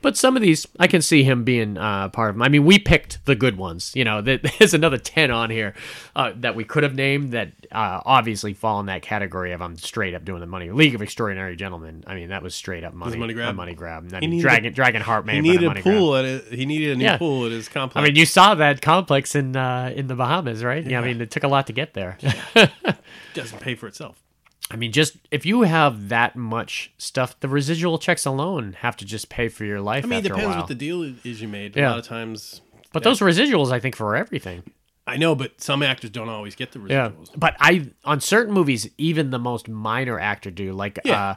But 0.00 0.16
some 0.16 0.34
of 0.34 0.42
these, 0.42 0.66
I 0.80 0.86
can 0.86 1.02
see 1.12 1.22
him 1.24 1.44
being 1.44 1.76
uh, 1.76 2.08
part 2.08 2.30
of 2.30 2.36
them. 2.36 2.42
I 2.42 2.48
mean, 2.48 2.64
we 2.64 2.78
picked 2.78 3.24
the 3.26 3.34
good 3.36 3.58
ones. 3.58 3.92
You 3.94 4.04
know, 4.04 4.20
there's 4.58 4.72
another 4.72 4.96
ten 4.96 5.30
on 5.30 5.50
here 5.50 5.74
uh, 6.16 6.32
that 6.36 6.56
we 6.56 6.64
could 6.64 6.82
have 6.84 6.94
named 6.94 7.32
that 7.32 7.52
uh, 7.70 8.00
obviously 8.06 8.54
fall 8.54 8.80
in 8.80 8.86
that 8.86 9.02
category 9.02 9.52
of 9.52 9.60
I'm 9.60 9.76
straight 9.76 10.14
up 10.14 10.24
doing 10.24 10.40
the 10.40 10.46
money. 10.46 10.70
League 10.70 10.94
of 10.94 11.02
Extraordinary 11.02 11.54
Gentlemen. 11.56 12.02
I 12.06 12.14
mean, 12.14 12.30
that 12.30 12.42
was 12.42 12.54
straight 12.54 12.82
up 12.84 12.94
money. 12.94 13.16
money 13.18 13.34
grab? 13.34 13.50
A 13.50 13.52
money 13.52 13.74
grab. 13.74 14.04
I 14.12 14.16
He 14.16 14.20
mean, 14.22 14.30
needed- 14.30 14.42
Dragon 14.42 14.72
Dragon 14.72 15.02
Heart 15.02 15.26
Man. 15.26 15.36
a 15.36 15.42
needed 15.42 15.64
a 15.64 15.66
money 15.66 15.82
grab. 15.82 15.94
pool 15.98 16.16
at 16.16 16.24
it. 16.24 16.44
He 16.52 16.64
needed 16.64 16.92
a 16.92 16.96
new 16.96 17.04
Yeah. 17.04 17.18
pool 17.18 17.44
at 17.44 17.52
his 17.52 17.68
complex. 17.68 18.02
I 18.02 18.06
mean, 18.06 18.16
you 18.16 18.24
saw 18.24 18.54
that 18.54 18.80
complex 18.80 19.34
in 19.34 19.54
uh, 19.54 19.92
in 19.94 20.06
the 20.06 20.14
Bahamas, 20.14 20.64
right? 20.64 20.84
Yeah. 20.84 21.00
I 21.00 21.04
mean, 21.04 21.20
it 21.20 21.30
took 21.30 21.42
a 21.44 21.48
lot 21.48 21.66
to 21.66 21.72
get 21.74 21.92
there. 21.94 22.16
doesn't 23.34 23.60
pay 23.60 23.74
for 23.74 23.86
itself. 23.86 24.22
I 24.70 24.76
mean, 24.76 24.92
just 24.92 25.16
if 25.30 25.44
you 25.44 25.62
have 25.62 26.08
that 26.08 26.34
much 26.36 26.92
stuff, 26.96 27.38
the 27.40 27.48
residual 27.48 27.98
checks 27.98 28.24
alone 28.24 28.76
have 28.80 28.96
to 28.98 29.04
just 29.04 29.28
pay 29.28 29.48
for 29.48 29.64
your 29.64 29.80
life 29.80 30.04
I 30.04 30.08
mean, 30.08 30.18
it 30.20 30.22
depends 30.22 30.56
what 30.56 30.68
the 30.68 30.74
deal 30.74 31.02
is 31.02 31.42
you 31.42 31.48
made. 31.48 31.76
Yeah. 31.76 31.88
A 31.88 31.90
lot 31.90 31.98
of 31.98 32.06
times, 32.06 32.62
but 32.92 33.02
those 33.02 33.20
residuals, 33.20 33.70
I 33.72 33.80
think, 33.80 33.96
for 33.96 34.16
everything. 34.16 34.62
I 35.06 35.16
know, 35.16 35.34
but 35.34 35.60
some 35.60 35.82
actors 35.82 36.10
don't 36.10 36.28
always 36.28 36.54
get 36.54 36.70
the 36.72 36.78
Yeah, 36.86 37.10
residuals. 37.10 37.30
but 37.36 37.56
I 37.58 37.90
on 38.04 38.20
certain 38.20 38.54
movies, 38.54 38.88
even 38.98 39.30
the 39.30 39.38
most 39.38 39.68
minor 39.68 40.18
actor 40.18 40.50
do. 40.50 40.72
Like, 40.72 40.98
Yeah. 41.04 41.30
uh, 41.30 41.34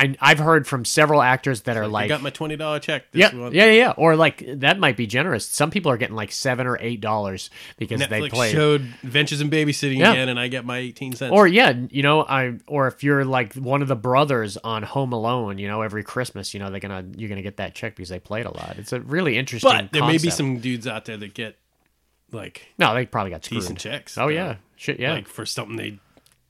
I 0.00 0.16
I've 0.20 0.38
heard 0.38 0.66
from 0.66 0.84
several 0.84 1.20
actors 1.22 1.62
that 1.62 1.76
are 1.76 1.84
I 1.84 1.86
like, 1.86 2.08
got 2.08 2.22
my 2.22 2.30
twenty 2.30 2.56
dollar 2.56 2.78
check. 2.78 3.10
This 3.12 3.20
yeah, 3.20 3.38
month. 3.38 3.54
yeah, 3.54 3.66
yeah, 3.66 3.72
yeah, 3.72 3.90
or 3.96 4.16
like 4.16 4.42
that 4.60 4.78
might 4.78 4.96
be 4.96 5.06
generous. 5.06 5.46
Some 5.46 5.70
people 5.70 5.92
are 5.92 5.96
getting 5.96 6.16
like 6.16 6.32
seven 6.32 6.66
or 6.66 6.78
eight 6.80 7.00
dollars 7.00 7.50
because 7.76 8.00
they 8.00 8.06
Netflix 8.20 8.50
showed 8.50 8.80
Adventures 9.02 9.40
in 9.40 9.50
Babysitting 9.50 9.98
Yeah. 9.98 10.12
again, 10.12 10.28
and 10.28 10.40
I 10.40 10.48
get 10.48 10.64
my 10.64 10.78
eighteen 10.78 11.12
cents. 11.12 11.32
Or 11.32 11.46
yeah, 11.46 11.74
you 11.90 12.02
know, 12.02 12.22
I 12.22 12.54
or 12.66 12.86
if 12.86 13.04
you're 13.04 13.24
like 13.24 13.54
one 13.54 13.82
of 13.82 13.88
the 13.88 13.96
brothers 13.96 14.56
on 14.56 14.82
Home 14.82 15.12
Alone, 15.12 15.58
you 15.58 15.68
know, 15.68 15.82
every 15.82 16.02
Christmas, 16.02 16.54
you 16.54 16.60
know, 16.60 16.70
they're 16.70 16.80
gonna 16.80 17.04
you're 17.16 17.28
gonna 17.28 17.42
get 17.42 17.58
that 17.58 17.74
check 17.74 17.94
because 17.96 18.08
they 18.08 18.18
played 18.20 18.46
a 18.46 18.50
lot. 18.56 18.76
It's 18.78 18.92
a 18.92 19.00
really 19.00 19.36
interesting. 19.36 19.70
but 19.70 19.92
there 19.92 20.02
may 20.04 20.18
be 20.18 20.30
some 20.30 20.60
dudes 20.60 20.86
out 20.86 21.04
there 21.04 21.16
that 21.18 21.34
get 21.34 21.58
like 22.32 22.72
No, 22.78 22.94
they 22.94 23.06
probably 23.06 23.30
got 23.32 23.44
screwed. 23.44 23.60
decent 23.60 23.78
checks. 23.78 24.16
Oh 24.16 24.24
uh, 24.24 24.28
yeah, 24.28 24.56
shit 24.76 24.98
yeah. 24.98 25.12
like 25.12 25.28
for 25.28 25.44
something 25.44 25.76
they 25.76 25.98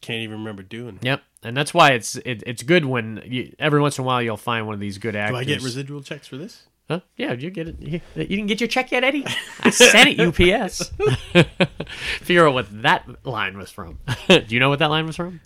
can't 0.00 0.20
even 0.22 0.38
remember 0.38 0.62
doing. 0.62 0.98
Yep, 1.02 1.22
and 1.42 1.56
that's 1.56 1.72
why 1.72 1.92
it's 1.92 2.16
it, 2.16 2.42
it's 2.46 2.62
good 2.62 2.84
when 2.84 3.22
you, 3.24 3.54
every 3.58 3.80
once 3.80 3.98
in 3.98 4.04
a 4.04 4.06
while 4.06 4.22
you'll 4.22 4.36
find 4.36 4.66
one 4.66 4.74
of 4.74 4.80
these 4.80 4.98
good 4.98 5.16
actors. 5.16 5.34
Do 5.34 5.40
I 5.40 5.44
get 5.44 5.62
residual 5.62 6.02
checks 6.02 6.26
for 6.26 6.36
this? 6.36 6.64
Huh? 6.88 7.00
Yeah, 7.16 7.34
you 7.34 7.50
get 7.50 7.68
it. 7.68 7.80
You, 7.80 8.00
you 8.16 8.26
didn't 8.26 8.46
get 8.46 8.60
your 8.60 8.68
check 8.68 8.90
yet, 8.90 9.04
Eddie? 9.04 9.24
I 9.60 9.70
sent 9.70 10.18
it 10.18 10.20
UPS. 10.20 10.90
Figure 12.20 12.48
out 12.48 12.54
what 12.54 12.82
that 12.82 13.24
line 13.24 13.56
was 13.56 13.70
from. 13.70 14.00
Do 14.28 14.44
you 14.48 14.58
know 14.58 14.68
what 14.70 14.80
that 14.80 14.90
line 14.90 15.06
was 15.06 15.14
from? 15.14 15.40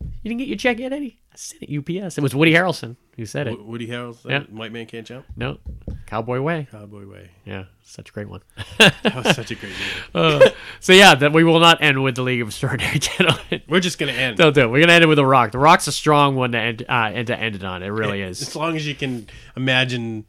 You 0.00 0.30
didn't 0.30 0.38
get 0.38 0.48
your 0.48 0.56
check 0.56 0.80
yet, 0.80 0.92
Eddie? 0.92 1.21
I 1.32 1.36
sent 1.36 1.62
it 1.62 1.78
UPS. 2.02 2.18
It 2.18 2.20
was 2.20 2.34
Woody 2.34 2.52
Harrelson 2.52 2.96
who 3.16 3.24
said 3.24 3.46
it. 3.46 3.64
Woody 3.64 3.86
Harrelson, 3.86 4.30
Yeah. 4.30 4.40
White 4.54 4.70
Man 4.70 4.84
Can't 4.86 5.06
Jump, 5.06 5.24
No, 5.34 5.58
Cowboy 6.06 6.40
Way. 6.40 6.68
Cowboy 6.70 7.06
Way. 7.06 7.30
Yeah, 7.46 7.64
such 7.82 8.10
a 8.10 8.12
great 8.12 8.28
one. 8.28 8.40
That 8.78 9.14
was 9.24 9.34
such 9.34 9.50
a 9.50 9.54
great 9.54 9.72
movie. 10.14 10.46
so 10.80 10.92
yeah, 10.92 11.14
that 11.14 11.32
we 11.32 11.42
will 11.44 11.58
not 11.60 11.82
end 11.82 12.02
with 12.02 12.16
the 12.16 12.22
League 12.22 12.42
of 12.42 12.48
Extraordinary 12.48 12.98
Gentlemen. 13.00 13.62
We're 13.68 13.80
just 13.80 13.98
gonna 13.98 14.12
end. 14.12 14.36
Don't 14.36 14.54
do 14.54 14.60
it. 14.62 14.70
We're 14.70 14.80
gonna 14.80 14.92
end 14.92 15.04
it 15.04 15.06
with 15.08 15.18
a 15.18 15.26
rock. 15.26 15.52
The 15.52 15.58
rock's 15.58 15.86
a 15.86 15.92
strong 15.92 16.36
one 16.36 16.52
to 16.52 16.58
end, 16.58 16.82
uh, 16.88 17.10
and 17.14 17.26
to 17.28 17.38
end 17.38 17.54
it 17.54 17.64
on. 17.64 17.82
It 17.82 17.88
really 17.88 18.20
is. 18.20 18.42
As 18.42 18.54
long 18.54 18.76
as 18.76 18.86
you 18.86 18.94
can 18.94 19.26
imagine, 19.56 20.26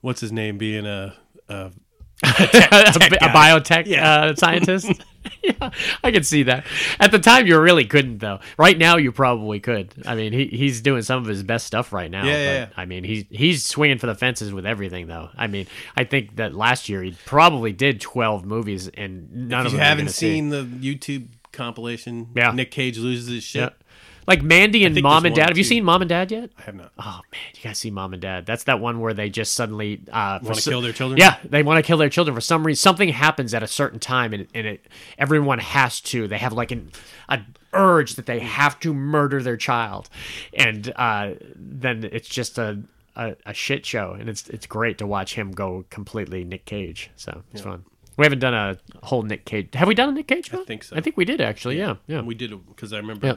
what's 0.00 0.20
his 0.20 0.32
name 0.32 0.56
being 0.58 0.86
a, 0.86 1.14
a 1.50 1.70
a, 2.22 2.22
a 2.22 3.28
biotech 3.28 3.86
Yeah. 3.86 4.10
uh, 4.12 4.34
scientist. 4.34 4.90
yeah, 5.42 5.70
I 6.02 6.10
can 6.12 6.22
see 6.24 6.44
that. 6.44 6.64
At 6.98 7.10
the 7.12 7.18
time, 7.18 7.46
you 7.46 7.58
really 7.60 7.84
couldn't, 7.84 8.18
though. 8.18 8.40
Right 8.58 8.76
now, 8.78 8.96
you 8.96 9.12
probably 9.12 9.60
could. 9.60 9.92
I 10.06 10.14
mean, 10.14 10.32
he, 10.32 10.46
he's 10.46 10.80
doing 10.80 11.02
some 11.02 11.20
of 11.22 11.26
his 11.28 11.42
best 11.42 11.66
stuff 11.66 11.92
right 11.92 12.10
now. 12.10 12.24
Yeah, 12.24 12.32
but, 12.32 12.36
yeah. 12.52 12.68
I 12.76 12.84
mean, 12.86 13.04
he's 13.04 13.24
he's 13.30 13.64
swinging 13.66 13.98
for 13.98 14.06
the 14.06 14.14
fences 14.14 14.52
with 14.52 14.64
everything, 14.66 15.06
though. 15.08 15.28
I 15.36 15.46
mean, 15.46 15.66
I 15.96 16.04
think 16.04 16.36
that 16.36 16.54
last 16.54 16.88
year 16.88 17.02
he 17.02 17.14
probably 17.26 17.72
did 17.72 18.00
twelve 18.00 18.44
movies, 18.44 18.88
and 18.88 19.48
none 19.48 19.60
If 19.62 19.66
of 19.66 19.72
you 19.72 19.78
them. 19.78 19.86
haven't 19.86 20.04
gonna 20.06 20.12
see. 20.12 20.32
seen 20.34 20.48
the 20.48 20.62
YouTube 20.64 21.28
compilation, 21.52 22.28
Yeah. 22.34 22.52
Nick 22.52 22.70
Cage 22.70 22.96
loses 22.98 23.28
his 23.28 23.44
shit. 23.44 23.60
Yeah. 23.62 23.68
Like 24.26 24.42
Mandy 24.42 24.84
and 24.84 25.00
Mom 25.02 25.24
and 25.26 25.34
Dad. 25.34 25.48
Have 25.48 25.58
you 25.58 25.64
seen 25.64 25.84
Mom 25.84 26.02
and 26.02 26.08
Dad 26.08 26.30
yet? 26.30 26.50
I 26.58 26.62
have 26.62 26.74
not. 26.74 26.92
Oh 26.98 27.20
man, 27.32 27.40
you 27.54 27.60
gotta 27.62 27.74
see 27.74 27.90
Mom 27.90 28.12
and 28.12 28.22
Dad. 28.22 28.46
That's 28.46 28.64
that 28.64 28.80
one 28.80 29.00
where 29.00 29.14
they 29.14 29.28
just 29.30 29.54
suddenly 29.54 30.02
uh, 30.12 30.38
Want 30.42 30.56
to 30.56 30.62
so- 30.62 30.70
kill 30.70 30.80
their 30.82 30.92
children? 30.92 31.18
Yeah, 31.18 31.36
they 31.44 31.62
want 31.62 31.78
to 31.78 31.86
kill 31.86 31.96
their 31.98 32.08
children 32.10 32.34
for 32.34 32.40
some 32.40 32.66
reason. 32.66 32.80
Something 32.80 33.08
happens 33.08 33.54
at 33.54 33.62
a 33.62 33.66
certain 33.66 33.98
time, 33.98 34.32
and, 34.32 34.46
and 34.54 34.66
it 34.66 34.86
everyone 35.18 35.58
has 35.58 36.00
to. 36.02 36.28
They 36.28 36.38
have 36.38 36.52
like 36.52 36.70
an 36.70 36.92
a 37.28 37.40
urge 37.72 38.14
that 38.16 38.26
they 38.26 38.40
have 38.40 38.78
to 38.80 38.92
murder 38.94 39.42
their 39.42 39.56
child, 39.56 40.08
and 40.54 40.92
uh, 40.96 41.32
then 41.56 42.08
it's 42.12 42.28
just 42.28 42.58
a, 42.58 42.82
a 43.16 43.36
a 43.46 43.54
shit 43.54 43.84
show, 43.86 44.16
and 44.18 44.28
it's 44.28 44.48
it's 44.48 44.66
great 44.66 44.98
to 44.98 45.06
watch 45.06 45.34
him 45.34 45.50
go 45.52 45.84
completely 45.90 46.44
Nick 46.44 46.64
Cage. 46.66 47.10
So 47.16 47.42
it's 47.52 47.62
fun. 47.62 47.84
We 48.16 48.26
haven't 48.26 48.40
done 48.40 48.54
a 48.54 48.76
whole 49.02 49.22
Nick 49.22 49.46
Cage. 49.46 49.70
Have 49.74 49.88
we 49.88 49.94
done 49.94 50.10
a 50.10 50.12
Nick 50.12 50.26
Cage? 50.28 50.52
one? 50.52 50.66
think 50.66 50.84
so. 50.84 50.94
I 50.96 51.00
think 51.00 51.16
we 51.16 51.24
did 51.24 51.40
actually. 51.40 51.78
Yeah, 51.78 51.96
yeah. 52.06 52.20
We 52.20 52.34
did 52.34 52.50
because 52.68 52.92
I 52.92 52.98
remember. 52.98 53.26
Yeah. 53.26 53.34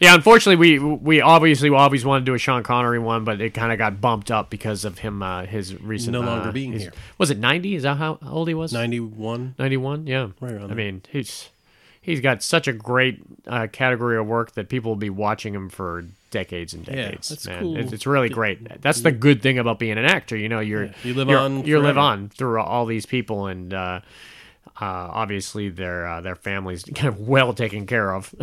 Yeah, 0.00 0.14
unfortunately, 0.14 0.56
we 0.56 0.78
we 0.78 1.20
obviously 1.20 1.70
always 1.70 2.04
wanted 2.04 2.20
to 2.20 2.30
do 2.30 2.34
a 2.34 2.38
Sean 2.38 2.62
Connery 2.62 2.98
one, 3.00 3.24
but 3.24 3.40
it 3.40 3.52
kind 3.54 3.72
of 3.72 3.78
got 3.78 4.00
bumped 4.00 4.30
up 4.30 4.48
because 4.48 4.84
of 4.84 4.98
him 4.98 5.22
uh, 5.22 5.44
his 5.46 5.74
recent 5.80 6.12
No 6.12 6.20
longer 6.20 6.50
uh, 6.50 6.52
being 6.52 6.72
his- 6.72 6.82
here. 6.82 6.92
Was 7.18 7.30
it 7.30 7.38
ninety? 7.38 7.74
Is 7.74 7.82
that 7.82 7.96
how 7.96 8.18
old 8.24 8.46
he 8.48 8.54
was? 8.54 8.72
91. 8.72 9.56
Ninety 9.58 9.76
one. 9.76 10.06
Yeah. 10.06 10.28
Right 10.40 10.52
around 10.52 10.64
I 10.64 10.66
there. 10.68 10.76
mean, 10.76 11.02
he's 11.10 11.48
he's 12.00 12.20
got 12.20 12.42
such 12.44 12.68
a 12.68 12.72
great 12.72 13.20
uh, 13.48 13.66
category 13.72 14.16
of 14.16 14.26
work 14.26 14.52
that 14.52 14.68
people 14.68 14.92
will 14.92 14.96
be 14.96 15.10
watching 15.10 15.52
him 15.54 15.68
for 15.68 16.04
decades 16.30 16.74
and 16.74 16.84
decades. 16.84 17.30
Yeah, 17.30 17.34
that's 17.34 17.46
man. 17.48 17.60
cool. 17.62 17.76
It's, 17.78 17.92
it's 17.92 18.06
really 18.06 18.28
great. 18.28 18.80
That's 18.80 19.00
the 19.00 19.10
good 19.12 19.42
thing 19.42 19.58
about 19.58 19.78
being 19.80 19.98
an 19.98 20.04
actor. 20.04 20.36
You 20.36 20.48
know, 20.48 20.60
you're 20.60 20.90
You 21.02 21.14
live 21.14 21.28
you're- 21.28 21.40
on 21.42 21.64
You 21.66 21.80
live 21.80 21.98
on 21.98 22.28
through 22.28 22.60
all 22.60 22.86
these 22.86 23.04
people 23.06 23.46
and. 23.48 23.74
Uh, 23.74 24.00
uh, 24.80 25.10
obviously, 25.12 25.68
their 25.68 26.06
uh, 26.06 26.20
their 26.20 26.36
families 26.36 26.84
kind 26.94 27.08
of 27.08 27.20
well 27.20 27.52
taken 27.52 27.86
care 27.86 28.14
of 28.14 28.34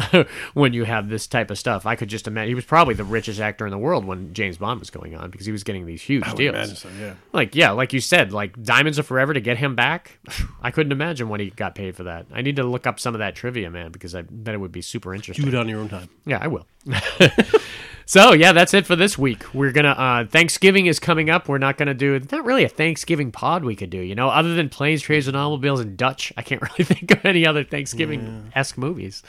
when 0.54 0.74
you 0.74 0.84
have 0.84 1.10
this 1.10 1.28
type 1.28 1.50
of 1.50 1.58
stuff. 1.58 1.86
I 1.86 1.96
could 1.96 2.10
just 2.10 2.28
imagine 2.28 2.50
he 2.50 2.56
was 2.56 2.66
probably 2.66 2.94
the 2.94 3.04
richest 3.04 3.40
actor 3.40 3.66
in 3.66 3.72
the 3.72 3.78
world 3.78 4.06
when 4.06 4.34
James 4.34 4.58
Bond 4.58 4.80
was 4.80 4.90
going 4.90 5.16
on 5.16 5.30
because 5.30 5.46
he 5.46 5.52
was 5.52 5.64
getting 5.64 5.86
these 5.86 6.02
huge 6.02 6.30
deals. 6.36 6.80
so, 6.80 6.90
yeah. 7.00 7.14
Like 7.32 7.56
yeah, 7.56 7.72
like 7.72 7.94
you 7.94 8.02
said, 8.02 8.34
like 8.34 8.62
Diamonds 8.62 9.00
Are 9.00 9.04
Forever 9.04 9.34
to 9.34 9.42
get 9.42 9.58
him 9.58 9.76
back. 9.76 10.20
I 10.62 10.72
couldn't 10.72 10.92
imagine 10.92 11.30
when 11.30 11.40
he 11.40 11.52
got 11.52 11.76
paid 11.76 11.96
for 11.96 12.04
that. 12.04 12.26
I 12.34 12.42
need 12.42 12.58
to 12.58 12.64
look 12.64 12.86
up 12.86 13.00
some 13.00 13.16
of 13.16 13.20
that 13.20 13.36
trivia, 13.36 13.70
man, 13.70 13.92
because 13.92 14.14
I 14.16 14.24
bet 14.24 14.54
it 14.54 14.58
would 14.58 14.72
be 14.72 14.82
super 14.82 15.14
interesting. 15.16 15.46
Do 15.46 15.56
it 15.56 15.60
on 15.60 15.70
your 15.70 15.80
own 15.80 15.90
time. 15.90 16.10
Yeah, 16.26 16.40
I 16.42 16.48
will. 16.48 16.68
so 18.06 18.34
yeah, 18.34 18.52
that's 18.52 18.74
it 18.74 18.86
for 18.86 18.96
this 18.96 19.18
week. 19.18 19.54
We're 19.54 19.72
gonna 19.72 19.90
uh 19.90 20.26
Thanksgiving 20.26 20.86
is 20.86 21.00
coming 21.00 21.30
up. 21.30 21.48
We're 21.48 21.58
not 21.58 21.78
gonna 21.78 21.94
do 21.94 22.14
it's 22.14 22.32
not 22.32 22.46
really 22.46 22.64
a 22.64 22.70
Thanksgiving 22.70 23.32
pod 23.32 23.64
we 23.64 23.76
could 23.76 23.90
do, 23.90 24.00
you 24.00 24.16
know, 24.16 24.30
other 24.30 24.54
than 24.56 24.70
planes, 24.70 25.02
trains, 25.02 25.28
and 25.28 25.36
automobiles 25.36 25.80
and 25.80 25.98
Dutch. 25.98 26.32
I 26.38 26.42
can't 26.42 26.62
really 26.62 26.84
think 26.84 27.12
of 27.12 27.26
any 27.26 27.46
other 27.46 27.64
Thanksgiving 27.64 28.52
esque 28.56 28.78
movies. 28.78 29.24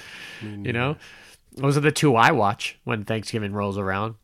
You 0.64 0.72
know? 0.72 0.96
Those 1.56 1.76
are 1.76 1.80
the 1.80 1.92
two 1.92 2.16
I 2.16 2.32
watch 2.32 2.78
when 2.84 3.04
Thanksgiving 3.04 3.52
rolls 3.52 3.78
around. 3.78 4.16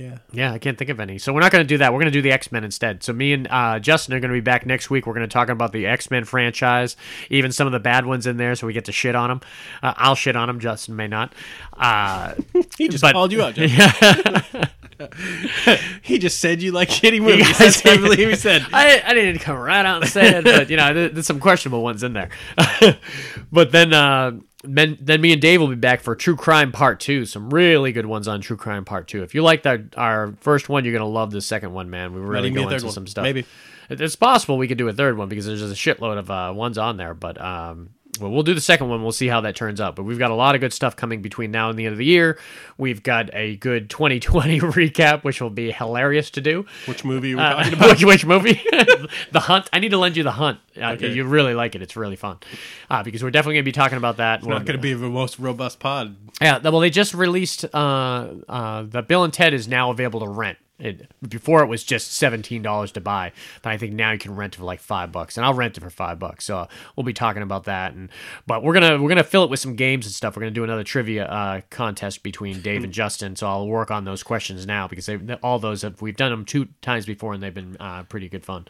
Yeah. 0.00 0.18
Yeah, 0.32 0.52
I 0.52 0.58
can't 0.58 0.76
think 0.78 0.90
of 0.90 1.00
any. 1.00 1.18
So 1.18 1.32
we're 1.32 1.40
not 1.40 1.50
going 1.50 1.64
to 1.64 1.68
do 1.68 1.78
that. 1.78 1.92
We're 1.92 1.98
going 2.00 2.12
to 2.12 2.16
do 2.18 2.22
the 2.22 2.30
X 2.32 2.52
Men 2.52 2.62
instead. 2.64 3.02
So 3.02 3.12
me 3.12 3.32
and 3.32 3.48
uh, 3.50 3.78
Justin 3.80 4.14
are 4.14 4.20
going 4.20 4.30
to 4.30 4.36
be 4.36 4.40
back 4.40 4.64
next 4.66 4.90
week. 4.90 5.06
We're 5.06 5.14
going 5.14 5.28
to 5.28 5.32
talk 5.32 5.48
about 5.48 5.72
the 5.72 5.86
X 5.86 6.10
Men 6.10 6.24
franchise, 6.24 6.96
even 7.30 7.50
some 7.52 7.66
of 7.66 7.72
the 7.72 7.80
bad 7.80 8.06
ones 8.06 8.26
in 8.26 8.36
there, 8.36 8.54
so 8.54 8.66
we 8.66 8.72
get 8.72 8.84
to 8.84 8.92
shit 8.92 9.14
on 9.14 9.28
them. 9.28 9.40
Uh, 9.82 9.94
I'll 9.96 10.14
shit 10.14 10.36
on 10.36 10.46
them. 10.48 10.60
Justin 10.60 10.96
may 10.96 11.08
not. 11.08 11.32
Uh, 11.74 12.34
He 12.76 12.88
just 12.88 13.02
But- 13.02 13.12
called 13.12 13.32
you 13.32 13.42
out, 13.42 13.54
Jeff. 13.54 14.68
he 16.02 16.18
just 16.18 16.40
said 16.40 16.62
you 16.62 16.72
like 16.72 16.88
shitty 16.88 17.20
movies. 17.20 17.46
That's 17.58 17.82
what 17.84 17.94
I 17.98 18.00
believe 18.00 18.28
he 18.28 18.36
said. 18.36 18.66
I, 18.72 19.02
I 19.04 19.14
didn't 19.14 19.40
come 19.40 19.56
right 19.56 19.84
out 19.84 20.02
and 20.02 20.10
say 20.10 20.38
it, 20.38 20.44
but 20.44 20.70
you 20.70 20.76
know, 20.76 20.92
there's 21.08 21.26
some 21.26 21.40
questionable 21.40 21.82
ones 21.82 22.02
in 22.02 22.12
there. 22.12 22.30
but 23.52 23.72
then, 23.72 23.92
uh, 23.92 24.32
then, 24.74 24.98
then 25.00 25.20
me 25.20 25.32
and 25.32 25.40
Dave 25.40 25.60
will 25.60 25.68
be 25.68 25.74
back 25.74 26.00
for 26.00 26.14
True 26.14 26.36
Crime 26.36 26.72
Part 26.72 27.00
Two. 27.00 27.24
Some 27.24 27.50
really 27.50 27.92
good 27.92 28.06
ones 28.06 28.28
on 28.28 28.40
True 28.40 28.56
Crime 28.56 28.84
Part 28.84 29.08
Two. 29.08 29.22
If 29.22 29.34
you 29.34 29.42
liked 29.42 29.66
our, 29.66 29.84
our 29.96 30.34
first 30.40 30.68
one, 30.68 30.84
you're 30.84 30.92
gonna 30.92 31.06
love 31.06 31.30
the 31.30 31.40
second 31.40 31.72
one, 31.72 31.90
man. 31.90 32.14
We 32.14 32.20
really 32.20 32.48
even 32.48 32.62
go 32.62 32.68
be 32.68 32.74
a 32.74 32.78
third 32.78 32.82
into 32.82 32.92
some 32.92 33.06
stuff. 33.06 33.22
Maybe. 33.22 33.44
It's 33.90 34.16
possible 34.16 34.58
we 34.58 34.68
could 34.68 34.76
do 34.76 34.88
a 34.88 34.92
third 34.92 35.16
one 35.16 35.28
because 35.28 35.46
there's 35.46 35.60
just 35.60 35.72
a 35.72 35.76
shitload 35.76 36.18
of 36.18 36.30
uh, 36.30 36.52
ones 36.54 36.76
on 36.76 36.98
there. 36.98 37.14
But 37.14 37.40
um, 37.40 37.90
well, 38.20 38.30
we'll 38.30 38.42
do 38.42 38.54
the 38.54 38.60
second 38.60 38.88
one. 38.88 39.02
We'll 39.02 39.12
see 39.12 39.28
how 39.28 39.40
that 39.42 39.56
turns 39.56 39.80
out. 39.80 39.96
But 39.96 40.04
we've 40.04 40.18
got 40.18 40.30
a 40.30 40.34
lot 40.34 40.54
of 40.54 40.60
good 40.60 40.72
stuff 40.72 40.96
coming 40.96 41.22
between 41.22 41.50
now 41.50 41.70
and 41.70 41.78
the 41.78 41.86
end 41.86 41.92
of 41.92 41.98
the 41.98 42.04
year. 42.04 42.38
We've 42.76 43.02
got 43.02 43.30
a 43.32 43.56
good 43.56 43.90
2020 43.90 44.60
recap, 44.60 45.24
which 45.24 45.40
will 45.40 45.50
be 45.50 45.70
hilarious 45.72 46.30
to 46.30 46.40
do. 46.40 46.66
Which 46.86 47.04
movie 47.04 47.34
are 47.34 47.36
we 47.36 47.42
Uh, 47.42 47.54
talking 47.54 47.72
about? 47.74 47.88
which, 47.90 48.04
which 48.04 48.24
movie? 48.26 48.60
the 49.32 49.40
Hunt. 49.40 49.68
I 49.72 49.78
need 49.78 49.90
to 49.90 49.98
lend 49.98 50.16
you 50.16 50.22
the 50.22 50.32
Hunt. 50.32 50.58
Uh, 50.76 50.92
Okay. 50.98 51.12
You 51.12 51.24
really 51.24 51.54
like 51.54 51.74
it. 51.74 51.82
It's 51.82 51.96
really 51.96 52.16
fun. 52.16 52.38
Uh, 52.90 53.02
because 53.02 53.22
we're 53.22 53.30
definitely 53.30 53.54
going 53.56 53.64
to 53.64 53.68
be 53.68 53.72
talking 53.72 53.98
about 53.98 54.16
that. 54.18 54.40
It's 54.40 54.46
Not 54.48 54.64
going 54.64 54.76
to 54.76 54.82
be 54.82 54.94
the 54.94 55.08
most 55.08 55.38
robust 55.38 55.78
pod. 55.80 56.16
Yeah, 56.40 56.58
well, 56.58 56.80
they 56.80 56.90
just 56.90 57.14
released 57.14 57.64
uh, 57.74 58.28
uh, 58.48 58.82
the 58.84 59.02
Bill 59.02 59.24
and 59.24 59.32
Ted 59.32 59.54
is 59.54 59.66
now 59.68 59.90
available 59.90 60.20
to 60.20 60.28
rent. 60.28 60.58
It, 60.78 61.10
before 61.28 61.62
it 61.64 61.66
was 61.66 61.82
just 61.82 62.12
seventeen 62.14 62.62
dollars 62.62 62.92
to 62.92 63.00
buy, 63.00 63.32
but 63.62 63.70
I 63.70 63.78
think 63.78 63.94
now 63.94 64.12
you 64.12 64.18
can 64.18 64.36
rent 64.36 64.54
it 64.54 64.58
for 64.58 64.64
like 64.64 64.78
five 64.78 65.10
bucks, 65.10 65.36
and 65.36 65.44
I'll 65.44 65.54
rent 65.54 65.76
it 65.76 65.80
for 65.80 65.90
five 65.90 66.20
bucks. 66.20 66.44
So 66.44 66.68
we'll 66.94 67.02
be 67.04 67.12
talking 67.12 67.42
about 67.42 67.64
that, 67.64 67.94
and 67.94 68.08
but 68.46 68.62
we're 68.62 68.74
gonna 68.74 69.02
we're 69.02 69.08
gonna 69.08 69.24
fill 69.24 69.42
it 69.42 69.50
with 69.50 69.58
some 69.58 69.74
games 69.74 70.06
and 70.06 70.14
stuff. 70.14 70.36
We're 70.36 70.42
gonna 70.42 70.52
do 70.52 70.62
another 70.62 70.84
trivia 70.84 71.24
uh, 71.26 71.60
contest 71.70 72.22
between 72.22 72.60
Dave 72.60 72.84
and 72.84 72.92
Justin. 72.92 73.34
So 73.34 73.48
I'll 73.48 73.66
work 73.66 73.90
on 73.90 74.04
those 74.04 74.22
questions 74.22 74.66
now 74.66 74.86
because 74.86 75.06
they 75.06 75.16
all 75.42 75.58
those 75.58 75.82
have, 75.82 76.00
we've 76.00 76.16
done 76.16 76.30
them 76.30 76.44
two 76.44 76.68
times 76.80 77.06
before, 77.06 77.34
and 77.34 77.42
they've 77.42 77.52
been 77.52 77.76
uh, 77.80 78.04
pretty 78.04 78.28
good 78.28 78.44
fun. 78.44 78.68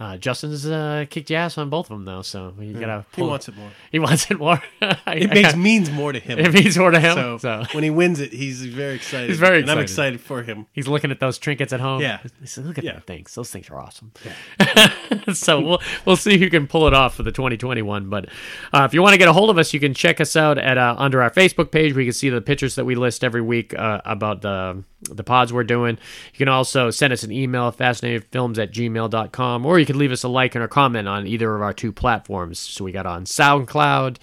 Uh, 0.00 0.16
Justin's 0.16 0.66
uh, 0.66 1.04
kicked 1.08 1.30
your 1.30 1.38
ass 1.38 1.56
on 1.56 1.70
both 1.70 1.86
of 1.86 1.90
them 1.90 2.04
though, 2.04 2.22
so 2.22 2.52
you 2.58 2.72
gotta. 2.72 3.06
He 3.14 3.22
wants 3.22 3.48
it 3.48 3.56
more. 3.56 3.70
He 3.92 4.00
wants 4.00 4.28
it 4.28 4.38
more. 4.40 4.60
It 5.06 5.30
makes 5.30 5.54
means 5.54 5.90
more 5.90 6.10
to 6.12 6.18
him. 6.18 6.38
it 6.40 6.52
means 6.52 6.76
more 6.76 6.90
to 6.90 6.98
him. 6.98 7.14
so, 7.14 7.38
so. 7.38 7.64
when 7.72 7.84
he 7.84 7.90
wins 7.90 8.18
it, 8.18 8.32
he's 8.32 8.64
very 8.64 8.96
excited. 8.96 9.28
He's 9.30 9.38
very 9.38 9.60
And 9.60 9.70
I'm 9.70 9.78
excited. 9.78 10.14
excited 10.16 10.20
for 10.20 10.42
him. 10.42 10.66
He's 10.72 10.88
looking 10.88 11.12
at 11.12 11.20
those 11.20 11.38
trinkets 11.44 11.72
at 11.72 11.78
home. 11.80 12.00
Yeah. 12.00 12.18
Said, 12.44 12.66
look 12.66 12.78
at 12.78 12.84
Yeah. 12.84 12.94
those 12.94 13.02
things. 13.02 13.34
Those 13.34 13.50
things 13.50 13.70
are 13.70 13.78
awesome. 13.78 14.10
Yeah. 14.24 15.32
so 15.32 15.60
we'll 15.60 15.82
we'll 16.04 16.16
see 16.16 16.38
who 16.38 16.50
can 16.50 16.66
pull 16.66 16.88
it 16.88 16.94
off 16.94 17.14
for 17.14 17.22
the 17.22 17.30
2021. 17.30 18.08
But 18.10 18.28
uh, 18.72 18.82
if 18.84 18.94
you 18.94 19.02
want 19.02 19.12
to 19.12 19.18
get 19.18 19.28
a 19.28 19.32
hold 19.32 19.50
of 19.50 19.58
us, 19.58 19.72
you 19.72 19.78
can 19.78 19.94
check 19.94 20.20
us 20.20 20.34
out 20.34 20.58
at 20.58 20.76
uh, 20.78 20.96
under 20.98 21.22
our 21.22 21.30
Facebook 21.30 21.70
page. 21.70 21.94
We 21.94 22.04
can 22.04 22.12
see 22.12 22.30
the 22.30 22.40
pictures 22.40 22.74
that 22.74 22.84
we 22.84 22.96
list 22.96 23.22
every 23.22 23.42
week 23.42 23.72
uh, 23.78 24.00
about 24.04 24.42
the 24.42 24.82
the 25.10 25.22
pods 25.22 25.52
we're 25.52 25.64
doing. 25.64 25.98
You 26.32 26.38
can 26.38 26.48
also 26.48 26.90
send 26.90 27.12
us 27.12 27.22
an 27.22 27.30
email 27.30 27.68
at 27.68 27.76
fascinatedfilms 27.76 28.56
at 28.56 28.72
gmail.com 28.72 29.66
or 29.66 29.78
you 29.78 29.84
can 29.84 29.98
leave 29.98 30.12
us 30.12 30.22
a 30.24 30.28
like 30.28 30.54
and 30.54 30.64
a 30.64 30.68
comment 30.68 31.06
on 31.06 31.26
either 31.26 31.54
of 31.54 31.60
our 31.60 31.74
two 31.74 31.92
platforms. 31.92 32.58
So 32.58 32.84
we 32.84 32.92
got 32.92 33.04
on 33.04 33.26
SoundCloud 33.26 34.16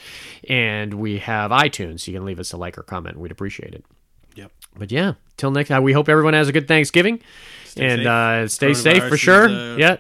and 0.50 0.96
we 0.96 1.20
have 1.20 1.52
iTunes. 1.52 2.08
You 2.08 2.14
can 2.16 2.26
leave 2.26 2.40
us 2.40 2.52
a 2.52 2.58
like 2.58 2.80
or 2.80 2.84
comment. 2.84 3.18
We'd 3.20 3.32
appreciate 3.32 3.76
it. 3.76 3.86
Yep. 4.34 4.52
But 4.76 4.92
yeah, 4.92 5.14
till 5.42 5.52
next 5.52 5.68
time, 5.68 5.84
we 5.84 5.92
hope 5.92 6.08
everyone 6.08 6.34
has 6.34 6.48
a 6.48 6.54
good 6.54 6.68
Thanksgiving 6.68 7.20
and 7.78 8.00
safe. 8.02 8.08
uh, 8.08 8.48
stay 8.48 8.74
safe 8.74 9.04
for 9.10 9.18
sure. 9.18 9.46
is, 9.50 9.52
uh, 9.52 9.76
yeah. 9.78 9.98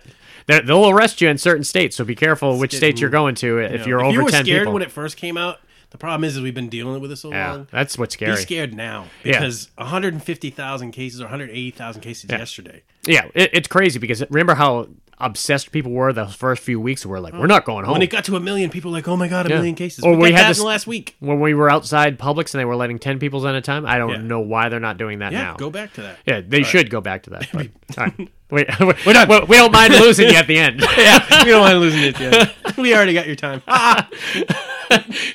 They- 0.48 0.62
They'll 0.62 0.90
arrest 0.90 1.20
you 1.22 1.30
in 1.30 1.38
certain 1.38 1.64
states, 1.64 1.96
so 1.98 2.04
be 2.06 2.16
careful 2.16 2.58
which 2.58 2.76
states 2.76 3.00
you're 3.02 3.10
going 3.10 3.36
to 3.36 3.60
if 3.60 3.72
You 3.72 3.78
know, 3.80 3.86
you're 3.86 4.00
if 4.00 4.06
over 4.06 4.14
you 4.14 4.24
were 4.24 4.32
10 4.32 4.46
scared 4.46 4.62
people. 4.62 4.74
when 4.74 4.82
it 4.84 4.92
first 4.92 5.16
came 5.18 5.38
out, 5.38 5.60
the 5.92 5.98
problem 5.98 6.24
is, 6.24 6.36
is 6.38 6.42
we've 6.42 6.54
been 6.56 6.70
dealing 6.70 7.02
with 7.02 7.12
it 7.12 7.18
so 7.18 7.30
yeah, 7.32 7.52
long. 7.52 7.68
that's 7.72 7.98
what's 7.98 8.16
Be 8.16 8.26
scary. 8.26 8.38
scared 8.38 8.74
now 8.74 9.06
Yeah. 9.24 9.40
because 9.40 9.70
150,000 9.78 10.92
cases 10.92 11.22
or 11.22 11.26
180,000 11.26 12.02
cases 12.02 12.26
Yeah. 12.30 12.38
yesterday. 12.40 12.82
Yeah, 13.06 13.26
it, 13.34 13.50
it's 13.54 13.68
crazy 13.68 14.00
because 14.00 14.24
remember 14.30 14.56
how 14.56 14.88
obsessed 15.22 15.72
people 15.72 15.92
were 15.92 16.12
the 16.14 16.28
first 16.28 16.64
few 16.64 16.80
weeks. 16.80 17.06
We're 17.06 17.20
like, 17.20 17.34
we're 17.34 17.46
mm. 17.46 17.50
not 17.50 17.66
going 17.66 17.86
home. 17.86 17.94
When 17.94 18.02
it 18.02 18.10
got 18.10 18.26
to 18.26 18.36
a 18.36 18.40
million, 18.40 18.70
people 18.70 18.92
were 18.92 18.98
like, 18.98 19.08
"Oh 19.08 19.16
my 19.16 19.28
god, 19.28 19.46
a 19.46 19.50
Yeah. 19.50 19.56
million 19.56 19.76
cases!" 19.76 20.04
Or 20.04 20.12
we, 20.12 20.18
we 20.18 20.30
got 20.32 20.38
had 20.38 20.44
that 20.44 20.48
this- 20.50 20.58
in 20.60 20.64
the 20.64 20.68
last 20.68 20.88
week. 20.88 21.16
when 21.20 21.40
we 21.40 21.54
were 21.54 21.70
outside 21.70 22.18
Publix 22.20 22.54
and 22.54 22.60
they 22.60 22.66
were 22.66 22.76
letting 22.76 23.00
10 23.00 23.20
people 23.20 23.46
in 23.48 23.56
at 23.56 23.60
a 23.60 23.62
time, 23.62 23.86
I 23.86 23.98
don't 23.98 24.10
Yeah. 24.10 24.18
know 24.22 24.40
why 24.40 24.70
they're 24.70 24.80
not 24.80 24.98
doing 24.98 25.20
that 25.20 25.32
Yeah, 25.32 25.44
now. 25.44 25.56
go 25.56 25.70
back 25.70 25.94
to 25.94 26.02
that. 26.02 26.18
Yeah, 26.26 26.42
they 26.46 26.64
should 26.64 26.90
go 26.90 27.02
back 27.02 27.24
to 27.24 27.30
that. 27.32 27.48
But, 27.54 27.68
all 27.98 28.06
right. 28.06 28.30
We, 28.62 28.66
we're 29.06 29.14
done. 29.14 29.30
We, 29.30 29.40
we 29.48 29.56
don't 29.56 29.72
mind 29.72 29.94
losing 29.94 30.28
you 30.28 30.36
at 30.36 30.46
the 30.46 30.58
end. 30.58 30.82
yeah, 30.98 31.26
we 31.46 31.52
don't 31.52 31.62
want 31.62 31.72
to 31.72 31.80
lose 31.80 31.96
it 31.96 32.20
yet. 32.20 32.54
we 32.78 32.94
already 32.94 33.14
got 33.14 33.26
your 33.26 33.36
time. 33.38 33.64
Ah. 33.74 34.10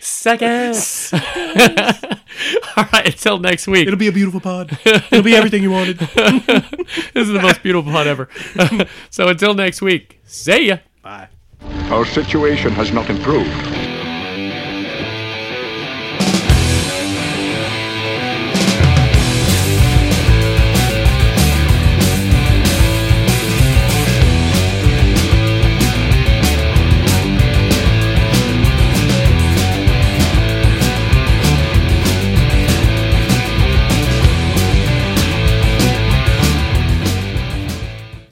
Seconds. 0.01 1.15
All 1.15 2.85
right, 2.93 3.07
until 3.07 3.39
next 3.39 3.67
week. 3.67 3.87
It'll 3.87 3.99
be 3.99 4.09
a 4.09 4.13
beautiful 4.13 4.41
pod. 4.41 4.79
It'll 4.85 5.23
be 5.23 5.35
everything 5.35 5.63
you 5.63 5.71
wanted. 5.71 5.99
This 5.99 7.15
is 7.15 7.29
the 7.29 7.41
most 7.41 7.63
beautiful 7.63 7.91
pod 7.91 8.07
ever. 8.07 8.29
so 9.09 9.29
until 9.29 9.55
next 9.55 9.81
week, 9.81 10.21
see 10.25 10.69
ya. 10.69 10.77
Bye. 11.01 11.29
Our 11.89 12.05
situation 12.05 12.73
has 12.73 12.93
not 12.93 13.09
improved. 13.09 13.96